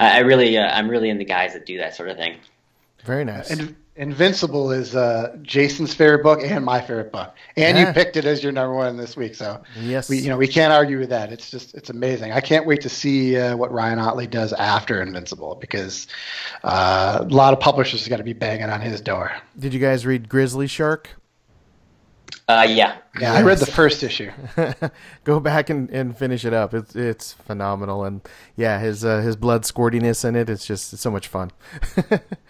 I, 0.00 0.16
I 0.16 0.18
really, 0.20 0.58
uh, 0.58 0.66
I'm 0.66 0.88
really 0.88 1.08
into 1.10 1.22
guys 1.22 1.52
that 1.52 1.64
do 1.64 1.78
that 1.78 1.94
sort 1.94 2.08
of 2.08 2.16
thing. 2.16 2.38
Very 3.04 3.24
nice. 3.24 3.48
And 3.52 3.76
Invincible 3.94 4.72
is 4.72 4.96
uh, 4.96 5.36
Jason's 5.42 5.94
favorite 5.94 6.24
book 6.24 6.40
and 6.42 6.64
my 6.64 6.80
favorite 6.80 7.12
book, 7.12 7.34
and 7.56 7.78
yeah. 7.78 7.86
you 7.86 7.92
picked 7.94 8.16
it 8.16 8.26
as 8.26 8.42
your 8.42 8.52
number 8.52 8.74
one 8.74 8.98
this 8.98 9.16
week. 9.16 9.34
So 9.34 9.62
yes, 9.80 10.10
we 10.10 10.18
you 10.18 10.28
know 10.28 10.36
we 10.36 10.48
can't 10.48 10.70
argue 10.70 10.98
with 10.98 11.08
that. 11.08 11.32
It's 11.32 11.50
just 11.50 11.74
it's 11.74 11.88
amazing. 11.88 12.30
I 12.32 12.42
can't 12.42 12.66
wait 12.66 12.82
to 12.82 12.90
see 12.90 13.38
uh, 13.38 13.56
what 13.56 13.72
Ryan 13.72 13.98
Ottley 13.98 14.26
does 14.26 14.52
after 14.52 15.00
Invincible 15.00 15.54
because 15.54 16.08
uh, 16.62 17.20
a 17.22 17.32
lot 17.32 17.54
of 17.54 17.60
publishers 17.60 18.06
are 18.06 18.10
going 18.10 18.18
to 18.18 18.24
be 18.24 18.34
banging 18.34 18.68
on 18.68 18.82
his 18.82 19.00
door. 19.00 19.32
Did 19.58 19.72
you 19.72 19.80
guys 19.80 20.04
read 20.04 20.28
Grizzly 20.28 20.66
Shark? 20.66 21.08
Uh, 22.48 22.66
yeah. 22.68 22.98
Yeah, 23.20 23.32
I 23.32 23.42
read 23.42 23.58
the 23.58 23.66
first 23.66 24.02
issue. 24.02 24.30
Go 25.24 25.40
back 25.40 25.70
and, 25.70 25.90
and 25.90 26.16
finish 26.16 26.44
it 26.44 26.52
up. 26.52 26.74
It's 26.74 26.94
it's 26.94 27.32
phenomenal, 27.32 28.04
and 28.04 28.20
yeah, 28.56 28.78
his 28.78 29.04
uh, 29.04 29.20
his 29.20 29.36
blood 29.36 29.62
squirtiness 29.62 30.24
in 30.24 30.36
it. 30.36 30.50
It's 30.50 30.66
just 30.66 30.92
it's 30.92 31.02
so 31.02 31.10
much 31.10 31.28
fun. 31.28 31.50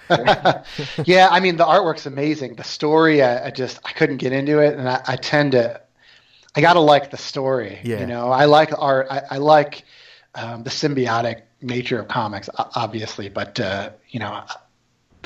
yeah, 1.05 1.29
I 1.31 1.41
mean 1.41 1.57
the 1.57 1.65
artwork's 1.65 2.07
amazing. 2.07 2.57
The 2.57 2.65
story, 2.65 3.23
I, 3.23 3.47
I 3.47 3.51
just 3.51 3.79
I 3.85 3.93
couldn't 3.93 4.19
get 4.19 4.33
into 4.33 4.59
it, 4.59 4.77
and 4.77 4.89
I, 4.89 5.03
I 5.07 5.17
tend 5.17 5.53
to, 5.53 5.81
I 6.57 6.61
gotta 6.61 6.81
like 6.81 7.11
the 7.11 7.17
story. 7.17 7.79
Yeah. 7.85 8.01
You 8.01 8.07
know, 8.07 8.31
I 8.31 8.47
like 8.47 8.73
art. 8.77 9.07
I, 9.09 9.23
I 9.31 9.37
like 9.39 9.85
um, 10.35 10.65
the 10.65 10.71
symbiotic 10.71 11.43
nature 11.63 12.01
of 12.01 12.09
comics, 12.09 12.51
obviously, 12.57 13.29
but 13.29 13.59
uh, 13.61 13.91
you 14.11 14.21
know, 14.21 14.45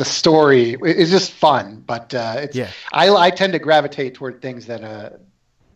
the 0.01 0.05
story 0.07 0.79
is 0.83 1.11
just 1.11 1.31
fun. 1.31 1.85
But 1.87 2.15
uh, 2.15 2.37
it's 2.39 2.57
Yeah. 2.57 2.71
I, 2.91 3.11
I 3.11 3.31
tend 3.31 3.53
to 3.53 3.59
gravitate 3.59 4.15
toward 4.15 4.41
things 4.41 4.65
that 4.67 4.83
uh, 4.83 5.11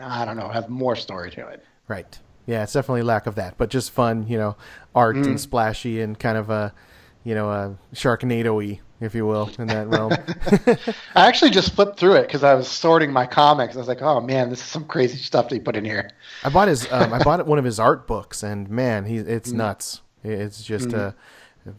I 0.01 0.25
don't 0.25 0.39
know 0.39 0.49
have 0.49 0.70
more 0.70 0.97
story 0.97 1.31
to 1.33 1.47
it. 1.49 1.62
Right. 1.89 2.18
Yeah, 2.47 2.62
it's 2.62 2.72
definitely 2.72 3.03
lack 3.03 3.27
of 3.27 3.35
that, 3.35 3.59
but 3.59 3.68
just 3.68 3.91
fun, 3.91 4.27
you 4.27 4.39
know, 4.39 4.57
art 4.95 5.16
and 5.16 5.39
splashy 5.41 6.01
and 6.01 6.18
kind 6.18 6.37
of 6.37 6.51
a, 6.51 6.75
you 7.22 7.35
know, 7.35 7.51
a 7.51 7.77
Sharknado-y, 7.95 8.81
if 9.01 9.14
you 9.14 9.25
will, 9.25 9.51
in 9.59 9.66
that 9.68 9.89
realm. 9.89 10.12
I 11.14 11.27
actually 11.27 11.51
just 11.51 11.75
flipped 11.75 11.99
through 11.99 12.16
it 12.16 12.27
because 12.27 12.45
I 12.45 12.53
was 12.55 12.68
sorting 12.68 13.12
my 13.12 13.27
comics. 13.27 13.77
I 13.77 13.79
was 13.79 13.89
like, 13.89 14.03
oh 14.03 14.20
man, 14.20 14.51
this 14.51 14.61
is 14.61 14.66
some 14.66 14.85
crazy 14.85 15.18
stuff 15.18 15.49
that 15.49 15.55
he 15.55 15.61
put 15.61 15.77
in 15.77 15.85
here. 15.85 16.11
I 16.43 16.49
bought 16.51 16.68
his, 16.68 16.91
um, 16.91 17.12
I 17.12 17.22
bought 17.22 17.47
one 17.47 17.59
of 17.59 17.64
his 17.64 17.79
art 17.79 18.07
books, 18.07 18.43
and 18.43 18.68
man, 18.70 19.05
he, 19.05 19.16
it's 19.16 19.53
nuts. 19.53 20.01
It's 20.22 20.62
just, 20.62 20.93
uh, 20.95 21.12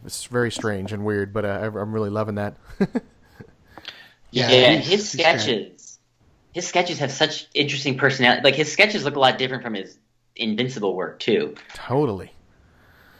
it's 0.04 0.24
very 0.24 0.50
strange 0.50 0.92
and 0.92 1.04
weird, 1.04 1.32
but 1.32 1.44
uh, 1.44 1.48
I- 1.62 1.66
I'm 1.80 1.92
really 1.92 2.10
loving 2.10 2.36
that. 2.36 2.56
Yeah, 4.30 4.48
he's- 4.48 4.86
his 4.86 5.12
he's 5.12 5.14
great. 5.22 5.22
sketches. 5.40 5.98
His 6.52 6.66
sketches 6.66 6.98
have 6.98 7.10
such 7.12 7.46
interesting 7.54 7.96
personality. 7.98 8.42
Like 8.42 8.54
his 8.54 8.70
sketches 8.72 9.04
look 9.04 9.16
a 9.16 9.20
lot 9.20 9.38
different 9.38 9.62
from 9.62 9.74
his 9.74 9.98
Invincible 10.34 10.94
work 10.94 11.18
too. 11.18 11.54
totally. 11.74 12.30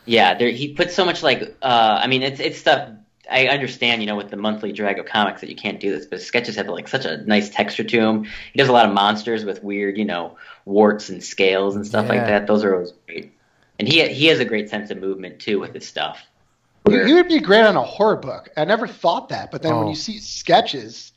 Yeah, 0.04 0.34
there, 0.34 0.50
he 0.50 0.74
puts 0.74 0.94
so 0.94 1.04
much 1.06 1.22
like. 1.22 1.56
Uh, 1.62 1.98
I 2.02 2.06
mean, 2.08 2.22
it's 2.22 2.40
it's 2.40 2.58
stuff. 2.58 2.90
I 3.30 3.46
understand, 3.48 4.02
you 4.02 4.06
know, 4.06 4.16
with 4.16 4.30
the 4.30 4.36
monthly 4.36 4.70
drag 4.72 4.98
of 4.98 5.06
comics 5.06 5.40
that 5.40 5.48
you 5.50 5.56
can't 5.56 5.80
do 5.80 5.90
this, 5.96 6.04
but 6.06 6.18
his 6.18 6.26
sketches 6.26 6.56
have 6.56 6.68
like 6.68 6.88
such 6.88 7.04
a 7.06 7.16
nice 7.18 7.48
texture 7.50 7.84
to 7.84 7.98
him. 8.00 8.24
He 8.24 8.58
does 8.58 8.68
a 8.68 8.72
lot 8.72 8.86
of 8.86 8.92
monsters 8.92 9.44
with 9.44 9.64
weird, 9.64 9.96
you 9.96 10.04
know, 10.04 10.36
warts 10.66 11.08
and 11.08 11.24
scales 11.24 11.74
and 11.74 11.86
stuff 11.86 12.08
like 12.08 12.20
that. 12.20 12.46
Those 12.46 12.62
are 12.64 12.74
always 12.74 12.92
great. 13.06 13.32
And 13.78 13.88
he 13.88 14.06
he 14.12 14.26
has 14.26 14.38
a 14.38 14.44
great 14.44 14.68
sense 14.70 14.90
of 14.90 14.98
movement 14.98 15.40
too 15.40 15.58
with 15.58 15.72
his 15.74 15.86
stuff. 15.86 16.22
He, 16.88 17.04
he 17.04 17.14
would 17.14 17.28
be 17.28 17.40
great 17.40 17.64
on 17.64 17.76
a 17.76 17.82
horror 17.82 18.16
book. 18.16 18.48
I 18.56 18.64
never 18.64 18.86
thought 18.86 19.28
that, 19.30 19.50
but 19.50 19.62
then 19.62 19.76
when 19.76 19.86
Oh. 19.86 19.90
you 19.90 19.96
see 19.96 20.18
sketches 20.18 21.12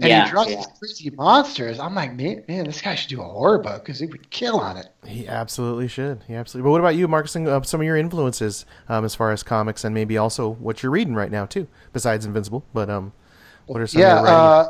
and 0.00 0.08
Yeah, 0.08 0.24
he 0.24 0.30
draws 0.30 0.48
yeah. 0.50 0.56
these 0.56 0.66
crazy 0.78 1.10
monsters, 1.10 1.80
I'm 1.80 1.94
like, 1.94 2.14
man, 2.14 2.44
man, 2.46 2.64
this 2.66 2.80
guy 2.80 2.94
should 2.94 3.08
do 3.10 3.20
a 3.20 3.24
horror 3.24 3.58
book 3.58 3.84
because 3.84 3.98
he 3.98 4.06
would 4.06 4.30
kill 4.30 4.60
on 4.60 4.76
it. 4.76 4.88
He 5.04 5.26
absolutely 5.26 5.88
should. 5.88 6.22
He 6.28 6.34
absolutely. 6.34 6.68
But 6.68 6.72
what 6.72 6.80
about 6.80 6.94
you, 6.96 7.08
Marcus? 7.08 7.34
and, 7.36 7.48
Uh, 7.48 7.62
some 7.62 7.80
of 7.80 7.86
your 7.86 7.96
influences 7.96 8.64
um, 8.88 9.04
as 9.04 9.14
far 9.14 9.32
as 9.32 9.42
comics, 9.42 9.84
and 9.84 9.94
maybe 9.94 10.16
also 10.18 10.48
what 10.50 10.82
you're 10.82 10.92
reading 10.92 11.14
right 11.14 11.30
now 11.32 11.46
too, 11.46 11.66
besides 11.92 12.24
Invincible. 12.26 12.64
But 12.72 12.88
um, 12.90 13.12
what 13.66 13.80
are 13.80 13.86
some 13.86 14.00
yeah, 14.00 14.18
of 14.20 14.26
your 14.26 14.28
uh, 14.28 14.64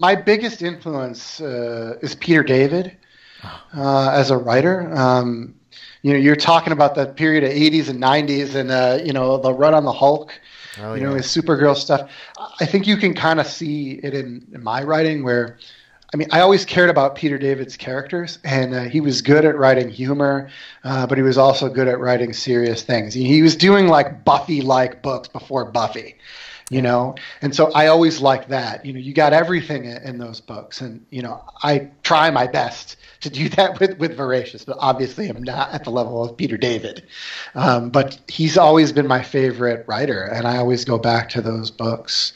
my 0.00 0.14
biggest 0.14 0.62
influence 0.62 1.40
uh, 1.40 1.98
is 2.02 2.14
Peter 2.14 2.42
David 2.42 2.96
uh, 3.74 4.10
as 4.10 4.30
a 4.30 4.36
writer. 4.36 4.94
Um, 4.94 5.54
you 6.08 6.14
know, 6.14 6.20
you're 6.20 6.36
talking 6.36 6.72
about 6.72 6.94
that 6.94 7.16
period 7.16 7.44
of 7.44 7.50
80s 7.50 7.90
and 7.90 8.02
90s, 8.02 8.54
and 8.54 8.70
uh, 8.70 8.98
you 9.04 9.12
know 9.12 9.36
the 9.36 9.52
run 9.52 9.74
on 9.74 9.84
the 9.84 9.92
Hulk. 9.92 10.32
Oh, 10.80 10.94
you 10.94 11.02
know 11.02 11.10
yeah. 11.10 11.18
his 11.18 11.26
Supergirl 11.26 11.76
stuff. 11.76 12.10
I 12.60 12.64
think 12.64 12.86
you 12.86 12.96
can 12.96 13.12
kind 13.12 13.38
of 13.38 13.46
see 13.46 14.00
it 14.02 14.14
in, 14.14 14.46
in 14.54 14.64
my 14.64 14.82
writing 14.82 15.22
where. 15.22 15.58
I 16.10 16.16
mean, 16.16 16.28
I 16.32 16.40
always 16.40 16.64
cared 16.64 16.88
about 16.88 17.16
Peter 17.16 17.36
David's 17.36 17.76
characters, 17.76 18.38
and 18.42 18.74
uh, 18.74 18.84
he 18.84 19.02
was 19.02 19.20
good 19.20 19.44
at 19.44 19.58
writing 19.58 19.90
humor, 19.90 20.48
uh, 20.82 21.06
but 21.06 21.18
he 21.18 21.22
was 21.22 21.36
also 21.36 21.68
good 21.68 21.86
at 21.86 22.00
writing 22.00 22.32
serious 22.32 22.82
things. 22.82 23.12
He, 23.12 23.42
was 23.42 23.54
doing 23.54 23.88
like 23.88 24.24
Buffy-like 24.24 25.02
books 25.02 25.28
before 25.28 25.66
Buffy, 25.66 26.16
you 26.70 26.80
know, 26.80 27.14
and 27.42 27.54
so 27.54 27.70
I 27.72 27.88
always 27.88 28.22
liked 28.22 28.48
that. 28.48 28.86
You 28.86 28.94
know, 28.94 29.00
you 29.00 29.12
got 29.12 29.34
everything 29.34 29.84
in, 29.84 29.98
in 29.98 30.16
those 30.16 30.40
books, 30.40 30.80
and 30.80 31.04
you 31.10 31.20
know, 31.20 31.44
I 31.62 31.90
try 32.02 32.30
my 32.30 32.46
best 32.46 32.96
to 33.20 33.30
do 33.30 33.48
that 33.50 33.80
with 33.80 33.98
with 33.98 34.16
Voracious, 34.16 34.64
but 34.64 34.76
obviously 34.80 35.28
I'm 35.28 35.42
not 35.42 35.72
at 35.72 35.84
the 35.84 35.90
level 35.90 36.24
of 36.24 36.36
Peter 36.36 36.56
David. 36.56 37.02
Um, 37.54 37.90
but 37.90 38.18
he's 38.28 38.56
always 38.56 38.92
been 38.92 39.06
my 39.06 39.22
favorite 39.22 39.84
writer, 39.86 40.22
and 40.22 40.46
I 40.46 40.58
always 40.58 40.84
go 40.84 40.98
back 40.98 41.28
to 41.30 41.42
those 41.42 41.70
books. 41.70 42.32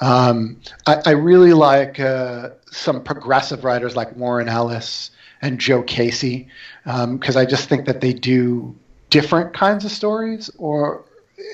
Um, 0.00 0.60
I, 0.86 0.96
I 1.06 1.10
really 1.10 1.52
like 1.52 2.00
uh, 2.00 2.50
some 2.70 3.02
progressive 3.02 3.64
writers 3.64 3.96
like 3.96 4.14
Warren 4.16 4.48
Ellis 4.48 5.10
and 5.40 5.58
Joe 5.58 5.82
Casey 5.82 6.48
because 6.84 7.36
I 7.36 7.44
just 7.44 7.68
think 7.68 7.86
that 7.86 8.00
they 8.00 8.12
do 8.12 8.74
different 9.10 9.54
kinds 9.54 9.84
of 9.84 9.90
stories 9.90 10.50
or 10.58 11.04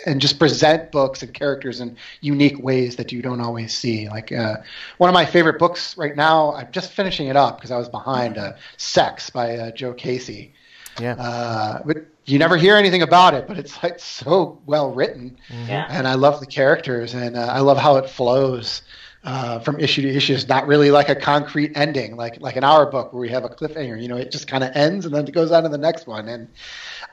and 0.07 0.20
just 0.20 0.39
present 0.39 0.93
books 0.93 1.22
and 1.22 1.33
characters 1.33 1.81
in 1.81 1.97
unique 2.20 2.59
ways 2.62 2.97
that 2.97 3.12
you 3.12 3.22
don't 3.22 3.41
always 3.41 3.72
see. 3.76 4.09
Like 4.09 4.31
uh, 4.33 4.57
one 4.99 5.09
of 5.09 5.14
my 5.14 5.24
favorite 5.26 5.59
books 5.59 5.97
right 5.97 6.14
now, 6.16 6.53
I'm 6.55 6.70
just 6.72 6.93
finishing 6.93 7.28
it 7.28 7.37
up 7.37 7.57
because 7.59 7.70
I 7.70 7.76
was 7.78 7.89
behind. 7.89 8.39
Uh, 8.39 8.53
Sex 8.76 9.31
by 9.31 9.57
uh, 9.57 9.70
Joe 9.72 9.93
Casey. 9.95 10.53
yeah, 11.01 11.14
Uh, 11.14 11.83
but 11.85 11.97
you 12.26 12.39
never 12.39 12.57
hear 12.57 12.76
anything 12.76 13.03
about 13.03 13.35
it, 13.35 13.47
but 13.49 13.59
it's 13.59 13.83
like 13.83 13.99
so 13.99 14.59
well 14.66 14.91
written, 14.93 15.37
Yeah. 15.68 15.87
and 15.89 16.07
I 16.07 16.14
love 16.14 16.41
the 16.41 16.47
characters, 16.47 17.14
and 17.14 17.37
uh, 17.37 17.47
I 17.47 17.61
love 17.61 17.78
how 17.78 17.97
it 17.97 18.09
flows 18.09 18.83
uh, 19.24 19.59
from 19.61 19.78
issue 19.81 20.03
to 20.03 20.09
issue. 20.09 20.35
It's 20.35 20.49
not 20.49 20.66
really 20.66 20.91
like 20.91 21.09
a 21.09 21.14
concrete 21.14 21.72
ending, 21.76 22.16
like 22.16 22.41
like 22.41 22.57
in 22.57 22.64
our 22.64 22.91
book 22.91 23.12
where 23.12 23.20
we 23.20 23.28
have 23.31 23.45
a 23.45 23.49
cliffhanger. 23.51 24.01
You 24.01 24.09
know, 24.09 24.16
it 24.16 24.31
just 24.33 24.47
kind 24.49 24.64
of 24.64 24.70
ends 24.74 25.05
and 25.07 25.14
then 25.14 25.26
it 25.26 25.33
goes 25.33 25.51
on 25.53 25.62
to 25.64 25.68
the 25.68 25.76
next 25.78 26.07
one. 26.07 26.26
And 26.28 26.49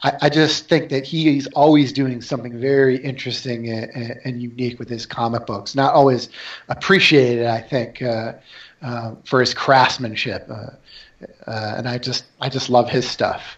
I, 0.04 0.14
I 0.24 0.30
just 0.30 0.70
think 0.70 0.90
that 0.90 1.06
he's 1.06 1.48
always 1.48 1.92
doing 1.92 2.22
something 2.22 2.60
very 2.60 2.98
interesting 2.98 3.70
and, 3.70 4.20
and, 4.24 4.42
unique 4.42 4.80
with 4.80 4.90
his 4.90 5.06
comic 5.06 5.46
books. 5.46 5.76
Not 5.76 5.94
always 5.94 6.30
appreciated, 6.70 7.48
I 7.48 7.62
think, 7.62 8.02
uh, 8.02 8.34
uh, 8.82 9.16
for 9.24 9.40
his 9.40 9.54
craftsmanship. 9.54 10.48
Uh, 10.50 10.70
uh, 11.48 11.76
and 11.78 11.88
I 11.88 11.98
just 11.98 12.26
I 12.40 12.50
just 12.50 12.70
love 12.70 12.90
his 12.90 13.10
stuff. 13.10 13.58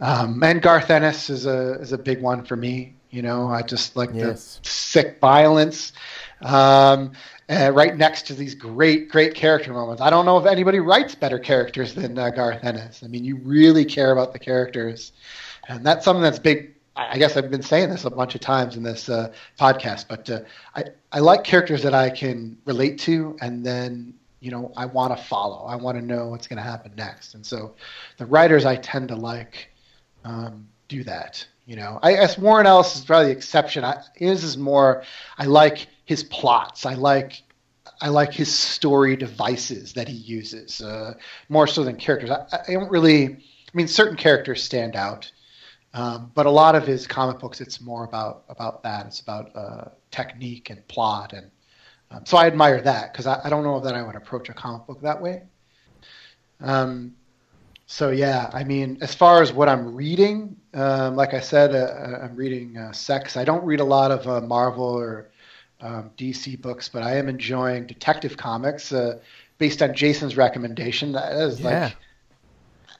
Um, 0.00 0.42
and 0.42 0.60
Garth 0.60 0.90
Ennis 0.90 1.30
is 1.30 1.46
a 1.46 1.74
is 1.80 1.92
a 1.92 1.98
big 1.98 2.20
one 2.20 2.44
for 2.44 2.56
me. 2.56 2.94
You 3.10 3.22
know, 3.22 3.48
I 3.48 3.62
just 3.62 3.96
like 3.96 4.10
Yes. 4.12 4.60
the 4.62 4.68
sick 4.68 5.20
violence. 5.20 5.92
Um, 6.42 7.12
uh, 7.48 7.70
right 7.72 7.96
next 7.96 8.26
to 8.26 8.34
these 8.34 8.54
great, 8.54 9.08
great 9.08 9.34
character 9.34 9.72
moments. 9.72 10.02
I 10.02 10.10
don't 10.10 10.26
know 10.26 10.36
if 10.38 10.46
anybody 10.46 10.80
writes 10.80 11.14
better 11.14 11.38
characters 11.38 11.94
than 11.94 12.18
uh, 12.18 12.30
Garth 12.30 12.64
Ennis. 12.64 13.02
I 13.04 13.06
mean, 13.06 13.24
you 13.24 13.36
really 13.36 13.84
care 13.84 14.10
about 14.10 14.32
the 14.32 14.38
characters, 14.38 15.12
and 15.68 15.84
that's 15.84 16.04
something 16.04 16.22
that's 16.22 16.38
big. 16.38 16.74
I 16.98 17.18
guess 17.18 17.36
I've 17.36 17.50
been 17.50 17.62
saying 17.62 17.90
this 17.90 18.06
a 18.06 18.10
bunch 18.10 18.34
of 18.34 18.40
times 18.40 18.76
in 18.76 18.82
this 18.82 19.10
uh, 19.10 19.32
podcast, 19.60 20.06
but 20.08 20.30
uh, 20.30 20.40
I 20.74 20.84
I 21.12 21.18
like 21.20 21.44
characters 21.44 21.82
that 21.82 21.94
I 21.94 22.08
can 22.10 22.56
relate 22.64 22.98
to, 23.00 23.36
and 23.40 23.64
then 23.64 24.14
you 24.40 24.50
know 24.50 24.72
I 24.76 24.86
want 24.86 25.16
to 25.16 25.22
follow. 25.22 25.66
I 25.66 25.76
want 25.76 25.98
to 25.98 26.04
know 26.04 26.28
what's 26.28 26.46
going 26.46 26.56
to 26.56 26.62
happen 26.62 26.92
next, 26.96 27.34
and 27.34 27.44
so 27.44 27.74
the 28.16 28.26
writers 28.26 28.64
I 28.64 28.76
tend 28.76 29.08
to 29.08 29.16
like 29.16 29.70
um, 30.24 30.68
do 30.88 31.04
that. 31.04 31.46
You 31.66 31.76
know, 31.76 31.98
I 32.02 32.12
guess 32.12 32.38
Warren 32.38 32.66
Ellis 32.66 32.94
is 32.94 33.04
probably 33.04 33.26
the 33.26 33.36
exception. 33.36 33.84
I, 33.84 34.00
his 34.14 34.44
is 34.44 34.56
more. 34.56 35.02
I 35.36 35.46
like 35.46 35.88
his 36.04 36.22
plots. 36.24 36.86
I 36.86 36.94
like. 36.94 37.42
I 38.00 38.08
like 38.08 38.32
his 38.32 38.56
story 38.56 39.16
devices 39.16 39.94
that 39.94 40.06
he 40.06 40.16
uses 40.16 40.82
uh, 40.82 41.14
more 41.48 41.66
so 41.66 41.82
than 41.82 41.96
characters. 41.96 42.30
I, 42.30 42.46
I 42.68 42.72
don't 42.72 42.90
really. 42.90 43.26
I 43.26 43.38
mean, 43.74 43.88
certain 43.88 44.16
characters 44.16 44.62
stand 44.62 44.96
out, 44.96 45.30
um, 45.96 46.30
but 46.34 46.46
a 46.46 46.50
lot 46.50 46.76
of 46.76 46.86
his 46.86 47.06
comic 47.06 47.40
books, 47.40 47.60
it's 47.60 47.80
more 47.80 48.04
about 48.04 48.44
about 48.48 48.82
that. 48.84 49.06
It's 49.06 49.20
about 49.20 49.50
uh, 49.56 49.88
technique 50.10 50.70
and 50.70 50.86
plot, 50.88 51.32
and 51.32 51.50
um, 52.10 52.26
so 52.26 52.36
I 52.36 52.46
admire 52.46 52.80
that 52.82 53.12
because 53.12 53.26
I, 53.26 53.40
I 53.44 53.50
don't 53.50 53.64
know 53.64 53.80
that 53.80 53.94
I 53.94 54.02
would 54.02 54.16
approach 54.16 54.48
a 54.50 54.54
comic 54.54 54.86
book 54.86 55.02
that 55.02 55.20
way. 55.22 55.42
Um, 56.60 57.16
so 57.86 58.10
yeah, 58.10 58.50
I 58.52 58.64
mean, 58.64 58.98
as 59.00 59.14
far 59.14 59.42
as 59.42 59.52
what 59.52 59.68
I'm 59.68 59.94
reading, 59.94 60.56
um, 60.74 61.16
like 61.16 61.34
I 61.34 61.40
said, 61.40 61.74
uh, 61.74 62.24
I'm 62.24 62.36
reading 62.36 62.76
uh, 62.76 62.92
Sex. 62.92 63.36
I 63.36 63.44
don't 63.44 63.64
read 63.64 63.80
a 63.80 63.84
lot 63.84 64.10
of 64.10 64.26
uh, 64.26 64.40
Marvel 64.40 64.84
or 64.84 65.30
um, 65.80 66.10
DC 66.16 66.60
books, 66.60 66.88
but 66.88 67.02
I 67.02 67.16
am 67.16 67.28
enjoying 67.28 67.86
Detective 67.86 68.36
Comics 68.36 68.92
uh, 68.92 69.20
based 69.58 69.82
on 69.82 69.94
Jason's 69.94 70.36
recommendation. 70.36 71.12
That 71.12 71.32
is 71.32 71.60
Yeah. 71.60 71.92
like, 71.92 71.96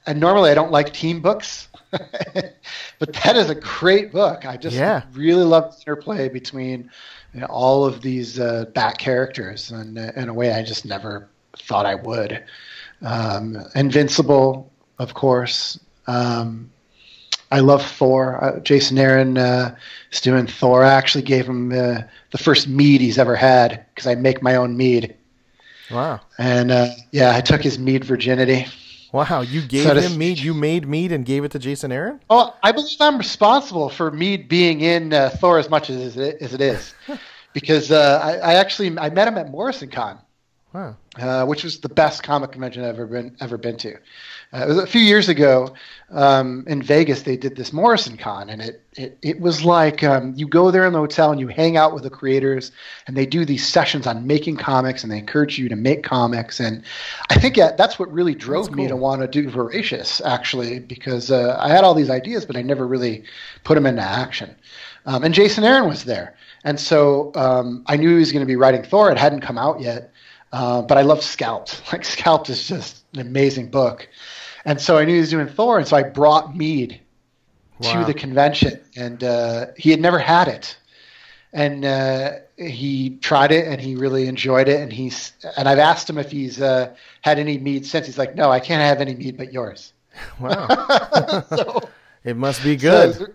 and 0.06 0.20
normally 0.20 0.50
I 0.50 0.54
don't 0.54 0.70
like 0.72 0.92
team 0.92 1.20
books, 1.20 1.68
but 1.90 3.12
that 3.24 3.36
is 3.36 3.50
a 3.50 3.54
great 3.54 4.12
book. 4.12 4.44
I 4.46 4.56
just 4.56 4.84
Yeah. 4.84 5.02
really 5.12 5.44
love 5.44 5.72
the 5.74 5.80
interplay 5.82 6.28
between 6.28 6.90
you 7.32 7.40
know, 7.40 7.46
all 7.46 7.84
of 7.84 8.02
these 8.02 8.38
uh, 8.38 8.66
back 8.74 8.98
characters, 8.98 9.70
and 9.70 9.98
uh, 9.98 10.12
in 10.16 10.28
a 10.28 10.34
way 10.34 10.52
I 10.52 10.62
just 10.62 10.84
never 10.84 11.28
thought 11.58 11.86
I 11.86 11.94
would. 11.94 12.42
Um, 13.02 13.56
Invincible, 13.74 14.70
of 14.98 15.14
course. 15.14 15.78
Um, 16.06 16.70
I 17.50 17.60
love 17.60 17.84
Thor. 17.84 18.42
Uh, 18.42 18.60
Jason 18.60 18.98
Aaron 18.98 19.38
uh, 19.38 19.74
is 20.12 20.20
doing 20.20 20.46
Thor. 20.46 20.84
I 20.84 20.92
actually 20.92 21.22
gave 21.22 21.46
him 21.46 21.72
uh, 21.72 22.02
the 22.32 22.38
first 22.38 22.68
mead 22.68 23.00
he's 23.00 23.18
ever 23.18 23.36
had 23.36 23.84
because 23.94 24.06
I 24.06 24.14
make 24.14 24.42
my 24.42 24.56
own 24.56 24.76
mead. 24.76 25.14
Wow. 25.90 26.20
And 26.38 26.70
uh, 26.70 26.88
yeah, 27.12 27.34
I 27.34 27.40
took 27.40 27.62
his 27.62 27.78
mead 27.78 28.04
virginity. 28.04 28.66
Wow, 29.16 29.40
you 29.40 29.62
gave 29.62 29.84
So 29.84 29.94
to 29.94 30.00
him 30.02 30.18
mead. 30.18 30.36
You 30.38 30.52
made 30.52 30.86
mead 30.86 31.10
and 31.10 31.24
gave 31.24 31.42
it 31.44 31.52
to 31.52 31.58
Jason 31.58 31.90
Aaron. 31.90 32.20
Oh, 32.28 32.54
I 32.62 32.70
believe 32.72 32.96
I'm 33.00 33.16
responsible 33.16 33.88
for 33.88 34.10
Mead 34.10 34.46
being 34.46 34.82
in 34.82 35.14
uh, 35.14 35.30
Thor 35.30 35.58
as 35.58 35.70
much 35.70 35.88
as 35.88 36.18
it, 36.18 36.36
as 36.42 36.52
it 36.52 36.60
is, 36.60 36.94
because 37.54 37.90
uh, 37.90 38.20
I, 38.22 38.50
I 38.50 38.54
actually 38.56 38.98
I 38.98 39.08
met 39.08 39.26
him 39.26 39.38
at 39.38 39.50
Morrison 39.50 39.88
Con, 39.88 40.18
Wow. 40.74 40.96
uh, 41.18 41.46
which 41.46 41.64
was 41.64 41.80
the 41.80 41.88
best 41.88 42.22
comic 42.24 42.52
convention 42.52 42.82
I've 42.84 42.90
ever 42.90 43.06
been 43.06 43.34
ever 43.40 43.56
been 43.56 43.78
to. 43.78 43.96
Uh, 44.52 44.58
it 44.58 44.68
was 44.68 44.78
a 44.78 44.86
few 44.86 45.00
years 45.00 45.28
ago 45.28 45.74
um, 46.10 46.64
in 46.68 46.80
Vegas. 46.80 47.22
They 47.22 47.36
did 47.36 47.56
this 47.56 47.72
Morrison 47.72 48.16
Con, 48.16 48.48
and 48.48 48.62
it 48.62 48.82
it, 48.96 49.18
it 49.22 49.40
was 49.40 49.64
like 49.64 50.02
um, 50.02 50.32
you 50.36 50.46
go 50.46 50.70
there 50.70 50.86
in 50.86 50.92
the 50.92 50.98
hotel 50.98 51.30
and 51.30 51.40
you 51.40 51.48
hang 51.48 51.76
out 51.76 51.92
with 51.92 52.02
the 52.02 52.10
creators, 52.10 52.72
and 53.06 53.16
they 53.16 53.26
do 53.26 53.44
these 53.44 53.66
sessions 53.66 54.06
on 54.06 54.26
making 54.26 54.56
comics, 54.56 55.02
and 55.02 55.12
they 55.12 55.18
encourage 55.18 55.58
you 55.58 55.68
to 55.68 55.76
make 55.76 56.02
comics. 56.02 56.60
And 56.60 56.82
I 57.30 57.38
think 57.38 57.56
that, 57.56 57.76
that's 57.76 57.98
what 57.98 58.10
really 58.12 58.34
drove 58.34 58.66
That's 58.66 58.76
me 58.76 58.88
to 58.88 58.96
want 58.96 59.20
to 59.20 59.28
do 59.28 59.50
Voracious, 59.50 60.20
actually, 60.24 60.78
because 60.78 61.30
uh, 61.30 61.56
I 61.60 61.68
had 61.68 61.84
all 61.84 61.94
these 61.94 62.10
ideas, 62.10 62.46
but 62.46 62.56
I 62.56 62.62
never 62.62 62.86
really 62.86 63.24
put 63.64 63.74
them 63.74 63.86
into 63.86 64.02
action. 64.02 64.54
Um, 65.04 65.24
and 65.24 65.34
Jason 65.34 65.64
Aaron 65.64 65.88
was 65.88 66.04
there, 66.04 66.34
and 66.64 66.80
so 66.80 67.32
um, 67.34 67.84
I 67.86 67.96
knew 67.96 68.10
he 68.10 68.16
was 68.16 68.32
going 68.32 68.44
to 68.44 68.46
be 68.46 68.56
writing 68.56 68.82
Thor. 68.82 69.10
It 69.10 69.18
hadn't 69.18 69.40
come 69.40 69.58
out 69.58 69.80
yet, 69.80 70.10
uh, 70.52 70.82
but 70.82 70.98
I 70.98 71.02
love 71.02 71.22
Scalped. 71.22 71.82
Like 71.92 72.04
Scalped 72.04 72.48
is 72.50 72.66
just 72.66 73.04
an 73.14 73.20
amazing 73.20 73.70
book, 73.70 74.08
and 74.66 74.78
so 74.78 74.98
I 74.98 75.04
knew 75.06 75.14
he 75.14 75.20
was 75.20 75.30
doing 75.30 75.46
Thor, 75.48 75.78
and 75.78 75.88
so 75.88 75.96
I 75.96 76.02
brought 76.02 76.54
Mead 76.54 77.00
Wow. 77.78 78.00
to 78.00 78.06
the 78.06 78.14
convention, 78.18 78.80
and 78.96 79.22
uh, 79.22 79.66
he 79.76 79.90
had 79.90 80.00
never 80.00 80.18
had 80.18 80.48
it, 80.48 80.78
and 81.52 81.84
uh, 81.84 82.30
he 82.56 83.18
tried 83.20 83.52
it, 83.52 83.66
and 83.68 83.78
he 83.80 83.94
really 83.96 84.28
enjoyed 84.28 84.66
it, 84.68 84.80
and 84.80 84.90
he's 84.90 85.32
and 85.58 85.68
I've 85.68 85.78
asked 85.78 86.08
him 86.08 86.16
if 86.16 86.30
he's 86.30 86.58
uh, 86.60 86.94
had 87.20 87.38
any 87.38 87.58
mead 87.58 87.84
since. 87.84 88.06
He's 88.06 88.16
like, 88.16 88.34
no, 88.34 88.50
I 88.50 88.60
can't 88.60 88.80
have 88.82 89.00
any 89.02 89.14
mead 89.14 89.36
but 89.36 89.52
yours. 89.52 89.92
Wow. 90.40 90.66
so, 91.54 91.88
it 92.24 92.38
must 92.38 92.62
be 92.62 92.76
good. 92.76 93.14
so 93.14 93.26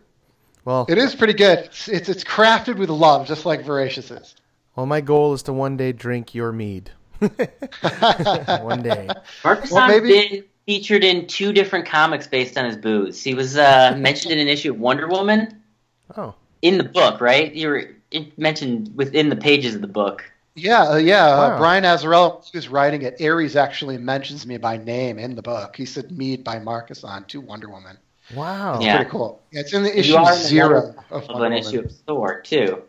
Well, 0.66 0.88
it 0.90 0.98
is 0.98 1.14
pretty 1.14 1.34
good. 1.34 1.60
It's, 1.60 1.88
it's 1.88 2.10
it's 2.10 2.24
crafted 2.24 2.78
with 2.78 2.90
love, 2.90 3.28
just 3.28 3.46
like 3.46 3.64
Voracious 3.64 4.10
is. 4.10 4.34
well, 4.76 4.88
my 4.88 5.02
goal 5.02 5.34
is 5.34 5.44
to 5.44 5.54
one 5.54 5.78
day 5.78 5.92
drink 5.92 6.34
your 6.34 6.52
mead. 6.52 6.90
one 7.20 8.82
day. 8.82 9.08
Marcus 9.44 9.72
Well, 9.72 9.88
maybe- 9.88 10.10
been 10.30 10.44
featured 10.66 11.04
in 11.04 11.28
two 11.28 11.52
different 11.54 11.86
comics 11.86 12.28
based 12.28 12.58
on 12.58 12.66
his 12.66 12.78
booze. 12.78 13.24
He 13.24 13.34
was 13.34 13.58
uh, 13.58 13.96
mentioned 14.00 14.34
in 14.34 14.40
an 14.40 14.48
issue 14.48 14.72
of 14.72 14.80
Wonder 14.80 15.08
Woman 15.08 15.62
Oh, 16.18 16.36
in 16.62 16.78
the 16.78 16.84
book, 16.84 17.22
right? 17.22 17.54
You 17.54 17.68
were 17.70 17.90
mentioned 18.38 18.92
within 18.96 19.30
the 19.30 19.36
pages 19.36 19.76
of 19.76 19.82
the 19.82 19.88
book. 19.88 20.24
Yeah, 20.56 20.90
uh, 20.90 20.96
yeah. 20.98 21.28
Wow. 21.28 21.42
Uh, 21.56 21.58
Brian 21.58 21.84
Azzarello, 21.86 22.44
who's 22.52 22.68
writing 22.68 23.04
it, 23.04 23.22
Ares 23.22 23.56
actually 23.56 23.98
mentions 23.98 24.46
me 24.46 24.58
by 24.58 24.76
name 24.78 25.18
in 25.18 25.36
the 25.36 25.42
book. 25.42 25.78
He 25.78 25.86
said 25.86 26.12
Mead 26.12 26.44
by 26.44 26.58
Markisan 26.58 27.26
to 27.28 27.40
Wonder 27.40 27.70
Woman. 27.70 27.98
wow. 28.36 28.80
Yeah. 28.82 28.98
Pretty 28.98 29.12
cool. 29.12 29.42
Yeah, 29.52 29.62
it's 29.62 29.74
in 29.74 29.84
the 29.84 29.90
You 29.90 29.96
issue 29.96 30.16
are 30.18 30.34
in 30.34 30.38
the 30.40 30.44
zero 30.46 30.70
letter 30.82 31.00
of 31.10 31.24
Of 31.24 31.30
Wonder 31.30 31.46
an 31.46 31.52
Woman. 31.54 31.58
issue 31.68 31.80
of 31.80 31.92
Thor 32.06 32.42
too. 32.42 32.82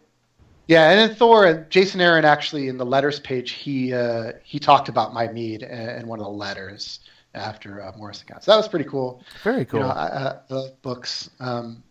Yeah, 0.67 0.91
and 0.91 1.09
in 1.11 1.17
Thor, 1.17 1.47
and 1.47 1.71
Jason 1.71 2.01
Aaron 2.01 2.25
actually 2.25 2.67
in 2.69 2.79
the 2.79 2.87
letters 2.87 3.21
page, 3.21 3.53
he 3.53 3.93
uh, 3.95 4.33
he 4.43 4.59
talked 4.59 4.89
about 4.89 5.13
my 5.15 5.29
mead 5.29 5.63
uh, 5.63 5.67
in 5.67 6.07
one 6.09 6.19
of 6.19 6.25
the 6.25 6.31
letters 6.33 7.01
after 7.35 7.83
uh, 7.83 7.93
Morrison 7.97 8.27
Con. 8.29 8.43
So 8.43 8.51
that 8.51 8.57
was 8.57 8.69
pretty 8.69 8.89
cool. 8.89 9.23
Very 9.43 9.65
cool. 9.65 9.81
You 9.81 9.87
know, 9.87 9.93
I, 9.93 10.07
uh, 10.07 10.41
the 10.49 10.75
books. 10.83 11.31
Um, 11.41 11.83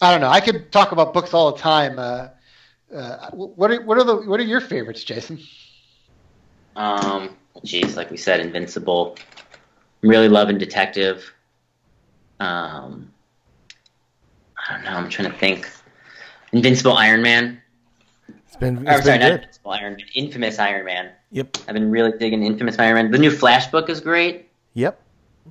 I 0.00 0.10
don't 0.12 0.20
know. 0.20 0.28
I 0.28 0.40
could 0.40 0.70
talk 0.72 0.92
about 0.92 1.12
books 1.12 1.34
all 1.34 1.52
the 1.52 1.58
time. 1.58 1.98
Uh, 1.98 2.28
uh, 2.94 3.30
what 3.32 3.70
are 3.70 3.82
what 3.82 3.98
are 3.98 4.04
the 4.04 4.16
what 4.16 4.40
are 4.40 4.44
your 4.44 4.60
favorites, 4.60 5.04
Jason? 5.04 5.38
Um, 6.76 7.36
geez, 7.64 7.96
like 7.96 8.10
we 8.10 8.16
said, 8.16 8.40
Invincible. 8.40 9.16
I'm 10.02 10.08
really 10.08 10.28
loving 10.28 10.58
Detective. 10.58 11.32
Um, 12.40 13.12
I 14.68 14.74
don't 14.74 14.84
know. 14.84 14.90
I'm 14.92 15.08
trying 15.08 15.30
to 15.30 15.36
think. 15.38 15.68
Invincible 16.52 16.94
Iron 16.94 17.20
Man. 17.20 17.60
it's 18.46 18.56
been, 18.56 18.78
Or, 18.88 18.92
it's 18.92 19.04
sorry, 19.04 19.18
been 19.18 19.20
not 19.20 19.26
good. 19.32 19.40
Invincible 19.40 19.70
Iron 19.72 19.96
Man. 19.96 20.06
Infamous 20.14 20.58
Iron 20.58 20.86
Man. 20.86 21.10
Yep. 21.30 21.58
I've 21.68 21.74
been 21.74 21.90
really 21.90 22.12
digging 22.18 22.42
Infamous 22.42 22.78
Iron 22.78 22.94
Man. 22.94 23.10
The 23.10 23.18
new 23.18 23.30
Flash 23.30 23.66
book 23.68 23.88
is 23.90 24.00
great. 24.00 24.48
Yep. 24.74 25.00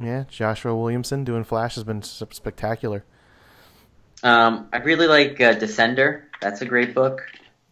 Yeah, 0.02 0.26
Joshua 0.30 0.76
Williamson 0.76 1.24
doing 1.24 1.44
Flash 1.44 1.76
has 1.76 1.84
been 1.84 2.02
spectacular. 2.04 3.04
Um, 4.24 4.68
I 4.74 4.78
really 4.78 5.08
like 5.08 5.40
uh, 5.42 5.56
Descender. 5.56 6.24
That's 6.42 6.62
a 6.62 6.66
great 6.66 6.94
book. 6.94 7.22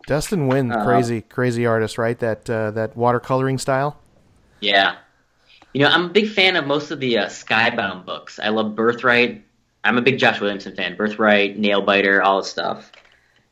Dustin 0.07 0.47
Nguyen, 0.47 0.75
Uh, 0.75 0.83
crazy, 0.85 1.21
crazy 1.21 1.65
artist, 1.65 1.97
right? 1.97 2.17
That 2.19 2.49
uh, 2.49 2.71
that 2.71 2.95
watercoloring 2.95 3.59
style. 3.59 3.97
Yeah. 4.61 4.95
You 5.73 5.81
know, 5.81 5.89
I'm 5.89 6.05
a 6.05 6.09
big 6.09 6.29
fan 6.29 6.55
of 6.55 6.65
most 6.65 6.91
of 6.91 6.99
the 6.99 7.17
uh, 7.17 7.25
Skybound 7.27 8.05
books. 8.05 8.39
I 8.39 8.49
love 8.49 8.75
Birthright. 8.75 9.43
I'm 9.83 9.97
a 9.97 10.01
big 10.01 10.17
Josh 10.17 10.39
Williamson 10.39 10.75
fan. 10.75 10.95
Birthright, 10.95 11.59
Nailbiter, 11.59 12.23
all 12.23 12.41
the 12.41 12.47
stuff. 12.47 12.91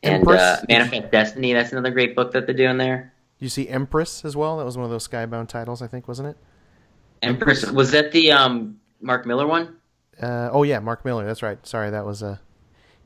And 0.01 0.15
Empress. 0.15 0.41
uh, 0.41 0.65
Manifest 0.67 1.11
Destiny, 1.11 1.53
that's 1.53 1.71
another 1.71 1.91
great 1.91 2.15
book 2.15 2.31
that 2.33 2.45
they're 2.45 2.55
doing 2.55 2.77
there. 2.77 3.12
You 3.43 3.49
see 3.49 3.67
Empress 3.67 4.23
as 4.23 4.37
well. 4.37 4.55
That 4.57 4.63
was 4.63 4.77
one 4.77 4.85
of 4.85 4.89
those 4.89 5.05
Skybound 5.05 5.49
titles, 5.49 5.81
I 5.81 5.87
think, 5.87 6.07
wasn't 6.07 6.29
it? 6.29 6.37
Empress, 7.21 7.69
was 7.69 7.91
that 7.91 8.13
the 8.13 8.31
um, 8.31 8.79
Mark 9.01 9.25
Millar 9.25 9.45
one? 9.45 9.75
Uh, 10.21 10.49
oh 10.53 10.63
yeah, 10.63 10.79
Mark 10.79 11.03
Millar. 11.03 11.25
That's 11.25 11.43
right. 11.43 11.57
Sorry, 11.67 11.89
that 11.89 12.05
was 12.05 12.21
a. 12.21 12.39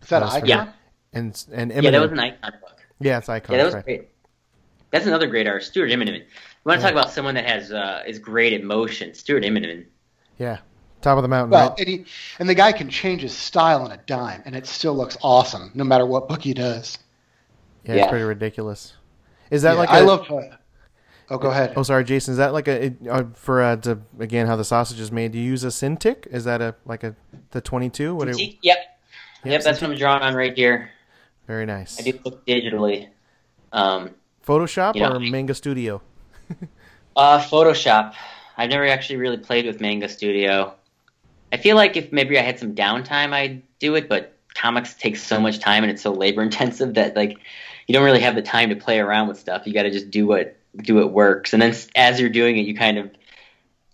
Is 0.03 0.09
that 0.09 0.19
That 0.19 0.25
was 0.25 0.35
Icon? 0.35 0.47
Yeah. 0.47 0.71
and 1.13 1.45
and 1.51 1.71
Yeah, 1.71 1.89
that 1.89 2.01
was 2.01 2.11
an 2.11 2.19
icon 2.19 2.53
book. 2.61 2.85
Yeah, 2.99 3.17
it's 3.17 3.29
icon. 3.29 3.53
Yeah, 3.55 3.57
that 3.57 3.65
was 3.65 3.73
right. 3.73 3.83
great. 3.85 4.09
That's 4.91 5.07
another 5.07 5.25
great 5.25 5.47
artist, 5.47 5.71
Stuart 5.71 5.87
Immonen. 5.89 6.17
You 6.17 6.25
want 6.65 6.81
to 6.81 6.85
Yeah. 6.85 6.91
talk 6.91 6.91
about 6.91 7.11
someone 7.11 7.33
that 7.33 7.45
has 7.45 7.71
uh, 7.71 8.03
is 8.05 8.19
great 8.19 8.53
at 8.53 8.63
motion? 8.63 9.15
Stuart 9.15 9.41
Immonen. 9.41 9.85
Yeah, 10.37 10.59
top 11.01 11.17
of 11.17 11.23
the 11.23 11.29
mountain. 11.29 11.49
Well, 11.49 11.69
right? 11.69 11.79
and, 11.79 11.87
he, 11.87 12.05
and 12.37 12.47
the 12.47 12.53
guy 12.53 12.73
can 12.73 12.89
change 12.89 13.23
his 13.23 13.35
style 13.35 13.81
on 13.81 13.91
a 13.91 13.97
dime, 14.05 14.43
and 14.45 14.55
it 14.55 14.67
still 14.67 14.93
looks 14.95 15.17
awesome, 15.23 15.71
no 15.73 15.83
matter 15.83 16.05
what 16.05 16.29
book 16.29 16.43
he 16.43 16.53
does. 16.53 16.99
yeah, 17.85 17.93
it's 17.93 17.99
yeah. 18.01 18.09
pretty 18.09 18.23
ridiculous. 18.25 18.93
Is 19.51 19.61
that 19.63 19.73
Yeah, 19.73 19.79
like 19.79 19.89
I 19.89 19.99
a- 19.99 20.05
love. 20.05 20.29
Uh, 20.31 20.41
oh, 21.29 21.37
go 21.37 21.49
ahead. 21.49 21.73
Oh, 21.75 21.83
sorry, 21.83 22.03
Jason. 22.03 22.33
Is 22.33 22.37
that 22.37 22.53
like 22.53 22.67
a 22.67 22.85
it- 22.85 22.97
uh, 23.09 23.23
for 23.33 23.61
uh, 23.61 23.75
to, 23.77 23.99
again 24.19 24.47
how 24.47 24.55
the 24.55 24.63
sausage 24.65 24.99
is 24.99 25.11
made? 25.11 25.31
Do 25.31 25.37
you 25.39 25.45
use 25.45 25.63
a 25.63 25.67
Cintiq? 25.67 26.27
Is 26.27 26.43
that 26.45 26.61
a 26.61 26.75
like 26.85 27.03
a 27.03 27.15
the 27.51 27.61
twenty 27.61 27.89
two? 27.89 28.15
What? 28.15 28.27
Are, 28.29 28.33
Yep, 28.37 28.57
yep, 28.63 29.63
that's 29.63 29.81
what 29.81 29.89
I'm 29.91 29.97
drawing 29.97 30.21
on 30.23 30.33
right 30.35 30.53
here. 30.55 30.89
very 31.47 31.65
nice. 31.65 31.99
I 31.99 32.03
do 32.03 32.13
book 32.13 32.45
digitally. 32.45 33.07
Um, 33.71 34.11
Photoshop 34.45 34.95
You 34.95 35.01
know, 35.01 35.13
or 35.13 35.19
Manga 35.19 35.53
Studio? 35.53 36.01
Uh, 37.15 37.39
Photoshop. 37.39 38.13
I've 38.57 38.69
never 38.69 38.85
actually 38.87 39.15
really 39.17 39.37
played 39.37 39.65
with 39.65 39.81
Manga 39.81 40.07
Studio. 40.07 40.75
I 41.51 41.57
feel 41.57 41.75
like 41.75 41.97
if 41.97 42.11
maybe 42.11 42.37
I 42.37 42.43
had 42.43 42.59
some 42.59 42.75
downtime, 42.75 43.33
I'd 43.33 43.63
do 43.79 43.95
it, 43.95 44.07
but 44.07 44.37
comics 44.53 44.93
take 44.93 45.15
so 45.15 45.39
much 45.39 45.59
time 45.59 45.83
and 45.83 45.91
it's 45.91 46.01
so 46.03 46.11
labor 46.11 46.43
intensive 46.43 46.93
that 46.95 47.15
like 47.15 47.37
you 47.87 47.93
don't 47.93 48.03
really 48.03 48.19
have 48.21 48.35
the 48.35 48.41
time 48.41 48.69
to 48.69 48.75
play 48.75 48.99
around 48.99 49.27
with 49.27 49.39
stuff. 49.39 49.65
You 49.65 49.73
got 49.73 49.83
to 49.83 49.91
just 49.91 50.11
do 50.11 50.27
what 50.27 50.57
do 50.77 50.95
what 50.95 51.11
works, 51.11 51.53
and 51.53 51.61
then 51.61 51.73
as 51.95 52.19
you're 52.19 52.29
doing 52.29 52.57
it, 52.57 52.65
you 52.67 52.75
kind 52.75 52.97
of 52.97 53.09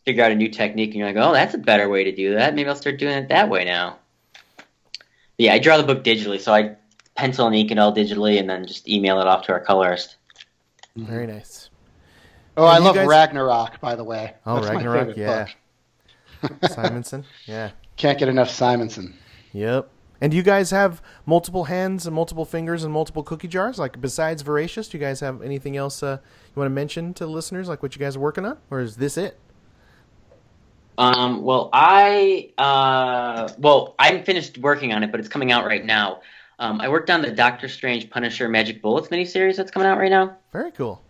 figure 0.06 0.24
out 0.24 0.32
a 0.32 0.36
new 0.36 0.50
technique, 0.50 0.90
and 0.90 0.96
you're 0.98 1.08
like, 1.08 1.16
oh, 1.18 1.32
that's 1.34 1.54
a 1.54 1.58
better 1.58 1.88
way 1.88 2.04
to 2.04 2.12
do 2.14 2.36
that. 2.36 2.56
Maybe 2.56 2.68
I'll 2.70 2.76
start 2.76 2.98
doing 3.00 3.14
it 3.18 3.30
that 3.30 3.48
way 3.50 3.64
now. 3.64 3.98
yeah, 5.38 5.54
I 5.54 5.60
draw 5.60 5.78
the 5.78 5.84
book 5.84 6.04
digitally, 6.04 6.40
so 6.42 6.54
I 6.54 6.76
pencil 7.16 7.48
and 7.48 7.56
ink 7.56 7.72
it 7.72 7.80
all 7.80 7.96
digitally, 7.96 8.40
and 8.40 8.50
then 8.50 8.66
just 8.68 8.88
email 8.90 9.22
it 9.22 9.28
off 9.28 9.46
to 9.46 9.54
our 9.54 9.60
colorist. 9.62 10.18
Mm-hmm. 10.98 11.10
Very 11.12 11.28
nice. 11.28 11.70
Oh, 12.58 12.66
I 12.66 12.76
And 12.76 12.84
you 12.84 12.88
love 12.88 12.96
guys- 12.96 13.08
Ragnarok, 13.08 13.80
by 13.80 13.96
the 13.96 14.04
way. 14.04 14.34
Oh, 14.46 14.56
That's 14.60 14.68
Ragnarok, 14.74 15.16
favorite 15.16 15.18
yeah. 15.18 15.48
book. 16.42 16.54
Simonson. 16.72 17.24
Yeah. 17.46 17.72
Can't 17.96 18.20
get 18.20 18.28
enough 18.28 18.50
Simonson. 18.50 19.16
Yep. 19.54 19.90
And 20.24 20.32
do 20.32 20.38
you 20.38 20.44
guys 20.44 20.72
have 20.72 21.02
multiple 21.26 21.66
hands 21.66 22.06
and 22.06 22.16
multiple 22.16 22.46
fingers 22.46 22.86
and 22.86 22.94
multiple 22.94 23.24
cookie 23.24 23.50
jars? 23.50 23.78
Like 23.78 24.00
besides 24.00 24.42
Voracious, 24.42 24.88
do 24.88 24.98
you 24.98 25.04
guys 25.04 25.20
have 25.20 25.42
anything 25.42 25.76
else 25.76 26.02
uh, 26.02 26.20
you 26.22 26.60
want 26.60 26.68
to 26.68 26.74
mention 26.74 27.14
to 27.16 27.26
the 27.26 27.30
listeners, 27.30 27.68
like 27.68 27.84
what 27.84 27.94
you 27.94 28.00
guys 28.00 28.16
are 28.16 28.22
working 28.22 28.46
on, 28.46 28.58
or 28.72 28.80
is 28.80 28.96
this 28.96 29.18
it? 29.18 29.38
Um, 30.98 31.44
well, 31.44 31.70
I 31.74 32.52
uh, 32.58 33.50
well, 33.58 33.96
I'm 34.00 34.24
finished 34.24 34.58
working 34.58 34.94
on 34.94 35.04
it, 35.04 35.12
but 35.12 35.20
it's 35.20 35.28
coming 35.28 35.52
out 35.52 35.66
right 35.66 35.84
now. 35.84 36.22
Um, 36.58 36.80
I 36.80 36.88
worked 36.88 37.10
on 37.10 37.22
the 37.22 37.32
Doctor 37.32 37.68
Strange 37.68 38.10
Punisher 38.10 38.48
Magic 38.48 38.82
Bullets 38.82 39.10
miniseries 39.10 39.58
that's 39.58 39.72
coming 39.72 39.90
out 39.90 39.98
right 39.98 40.12
now. 40.12 40.38
Very 40.54 40.72
cool. 40.72 41.02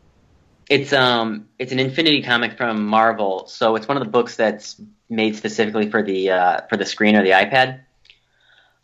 It's 0.71 0.91
um, 0.91 1.47
it's 1.59 1.71
an 1.71 1.77
Infinity 1.77 2.23
comic 2.23 2.57
from 2.57 2.87
Marvel, 2.87 3.45
so 3.45 3.75
it's 3.75 3.87
one 3.87 3.95
of 3.95 4.03
the 4.03 4.09
books 4.09 4.35
that's 4.37 4.81
made 5.07 5.35
specifically 5.35 5.91
for 5.91 6.01
the 6.01 6.31
uh, 6.31 6.61
for 6.67 6.77
the 6.77 6.85
screen 6.87 7.15
or 7.15 7.21
the 7.21 7.29
iPad. 7.29 7.81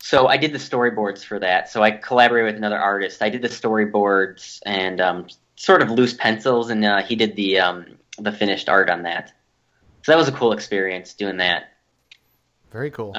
So 0.02 0.26
I 0.26 0.38
did 0.38 0.52
the 0.52 0.58
storyboards 0.58 1.24
for 1.24 1.38
that. 1.38 1.68
So 1.68 1.82
I 1.82 1.90
collaborated 1.90 2.54
with 2.54 2.56
another 2.56 2.78
artist. 2.78 3.22
I 3.22 3.28
did 3.28 3.42
the 3.42 3.48
storyboards 3.48 4.60
and 4.64 5.00
um, 5.00 5.26
sort 5.56 5.82
of 5.82 5.90
loose 5.90 6.14
pencils, 6.14 6.70
and 6.70 6.84
uh, 6.84 7.02
he 7.02 7.16
did 7.16 7.36
the 7.36 7.60
um, 7.60 7.86
the 8.18 8.32
finished 8.32 8.68
art 8.68 8.88
on 8.88 9.02
that. 9.02 9.32
So 10.02 10.12
that 10.12 10.18
was 10.18 10.28
a 10.28 10.32
cool 10.32 10.52
experience 10.52 11.14
doing 11.14 11.36
that. 11.36 11.64
Very 12.72 12.90
cool. 12.90 13.14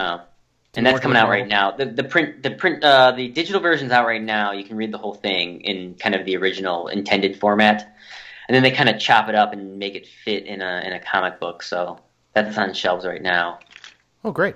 To 0.74 0.80
and 0.80 0.86
that's 0.86 1.02
coming 1.02 1.18
out 1.18 1.30
right 1.30 1.48
now. 1.48 1.72
The 1.72 1.86
the 1.86 2.04
print 2.04 2.42
the 2.44 2.52
print 2.52 2.84
uh, 2.84 3.12
the 3.12 3.28
digital 3.28 3.62
version's 3.62 3.92
out 3.92 4.06
right 4.08 4.22
now. 4.22 4.54
You 4.54 4.64
can 4.64 4.78
read 4.78 4.92
the 4.92 4.98
whole 4.98 5.14
thing 5.14 5.62
in 5.62 5.96
kind 5.96 6.16
of 6.16 6.26
the 6.26 6.38
original 6.38 6.88
intended 6.88 7.40
format. 7.40 7.96
and 8.48 8.56
then 8.56 8.64
they 8.64 8.72
kind 8.72 8.90
of 8.90 9.00
chop 9.00 9.30
it 9.30 9.36
up 9.36 9.54
and 9.54 9.78
make 9.78 9.96
it 9.96 10.08
fit 10.08 10.46
in 10.46 10.62
a 10.62 10.82
in 10.86 10.94
a 10.94 11.00
comic 11.00 11.40
book. 11.40 11.62
So 11.62 12.00
that's 12.34 12.58
on 12.58 12.74
shelves 12.74 13.06
right 13.06 13.22
now. 13.22 13.60
Oh, 14.24 14.32
great. 14.32 14.56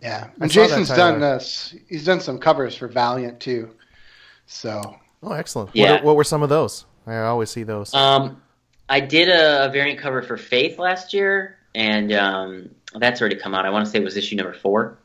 Yeah, 0.00 0.28
I 0.40 0.42
and 0.42 0.50
Jason's 0.50 0.88
title. 0.88 1.12
done 1.12 1.22
uh, 1.22 1.34
s- 1.36 1.74
he's 1.88 2.04
done 2.04 2.20
some 2.20 2.38
covers 2.38 2.76
for 2.76 2.88
Valiant 2.88 3.40
too. 3.40 3.70
So 4.46 4.80
Oh, 5.22 5.32
excellent. 5.32 5.70
Yeah. 5.74 5.94
What, 5.94 6.04
what 6.04 6.16
were 6.16 6.24
some 6.24 6.42
of 6.42 6.48
those? 6.48 6.84
I 7.06 7.16
always 7.18 7.50
see 7.50 7.62
those. 7.64 7.92
Um, 7.94 8.40
I 8.88 9.00
did 9.00 9.28
a, 9.28 9.66
a 9.66 9.68
variant 9.70 9.98
cover 9.98 10.22
for 10.22 10.36
Faith 10.36 10.78
last 10.78 11.12
year, 11.12 11.58
and 11.74 12.12
um, 12.12 12.70
that's 12.94 13.20
already 13.20 13.36
come 13.36 13.54
out. 13.54 13.66
I 13.66 13.70
want 13.70 13.84
to 13.86 13.90
say 13.90 13.98
it 13.98 14.04
was 14.04 14.16
issue 14.16 14.36
number 14.36 14.52
four. 14.54 14.98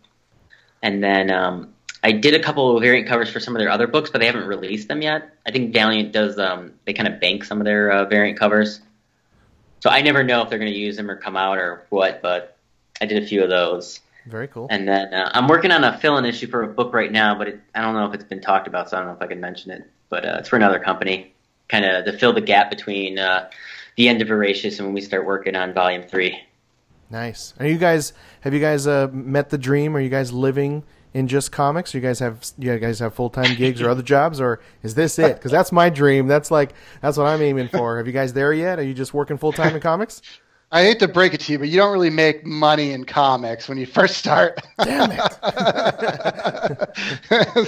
And 0.84 1.03
then 1.03 1.32
um, 1.32 1.74
I 2.03 2.11
did 2.11 2.34
a 2.36 2.40
couple 2.44 2.76
of 2.76 2.84
variant 2.84 3.07
covers 3.07 3.30
for 3.30 3.40
some 3.40 3.56
of 3.56 3.60
their 3.60 3.70
other 3.70 3.88
books, 3.88 4.10
but 4.10 4.20
they 4.20 4.26
haven't 4.28 4.45
released 4.45 4.88
them 4.90 5.02
yet. 5.02 5.36
I 5.48 5.52
think 5.52 5.74
Valiant 5.74 6.11
does. 6.11 6.38
Um, 6.38 6.74
they 6.86 6.94
kind 6.94 7.07
of 7.11 7.20
bank 7.20 7.44
some 7.45 7.60
of 7.60 7.65
their 7.65 7.90
uh, 7.91 8.06
variant 8.06 8.38
covers, 8.38 8.82
so 9.80 9.90
I 9.90 10.02
never 10.02 10.24
know 10.24 10.41
if 10.44 10.49
they're 10.49 10.60
going 10.60 10.72
to 10.72 10.78
use 10.78 10.98
them 10.98 11.10
or 11.10 11.15
come 11.15 11.36
out 11.38 11.57
or 11.57 11.86
what. 11.90 12.22
But 12.22 12.57
I 13.02 13.06
did 13.06 13.24
a 13.24 13.26
few 13.26 13.44
of 13.44 13.49
those. 13.49 14.02
Very 14.26 14.48
cool. 14.48 14.68
And 14.70 14.88
then 14.88 15.14
uh, 15.14 15.32
I'm 15.34 15.48
working 15.48 15.72
on 15.72 15.84
a 15.84 15.98
fill-in 15.98 16.26
issue 16.26 16.48
for 16.48 16.64
a 16.64 16.68
book 16.68 16.94
right 16.94 17.12
now, 17.12 17.38
but 17.38 17.48
it, 17.48 17.60
I 17.76 17.82
don't 17.82 17.94
know 17.94 18.06
if 18.06 18.14
it's 18.14 18.24
been 18.24 18.41
talked 18.41 18.68
about, 18.68 18.90
so 18.90 18.98
I 18.98 19.02
don't 19.02 19.10
know 19.10 19.16
if 19.16 19.22
I 19.22 19.28
can 19.28 19.41
mention 19.41 19.72
it. 19.72 19.90
But 20.10 20.26
uh, 20.26 20.38
it's 20.40 20.50
for 20.50 20.56
another 20.56 20.80
company, 20.80 21.34
kind 21.68 21.86
of 21.86 22.06
to 22.06 22.18
fill 22.18 22.34
the 22.34 22.41
gap 22.41 22.70
between 22.70 23.20
uh, 23.20 23.50
the 23.98 24.08
end 24.08 24.22
of 24.22 24.28
Voracious 24.28 24.80
and 24.80 24.88
when 24.88 24.94
we 24.94 25.02
start 25.02 25.26
working 25.26 25.56
on 25.56 25.74
Volume 25.74 26.04
Three. 26.04 26.40
Nice. 27.10 27.54
Are 27.60 27.68
you 27.68 27.78
guys? 27.78 28.14
Have 28.41 28.54
you 28.54 28.60
guys 28.60 28.88
uh, 28.88 29.10
met 29.12 29.50
the 29.50 29.58
dream? 29.58 29.95
Are 29.95 30.00
you 30.00 30.10
guys 30.10 30.32
living 30.32 30.84
in 31.14 31.28
just 31.28 31.52
comics? 31.52 31.94
You 31.94 32.02
guys 32.02 32.20
have 32.20 32.45
you 32.58 32.78
guys 32.80 33.00
have 33.00 33.14
full 33.14 33.30
time 33.30 33.56
gigs 33.58 33.82
or 33.82 33.90
other 33.90 34.04
jobs, 34.04 34.40
or 34.40 34.62
is 34.84 34.95
this 34.95 35.20
it? 35.20 35.36
Because 35.36 35.52
that's 35.52 35.72
my 35.72 35.90
dream. 35.90 36.28
That's 36.28 36.50
like 36.50 36.74
that's 37.02 37.18
what 37.18 37.28
I'm 37.28 37.41
aiming 37.41 37.68
for. 37.68 37.98
Have 37.98 38.08
you 38.08 38.14
guys 38.14 38.34
there 38.34 38.54
yet? 38.54 38.80
Are 38.80 38.84
you 38.84 38.94
just 38.94 39.14
working 39.14 39.38
full 39.38 39.52
time 39.52 39.76
in 39.76 39.82
comics? 39.82 40.22
I 40.74 40.82
hate 40.82 40.98
to 41.00 41.08
break 41.08 41.36
it 41.36 41.41
to 41.41 41.52
you, 41.52 41.60
but 41.60 41.70
you 41.70 41.78
don't 41.78 41.94
really 41.94 42.10
make 42.10 42.44
money 42.48 42.94
in 42.94 43.06
comics 43.06 43.70
when 43.70 43.78
you 43.78 43.86
first 43.86 44.18
start. 44.18 44.60
Damn 44.80 45.12
it! 45.12 45.22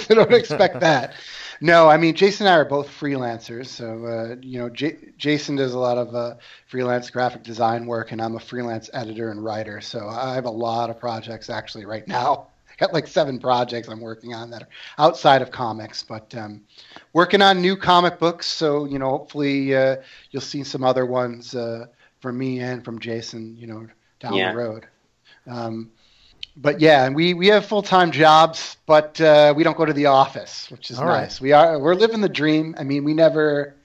so 0.00 0.14
don't 0.16 0.32
expect 0.32 0.80
that. 0.80 1.14
No, 1.60 1.88
I 1.88 1.98
mean 1.98 2.16
Jason 2.16 2.48
and 2.48 2.54
I 2.54 2.58
are 2.58 2.64
both 2.64 2.88
freelancers, 2.88 3.68
so 3.68 4.04
uh, 4.06 4.34
you 4.42 4.58
know 4.58 4.68
J- 4.68 4.98
Jason 5.18 5.54
does 5.54 5.72
a 5.72 5.78
lot 5.78 5.98
of 5.98 6.16
uh, 6.16 6.34
freelance 6.66 7.08
graphic 7.08 7.44
design 7.44 7.86
work, 7.86 8.10
and 8.10 8.20
I'm 8.20 8.34
a 8.34 8.40
freelance 8.40 8.90
editor 8.92 9.30
and 9.30 9.44
writer. 9.44 9.80
So 9.80 10.08
I 10.08 10.34
have 10.34 10.46
a 10.46 10.50
lot 10.50 10.90
of 10.90 10.98
projects 10.98 11.48
actually 11.48 11.84
right 11.84 12.08
now. 12.08 12.48
I 12.68 12.74
got 12.78 12.92
like 12.92 13.06
seven 13.06 13.38
projects 13.38 13.86
I'm 13.86 14.00
working 14.00 14.34
on 14.34 14.50
that 14.50 14.64
are 14.64 14.68
outside 14.98 15.42
of 15.42 15.52
comics, 15.52 16.02
but 16.02 16.34
um, 16.34 16.62
working 17.12 17.40
on 17.40 17.62
new 17.62 17.76
comic 17.76 18.18
books. 18.18 18.48
So 18.48 18.84
you 18.84 18.98
know, 18.98 19.10
hopefully 19.10 19.76
uh, 19.76 19.98
you'll 20.32 20.42
see 20.42 20.64
some 20.64 20.82
other 20.82 21.06
ones 21.06 21.54
uh, 21.54 21.86
from 22.26 22.38
me 22.38 22.60
and 22.60 22.84
from 22.84 22.98
Jason. 22.98 23.56
You 23.56 23.66
know, 23.68 23.86
down 24.20 24.34
Yeah. 24.34 24.50
the 24.50 24.56
road. 24.56 24.86
Um, 25.46 25.92
but 26.56 26.80
yeah, 26.80 27.08
we, 27.10 27.34
we 27.34 27.48
have 27.48 27.66
full 27.66 27.82
time 27.82 28.10
jobs, 28.10 28.76
but 28.86 29.20
uh, 29.20 29.54
we 29.56 29.62
don't 29.62 29.76
go 29.76 29.84
to 29.84 29.92
the 29.92 30.06
office, 30.06 30.70
which 30.70 30.90
is 30.90 31.00
All 31.00 31.06
right. 31.06 31.20
nice. 31.22 31.40
We 31.40 31.52
are 31.52 31.78
we're 31.78 31.94
living 31.94 32.20
the 32.20 32.28
dream. 32.28 32.74
I 32.78 32.84
mean, 32.84 33.04
we 33.04 33.14
never 33.14 33.76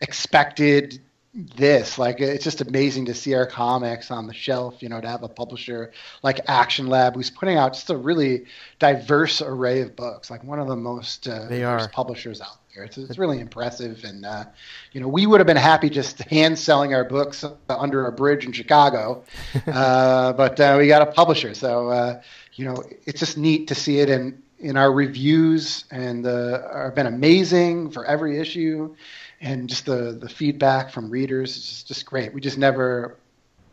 expected 0.00 1.00
this. 1.34 1.98
Like, 1.98 2.20
it's 2.20 2.44
just 2.44 2.60
amazing 2.60 3.06
to 3.06 3.14
see 3.14 3.34
our 3.34 3.46
comics 3.46 4.10
on 4.10 4.26
the 4.26 4.34
shelf. 4.34 4.82
You 4.82 4.88
know, 4.88 5.00
to 5.00 5.08
have 5.08 5.22
a 5.22 5.28
publisher 5.28 5.92
like 6.22 6.40
Action 6.48 6.86
Lab 6.86 7.14
who's 7.14 7.30
putting 7.30 7.56
out 7.56 7.74
just 7.74 7.90
a 7.90 7.96
really 7.96 8.46
diverse 8.78 9.42
array 9.42 9.80
of 9.82 9.96
books. 9.96 10.30
Like 10.30 10.44
one 10.44 10.58
of 10.60 10.68
the 10.68 10.76
most 10.76 11.28
uh, 11.28 11.48
They 11.48 11.60
diverse 11.60 11.86
are. 11.86 11.88
publishers 11.88 12.40
out 12.40 12.61
there. 12.74 12.84
It's, 12.84 12.96
it's 12.96 13.18
really 13.18 13.40
impressive, 13.40 14.04
and 14.04 14.24
uh, 14.24 14.44
you 14.92 15.00
know, 15.00 15.08
we 15.08 15.26
would 15.26 15.40
have 15.40 15.46
been 15.46 15.56
happy 15.56 15.90
just 15.90 16.20
hand 16.22 16.58
selling 16.58 16.94
our 16.94 17.04
books 17.04 17.44
under 17.68 18.06
a 18.06 18.12
bridge 18.12 18.44
in 18.44 18.52
Chicago, 18.52 19.24
uh, 19.66 20.32
but 20.32 20.58
uh, 20.58 20.76
we 20.78 20.88
got 20.88 21.02
a 21.02 21.12
publisher, 21.12 21.54
so 21.54 21.88
uh, 21.88 22.22
you 22.54 22.64
know, 22.64 22.82
it's 23.04 23.20
just 23.20 23.36
neat 23.36 23.68
to 23.68 23.74
see 23.74 23.98
it 23.98 24.08
in 24.08 24.42
in 24.58 24.76
our 24.76 24.92
reviews, 24.92 25.84
and 25.90 26.26
uh, 26.26 26.72
have 26.74 26.94
been 26.94 27.06
amazing 27.06 27.90
for 27.90 28.06
every 28.06 28.38
issue, 28.38 28.94
and 29.40 29.68
just 29.68 29.86
the 29.86 30.16
the 30.20 30.28
feedback 30.28 30.90
from 30.90 31.10
readers 31.10 31.56
is 31.56 31.68
just, 31.68 31.88
just 31.88 32.06
great. 32.06 32.32
We 32.32 32.40
just 32.40 32.58
never. 32.58 33.18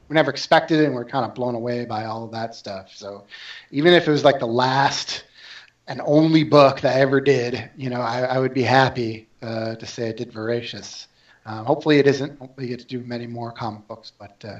We 0.07 0.15
never 0.15 0.31
expected 0.31 0.79
it, 0.79 0.85
and 0.85 0.95
we're 0.95 1.05
kind 1.05 1.23
of 1.23 1.35
blown 1.35 1.53
away 1.53 1.85
by 1.85 2.05
all 2.05 2.23
of 2.23 2.31
that 2.31 2.55
stuff. 2.55 2.89
So, 2.95 3.25
even 3.69 3.93
if 3.93 4.07
it 4.07 4.09
was 4.09 4.23
like 4.23 4.39
the 4.39 4.47
last 4.47 5.23
and 5.89 6.01
only 6.05 6.43
book 6.43 6.81
that 6.81 6.95
I 6.95 6.99
ever 7.01 7.19
did, 7.19 7.69
you 7.75 7.89
know, 7.89 7.99
I, 7.99 8.21
I 8.21 8.39
would 8.39 8.53
be 8.53 8.61
happy 8.61 9.27
uh, 9.41 9.75
to 9.75 9.85
say 9.85 10.09
I 10.09 10.11
did 10.11 10.31
Voracious. 10.31 11.07
Um, 11.45 11.65
hopefully 11.65 11.97
it 11.97 12.05
isn't. 12.05 12.39
Hopefully 12.39 12.67
you 12.67 12.77
get 12.77 12.79
to 12.79 12.85
do 12.85 13.03
many 13.05 13.25
more 13.25 13.51
comic 13.51 13.87
books. 13.87 14.13
But 14.17 14.45
uh, 14.47 14.59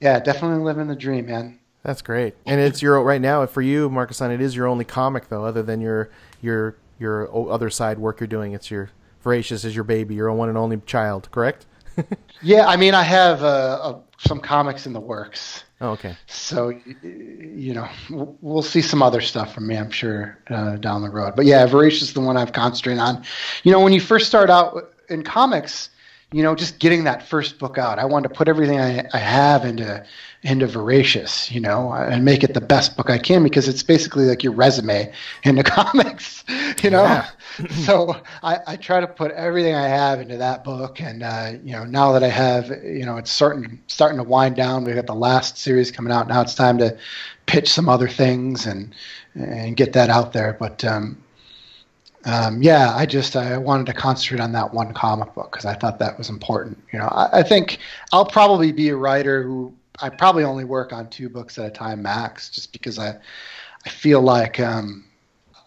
yeah, 0.00 0.20
definitely 0.20 0.64
living 0.64 0.86
the 0.86 0.94
dream, 0.94 1.26
man. 1.26 1.58
That's 1.82 2.00
great. 2.00 2.34
And 2.46 2.60
it's 2.60 2.80
your 2.80 3.02
right 3.02 3.20
now 3.20 3.44
for 3.46 3.60
you, 3.60 3.90
Marcus. 3.90 4.20
It 4.20 4.40
is 4.40 4.54
your 4.54 4.68
only 4.68 4.84
comic 4.84 5.28
though, 5.28 5.44
other 5.44 5.62
than 5.62 5.80
your 5.80 6.10
your 6.40 6.76
your 6.98 7.28
other 7.50 7.70
side 7.70 7.98
work 7.98 8.20
you're 8.20 8.28
doing. 8.28 8.52
It's 8.52 8.70
your 8.70 8.90
Voracious 9.24 9.64
is 9.64 9.74
your 9.74 9.84
baby, 9.84 10.14
your 10.14 10.32
one 10.32 10.48
and 10.48 10.56
only 10.56 10.80
child. 10.86 11.28
Correct? 11.32 11.66
Yeah, 12.40 12.66
I 12.66 12.76
mean, 12.76 12.94
I 12.94 13.02
have 13.02 13.42
uh, 13.42 13.46
uh, 13.46 14.00
some 14.18 14.38
comics 14.38 14.86
in 14.86 14.92
the 14.92 15.00
works. 15.00 15.64
Oh, 15.80 15.90
okay. 15.90 16.16
So, 16.28 16.68
you 17.02 17.74
know, 17.74 17.88
we'll 18.40 18.62
see 18.62 18.80
some 18.80 19.02
other 19.02 19.20
stuff 19.20 19.54
from 19.54 19.66
me, 19.66 19.76
I'm 19.76 19.90
sure, 19.90 20.38
uh, 20.48 20.76
down 20.76 21.02
the 21.02 21.10
road. 21.10 21.34
But 21.34 21.46
yeah, 21.46 21.66
Voracious 21.66 22.02
is 22.02 22.14
the 22.14 22.20
one 22.20 22.36
I've 22.36 22.52
concentrated 22.52 23.00
on. 23.00 23.24
You 23.64 23.72
know, 23.72 23.80
when 23.80 23.92
you 23.92 24.00
first 24.00 24.28
start 24.28 24.50
out 24.50 24.92
in 25.08 25.24
comics, 25.24 25.90
you 26.32 26.42
know, 26.42 26.54
just 26.54 26.78
getting 26.78 27.04
that 27.04 27.26
first 27.26 27.58
book 27.58 27.78
out, 27.78 27.98
I 27.98 28.04
wanted 28.04 28.28
to 28.28 28.34
put 28.34 28.48
everything 28.48 28.78
I, 28.78 29.08
I 29.12 29.18
have 29.18 29.64
into 29.64 30.04
into 30.42 30.66
Voracious, 30.66 31.50
you 31.50 31.60
know, 31.60 31.92
and 31.92 32.24
make 32.24 32.44
it 32.44 32.54
the 32.54 32.60
best 32.60 32.96
book 32.96 33.10
I 33.10 33.18
can 33.18 33.42
because 33.42 33.66
it's 33.66 33.82
basically 33.82 34.26
like 34.26 34.44
your 34.44 34.52
resume 34.52 35.12
into 35.42 35.62
comics, 35.64 36.44
you 36.82 36.90
know. 36.90 37.02
Yeah. 37.02 37.28
so 37.70 38.16
I, 38.42 38.58
I 38.66 38.76
try 38.76 39.00
to 39.00 39.06
put 39.06 39.32
everything 39.32 39.74
I 39.74 39.88
have 39.88 40.20
into 40.20 40.36
that 40.36 40.62
book, 40.62 41.00
and 41.00 41.22
uh, 41.22 41.52
you 41.64 41.72
know, 41.72 41.84
now 41.84 42.12
that 42.12 42.22
I 42.22 42.28
have, 42.28 42.70
you 42.84 43.04
know, 43.04 43.16
it's 43.16 43.30
starting 43.30 43.80
starting 43.88 44.18
to 44.18 44.24
wind 44.24 44.56
down. 44.56 44.84
We've 44.84 44.94
got 44.94 45.06
the 45.06 45.14
last 45.14 45.58
series 45.58 45.90
coming 45.90 46.12
out. 46.12 46.28
Now 46.28 46.40
it's 46.40 46.54
time 46.54 46.78
to 46.78 46.96
pitch 47.46 47.72
some 47.72 47.88
other 47.88 48.08
things 48.08 48.66
and 48.66 48.94
and 49.34 49.76
get 49.76 49.92
that 49.94 50.08
out 50.08 50.32
there. 50.32 50.56
But 50.58 50.84
um, 50.84 51.20
um, 52.24 52.62
yeah, 52.62 52.94
I 52.94 53.06
just 53.06 53.34
I 53.34 53.56
wanted 53.58 53.86
to 53.86 53.92
concentrate 53.92 54.40
on 54.40 54.52
that 54.52 54.72
one 54.72 54.92
comic 54.94 55.34
book 55.34 55.50
because 55.50 55.64
I 55.64 55.74
thought 55.74 55.98
that 55.98 56.16
was 56.16 56.28
important. 56.28 56.78
You 56.92 57.00
know, 57.00 57.08
I, 57.08 57.40
I 57.40 57.42
think 57.42 57.78
I'll 58.12 58.26
probably 58.26 58.70
be 58.70 58.90
a 58.90 58.96
writer 58.96 59.42
who 59.42 59.74
I 60.00 60.10
probably 60.10 60.44
only 60.44 60.64
work 60.64 60.92
on 60.92 61.10
two 61.10 61.28
books 61.28 61.58
at 61.58 61.66
a 61.66 61.70
time 61.70 62.02
max, 62.02 62.50
just 62.50 62.72
because 62.72 63.00
I 63.00 63.18
I 63.84 63.88
feel 63.88 64.20
like 64.20 64.60
um, 64.60 65.04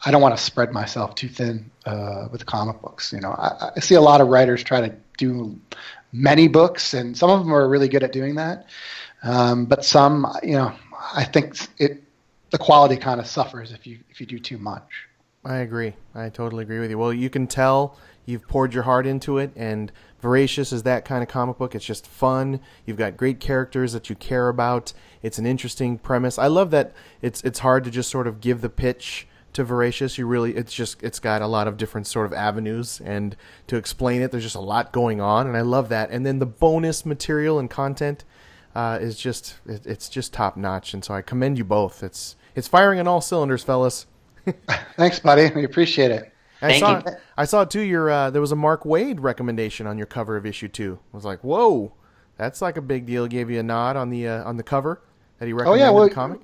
I 0.05 0.11
don't 0.11 0.21
want 0.21 0.37
to 0.37 0.41
spread 0.41 0.71
myself 0.71 1.15
too 1.15 1.27
thin 1.27 1.70
uh, 1.85 2.27
with 2.31 2.45
comic 2.45 2.81
books. 2.81 3.11
You 3.13 3.21
know, 3.21 3.31
I, 3.31 3.71
I 3.75 3.79
see 3.79 3.95
a 3.95 4.01
lot 4.01 4.21
of 4.21 4.27
writers 4.27 4.63
try 4.63 4.81
to 4.81 4.95
do 5.17 5.59
many 6.11 6.47
books, 6.47 6.93
and 6.93 7.17
some 7.17 7.29
of 7.29 7.39
them 7.39 7.53
are 7.53 7.67
really 7.67 7.87
good 7.87 8.03
at 8.03 8.11
doing 8.11 8.35
that. 8.35 8.67
Um, 9.23 9.65
but 9.65 9.85
some, 9.85 10.27
you 10.43 10.53
know, 10.53 10.73
I 11.13 11.23
think 11.23 11.55
it 11.77 12.03
the 12.51 12.57
quality 12.57 12.97
kind 12.97 13.19
of 13.19 13.27
suffers 13.27 13.71
if 13.71 13.87
you 13.87 13.99
if 14.09 14.19
you 14.19 14.25
do 14.25 14.39
too 14.39 14.57
much. 14.57 15.07
I 15.43 15.57
agree. 15.57 15.93
I 16.13 16.29
totally 16.29 16.63
agree 16.63 16.79
with 16.79 16.91
you. 16.91 16.97
Well, 16.97 17.13
you 17.13 17.29
can 17.29 17.47
tell 17.47 17.97
you've 18.25 18.47
poured 18.47 18.73
your 18.73 18.83
heart 18.83 19.07
into 19.07 19.39
it, 19.39 19.51
and 19.55 19.91
Voracious 20.21 20.71
is 20.71 20.83
that 20.83 21.03
kind 21.03 21.23
of 21.23 21.29
comic 21.29 21.57
book. 21.57 21.73
It's 21.73 21.85
just 21.85 22.05
fun. 22.05 22.59
You've 22.85 22.97
got 22.97 23.17
great 23.17 23.39
characters 23.39 23.93
that 23.93 24.09
you 24.09 24.15
care 24.15 24.49
about. 24.49 24.93
It's 25.23 25.39
an 25.39 25.47
interesting 25.47 25.97
premise. 25.97 26.37
I 26.37 26.47
love 26.47 26.69
that 26.71 26.93
it's 27.21 27.41
it's 27.43 27.59
hard 27.59 27.83
to 27.85 27.91
just 27.91 28.11
sort 28.11 28.27
of 28.27 28.39
give 28.39 28.61
the 28.61 28.69
pitch 28.69 29.27
to 29.53 29.63
Voracious. 29.63 30.17
You 30.17 30.25
really 30.27 30.55
it's 30.55 30.73
just 30.73 31.01
it's 31.03 31.19
got 31.19 31.41
a 31.41 31.47
lot 31.47 31.67
of 31.67 31.77
different 31.77 32.07
sort 32.07 32.25
of 32.25 32.33
avenues, 32.33 33.01
and 33.03 33.35
to 33.67 33.75
explain 33.75 34.21
it, 34.21 34.31
there's 34.31 34.43
just 34.43 34.55
a 34.55 34.59
lot 34.61 34.91
going 34.91 35.21
on, 35.21 35.47
and 35.47 35.55
I 35.57 35.61
love 35.61 35.89
that. 35.89 36.09
And 36.11 36.25
then 36.25 36.39
the 36.39 36.45
bonus 36.45 37.05
material 37.05 37.59
and 37.59 37.69
content 37.69 38.23
uh, 38.75 38.97
is 39.01 39.17
just 39.17 39.55
it, 39.65 39.85
it's 39.85 40.09
just 40.09 40.33
top 40.33 40.57
notch, 40.57 40.93
and 40.93 41.03
so 41.03 41.13
I 41.13 41.21
commend 41.21 41.57
you 41.57 41.63
both. 41.65 42.03
It's 42.03 42.35
it's 42.55 42.67
firing 42.67 42.99
on 42.99 43.07
all 43.07 43.21
cylinders, 43.21 43.63
fellas. 43.63 44.07
Thanks, 44.97 45.19
buddy. 45.19 45.51
We 45.53 45.63
appreciate 45.65 46.11
it. 46.11 46.33
I 46.63 46.67
Thank 46.69 46.79
saw, 46.79 46.97
you. 46.97 47.17
I 47.37 47.45
saw 47.45 47.65
too. 47.65 47.81
Your 47.81 48.09
uh, 48.09 48.29
there 48.29 48.41
was 48.41 48.51
a 48.51 48.55
Mark 48.55 48.83
Waid 48.83 49.17
recommendation 49.19 49.87
on 49.87 49.97
your 49.97 50.07
cover 50.07 50.37
of 50.37 50.45
issue 50.45 50.67
two. 50.67 50.99
I 51.13 51.17
was 51.17 51.25
like, 51.25 51.43
whoa, 51.43 51.93
that's 52.37 52.61
like 52.61 52.77
a 52.77 52.81
big 52.81 53.05
deal. 53.05 53.27
Gave 53.27 53.49
you 53.49 53.59
a 53.59 53.63
nod 53.63 53.95
on 53.97 54.09
the 54.09 54.27
uh, 54.27 54.43
on 54.43 54.57
the 54.57 54.63
cover 54.63 55.01
that 55.39 55.47
he 55.47 55.53
recommended 55.53 55.85
Oh, 55.87 55.93
well- 55.93 56.07
the 56.07 56.13
comic. 56.13 56.41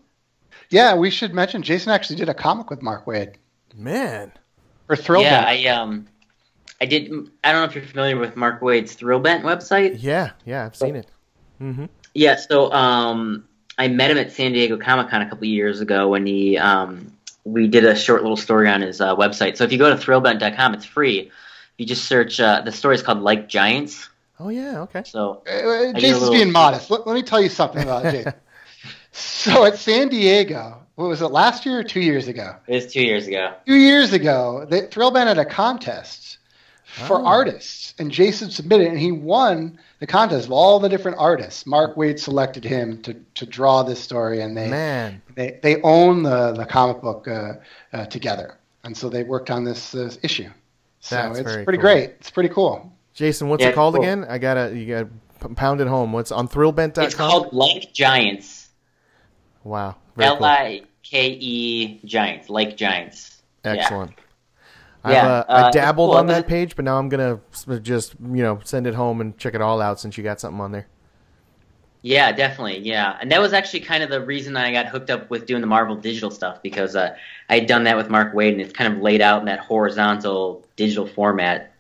Yeah, 0.70 0.96
we 0.96 1.10
should 1.10 1.34
mention 1.34 1.64
Jason 1.64 1.92
actually 1.92 2.18
did 2.18 2.30
a 2.30 2.34
comic 2.34 2.70
with 2.70 2.82
Mark 2.82 3.06
Waid 3.06 3.36
Man, 3.76 4.32
for 4.88 4.96
Thrill 4.96 5.22
yeah, 5.22 5.46
Bent. 5.46 5.66
I 5.66 5.68
um, 5.70 6.08
I 6.82 6.86
did. 6.86 7.12
I 7.44 7.52
don't 7.52 7.62
know 7.62 7.64
if 7.66 7.76
you're 7.76 7.86
familiar 7.86 8.18
with 8.18 8.36
Mark 8.36 8.62
Waid's 8.62 8.96
Thrillbent 8.96 9.42
website. 9.44 9.98
yeah, 10.02 10.32
yeah, 10.46 10.66
I've 10.66 10.76
seen 10.76 10.96
it. 10.96 11.08
Mm-hmm. 11.62 11.86
Yeah, 12.14 12.36
so 12.36 12.72
um, 12.72 13.48
I 13.78 13.88
met 13.88 14.12
him 14.12 14.18
at 14.18 14.32
San 14.32 14.54
Diego 14.54 14.78
Comic 14.78 15.10
Con 15.10 15.22
a 15.22 15.30
couple 15.30 15.46
years 15.46 15.82
ago 15.82 16.10
when 16.10 16.26
he 16.26 16.58
um, 16.58 17.14
we 17.46 17.68
did 17.68 17.86
a 17.86 17.96
short 17.96 18.22
little 18.22 18.38
story 18.38 18.70
on 18.70 18.82
his 18.82 19.00
uh, 19.00 19.16
website. 19.16 19.58
So 19.58 19.64
if 19.64 19.72
you 19.72 19.78
go 19.78 19.90
to 19.90 19.96
thrillbent.com, 19.96 20.74
it's 20.74 20.86
free. 20.86 21.32
You 21.78 21.86
just 21.86 22.06
search 22.06 22.40
uh, 22.40 22.62
the 22.62 22.72
story 22.72 22.96
is 22.96 23.04
called 23.04 23.22
Like 23.22 23.48
Giants, 23.48 24.10
Oh 24.40 24.50
yeah, 24.50 24.82
okay. 24.82 25.04
So 25.06 25.42
Uh, 25.48 25.94
Jason's 25.94 26.22
little- 26.22 26.32
being 26.32 26.52
modest. 26.52 26.92
Let, 26.92 27.08
let 27.08 27.14
me 27.16 27.24
tell 27.24 27.42
you 27.42 27.50
something 27.50 27.82
about 27.82 28.04
Jason. 28.04 28.34
so 29.18 29.66
at 29.66 29.78
San 29.78 30.10
Diego, 30.10 30.78
what 30.96 31.08
was 31.10 31.22
it, 31.22 31.28
last 31.28 31.66
year 31.66 31.80
or 31.80 31.84
two 31.84 32.00
years 32.02 32.28
ago? 32.28 32.56
it 32.68 32.74
was 32.76 32.92
two 32.94 33.02
years 33.04 33.28
ago. 33.28 33.54
Two 33.66 33.76
years 33.76 34.14
ago, 34.14 34.66
the 34.70 34.84
Thrillbent 34.84 35.28
had 35.28 35.38
a 35.38 35.46
contest 35.46 36.38
for 36.86 37.20
Oh. 37.20 37.26
artists, 37.26 37.94
and 38.00 38.12
Jason 38.12 38.50
submitted, 38.50 38.88
and 38.88 38.98
he 39.00 39.12
won 39.12 39.78
the 40.00 40.08
contest 40.08 40.46
of 40.48 40.52
all 40.52 40.80
the 40.80 40.90
different 40.90 41.18
artists. 41.20 41.66
Mark 41.66 41.96
Waid 41.96 42.20
selected 42.20 42.64
him 42.64 43.02
to, 43.04 43.14
to 43.36 43.46
draw 43.46 43.84
this 43.84 44.00
story, 44.00 44.42
and 44.42 44.56
they 44.58 44.68
Man, 44.70 45.22
they, 45.36 45.60
they 45.62 45.82
own 45.82 46.24
the, 46.24 46.54
the 46.54 46.66
comic 46.66 47.02
book 47.02 47.28
uh, 47.28 47.54
uh, 47.94 48.06
together, 48.06 48.58
and 48.84 48.96
so 48.98 49.10
they 49.10 49.24
worked 49.24 49.52
on 49.52 49.64
this 49.64 49.94
uh, 49.94 50.12
issue. 50.24 50.50
So 51.00 51.16
That's 51.16 51.40
it's 51.40 51.54
pretty 51.64 51.78
cool. 51.78 51.82
great. 51.82 52.04
It's 52.20 52.32
pretty 52.32 52.50
cool. 52.50 52.92
Jason, 53.14 53.50
what's 53.50 53.64
Yeah, 53.64 53.70
it 53.70 53.76
called 53.76 53.96
cool. 53.96 54.04
again? 54.04 54.26
I 54.28 54.38
gotta 54.40 54.76
you 54.76 54.88
gotta 54.88 55.54
pound 55.56 55.80
it 55.82 55.88
home. 55.88 56.12
What's 56.14 56.32
on 56.32 56.48
thrillbent.com? 56.48 57.04
It's 57.06 57.14
called 57.16 57.54
Like 57.54 57.94
Giants. 57.94 58.57
Wow, 59.64 59.96
L 60.20 60.44
I 60.44 60.84
K 61.04 61.38
E 61.40 61.86
L 61.86 61.96
cool. 61.96 61.96
I 61.96 62.02
K 62.02 62.08
Giants. 62.08 62.50
Like 62.50 62.78
Giants. 62.78 63.42
Excellent. 63.64 64.14
Yeah, 65.06 65.12
I've, 65.12 65.26
uh, 65.26 65.46
uh, 65.48 65.64
I 65.68 65.72
dabbled 65.72 66.12
cool. 66.12 66.18
on 66.18 66.28
that 66.28 66.48
page, 66.48 66.76
but 66.76 66.86
now 66.86 66.98
I'm 66.98 67.10
gonna 67.10 67.40
just 67.82 68.16
you 68.20 68.44
know 68.44 68.60
send 68.64 68.88
it 68.88 68.96
home 68.96 69.22
and 69.22 69.38
check 69.38 69.54
it 69.54 69.62
all 69.62 69.82
out 69.82 70.00
since 70.00 70.18
you 70.18 70.24
got 70.24 70.40
something 70.40 70.60
on 70.60 70.72
there. 70.72 70.88
Yeah, 72.02 72.32
definitely. 72.32 72.80
Yeah, 72.80 73.18
and 73.20 73.32
that 73.32 73.42
was 73.42 73.54
actually 73.54 73.82
kind 73.82 74.04
of 74.04 74.10
the 74.10 74.22
reason 74.22 74.56
I 74.56 74.72
got 74.72 74.88
hooked 74.88 75.10
up 75.10 75.30
with 75.30 75.46
doing 75.46 75.62
the 75.62 75.68
Marvel 75.68 75.96
digital 75.96 76.32
stuff 76.32 76.62
because 76.62 76.96
uh, 76.96 77.16
I 77.50 77.60
had 77.60 77.68
done 77.68 77.84
that 77.86 77.98
with 77.98 78.10
Mark 78.10 78.34
Waid, 78.34 78.54
and 78.54 78.62
it's 78.62 78.74
kind 78.74 78.94
of 78.94 79.02
laid 79.02 79.22
out 79.22 79.40
in 79.40 79.46
that 79.46 79.60
horizontal 79.60 80.66
digital 80.76 81.08
format. 81.08 81.74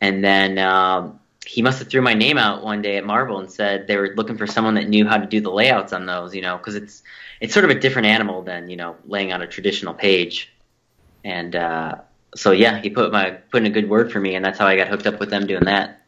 And 0.00 0.22
then 0.24 0.58
um, 0.58 1.20
he 1.44 1.62
must 1.62 1.78
have 1.78 1.88
threw 1.88 2.00
my 2.00 2.14
name 2.14 2.38
out 2.38 2.62
one 2.62 2.82
day 2.82 2.96
at 2.96 3.04
Marvel 3.04 3.38
and 3.38 3.50
said 3.50 3.86
they 3.86 3.96
were 3.96 4.14
looking 4.16 4.38
for 4.38 4.46
someone 4.46 4.74
that 4.74 4.88
knew 4.88 5.06
how 5.06 5.18
to 5.18 5.26
do 5.26 5.40
the 5.40 5.50
layouts 5.50 5.92
on 5.92 6.06
those, 6.06 6.34
you 6.34 6.42
know, 6.42 6.56
because 6.56 6.74
it's 6.74 7.02
it's 7.40 7.52
sort 7.52 7.64
of 7.64 7.70
a 7.70 7.78
different 7.78 8.06
animal 8.06 8.42
than 8.42 8.68
you 8.68 8.76
know 8.76 8.96
laying 9.06 9.32
out 9.32 9.42
a 9.42 9.46
traditional 9.46 9.94
page. 9.94 10.52
And 11.24 11.54
uh, 11.54 11.96
so 12.34 12.52
yeah, 12.52 12.80
he 12.80 12.90
put 12.90 13.12
my 13.12 13.30
put 13.30 13.62
in 13.62 13.66
a 13.66 13.70
good 13.70 13.88
word 13.88 14.12
for 14.12 14.20
me, 14.20 14.34
and 14.34 14.44
that's 14.44 14.58
how 14.58 14.66
I 14.66 14.76
got 14.76 14.88
hooked 14.88 15.06
up 15.06 15.20
with 15.20 15.30
them 15.30 15.46
doing 15.46 15.64
that. 15.64 16.00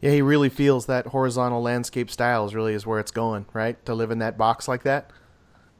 Yeah, 0.00 0.10
he 0.10 0.22
really 0.22 0.50
feels 0.50 0.86
that 0.86 1.06
horizontal 1.06 1.62
landscape 1.62 2.10
style 2.10 2.44
is 2.44 2.54
really 2.54 2.74
is 2.74 2.86
where 2.86 3.00
it's 3.00 3.10
going, 3.10 3.46
right? 3.52 3.82
To 3.86 3.94
live 3.94 4.10
in 4.10 4.18
that 4.18 4.36
box 4.36 4.68
like 4.68 4.82
that. 4.82 5.10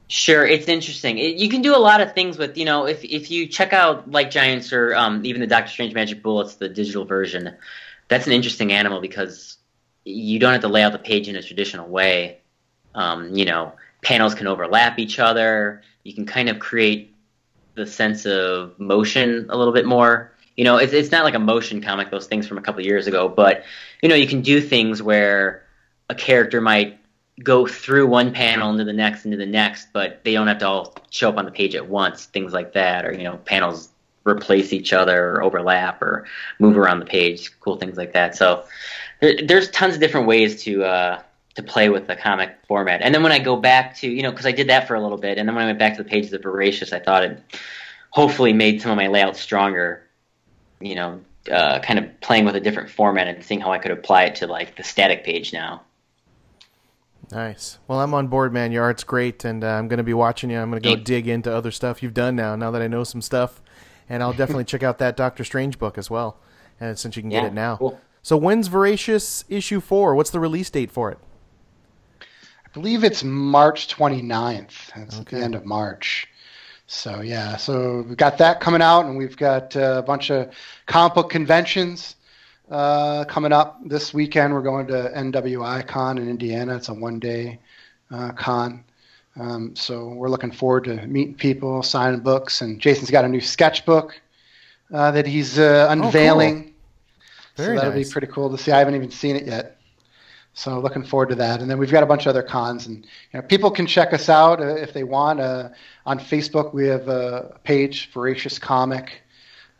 Sure, 0.09 0.47
it's 0.47 0.69
interesting. 0.69 1.19
It, 1.19 1.37
you 1.37 1.49
can 1.49 1.63
do 1.63 1.75
a 1.75 1.79
lot 1.79 2.01
of 2.01 2.15
things 2.15 2.37
with, 2.37 2.59
you 2.59 2.65
know, 2.67 2.87
if 2.87 3.05
if 3.05 3.31
you 3.31 3.47
check 3.47 3.73
out 3.73 4.11
like 4.11 4.31
Giants 4.31 4.73
or 4.73 4.95
um, 4.95 5.25
even 5.25 5.41
the 5.41 5.47
Doctor 5.47 5.71
Strange 5.71 5.95
Magic 5.95 6.23
Bullets, 6.23 6.57
the 6.57 6.69
digital 6.69 7.05
version, 7.05 7.55
that's 8.09 8.27
an 8.27 8.33
interesting 8.33 8.73
animal 8.73 9.01
because 9.01 9.59
you 10.05 10.39
don't 10.39 10.53
have 10.53 10.61
to 10.63 10.69
lay 10.69 10.83
out 10.83 10.93
the 10.93 10.99
page 10.99 11.29
in 11.29 11.37
a 11.37 11.43
traditional 11.43 11.89
way. 11.89 12.39
Um, 12.95 13.35
you 13.35 13.45
know, 13.45 13.73
panels 14.03 14.35
can 14.35 14.47
overlap 14.47 14.99
each 14.99 15.19
other. 15.19 15.83
You 16.05 16.15
can 16.15 16.27
kind 16.27 16.49
of 16.49 16.59
create 16.59 17.15
the 17.75 17.87
sense 17.87 18.27
of 18.27 18.79
motion 18.79 19.47
a 19.49 19.57
little 19.57 19.73
bit 19.73 19.87
more. 19.87 20.33
You 20.57 20.65
know, 20.65 20.77
it's 20.77 20.93
it's 20.93 21.11
not 21.11 21.25
like 21.25 21.35
a 21.35 21.41
motion 21.41 21.81
comic, 21.81 22.11
those 22.11 22.27
things 22.27 22.47
from 22.47 22.59
a 22.59 22.63
couple 22.63 22.85
years 22.85 23.07
ago, 23.07 23.29
but 23.29 23.65
you 24.03 24.09
know, 24.09 24.15
you 24.15 24.29
can 24.29 24.41
do 24.41 24.61
things 24.61 25.03
where 25.03 25.65
a 26.09 26.15
character 26.15 26.61
might 26.61 26.99
go 27.43 27.67
through 27.67 28.07
one 28.07 28.33
panel 28.33 28.71
into 28.71 28.85
the 28.85 28.93
next 28.93 29.25
into 29.25 29.37
the 29.37 29.47
next, 29.47 29.89
but 29.93 30.23
they 30.23 30.35
don't 30.35 30.47
have 30.47 30.59
to 30.59 30.69
all 30.69 30.95
show 31.11 31.29
up 31.29 31.39
on 31.39 31.45
the 31.45 31.51
page 31.51 31.75
at 31.75 31.89
once. 31.89 32.27
Things 32.27 32.53
like 32.53 32.75
that, 32.75 33.05
or 33.05 33.13
you 33.13 33.25
know, 33.25 33.39
panels 33.39 33.89
replace 34.27 34.73
each 34.73 34.93
other 34.93 35.31
or 35.33 35.43
overlap 35.43 36.01
or 36.03 36.27
move 36.59 36.77
around 36.77 37.01
the 37.01 37.07
page. 37.07 37.51
Cool 37.61 37.77
things 37.77 37.97
like 37.97 38.13
that. 38.13 38.35
So 38.37 38.65
there, 39.21 39.37
there's 39.47 39.71
tons 39.71 39.95
of 39.95 40.01
different 40.01 40.27
ways 40.27 40.63
to 40.65 40.85
uh, 40.85 41.23
to 41.55 41.63
play 41.63 41.89
with 41.89 42.07
the 42.07 42.17
comic 42.17 42.57
format. 42.67 43.01
And 43.03 43.15
then 43.15 43.23
when 43.23 43.33
I 43.33 43.39
go 43.39 43.57
back 43.57 43.97
to 43.99 44.09
you 44.09 44.23
know, 44.23 44.31
because 44.31 44.47
I 44.47 44.53
did 44.53 44.69
that 44.69 44.89
for 44.89 44.95
a 44.95 45.01
little 45.01 45.19
bit, 45.19 45.39
and 45.39 45.49
then 45.49 45.55
when 45.55 45.65
I 45.65 45.69
went 45.69 45.79
back 45.79 45.97
to 45.97 46.03
the 46.03 46.09
pages 46.09 46.33
of 46.33 46.43
Voracious, 46.43 46.93
I 46.93 46.99
thought 46.99 47.25
it 47.25 47.43
hopefully 48.11 48.53
made 48.53 48.81
some 48.81 48.91
of 48.91 48.97
my 48.97 49.09
layouts 49.09 49.41
stronger. 49.41 50.03
You 50.81 50.95
know, 50.97 51.21
uh, 51.51 51.79
kind 51.81 51.99
of 51.99 52.21
playing 52.21 52.45
with 52.45 52.57
a 52.57 52.61
different 52.61 52.91
format 52.91 53.29
and 53.29 53.43
seeing 53.45 53.61
how 53.61 53.73
I 53.73 53.79
could 53.79 53.91
apply 53.91 54.25
it 54.25 54.37
to 54.37 54.47
like 54.47 54.77
the 54.77 54.83
static 54.83 55.25
page 55.25 55.53
now. 55.53 55.83
Nice. 57.31 57.79
Well, 57.89 58.01
I'm 58.01 58.15
on 58.15 58.29
board, 58.29 58.53
man. 58.53 58.71
Your 58.71 58.85
art's 58.85 59.05
great, 59.05 59.45
and 59.45 59.65
uh, 59.65 59.69
I'm 59.69 59.89
going 59.89 59.99
to 59.99 60.05
be 60.05 60.15
watching 60.15 60.51
you. 60.51 60.59
I'm 60.59 60.71
going 60.71 60.83
to 60.83 60.97
go 60.97 61.03
dig 61.03 61.27
into 61.27 61.55
other 61.55 61.71
stuff 61.71 62.03
you've 62.03 62.15
done 62.15 62.37
now. 62.37 62.55
Now 62.55 62.71
that 62.71 62.83
I 62.83 62.87
know 62.87 63.05
some 63.05 63.23
stuff, 63.23 63.63
and 64.09 64.23
I'll 64.23 64.33
definitely 64.33 64.65
check 64.65 64.83
out 64.83 64.99
that 64.99 65.17
Doctor 65.17 65.45
Strange 65.45 65.79
book 65.79 65.99
as 65.99 66.11
well. 66.11 66.37
And 66.81 66.99
since 66.99 67.17
you 67.17 67.23
can 67.23 67.31
get 67.31 67.45
it 67.45 67.53
now, 67.55 67.77
cool. 67.77 68.01
so 68.23 68.37
when's 68.37 68.69
Voracious 68.69 69.45
issue 69.49 69.81
four? 69.81 70.15
What's 70.15 70.31
the 70.31 70.41
release 70.41 70.71
date 70.71 70.91
for 70.91 71.11
it? 71.11 71.19
I 72.21 72.71
believe 72.73 73.05
it's 73.05 73.23
March 73.23 73.89
29th. 73.95 74.91
It's 74.97 75.15
at 75.15 75.21
Okay. 75.21 75.39
the 75.39 75.45
end 75.45 75.55
of 75.55 75.65
March. 75.65 76.27
So 76.87 77.21
yeah, 77.23 77.57
so 77.57 78.05
we've 78.07 78.17
got 78.17 78.37
that 78.39 78.61
coming 78.61 78.83
out, 78.83 79.07
and 79.07 79.17
we've 79.17 79.37
got 79.37 79.75
uh, 79.77 79.97
a 79.99 80.03
bunch 80.03 80.31
of 80.31 80.53
comic 80.87 81.15
book 81.15 81.31
conventions 81.31 82.17
uh, 82.71 83.25
coming 83.25 83.53
up 83.53 83.79
this 83.87 84.13
weekend. 84.13 84.53
We're 84.53 84.63
going 84.63 84.87
to 84.89 85.11
NWI 85.17 85.87
Con 85.87 86.19
in 86.19 86.29
Indiana. 86.29 86.77
It's 86.77 86.89
a 86.89 86.95
one-day 86.95 87.59
uh, 88.11 88.33
con. 88.33 88.85
Um, 89.37 89.75
so 89.75 90.09
we're 90.09 90.29
looking 90.29 90.53
forward 90.53 90.85
to 90.85 91.07
meeting 91.07 91.35
people, 91.35 91.83
signing 91.83 92.21
books, 92.21 92.61
and 92.61 92.81
Jason's 92.81 93.11
got 93.11 93.25
a 93.25 93.29
new 93.29 93.41
sketchbook 93.41 94.21
uh, 94.93 95.11
that 95.11 95.27
he's 95.27 95.59
uh, 95.59 95.89
unveiling. 95.91 96.73
Very 97.57 97.77
so 97.77 97.83
that'll 97.83 97.99
nice. 97.99 98.09
be 98.09 98.13
pretty 98.13 98.27
cool 98.29 98.51
to 98.51 98.59
see. 98.59 98.73
I 98.73 98.79
haven't 98.79 98.95
even 98.95 99.11
seen 99.11 99.37
it 99.37 99.47
yet. 99.47 99.79
So 100.55 100.79
looking 100.79 101.03
forward 101.03 101.31
to 101.31 101.35
that. 101.37 101.61
And 101.61 101.69
then 101.69 101.79
we've 101.79 101.91
got 101.91 102.05
a 102.05 102.07
bunch 102.07 102.27
of 102.27 102.31
other 102.31 102.43
cons, 102.43 102.87
and 102.87 103.05
you 103.05 103.41
know, 103.41 103.43
people 103.43 103.71
can 103.71 103.87
check 103.87 104.13
us 104.13 104.29
out 104.29 104.61
uh, 104.61 104.77
if 104.77 104.93
they 104.93 105.03
want. 105.03 105.41
Uh, 105.41 105.71
on 106.07 106.19
Facebook, 106.19 106.73
we 106.73 106.87
have 106.87 107.09
a 107.09 107.59
page, 107.65 108.11
Voracious 108.13 108.59
Comic, 108.59 109.23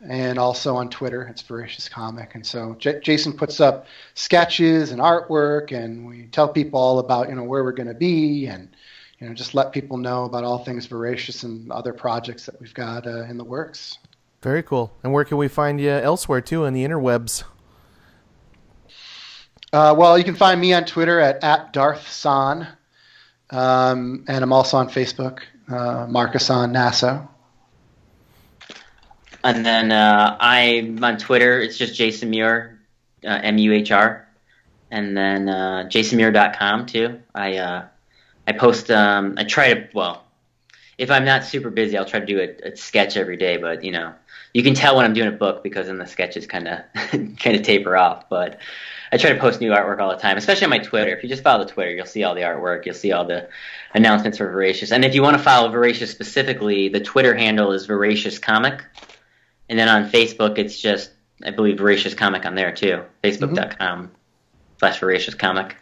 and 0.05 0.37
also 0.37 0.75
on 0.75 0.89
Twitter, 0.89 1.23
it's 1.23 1.41
Voracious 1.41 1.87
Comic. 1.87 2.35
And 2.35 2.45
so 2.45 2.75
J- 2.77 2.99
Jason 2.99 3.31
puts 3.31 3.61
up 3.61 3.87
sketches 4.15 4.91
and 4.91 4.99
artwork, 4.99 5.71
and 5.71 6.05
we 6.05 6.25
tell 6.27 6.49
people 6.49 6.77
all 6.77 6.99
about 6.99 7.29
you 7.29 7.35
know 7.35 7.43
where 7.43 7.63
we're 7.63 7.71
going 7.71 7.87
to 7.87 7.93
be, 7.93 8.47
and 8.47 8.67
you 9.19 9.27
know 9.27 9.33
just 9.33 9.53
let 9.53 9.71
people 9.71 9.97
know 9.97 10.25
about 10.25 10.43
all 10.43 10.63
things 10.63 10.87
Voracious 10.87 11.43
and 11.43 11.71
other 11.71 11.93
projects 11.93 12.45
that 12.45 12.59
we've 12.59 12.73
got 12.73 13.07
uh, 13.07 13.23
in 13.23 13.37
the 13.37 13.43
works. 13.43 13.97
Very 14.41 14.61
cool. 14.61 14.93
And 15.03 15.11
where 15.11 15.25
can 15.25 15.37
we 15.37 15.47
find 15.47 15.81
you 15.81 15.89
elsewhere 15.89 16.41
too 16.41 16.65
on 16.65 16.73
the 16.73 16.85
interwebs? 16.85 17.43
Uh, 19.73 19.93
well, 19.97 20.17
you 20.17 20.23
can 20.23 20.35
find 20.35 20.61
me 20.61 20.71
on 20.73 20.85
Twitter 20.85 21.19
at, 21.19 21.43
at 21.43 21.73
Darth 21.73 22.09
San, 22.09 22.67
um, 23.49 24.23
and 24.27 24.43
I'm 24.43 24.53
also 24.53 24.77
on 24.77 24.87
Facebook, 24.89 25.39
uh, 25.67 26.05
Markisan 26.05 26.71
Naso. 26.71 27.27
And 29.43 29.65
then 29.65 29.91
uh, 29.91 30.37
I'm 30.39 31.03
on 31.03 31.17
Twitter. 31.17 31.59
It's 31.59 31.77
just 31.77 31.95
Jason 31.95 32.31
Muhr, 32.31 32.77
uh, 33.25 33.39
M 33.43 33.57
U 33.57 33.73
H 33.73 33.91
R, 33.91 34.27
and 34.91 35.17
then 35.17 35.49
uh, 35.49 35.89
jasonmuhr.com 35.89 36.85
too. 36.85 37.19
I 37.33 37.57
uh, 37.57 37.85
I 38.47 38.53
post. 38.53 38.91
Um, 38.91 39.35
I 39.37 39.43
try 39.43 39.73
to 39.73 39.89
well, 39.93 40.23
if 40.97 41.11
I'm 41.11 41.25
not 41.25 41.43
super 41.43 41.69
busy, 41.69 41.97
I'll 41.97 42.05
try 42.05 42.19
to 42.19 42.25
do 42.25 42.39
a, 42.39 42.69
a 42.69 42.75
sketch 42.75 43.17
every 43.17 43.37
day. 43.37 43.57
But 43.57 43.83
you 43.83 43.91
know, 43.91 44.13
you 44.53 44.63
can 44.63 44.73
tell 44.73 44.95
when 44.95 45.05
I'm 45.05 45.13
doing 45.13 45.27
a 45.27 45.31
book 45.31 45.63
because 45.63 45.87
then 45.87 45.97
the 45.97 46.07
sketches 46.07 46.47
kind 46.47 46.67
of 46.67 46.79
kind 47.11 47.55
of 47.55 47.63
taper 47.63 47.97
off. 47.97 48.29
But 48.29 48.59
I 49.11 49.17
try 49.17 49.31
to 49.31 49.39
post 49.39 49.61
new 49.61 49.71
artwork 49.71 49.99
all 49.99 50.09
the 50.09 50.21
time, 50.21 50.37
especially 50.37 50.65
on 50.65 50.71
my 50.71 50.79
Twitter. 50.79 51.15
If 51.15 51.23
you 51.23 51.29
just 51.29 51.43
follow 51.43 51.63
the 51.63 51.71
Twitter, 51.71 51.91
you'll 51.91 52.05
see 52.05 52.23
all 52.23 52.35
the 52.35 52.41
artwork. 52.41 52.85
You'll 52.85 52.95
see 52.95 53.11
all 53.11 53.25
the 53.25 53.49
announcements 53.93 54.37
for 54.37 54.49
Voracious. 54.49 54.91
And 54.91 55.05
if 55.05 55.15
you 55.15 55.21
want 55.21 55.37
to 55.37 55.43
follow 55.43 55.69
Voracious 55.69 56.11
specifically, 56.11 56.89
the 56.89 56.99
Twitter 56.99 57.35
handle 57.35 57.71
is 57.71 57.85
Voracious 57.85 58.39
Comic. 58.39 58.83
And 59.69 59.79
then 59.79 59.89
on 59.89 60.09
Facebook, 60.09 60.57
it's 60.57 60.79
just, 60.79 61.11
I 61.43 61.51
believe, 61.51 61.77
Voracious 61.77 62.13
Comic 62.13 62.45
on 62.45 62.55
there 62.55 62.71
too. 62.71 63.03
Facebook.com 63.23 64.11
slash 64.79 64.99
Voracious 64.99 65.35
Comic. 65.35 65.75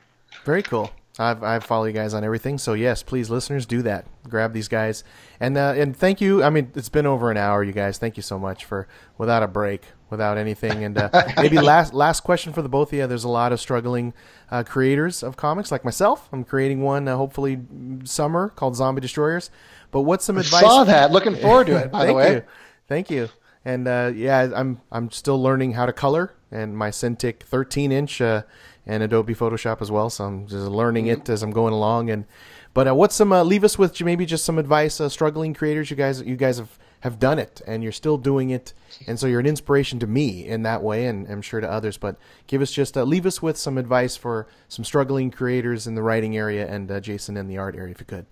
Very 0.46 0.64
cool. 0.64 0.92
I've 1.20 1.44
I 1.44 1.60
follow 1.60 1.86
you 1.86 1.94
guys 1.94 2.16
on 2.16 2.24
everything, 2.24 2.58
so 2.58 2.74
yes, 2.74 3.04
please, 3.04 3.30
listeners, 3.30 3.68
do 3.68 3.84
that. 3.84 4.06
Grab 4.28 4.52
these 4.52 4.68
guys, 4.68 5.04
and 5.40 5.56
uh, 5.58 5.74
and 5.76 5.96
thank 5.96 6.20
you. 6.22 6.44
I 6.44 6.50
mean, 6.50 6.72
it's 6.74 6.90
been 6.90 7.06
over 7.06 7.30
an 7.30 7.38
hour, 7.38 7.64
you 7.64 7.72
guys. 7.72 8.00
Thank 8.00 8.18
you 8.18 8.24
so 8.24 8.40
much 8.40 8.66
for 8.66 8.88
without 9.20 9.44
a 9.44 9.48
break, 9.48 9.84
without 10.10 10.40
anything, 10.40 10.84
and 10.84 10.98
uh, 10.98 11.10
maybe 11.38 11.60
last 11.60 11.94
last 11.94 12.22
question 12.22 12.52
for 12.52 12.64
the 12.64 12.70
both 12.70 12.92
of 12.92 12.98
you. 12.98 13.06
There's 13.06 13.26
a 13.26 13.30
lot 13.30 13.52
of 13.52 13.60
struggling 13.60 14.16
uh, 14.50 14.64
creators 14.64 15.22
of 15.22 15.38
comics, 15.38 15.72
like 15.72 15.86
myself. 15.86 16.28
I'm 16.32 16.44
creating 16.44 16.82
one, 16.82 17.08
uh, 17.08 17.16
hopefully 17.16 17.60
summer, 18.06 18.50
called 18.50 18.76
Zombie 18.76 19.02
Destroyers. 19.02 19.52
But 19.92 20.02
what's 20.02 20.26
some 20.26 20.40
advice? 20.40 20.62
Saw 20.62 20.84
that. 20.86 21.12
Looking 21.12 21.36
forward 21.36 21.68
to 21.68 21.78
it. 21.78 21.92
By 21.92 22.08
the 22.08 22.14
way, 22.16 22.34
you, 22.34 22.44
thank 22.88 23.12
you. 23.12 23.30
And 23.64 23.88
uh, 23.88 24.12
yeah, 24.16 24.50
I'm 24.56 24.82
I'm 24.92 25.12
still 25.12 25.40
learning 25.40 25.74
how 25.74 25.86
to 25.86 25.94
color, 25.94 26.34
and 26.50 26.76
my 26.76 26.90
Cintiq 26.90 27.42
13 27.44 27.92
inch 27.92 28.20
uh, 28.20 28.42
and 28.86 29.04
Adobe 29.04 29.34
Photoshop 29.34 29.82
as 29.82 29.90
well. 29.90 30.10
So 30.10 30.26
I'm 30.26 30.48
just 30.48 30.68
learning 30.68 31.08
it 31.08 31.30
as 31.30 31.44
I'm 31.44 31.52
going 31.52 31.74
along. 31.74 32.10
And 32.10 32.26
but 32.74 32.88
uh, 32.88 32.96
what's 32.96 33.16
some 33.16 33.32
uh, 33.32 33.44
leave 33.44 33.64
us 33.64 33.78
with 33.78 34.00
maybe 34.02 34.26
just 34.26 34.46
some 34.46 34.58
advice, 34.58 35.00
uh, 35.00 35.10
struggling 35.10 35.54
creators 35.54 35.90
you 35.90 35.96
guys 35.96 36.22
you 36.22 36.36
guys 36.36 36.58
have 36.58 36.78
have 37.02 37.20
done 37.20 37.38
it 37.38 37.62
and 37.68 37.84
you're 37.84 37.92
still 37.92 38.18
doing 38.18 38.50
it, 38.50 38.74
and 39.08 39.20
so 39.20 39.28
you're 39.28 39.42
an 39.42 39.46
inspiration 39.46 40.00
to 40.00 40.08
me 40.08 40.46
in 40.46 40.64
that 40.64 40.82
way, 40.82 41.06
and 41.06 41.28
I'm 41.30 41.42
sure 41.42 41.60
to 41.60 41.70
others. 41.70 41.98
But 41.98 42.18
give 42.48 42.62
us 42.62 42.72
just 42.72 42.98
uh, 42.98 43.04
leave 43.04 43.26
us 43.26 43.42
with 43.42 43.58
some 43.58 43.78
advice 43.78 44.16
for 44.16 44.48
some 44.70 44.86
struggling 44.86 45.30
creators 45.30 45.86
in 45.86 45.96
the 45.96 46.02
writing 46.02 46.36
area 46.38 46.68
and 46.68 46.90
uh, 46.90 47.00
Jason 47.00 47.38
in 47.38 47.48
the 47.48 47.58
art 47.58 47.76
area, 47.76 47.92
if 47.92 48.00
you 48.00 48.06
could. 48.06 48.26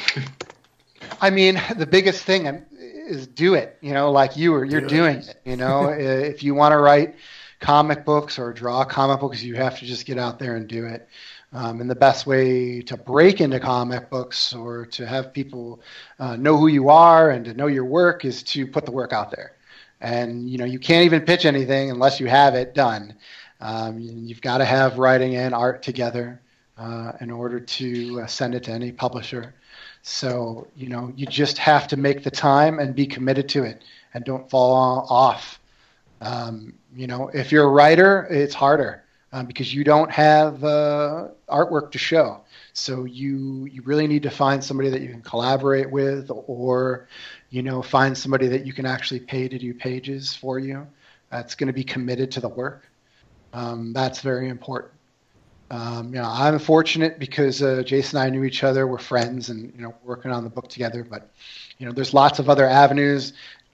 I 1.20 1.30
mean, 1.30 1.60
the 1.76 1.86
biggest 1.86 2.24
thing 2.24 2.64
is 2.80 3.26
do 3.26 3.54
it. 3.54 3.76
You 3.80 3.92
know, 3.92 4.10
like 4.10 4.36
you 4.36 4.54
are, 4.54 4.64
you're 4.64 4.80
do 4.80 4.88
doing 4.88 5.16
it. 5.18 5.40
You 5.44 5.56
know, 5.56 5.88
if 5.90 6.42
you 6.42 6.54
want 6.54 6.72
to 6.72 6.78
write 6.78 7.14
comic 7.62 8.04
books 8.04 8.38
or 8.38 8.52
draw 8.52 8.84
comic 8.84 9.20
books, 9.20 9.42
you 9.42 9.54
have 9.54 9.78
to 9.78 9.86
just 9.86 10.04
get 10.04 10.18
out 10.18 10.38
there 10.38 10.56
and 10.56 10.68
do 10.68 10.84
it. 10.84 11.08
Um, 11.54 11.80
and 11.80 11.88
the 11.88 11.94
best 11.94 12.26
way 12.26 12.82
to 12.82 12.96
break 12.96 13.40
into 13.40 13.60
comic 13.60 14.10
books 14.10 14.52
or 14.52 14.84
to 14.86 15.06
have 15.06 15.32
people 15.32 15.80
uh, 16.18 16.36
know 16.36 16.56
who 16.56 16.66
you 16.66 16.88
are 16.88 17.30
and 17.30 17.44
to 17.44 17.54
know 17.54 17.68
your 17.68 17.84
work 17.84 18.24
is 18.24 18.42
to 18.44 18.66
put 18.66 18.84
the 18.84 18.90
work 18.90 19.12
out 19.12 19.30
there. 19.30 19.52
And 20.00 20.50
you 20.50 20.58
know, 20.58 20.64
you 20.64 20.78
can't 20.78 21.04
even 21.04 21.22
pitch 21.22 21.44
anything 21.44 21.90
unless 21.90 22.18
you 22.18 22.26
have 22.26 22.54
it 22.54 22.74
done. 22.74 23.14
Um, 23.60 24.00
you've 24.00 24.40
got 24.40 24.58
to 24.58 24.64
have 24.64 24.98
writing 24.98 25.36
and 25.36 25.54
art 25.54 25.82
together 25.82 26.40
uh, 26.76 27.12
in 27.20 27.30
order 27.30 27.60
to 27.60 28.22
uh, 28.22 28.26
send 28.26 28.54
it 28.54 28.64
to 28.64 28.72
any 28.72 28.90
publisher. 28.90 29.54
So, 30.02 30.66
you 30.76 30.88
know, 30.88 31.12
you 31.16 31.26
just 31.26 31.58
have 31.58 31.86
to 31.88 31.96
make 31.96 32.24
the 32.24 32.30
time 32.30 32.80
and 32.80 32.92
be 32.92 33.06
committed 33.06 33.48
to 33.50 33.62
it 33.62 33.84
and 34.14 34.24
don't 34.24 34.50
fall 34.50 35.06
off. 35.08 35.60
Um, 36.20 36.74
you 36.94 37.06
know, 37.06 37.28
if 37.32 37.52
you're 37.52 37.64
a 37.64 37.70
writer, 37.70 38.26
it's 38.30 38.54
harder 38.54 39.04
um, 39.32 39.46
because 39.46 39.72
you 39.72 39.84
don't 39.84 40.10
have 40.10 40.62
uh, 40.62 41.28
artwork 41.48 41.90
to 41.92 41.98
show. 41.98 42.40
So 42.74 43.04
you 43.04 43.66
you 43.66 43.82
really 43.82 44.06
need 44.06 44.22
to 44.22 44.30
find 44.30 44.62
somebody 44.62 44.90
that 44.90 45.00
you 45.00 45.08
can 45.08 45.22
collaborate 45.22 45.90
with, 45.90 46.30
or 46.30 47.08
you 47.50 47.62
know, 47.62 47.82
find 47.82 48.16
somebody 48.16 48.48
that 48.48 48.66
you 48.66 48.72
can 48.72 48.86
actually 48.86 49.20
pay 49.20 49.48
to 49.48 49.58
do 49.58 49.74
pages 49.74 50.34
for 50.34 50.58
you. 50.58 50.86
That's 51.30 51.54
going 51.54 51.68
to 51.68 51.72
be 51.72 51.84
committed 51.84 52.30
to 52.32 52.40
the 52.40 52.48
work. 52.48 52.88
Um, 53.52 53.92
that's 53.92 54.20
very 54.20 54.48
important. 54.48 54.92
Um, 55.70 56.14
you 56.14 56.20
know, 56.20 56.28
I'm 56.28 56.58
fortunate 56.58 57.18
because 57.18 57.62
uh, 57.62 57.82
Jason 57.82 58.18
and 58.18 58.26
I 58.26 58.30
knew 58.30 58.44
each 58.44 58.62
other. 58.62 58.86
We're 58.86 58.98
friends, 58.98 59.48
and 59.48 59.72
you 59.74 59.82
know, 59.82 59.94
working 60.04 60.30
on 60.30 60.44
the 60.44 60.50
book 60.50 60.68
together. 60.68 61.02
But 61.02 61.30
you 61.78 61.86
know, 61.86 61.92
there's 61.92 62.12
lots 62.12 62.38
of 62.38 62.50
other 62.50 62.66
avenues. 62.66 63.32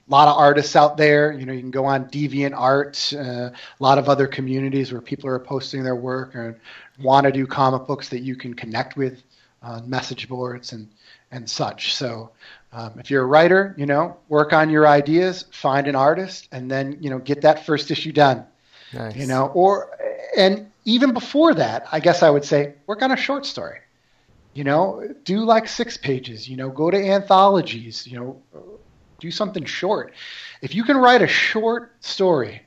A 0.09 0.11
lot 0.11 0.27
of 0.27 0.37
artists 0.37 0.75
out 0.75 0.97
there. 0.97 1.31
You 1.31 1.45
know, 1.45 1.53
you 1.53 1.59
can 1.59 1.69
go 1.69 1.85
on 1.85 2.05
Deviant 2.05 2.53
Art. 2.57 3.13
Uh, 3.15 3.51
a 3.51 3.53
lot 3.79 3.99
of 3.99 4.09
other 4.09 4.25
communities 4.25 4.91
where 4.91 5.01
people 5.01 5.29
are 5.29 5.37
posting 5.37 5.83
their 5.83 5.95
work 5.95 6.33
and 6.33 6.55
want 6.99 7.25
to 7.25 7.31
do 7.31 7.45
comic 7.45 7.85
books 7.85 8.09
that 8.09 8.21
you 8.21 8.35
can 8.35 8.55
connect 8.55 8.97
with 8.97 9.21
on 9.61 9.87
message 9.89 10.27
boards 10.27 10.73
and 10.73 10.87
and 11.31 11.47
such. 11.47 11.93
So, 11.93 12.31
um, 12.73 12.93
if 12.97 13.11
you're 13.11 13.21
a 13.21 13.27
writer, 13.27 13.75
you 13.77 13.85
know, 13.85 14.17
work 14.29 14.51
on 14.51 14.71
your 14.71 14.87
ideas, 14.87 15.45
find 15.51 15.87
an 15.87 15.95
artist, 15.95 16.47
and 16.51 16.71
then 16.71 16.97
you 17.01 17.11
know, 17.11 17.19
get 17.19 17.41
that 17.41 17.65
first 17.65 17.91
issue 17.91 18.11
done. 18.11 18.45
Nice. 18.93 19.15
You 19.15 19.27
know, 19.27 19.51
or 19.53 19.91
and 20.35 20.71
even 20.85 21.13
before 21.13 21.53
that, 21.53 21.87
I 21.91 21.99
guess 21.99 22.23
I 22.23 22.29
would 22.29 22.45
say 22.45 22.73
work 22.87 23.03
on 23.03 23.11
a 23.11 23.17
short 23.17 23.45
story. 23.45 23.79
You 24.53 24.63
know, 24.63 25.07
do 25.23 25.45
like 25.45 25.67
six 25.67 25.97
pages. 25.97 26.49
You 26.49 26.57
know, 26.57 26.69
go 26.69 26.89
to 26.89 26.97
anthologies. 26.97 28.07
You 28.07 28.19
know, 28.19 28.41
do 29.19 29.31
something 29.31 29.65
short. 29.65 30.13
If 30.61 30.75
you 30.75 30.83
can 30.83 30.97
write 30.97 31.21
a 31.21 31.27
short 31.27 31.93
story, 32.03 32.61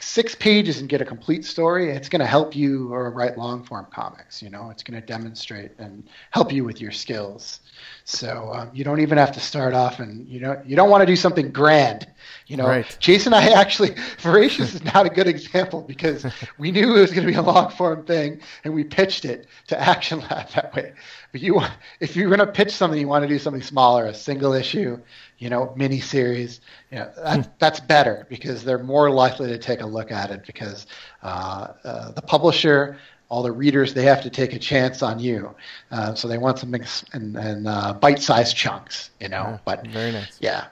six 0.00 0.34
pages 0.34 0.78
and 0.80 0.88
get 0.88 1.00
a 1.00 1.04
complete 1.04 1.44
story, 1.44 1.90
it's 1.90 2.08
going 2.08 2.20
to 2.20 2.26
help 2.26 2.54
you 2.54 2.92
or 2.92 3.10
write 3.10 3.36
long 3.36 3.64
form 3.64 3.86
comics. 3.90 4.42
You 4.42 4.50
know, 4.50 4.70
it's 4.70 4.82
going 4.82 5.00
to 5.00 5.06
demonstrate 5.06 5.72
and 5.78 6.08
help 6.30 6.52
you 6.52 6.64
with 6.64 6.80
your 6.80 6.92
skills. 6.92 7.60
So 8.04 8.52
um, 8.54 8.70
you 8.72 8.84
don't 8.84 9.00
even 9.00 9.18
have 9.18 9.32
to 9.32 9.40
start 9.40 9.74
off 9.74 10.00
and 10.00 10.28
you 10.28 10.40
know 10.40 10.60
you 10.64 10.76
don't 10.76 10.90
want 10.90 11.02
to 11.02 11.06
do 11.06 11.16
something 11.16 11.50
grand. 11.50 12.06
You 12.46 12.56
know, 12.56 12.66
right. 12.66 12.96
Jason 13.00 13.32
and 13.32 13.44
I 13.44 13.52
actually 13.60 13.94
Voracious 14.18 14.74
is 14.74 14.82
not 14.82 15.06
a 15.06 15.10
good 15.10 15.26
example 15.26 15.82
because 15.82 16.26
we 16.58 16.70
knew 16.70 16.96
it 16.96 17.00
was 17.00 17.10
going 17.10 17.26
to 17.26 17.32
be 17.32 17.38
a 17.38 17.42
long 17.42 17.70
form 17.70 18.04
thing 18.06 18.40
and 18.64 18.74
we 18.74 18.84
pitched 18.84 19.24
it 19.24 19.46
to 19.68 19.78
Action 19.78 20.20
Lab 20.20 20.48
that 20.50 20.74
way. 20.74 20.92
But 21.32 21.42
you 21.42 21.60
if 22.00 22.16
you're 22.16 22.28
going 22.28 22.38
to 22.38 22.46
pitch 22.46 22.70
something, 22.70 22.98
you 22.98 23.08
want 23.08 23.22
to 23.22 23.28
do 23.28 23.38
something 23.38 23.62
smaller, 23.62 24.06
a 24.06 24.14
single 24.14 24.54
issue, 24.54 24.98
you 25.38 25.50
know, 25.50 25.74
mini 25.76 26.00
series. 26.00 26.60
You 26.90 27.00
know, 27.00 27.12
that, 27.16 27.44
hmm. 27.44 27.52
that's 27.58 27.80
better 27.80 28.26
because 28.30 28.64
they're 28.64 28.82
more 28.82 29.10
likely 29.10 29.48
to 29.48 29.58
take 29.58 29.82
a 29.82 29.86
look 29.86 30.10
at 30.10 30.30
it 30.30 30.46
because 30.46 30.86
uh, 31.22 31.74
uh, 31.84 32.12
the 32.12 32.22
publisher 32.22 32.98
all 33.28 33.42
the 33.42 33.52
readers 33.52 33.94
they 33.94 34.04
have 34.04 34.22
to 34.22 34.30
take 34.30 34.52
a 34.52 34.58
chance 34.58 35.02
on 35.02 35.18
you. 35.18 35.54
Uh, 35.90 36.14
so 36.14 36.28
they 36.28 36.38
want 36.38 36.58
something 36.58 36.84
in, 37.14 37.36
in 37.36 37.66
uh, 37.66 37.92
bite-sized 37.94 38.56
chunks 38.56 39.10
you 39.20 39.28
know 39.28 39.44
yeah, 39.44 39.58
but 39.64 39.86
very 39.88 40.12
nice. 40.12 40.38
yeah. 40.40 40.66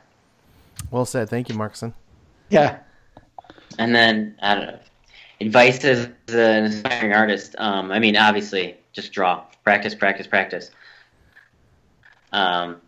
Well 0.91 1.07
said. 1.07 1.29
Thank 1.29 1.49
you 1.49 1.55
Markisan. 1.55 1.93
Yeah. 2.51 2.79
And 3.79 3.95
then 3.95 4.37
i 4.41 4.55
don't 4.55 4.67
know 4.67 4.79
advice 5.41 5.85
as 5.85 6.09
an 6.29 6.65
aspiring 6.65 7.13
artist 7.13 7.55
um, 7.59 7.93
i 7.93 7.99
mean 7.99 8.17
obviously 8.17 8.77
just 8.97 9.13
draw. 9.13 9.45
Practice 9.63 9.95
practice 9.95 10.27
practice. 10.27 10.71
Um, 12.33 12.81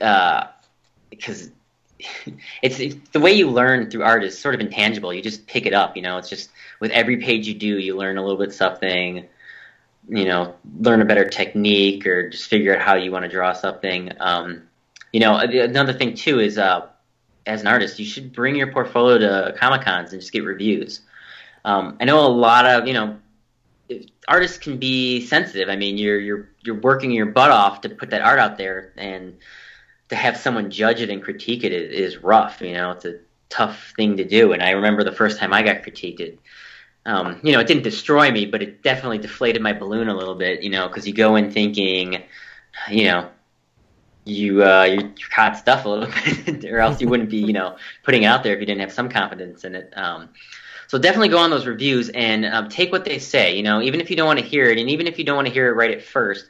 uh, 0.00 0.48
because 1.10 1.50
it's, 2.62 2.78
it's, 2.78 2.96
the 3.12 3.20
way 3.20 3.32
you 3.32 3.50
learn 3.50 3.90
through 3.90 4.02
art 4.02 4.24
is 4.24 4.38
sort 4.38 4.54
of 4.54 4.60
intangible. 4.60 5.12
You 5.12 5.22
just 5.22 5.46
pick 5.46 5.66
it 5.66 5.74
up. 5.74 5.96
You 5.96 6.02
know, 6.02 6.18
it's 6.18 6.28
just 6.28 6.50
with 6.80 6.90
every 6.92 7.18
page 7.18 7.46
you 7.46 7.54
do, 7.54 7.78
you 7.78 7.96
learn 7.96 8.18
a 8.18 8.22
little 8.22 8.38
bit 8.38 8.52
something. 8.52 9.26
You 10.08 10.24
know, 10.24 10.54
learn 10.80 11.02
a 11.02 11.04
better 11.04 11.28
technique 11.28 12.06
or 12.06 12.30
just 12.30 12.48
figure 12.48 12.74
out 12.74 12.82
how 12.82 12.94
you 12.94 13.10
want 13.10 13.24
to 13.24 13.28
draw 13.28 13.52
something. 13.52 14.12
Um, 14.20 14.62
you 15.12 15.20
know, 15.20 15.36
another 15.36 15.92
thing 15.92 16.14
too 16.14 16.40
is 16.40 16.56
uh, 16.56 16.86
as 17.46 17.62
an 17.62 17.66
artist, 17.66 17.98
you 17.98 18.04
should 18.04 18.32
bring 18.32 18.56
your 18.56 18.72
portfolio 18.72 19.18
to 19.18 19.54
comic 19.58 19.82
cons 19.82 20.12
and 20.12 20.20
just 20.20 20.32
get 20.32 20.44
reviews. 20.44 21.00
Um, 21.64 21.96
I 22.00 22.04
know 22.04 22.24
a 22.26 22.28
lot 22.28 22.66
of 22.66 22.86
you 22.86 22.94
know 22.94 23.18
artists 24.26 24.58
can 24.58 24.78
be 24.78 25.26
sensitive. 25.26 25.68
I 25.68 25.76
mean, 25.76 25.98
you're 25.98 26.20
you're 26.20 26.48
you're 26.62 26.80
working 26.80 27.10
your 27.10 27.26
butt 27.26 27.50
off 27.50 27.80
to 27.82 27.88
put 27.88 28.10
that 28.10 28.22
art 28.22 28.38
out 28.38 28.58
there 28.58 28.92
and 28.96 29.36
to 30.08 30.16
have 30.16 30.36
someone 30.36 30.70
judge 30.70 31.00
it 31.00 31.10
and 31.10 31.22
critique 31.22 31.64
it 31.64 31.72
is, 31.72 32.18
rough. 32.18 32.60
You 32.60 32.74
know, 32.74 32.92
it's 32.92 33.04
a 33.04 33.18
tough 33.48 33.92
thing 33.96 34.16
to 34.16 34.24
do. 34.24 34.52
And 34.52 34.62
I 34.62 34.70
remember 34.70 35.04
the 35.04 35.12
first 35.12 35.38
time 35.38 35.52
I 35.52 35.62
got 35.62 35.82
critiqued, 35.82 36.20
it, 36.20 36.38
um, 37.06 37.40
you 37.42 37.52
know, 37.52 37.60
it 37.60 37.66
didn't 37.66 37.82
destroy 37.82 38.30
me, 38.30 38.46
but 38.46 38.62
it 38.62 38.82
definitely 38.82 39.18
deflated 39.18 39.62
my 39.62 39.72
balloon 39.72 40.08
a 40.08 40.16
little 40.16 40.34
bit. 40.34 40.62
You 40.62 40.70
know, 40.70 40.88
because 40.88 41.06
you 41.06 41.14
go 41.14 41.36
in 41.36 41.50
thinking, 41.50 42.22
you 42.90 43.04
know, 43.04 43.28
you 44.24 44.62
uh, 44.64 44.84
you're 44.84 45.12
hot 45.30 45.56
stuff 45.56 45.84
a 45.84 45.88
little 45.88 46.08
bit, 46.44 46.64
or 46.64 46.78
else 46.78 47.00
you 47.00 47.08
wouldn't 47.08 47.30
be, 47.30 47.38
you 47.38 47.52
know, 47.52 47.76
putting 48.02 48.24
out 48.24 48.42
there 48.42 48.54
if 48.54 48.60
you 48.60 48.66
didn't 48.66 48.80
have 48.80 48.92
some 48.92 49.08
confidence 49.08 49.64
in 49.64 49.74
it. 49.74 49.92
Um, 49.96 50.30
so 50.86 50.98
definitely 50.98 51.28
go 51.28 51.38
on 51.38 51.50
those 51.50 51.66
reviews 51.66 52.08
and 52.08 52.46
um, 52.46 52.68
take 52.68 52.92
what 52.92 53.04
they 53.04 53.18
say. 53.18 53.56
You 53.56 53.62
know, 53.62 53.82
even 53.82 54.00
if 54.00 54.10
you 54.10 54.16
don't 54.16 54.26
want 54.26 54.38
to 54.38 54.44
hear 54.44 54.70
it, 54.70 54.78
and 54.78 54.88
even 54.88 55.06
if 55.06 55.18
you 55.18 55.24
don't 55.24 55.36
want 55.36 55.48
to 55.48 55.52
hear 55.52 55.68
it 55.68 55.74
right 55.74 55.90
at 55.90 56.02
first, 56.02 56.48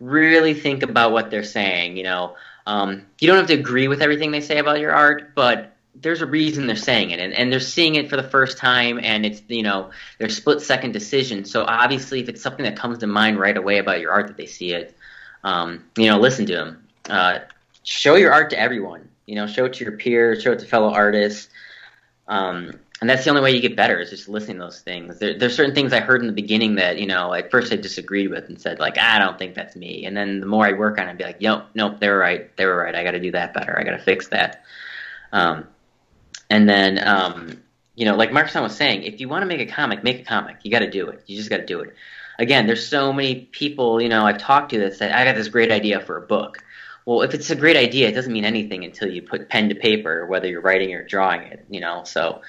really 0.00 0.54
think 0.54 0.82
about 0.82 1.12
what 1.12 1.30
they're 1.30 1.44
saying. 1.44 1.96
You 1.96 2.04
know, 2.04 2.36
um, 2.66 3.06
you 3.20 3.28
don't 3.28 3.36
have 3.36 3.46
to 3.48 3.54
agree 3.54 3.88
with 3.88 4.02
everything 4.02 4.30
they 4.30 4.40
say 4.40 4.58
about 4.58 4.80
your 4.80 4.92
art, 4.92 5.34
but 5.34 5.76
there's 5.94 6.22
a 6.22 6.26
reason 6.26 6.66
they're 6.66 6.76
saying 6.76 7.10
it, 7.10 7.20
and, 7.20 7.32
and 7.32 7.52
they're 7.52 7.60
seeing 7.60 7.94
it 7.94 8.10
for 8.10 8.16
the 8.16 8.22
first 8.22 8.58
time, 8.58 8.98
and 9.02 9.24
it's 9.24 9.42
you 9.48 9.62
know 9.62 9.90
their 10.18 10.28
split 10.28 10.60
second 10.60 10.92
decision. 10.92 11.44
So 11.44 11.64
obviously, 11.64 12.20
if 12.20 12.28
it's 12.28 12.42
something 12.42 12.64
that 12.64 12.76
comes 12.76 12.98
to 12.98 13.06
mind 13.06 13.38
right 13.38 13.56
away 13.56 13.78
about 13.78 14.00
your 14.00 14.12
art 14.12 14.26
that 14.28 14.36
they 14.36 14.46
see 14.46 14.72
it, 14.72 14.96
um, 15.44 15.84
you 15.96 16.06
know, 16.06 16.18
listen 16.18 16.46
to 16.46 16.54
them. 16.54 16.86
Uh, 17.08 17.40
show 17.84 18.16
your 18.16 18.32
art 18.32 18.50
to 18.50 18.58
everyone. 18.58 19.08
You 19.26 19.36
know, 19.36 19.46
show 19.46 19.66
it 19.66 19.74
to 19.74 19.84
your 19.84 19.96
peers, 19.96 20.42
show 20.42 20.52
it 20.52 20.58
to 20.60 20.66
fellow 20.66 20.92
artists. 20.92 21.48
Um, 22.26 22.72
and 23.04 23.10
that's 23.10 23.22
the 23.22 23.28
only 23.28 23.42
way 23.42 23.52
you 23.52 23.60
get 23.60 23.76
better 23.76 24.00
is 24.00 24.08
just 24.08 24.30
listening 24.30 24.56
to 24.56 24.62
those 24.62 24.80
things. 24.80 25.18
There, 25.18 25.38
there's 25.38 25.54
certain 25.54 25.74
things 25.74 25.92
I 25.92 26.00
heard 26.00 26.22
in 26.22 26.26
the 26.26 26.32
beginning 26.32 26.76
that 26.76 26.98
you 26.98 27.06
know 27.06 27.34
at 27.34 27.50
first 27.50 27.70
I 27.70 27.76
disagreed 27.76 28.30
with 28.30 28.44
and 28.44 28.58
said 28.58 28.78
like 28.78 28.96
I 28.96 29.18
don't 29.18 29.38
think 29.38 29.54
that's 29.54 29.76
me, 29.76 30.06
and 30.06 30.16
then 30.16 30.40
the 30.40 30.46
more 30.46 30.64
I 30.64 30.72
work 30.72 30.98
on 30.98 31.06
it, 31.06 31.10
I'd 31.10 31.18
be 31.18 31.24
like, 31.24 31.38
nope, 31.38 31.64
nope, 31.74 32.00
they 32.00 32.08
were 32.08 32.16
right, 32.16 32.56
they 32.56 32.64
were 32.64 32.78
right. 32.78 32.94
I 32.94 33.04
got 33.04 33.10
to 33.10 33.20
do 33.20 33.30
that 33.32 33.52
better. 33.52 33.78
I 33.78 33.84
got 33.84 33.90
to 33.90 33.98
fix 33.98 34.28
that. 34.28 34.64
Um, 35.32 35.68
and 36.48 36.66
then 36.66 37.06
um, 37.06 37.62
you 37.94 38.06
know, 38.06 38.16
like 38.16 38.30
Markisan 38.30 38.62
was 38.62 38.74
saying, 38.74 39.02
if 39.02 39.20
you 39.20 39.28
want 39.28 39.42
to 39.42 39.46
make 39.46 39.60
a 39.60 39.70
comic, 39.70 40.02
make 40.02 40.20
a 40.20 40.24
comic. 40.24 40.60
You 40.62 40.70
got 40.70 40.78
to 40.78 40.90
do 40.90 41.08
it. 41.08 41.24
You 41.26 41.36
just 41.36 41.50
got 41.50 41.58
to 41.58 41.66
do 41.66 41.80
it. 41.80 41.94
Again, 42.38 42.66
there's 42.66 42.88
so 42.88 43.12
many 43.12 43.50
people 43.52 44.00
you 44.00 44.08
know 44.08 44.24
I've 44.24 44.38
talked 44.38 44.70
to 44.70 44.78
that 44.78 44.94
said 44.94 45.12
I 45.12 45.26
got 45.26 45.34
this 45.34 45.48
great 45.48 45.70
idea 45.70 46.00
for 46.00 46.16
a 46.16 46.22
book. 46.22 46.64
Well, 47.04 47.20
if 47.20 47.34
it's 47.34 47.50
a 47.50 47.56
great 47.56 47.76
idea, 47.76 48.08
it 48.08 48.12
doesn't 48.12 48.32
mean 48.32 48.46
anything 48.46 48.82
until 48.82 49.10
you 49.10 49.20
put 49.20 49.50
pen 49.50 49.68
to 49.68 49.74
paper, 49.74 50.24
whether 50.24 50.48
you're 50.48 50.62
writing 50.62 50.94
or 50.94 51.06
drawing 51.06 51.42
it. 51.42 51.66
You 51.68 51.80
know, 51.80 52.04
so 52.04 52.40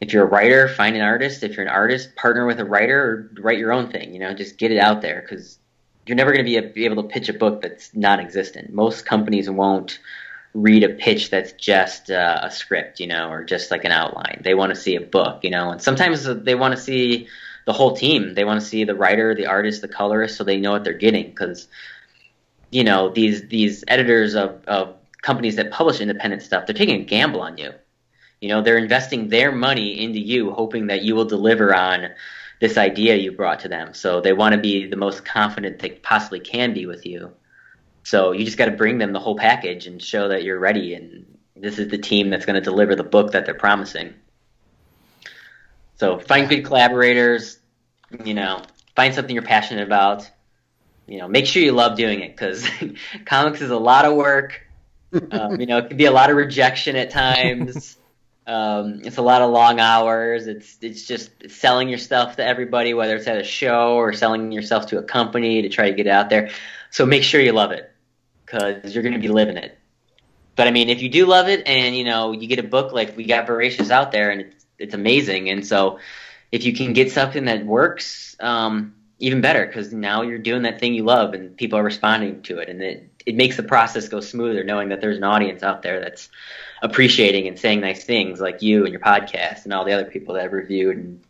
if 0.00 0.12
you're 0.12 0.24
a 0.24 0.28
writer, 0.28 0.68
find 0.68 0.96
an 0.96 1.02
artist. 1.02 1.42
If 1.42 1.56
you're 1.56 1.66
an 1.66 1.72
artist, 1.72 2.14
partner 2.14 2.46
with 2.46 2.60
a 2.60 2.64
writer 2.64 3.30
or 3.36 3.42
write 3.42 3.58
your 3.58 3.72
own 3.72 3.90
thing. 3.90 4.12
You 4.12 4.20
know, 4.20 4.34
just 4.34 4.58
get 4.58 4.70
it 4.70 4.78
out 4.78 5.02
there 5.02 5.20
because 5.20 5.58
you're 6.06 6.16
never 6.16 6.32
going 6.32 6.44
to 6.44 6.62
be, 6.62 6.68
be 6.72 6.84
able 6.84 7.02
to 7.02 7.08
pitch 7.08 7.28
a 7.28 7.32
book 7.32 7.62
that's 7.62 7.94
non-existent. 7.94 8.72
Most 8.72 9.04
companies 9.04 9.50
won't 9.50 9.98
read 10.54 10.82
a 10.82 10.88
pitch 10.88 11.30
that's 11.30 11.52
just 11.52 12.10
uh, 12.10 12.40
a 12.42 12.50
script, 12.50 13.00
you 13.00 13.06
know, 13.06 13.30
or 13.30 13.44
just 13.44 13.70
like 13.70 13.84
an 13.84 13.92
outline. 13.92 14.40
They 14.42 14.54
want 14.54 14.70
to 14.70 14.76
see 14.76 14.96
a 14.96 15.00
book, 15.00 15.44
you 15.44 15.50
know, 15.50 15.70
and 15.70 15.82
sometimes 15.82 16.24
they 16.24 16.54
want 16.54 16.74
to 16.74 16.80
see 16.80 17.28
the 17.66 17.72
whole 17.72 17.94
team. 17.94 18.34
They 18.34 18.44
want 18.44 18.60
to 18.60 18.66
see 18.66 18.84
the 18.84 18.94
writer, 18.94 19.34
the 19.34 19.46
artist, 19.46 19.82
the 19.82 19.88
colorist, 19.88 20.36
so 20.36 20.44
they 20.44 20.58
know 20.58 20.72
what 20.72 20.84
they're 20.84 20.94
getting. 20.94 21.26
Because 21.26 21.68
you 22.70 22.84
know 22.84 23.10
these 23.10 23.46
these 23.48 23.84
editors 23.88 24.34
of, 24.34 24.64
of 24.66 24.94
companies 25.22 25.56
that 25.56 25.70
publish 25.70 26.00
independent 26.00 26.42
stuff, 26.42 26.66
they're 26.66 26.74
taking 26.74 27.02
a 27.02 27.04
gamble 27.04 27.40
on 27.40 27.58
you. 27.58 27.72
You 28.40 28.48
know, 28.48 28.62
they're 28.62 28.78
investing 28.78 29.28
their 29.28 29.52
money 29.52 30.02
into 30.02 30.20
you, 30.20 30.52
hoping 30.52 30.86
that 30.88 31.02
you 31.02 31.14
will 31.14 31.24
deliver 31.24 31.74
on 31.74 32.10
this 32.60 32.76
idea 32.76 33.16
you 33.16 33.32
brought 33.32 33.60
to 33.60 33.68
them. 33.68 33.94
So 33.94 34.20
they 34.20 34.32
want 34.32 34.54
to 34.54 34.60
be 34.60 34.86
the 34.86 34.96
most 34.96 35.24
confident 35.24 35.78
they 35.78 35.90
possibly 35.90 36.40
can 36.40 36.74
be 36.74 36.86
with 36.86 37.06
you. 37.06 37.32
So 38.02 38.32
you 38.32 38.44
just 38.44 38.58
got 38.58 38.66
to 38.66 38.72
bring 38.72 38.98
them 38.98 39.12
the 39.12 39.20
whole 39.20 39.36
package 39.36 39.86
and 39.86 40.02
show 40.02 40.28
that 40.28 40.42
you're 40.42 40.58
ready 40.58 40.94
and 40.94 41.26
this 41.60 41.78
is 41.78 41.88
the 41.88 41.98
team 41.98 42.30
that's 42.30 42.46
going 42.46 42.54
to 42.54 42.60
deliver 42.60 42.94
the 42.94 43.04
book 43.04 43.32
that 43.32 43.44
they're 43.44 43.54
promising. 43.54 44.14
So 45.98 46.18
find 46.18 46.48
good 46.48 46.64
collaborators, 46.64 47.58
you 48.24 48.34
know, 48.34 48.62
find 48.94 49.14
something 49.14 49.34
you're 49.34 49.42
passionate 49.42 49.86
about. 49.86 50.30
You 51.06 51.18
know, 51.18 51.28
make 51.28 51.46
sure 51.46 51.62
you 51.62 51.72
love 51.72 51.96
doing 51.96 52.20
it 52.20 52.36
because 52.36 52.68
comics 53.24 53.60
is 53.60 53.70
a 53.70 53.78
lot 53.78 54.04
of 54.04 54.14
work. 54.14 54.64
Um, 55.30 55.58
you 55.58 55.64
know, 55.64 55.78
it 55.78 55.88
can 55.88 55.96
be 55.96 56.04
a 56.04 56.10
lot 56.10 56.28
of 56.28 56.36
rejection 56.36 56.94
at 56.94 57.08
times. 57.08 57.96
Um, 58.48 59.02
it's 59.04 59.18
a 59.18 59.22
lot 59.22 59.42
of 59.42 59.50
long 59.50 59.78
hours. 59.78 60.46
It's 60.46 60.78
it's 60.80 61.06
just 61.06 61.50
selling 61.50 61.90
your 61.90 61.98
stuff 61.98 62.36
to 62.36 62.44
everybody, 62.44 62.94
whether 62.94 63.14
it's 63.14 63.26
at 63.26 63.36
a 63.36 63.44
show 63.44 63.96
or 63.96 64.14
selling 64.14 64.52
yourself 64.52 64.86
to 64.86 64.98
a 64.98 65.02
company 65.02 65.60
to 65.62 65.68
try 65.68 65.90
to 65.90 65.94
get 65.94 66.06
out 66.06 66.30
there. 66.30 66.48
So 66.90 67.04
make 67.04 67.22
sure 67.24 67.42
you 67.42 67.52
love 67.52 67.72
it 67.72 67.92
because 68.46 68.94
you're 68.94 69.02
going 69.02 69.12
to 69.12 69.20
be 69.20 69.28
living 69.28 69.58
it. 69.58 69.76
But 70.56 70.66
I 70.66 70.70
mean, 70.70 70.88
if 70.88 71.02
you 71.02 71.10
do 71.10 71.26
love 71.26 71.48
it 71.48 71.68
and 71.68 71.94
you 71.94 72.04
know 72.04 72.32
you 72.32 72.48
get 72.48 72.58
a 72.58 72.62
book 72.62 72.90
like 72.92 73.18
we 73.18 73.26
got 73.26 73.46
Voracious 73.46 73.90
out 73.90 74.12
there 74.12 74.30
and 74.30 74.40
it's, 74.40 74.66
it's 74.78 74.94
amazing, 74.94 75.50
and 75.50 75.66
so 75.66 75.98
if 76.50 76.64
you 76.64 76.72
can 76.72 76.94
get 76.94 77.12
something 77.12 77.44
that 77.44 77.66
works, 77.66 78.34
um, 78.40 78.94
even 79.18 79.42
better 79.42 79.66
because 79.66 79.92
now 79.92 80.22
you're 80.22 80.38
doing 80.38 80.62
that 80.62 80.80
thing 80.80 80.94
you 80.94 81.04
love 81.04 81.34
and 81.34 81.54
people 81.54 81.78
are 81.78 81.84
responding 81.84 82.40
to 82.44 82.60
it, 82.60 82.70
and 82.70 82.80
it 82.80 83.10
it 83.26 83.36
makes 83.36 83.58
the 83.58 83.62
process 83.62 84.08
go 84.08 84.20
smoother 84.20 84.64
knowing 84.64 84.88
that 84.88 85.02
there's 85.02 85.18
an 85.18 85.24
audience 85.24 85.62
out 85.62 85.82
there 85.82 86.00
that's 86.00 86.30
appreciating 86.82 87.46
and 87.48 87.58
saying 87.58 87.80
nice 87.80 88.04
things 88.04 88.40
like 88.40 88.62
you 88.62 88.84
and 88.84 88.92
your 88.92 89.00
podcast 89.00 89.64
and 89.64 89.72
all 89.72 89.84
the 89.84 89.92
other 89.92 90.04
people 90.04 90.34
that 90.34 90.42
have 90.42 90.52
reviewed 90.52 90.96
and 90.96 91.20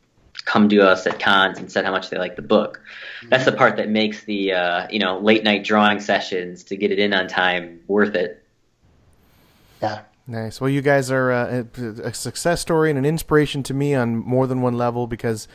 come 0.44 0.68
to 0.68 0.80
us 0.80 1.06
at 1.06 1.18
cons 1.20 1.58
and 1.58 1.70
said 1.70 1.84
how 1.84 1.90
much 1.90 2.10
they 2.10 2.18
like 2.18 2.36
the 2.36 2.42
book. 2.42 2.80
That's 3.28 3.44
the 3.44 3.52
part 3.52 3.76
that 3.76 3.88
makes 3.88 4.24
the 4.24 4.52
uh, 4.52 4.88
you 4.90 4.98
know 4.98 5.18
late 5.18 5.44
night 5.44 5.64
drawing 5.64 6.00
sessions 6.00 6.64
to 6.64 6.76
get 6.76 6.90
it 6.90 6.98
in 6.98 7.12
on 7.12 7.28
time 7.28 7.80
worth 7.86 8.14
it. 8.14 8.44
Yeah. 9.82 10.02
Nice. 10.30 10.60
Well, 10.60 10.68
you 10.68 10.82
guys 10.82 11.10
are 11.10 11.32
uh, 11.32 11.64
a 12.04 12.12
success 12.12 12.60
story 12.60 12.90
and 12.90 12.98
an 12.98 13.06
inspiration 13.06 13.62
to 13.62 13.72
me 13.72 13.94
on 13.94 14.16
more 14.16 14.46
than 14.46 14.60
one 14.60 14.74
level 14.74 15.06
because 15.06 15.48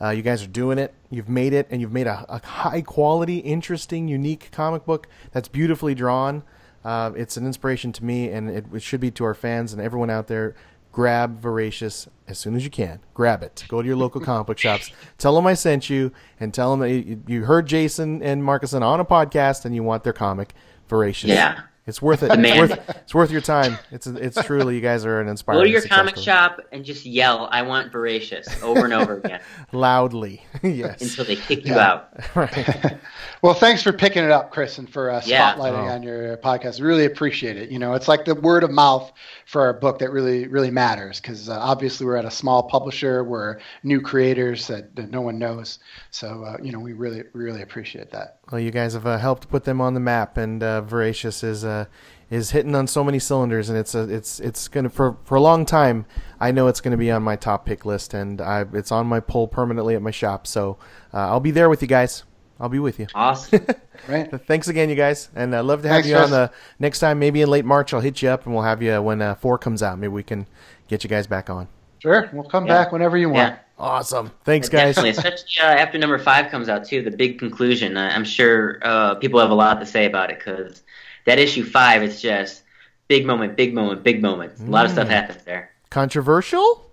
uh, 0.00 0.10
you 0.10 0.22
guys 0.22 0.40
are 0.44 0.46
doing 0.46 0.78
it. 0.78 0.94
You've 1.10 1.28
made 1.28 1.52
it, 1.52 1.66
and 1.68 1.80
you've 1.80 1.92
made 1.92 2.06
a, 2.06 2.24
a 2.28 2.46
high 2.46 2.80
quality, 2.80 3.38
interesting, 3.38 4.06
unique 4.06 4.50
comic 4.52 4.84
book 4.84 5.08
that's 5.32 5.48
beautifully 5.48 5.96
drawn. 5.96 6.44
Uh, 6.84 7.12
it's 7.14 7.36
an 7.36 7.46
inspiration 7.46 7.92
to 7.92 8.04
me, 8.04 8.30
and 8.30 8.48
it, 8.48 8.64
it, 8.72 8.82
should 8.82 9.00
be 9.00 9.10
to 9.10 9.24
our 9.24 9.34
fans 9.34 9.72
and 9.72 9.82
everyone 9.82 10.10
out 10.10 10.28
there. 10.28 10.54
Grab 10.92 11.40
Voracious 11.40 12.08
as 12.26 12.38
soon 12.38 12.56
as 12.56 12.64
you 12.64 12.70
can. 12.70 13.00
Grab 13.14 13.42
it. 13.42 13.64
Go 13.68 13.80
to 13.80 13.86
your 13.86 13.96
local 13.96 14.20
comic 14.20 14.46
book 14.48 14.58
shops. 14.58 14.90
Tell 15.18 15.34
them 15.34 15.46
I 15.46 15.54
sent 15.54 15.88
you, 15.88 16.12
and 16.40 16.52
tell 16.52 16.70
them 16.70 16.80
that 16.80 16.90
you, 16.90 17.22
you 17.26 17.44
heard 17.44 17.66
Jason 17.66 18.22
and 18.22 18.42
Markisan 18.42 18.82
on 18.82 18.98
a 18.98 19.04
podcast, 19.04 19.64
and 19.64 19.74
you 19.74 19.82
want 19.82 20.04
their 20.04 20.12
comic 20.12 20.54
Voracious. 20.88 21.28
Yeah. 21.30 21.60
It's 21.86 22.02
worth 22.02 22.22
it. 22.22 22.30
It's 22.32 22.58
worth, 22.58 22.90
it's 22.90 23.14
worth, 23.14 23.30
your 23.30 23.40
time. 23.40 23.78
It's 23.90 24.06
it's 24.06 24.42
truly 24.44 24.74
you 24.74 24.82
guys 24.82 25.06
are 25.06 25.20
an 25.20 25.28
inspiring. 25.28 25.60
Go 25.60 25.64
to 25.64 25.70
your 25.70 25.82
comic 25.82 26.16
story. 26.16 26.24
shop 26.24 26.60
and 26.72 26.84
just 26.84 27.06
yell, 27.06 27.48
"I 27.50 27.62
want 27.62 27.90
voracious" 27.90 28.62
over 28.62 28.84
and 28.84 28.92
over 28.92 29.18
again, 29.18 29.40
loudly. 29.72 30.44
yes, 30.62 31.00
until 31.00 31.24
they 31.24 31.36
kick 31.36 31.64
yeah. 31.64 31.72
you 31.72 31.80
out. 31.80 32.36
right. 32.36 32.98
well, 33.40 33.54
thanks 33.54 33.82
for 33.82 33.92
picking 33.92 34.22
it 34.22 34.30
up, 34.30 34.50
Chris, 34.50 34.76
and 34.76 34.90
for 34.90 35.10
uh, 35.10 35.20
spotlighting 35.22 35.28
yeah. 35.28 35.90
oh. 35.90 35.94
on 35.94 36.02
your 36.02 36.36
podcast. 36.36 36.82
Really 36.82 37.06
appreciate 37.06 37.56
it. 37.56 37.70
You 37.70 37.78
know, 37.78 37.94
it's 37.94 38.08
like 38.08 38.26
the 38.26 38.34
word 38.34 38.62
of 38.62 38.70
mouth 38.70 39.10
for 39.46 39.62
our 39.62 39.72
book 39.72 39.98
that 40.00 40.10
really 40.10 40.48
really 40.48 40.70
matters 40.70 41.18
because 41.18 41.48
uh, 41.48 41.58
obviously 41.58 42.04
we're 42.06 42.16
at 42.16 42.26
a 42.26 42.30
small 42.30 42.62
publisher, 42.62 43.24
we're 43.24 43.58
new 43.84 44.02
creators 44.02 44.66
that, 44.66 44.94
that 44.96 45.10
no 45.10 45.22
one 45.22 45.38
knows. 45.38 45.78
So 46.10 46.44
uh, 46.44 46.58
you 46.62 46.72
know, 46.72 46.80
we 46.80 46.92
really 46.92 47.24
really 47.32 47.62
appreciate 47.62 48.10
that. 48.10 48.39
Well, 48.50 48.60
you 48.60 48.72
guys 48.72 48.94
have 48.94 49.06
uh, 49.06 49.18
helped 49.18 49.48
put 49.48 49.64
them 49.64 49.80
on 49.80 49.94
the 49.94 50.00
map, 50.00 50.36
and 50.36 50.62
uh, 50.62 50.80
Voracious 50.80 51.44
is 51.44 51.64
uh, 51.64 51.84
is 52.30 52.50
hitting 52.50 52.74
on 52.74 52.88
so 52.88 53.04
many 53.04 53.18
cylinders, 53.18 53.68
and 53.68 53.78
it's 53.78 53.94
a, 53.94 54.02
it's 54.12 54.40
it's 54.40 54.66
gonna 54.66 54.88
for 54.88 55.16
for 55.24 55.36
a 55.36 55.40
long 55.40 55.64
time. 55.64 56.04
I 56.40 56.50
know 56.50 56.66
it's 56.66 56.80
gonna 56.80 56.96
be 56.96 57.12
on 57.12 57.22
my 57.22 57.36
top 57.36 57.64
pick 57.64 57.84
list, 57.84 58.12
and 58.12 58.40
I 58.40 58.64
it's 58.72 58.90
on 58.90 59.06
my 59.06 59.20
poll 59.20 59.46
permanently 59.46 59.94
at 59.94 60.02
my 60.02 60.10
shop. 60.10 60.48
So 60.48 60.78
uh, 61.14 61.18
I'll 61.18 61.40
be 61.40 61.52
there 61.52 61.68
with 61.68 61.80
you 61.80 61.88
guys. 61.88 62.24
I'll 62.58 62.68
be 62.68 62.80
with 62.80 62.98
you. 62.98 63.06
Awesome. 63.14 63.64
right. 64.08 64.28
Thanks 64.46 64.66
again, 64.66 64.90
you 64.90 64.96
guys, 64.96 65.30
and 65.34 65.54
I'd 65.54 65.60
love 65.60 65.82
to 65.82 65.88
have 65.88 66.04
Thanks, 66.04 66.08
you 66.08 66.16
on 66.16 66.30
the 66.30 66.50
next 66.80 66.98
time. 66.98 67.20
Maybe 67.20 67.42
in 67.42 67.48
late 67.48 67.64
March, 67.64 67.94
I'll 67.94 68.00
hit 68.00 68.20
you 68.20 68.30
up, 68.30 68.46
and 68.46 68.54
we'll 68.54 68.64
have 68.64 68.82
you 68.82 69.00
when 69.00 69.22
uh, 69.22 69.36
four 69.36 69.58
comes 69.58 69.82
out. 69.82 69.98
Maybe 69.98 70.12
we 70.12 70.24
can 70.24 70.46
get 70.88 71.04
you 71.04 71.08
guys 71.08 71.26
back 71.26 71.48
on. 71.50 71.68
Sure, 72.00 72.28
we'll 72.32 72.48
come 72.48 72.66
yeah. 72.66 72.82
back 72.82 72.92
whenever 72.92 73.16
you 73.16 73.28
want. 73.28 73.54
Yeah. 73.54 73.58
Awesome. 73.80 74.30
Thanks, 74.44 74.68
guys. 74.68 74.94
Definitely, 74.94 75.10
especially 75.10 75.62
uh, 75.62 75.64
after 75.64 75.96
number 75.96 76.18
five 76.18 76.50
comes 76.50 76.68
out 76.68 76.84
too. 76.84 77.02
The 77.02 77.10
big 77.10 77.38
conclusion. 77.38 77.96
I'm 77.96 78.24
sure 78.24 78.78
uh, 78.82 79.14
people 79.14 79.40
have 79.40 79.50
a 79.50 79.54
lot 79.54 79.80
to 79.80 79.86
say 79.86 80.04
about 80.04 80.30
it 80.30 80.38
because 80.38 80.82
that 81.24 81.38
issue 81.38 81.64
five 81.64 82.02
is 82.02 82.20
just 82.20 82.62
big 83.08 83.24
moment, 83.24 83.56
big 83.56 83.72
moment, 83.72 84.02
big 84.02 84.20
moment. 84.20 84.52
A 84.60 84.64
lot 84.64 84.84
of 84.84 84.92
stuff 84.92 85.08
mm. 85.08 85.12
happens 85.12 85.42
there. 85.44 85.72
Controversial. 85.88 86.90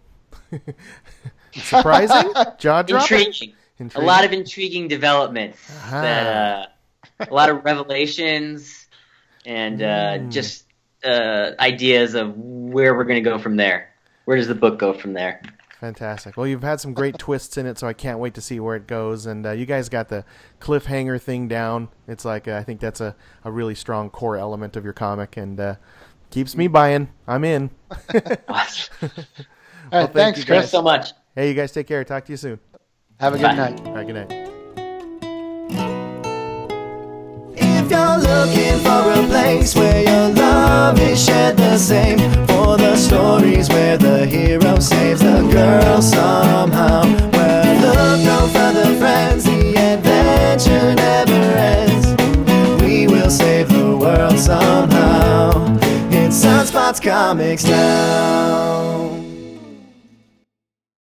Surprising. 1.53 2.31
Jaw 2.57 2.83
dropping. 2.83 2.95
Intriguing. 2.95 3.53
Intriguing. 3.79 4.03
A 4.03 4.05
lot 4.05 4.23
of 4.23 4.31
intriguing 4.31 4.87
developments. 4.87 5.59
Uh-huh. 5.69 6.01
That, 6.01 6.27
uh, 6.27 7.25
a 7.29 7.33
lot 7.33 7.49
of 7.49 7.65
revelations 7.65 8.87
and 9.45 9.81
uh, 9.81 9.85
mm. 9.85 10.31
just 10.31 10.65
uh, 11.03 11.51
ideas 11.59 12.15
of 12.15 12.37
where 12.37 12.95
we're 12.95 13.03
going 13.03 13.23
to 13.23 13.29
go 13.29 13.37
from 13.37 13.57
there. 13.57 13.93
Where 14.25 14.37
does 14.37 14.47
the 14.47 14.55
book 14.55 14.79
go 14.79 14.93
from 14.93 15.13
there? 15.13 15.41
Fantastic. 15.79 16.37
Well, 16.37 16.47
you've 16.47 16.63
had 16.63 16.79
some 16.79 16.93
great 16.93 17.17
twists 17.19 17.57
in 17.57 17.65
it, 17.65 17.77
so 17.77 17.87
I 17.87 17.93
can't 17.93 18.19
wait 18.19 18.33
to 18.35 18.41
see 18.41 18.59
where 18.59 18.75
it 18.75 18.87
goes. 18.87 19.25
And 19.25 19.45
uh, 19.45 19.51
you 19.51 19.65
guys 19.65 19.89
got 19.89 20.09
the 20.09 20.25
cliffhanger 20.59 21.21
thing 21.21 21.47
down. 21.47 21.89
It's 22.07 22.25
like 22.25 22.47
uh, 22.47 22.55
I 22.55 22.63
think 22.63 22.79
that's 22.79 23.01
a, 23.01 23.15
a 23.43 23.51
really 23.51 23.75
strong 23.75 24.09
core 24.09 24.37
element 24.37 24.75
of 24.75 24.83
your 24.83 24.93
comic, 24.93 25.37
and 25.37 25.59
uh, 25.59 25.75
keeps 26.31 26.55
me 26.55 26.67
buying. 26.67 27.09
I'm 27.27 27.43
in. 27.43 27.69
awesome. 28.47 29.11
well, 29.91 30.07
thank 30.07 30.13
thanks, 30.13 30.43
Chris, 30.45 30.71
so 30.71 30.81
much. 30.81 31.11
Hey, 31.35 31.49
you 31.49 31.53
guys 31.53 31.71
take 31.71 31.87
care. 31.87 32.03
Talk 32.03 32.25
to 32.25 32.33
you 32.33 32.37
soon. 32.37 32.59
Have 33.19 33.35
a 33.35 33.37
Bye. 33.37 33.49
good 33.49 33.57
night. 33.57 33.79
All 33.87 33.93
right, 33.93 34.07
good 34.07 34.29
night. 34.29 34.46
Looking 38.17 38.79
for 38.79 39.11
a 39.11 39.25
place 39.27 39.75
where 39.75 40.01
your 40.03 40.29
love 40.29 40.99
is 40.99 41.23
shared 41.23 41.57
the 41.57 41.77
same. 41.77 42.19
For 42.47 42.77
the 42.77 42.95
stories 42.95 43.69
where 43.69 43.97
the 43.97 44.25
hero 44.25 44.79
saves 44.79 45.21
the 45.21 45.47
girl 45.51 46.01
somehow. 46.01 47.03
Well, 47.33 47.81
look 47.81 48.25
no 48.25 48.47
further, 48.53 48.95
friends, 48.97 49.43
the 49.45 49.75
adventure 49.77 50.95
never 50.95 51.43
ends. 51.75 52.81
We 52.81 53.07
will 53.07 53.29
save 53.29 53.69
the 53.69 53.95
world 53.97 54.39
somehow. 54.39 55.77
It's 56.09 56.43
Sunspots 56.43 57.01
Comics 57.01 57.65
now 57.65 59.26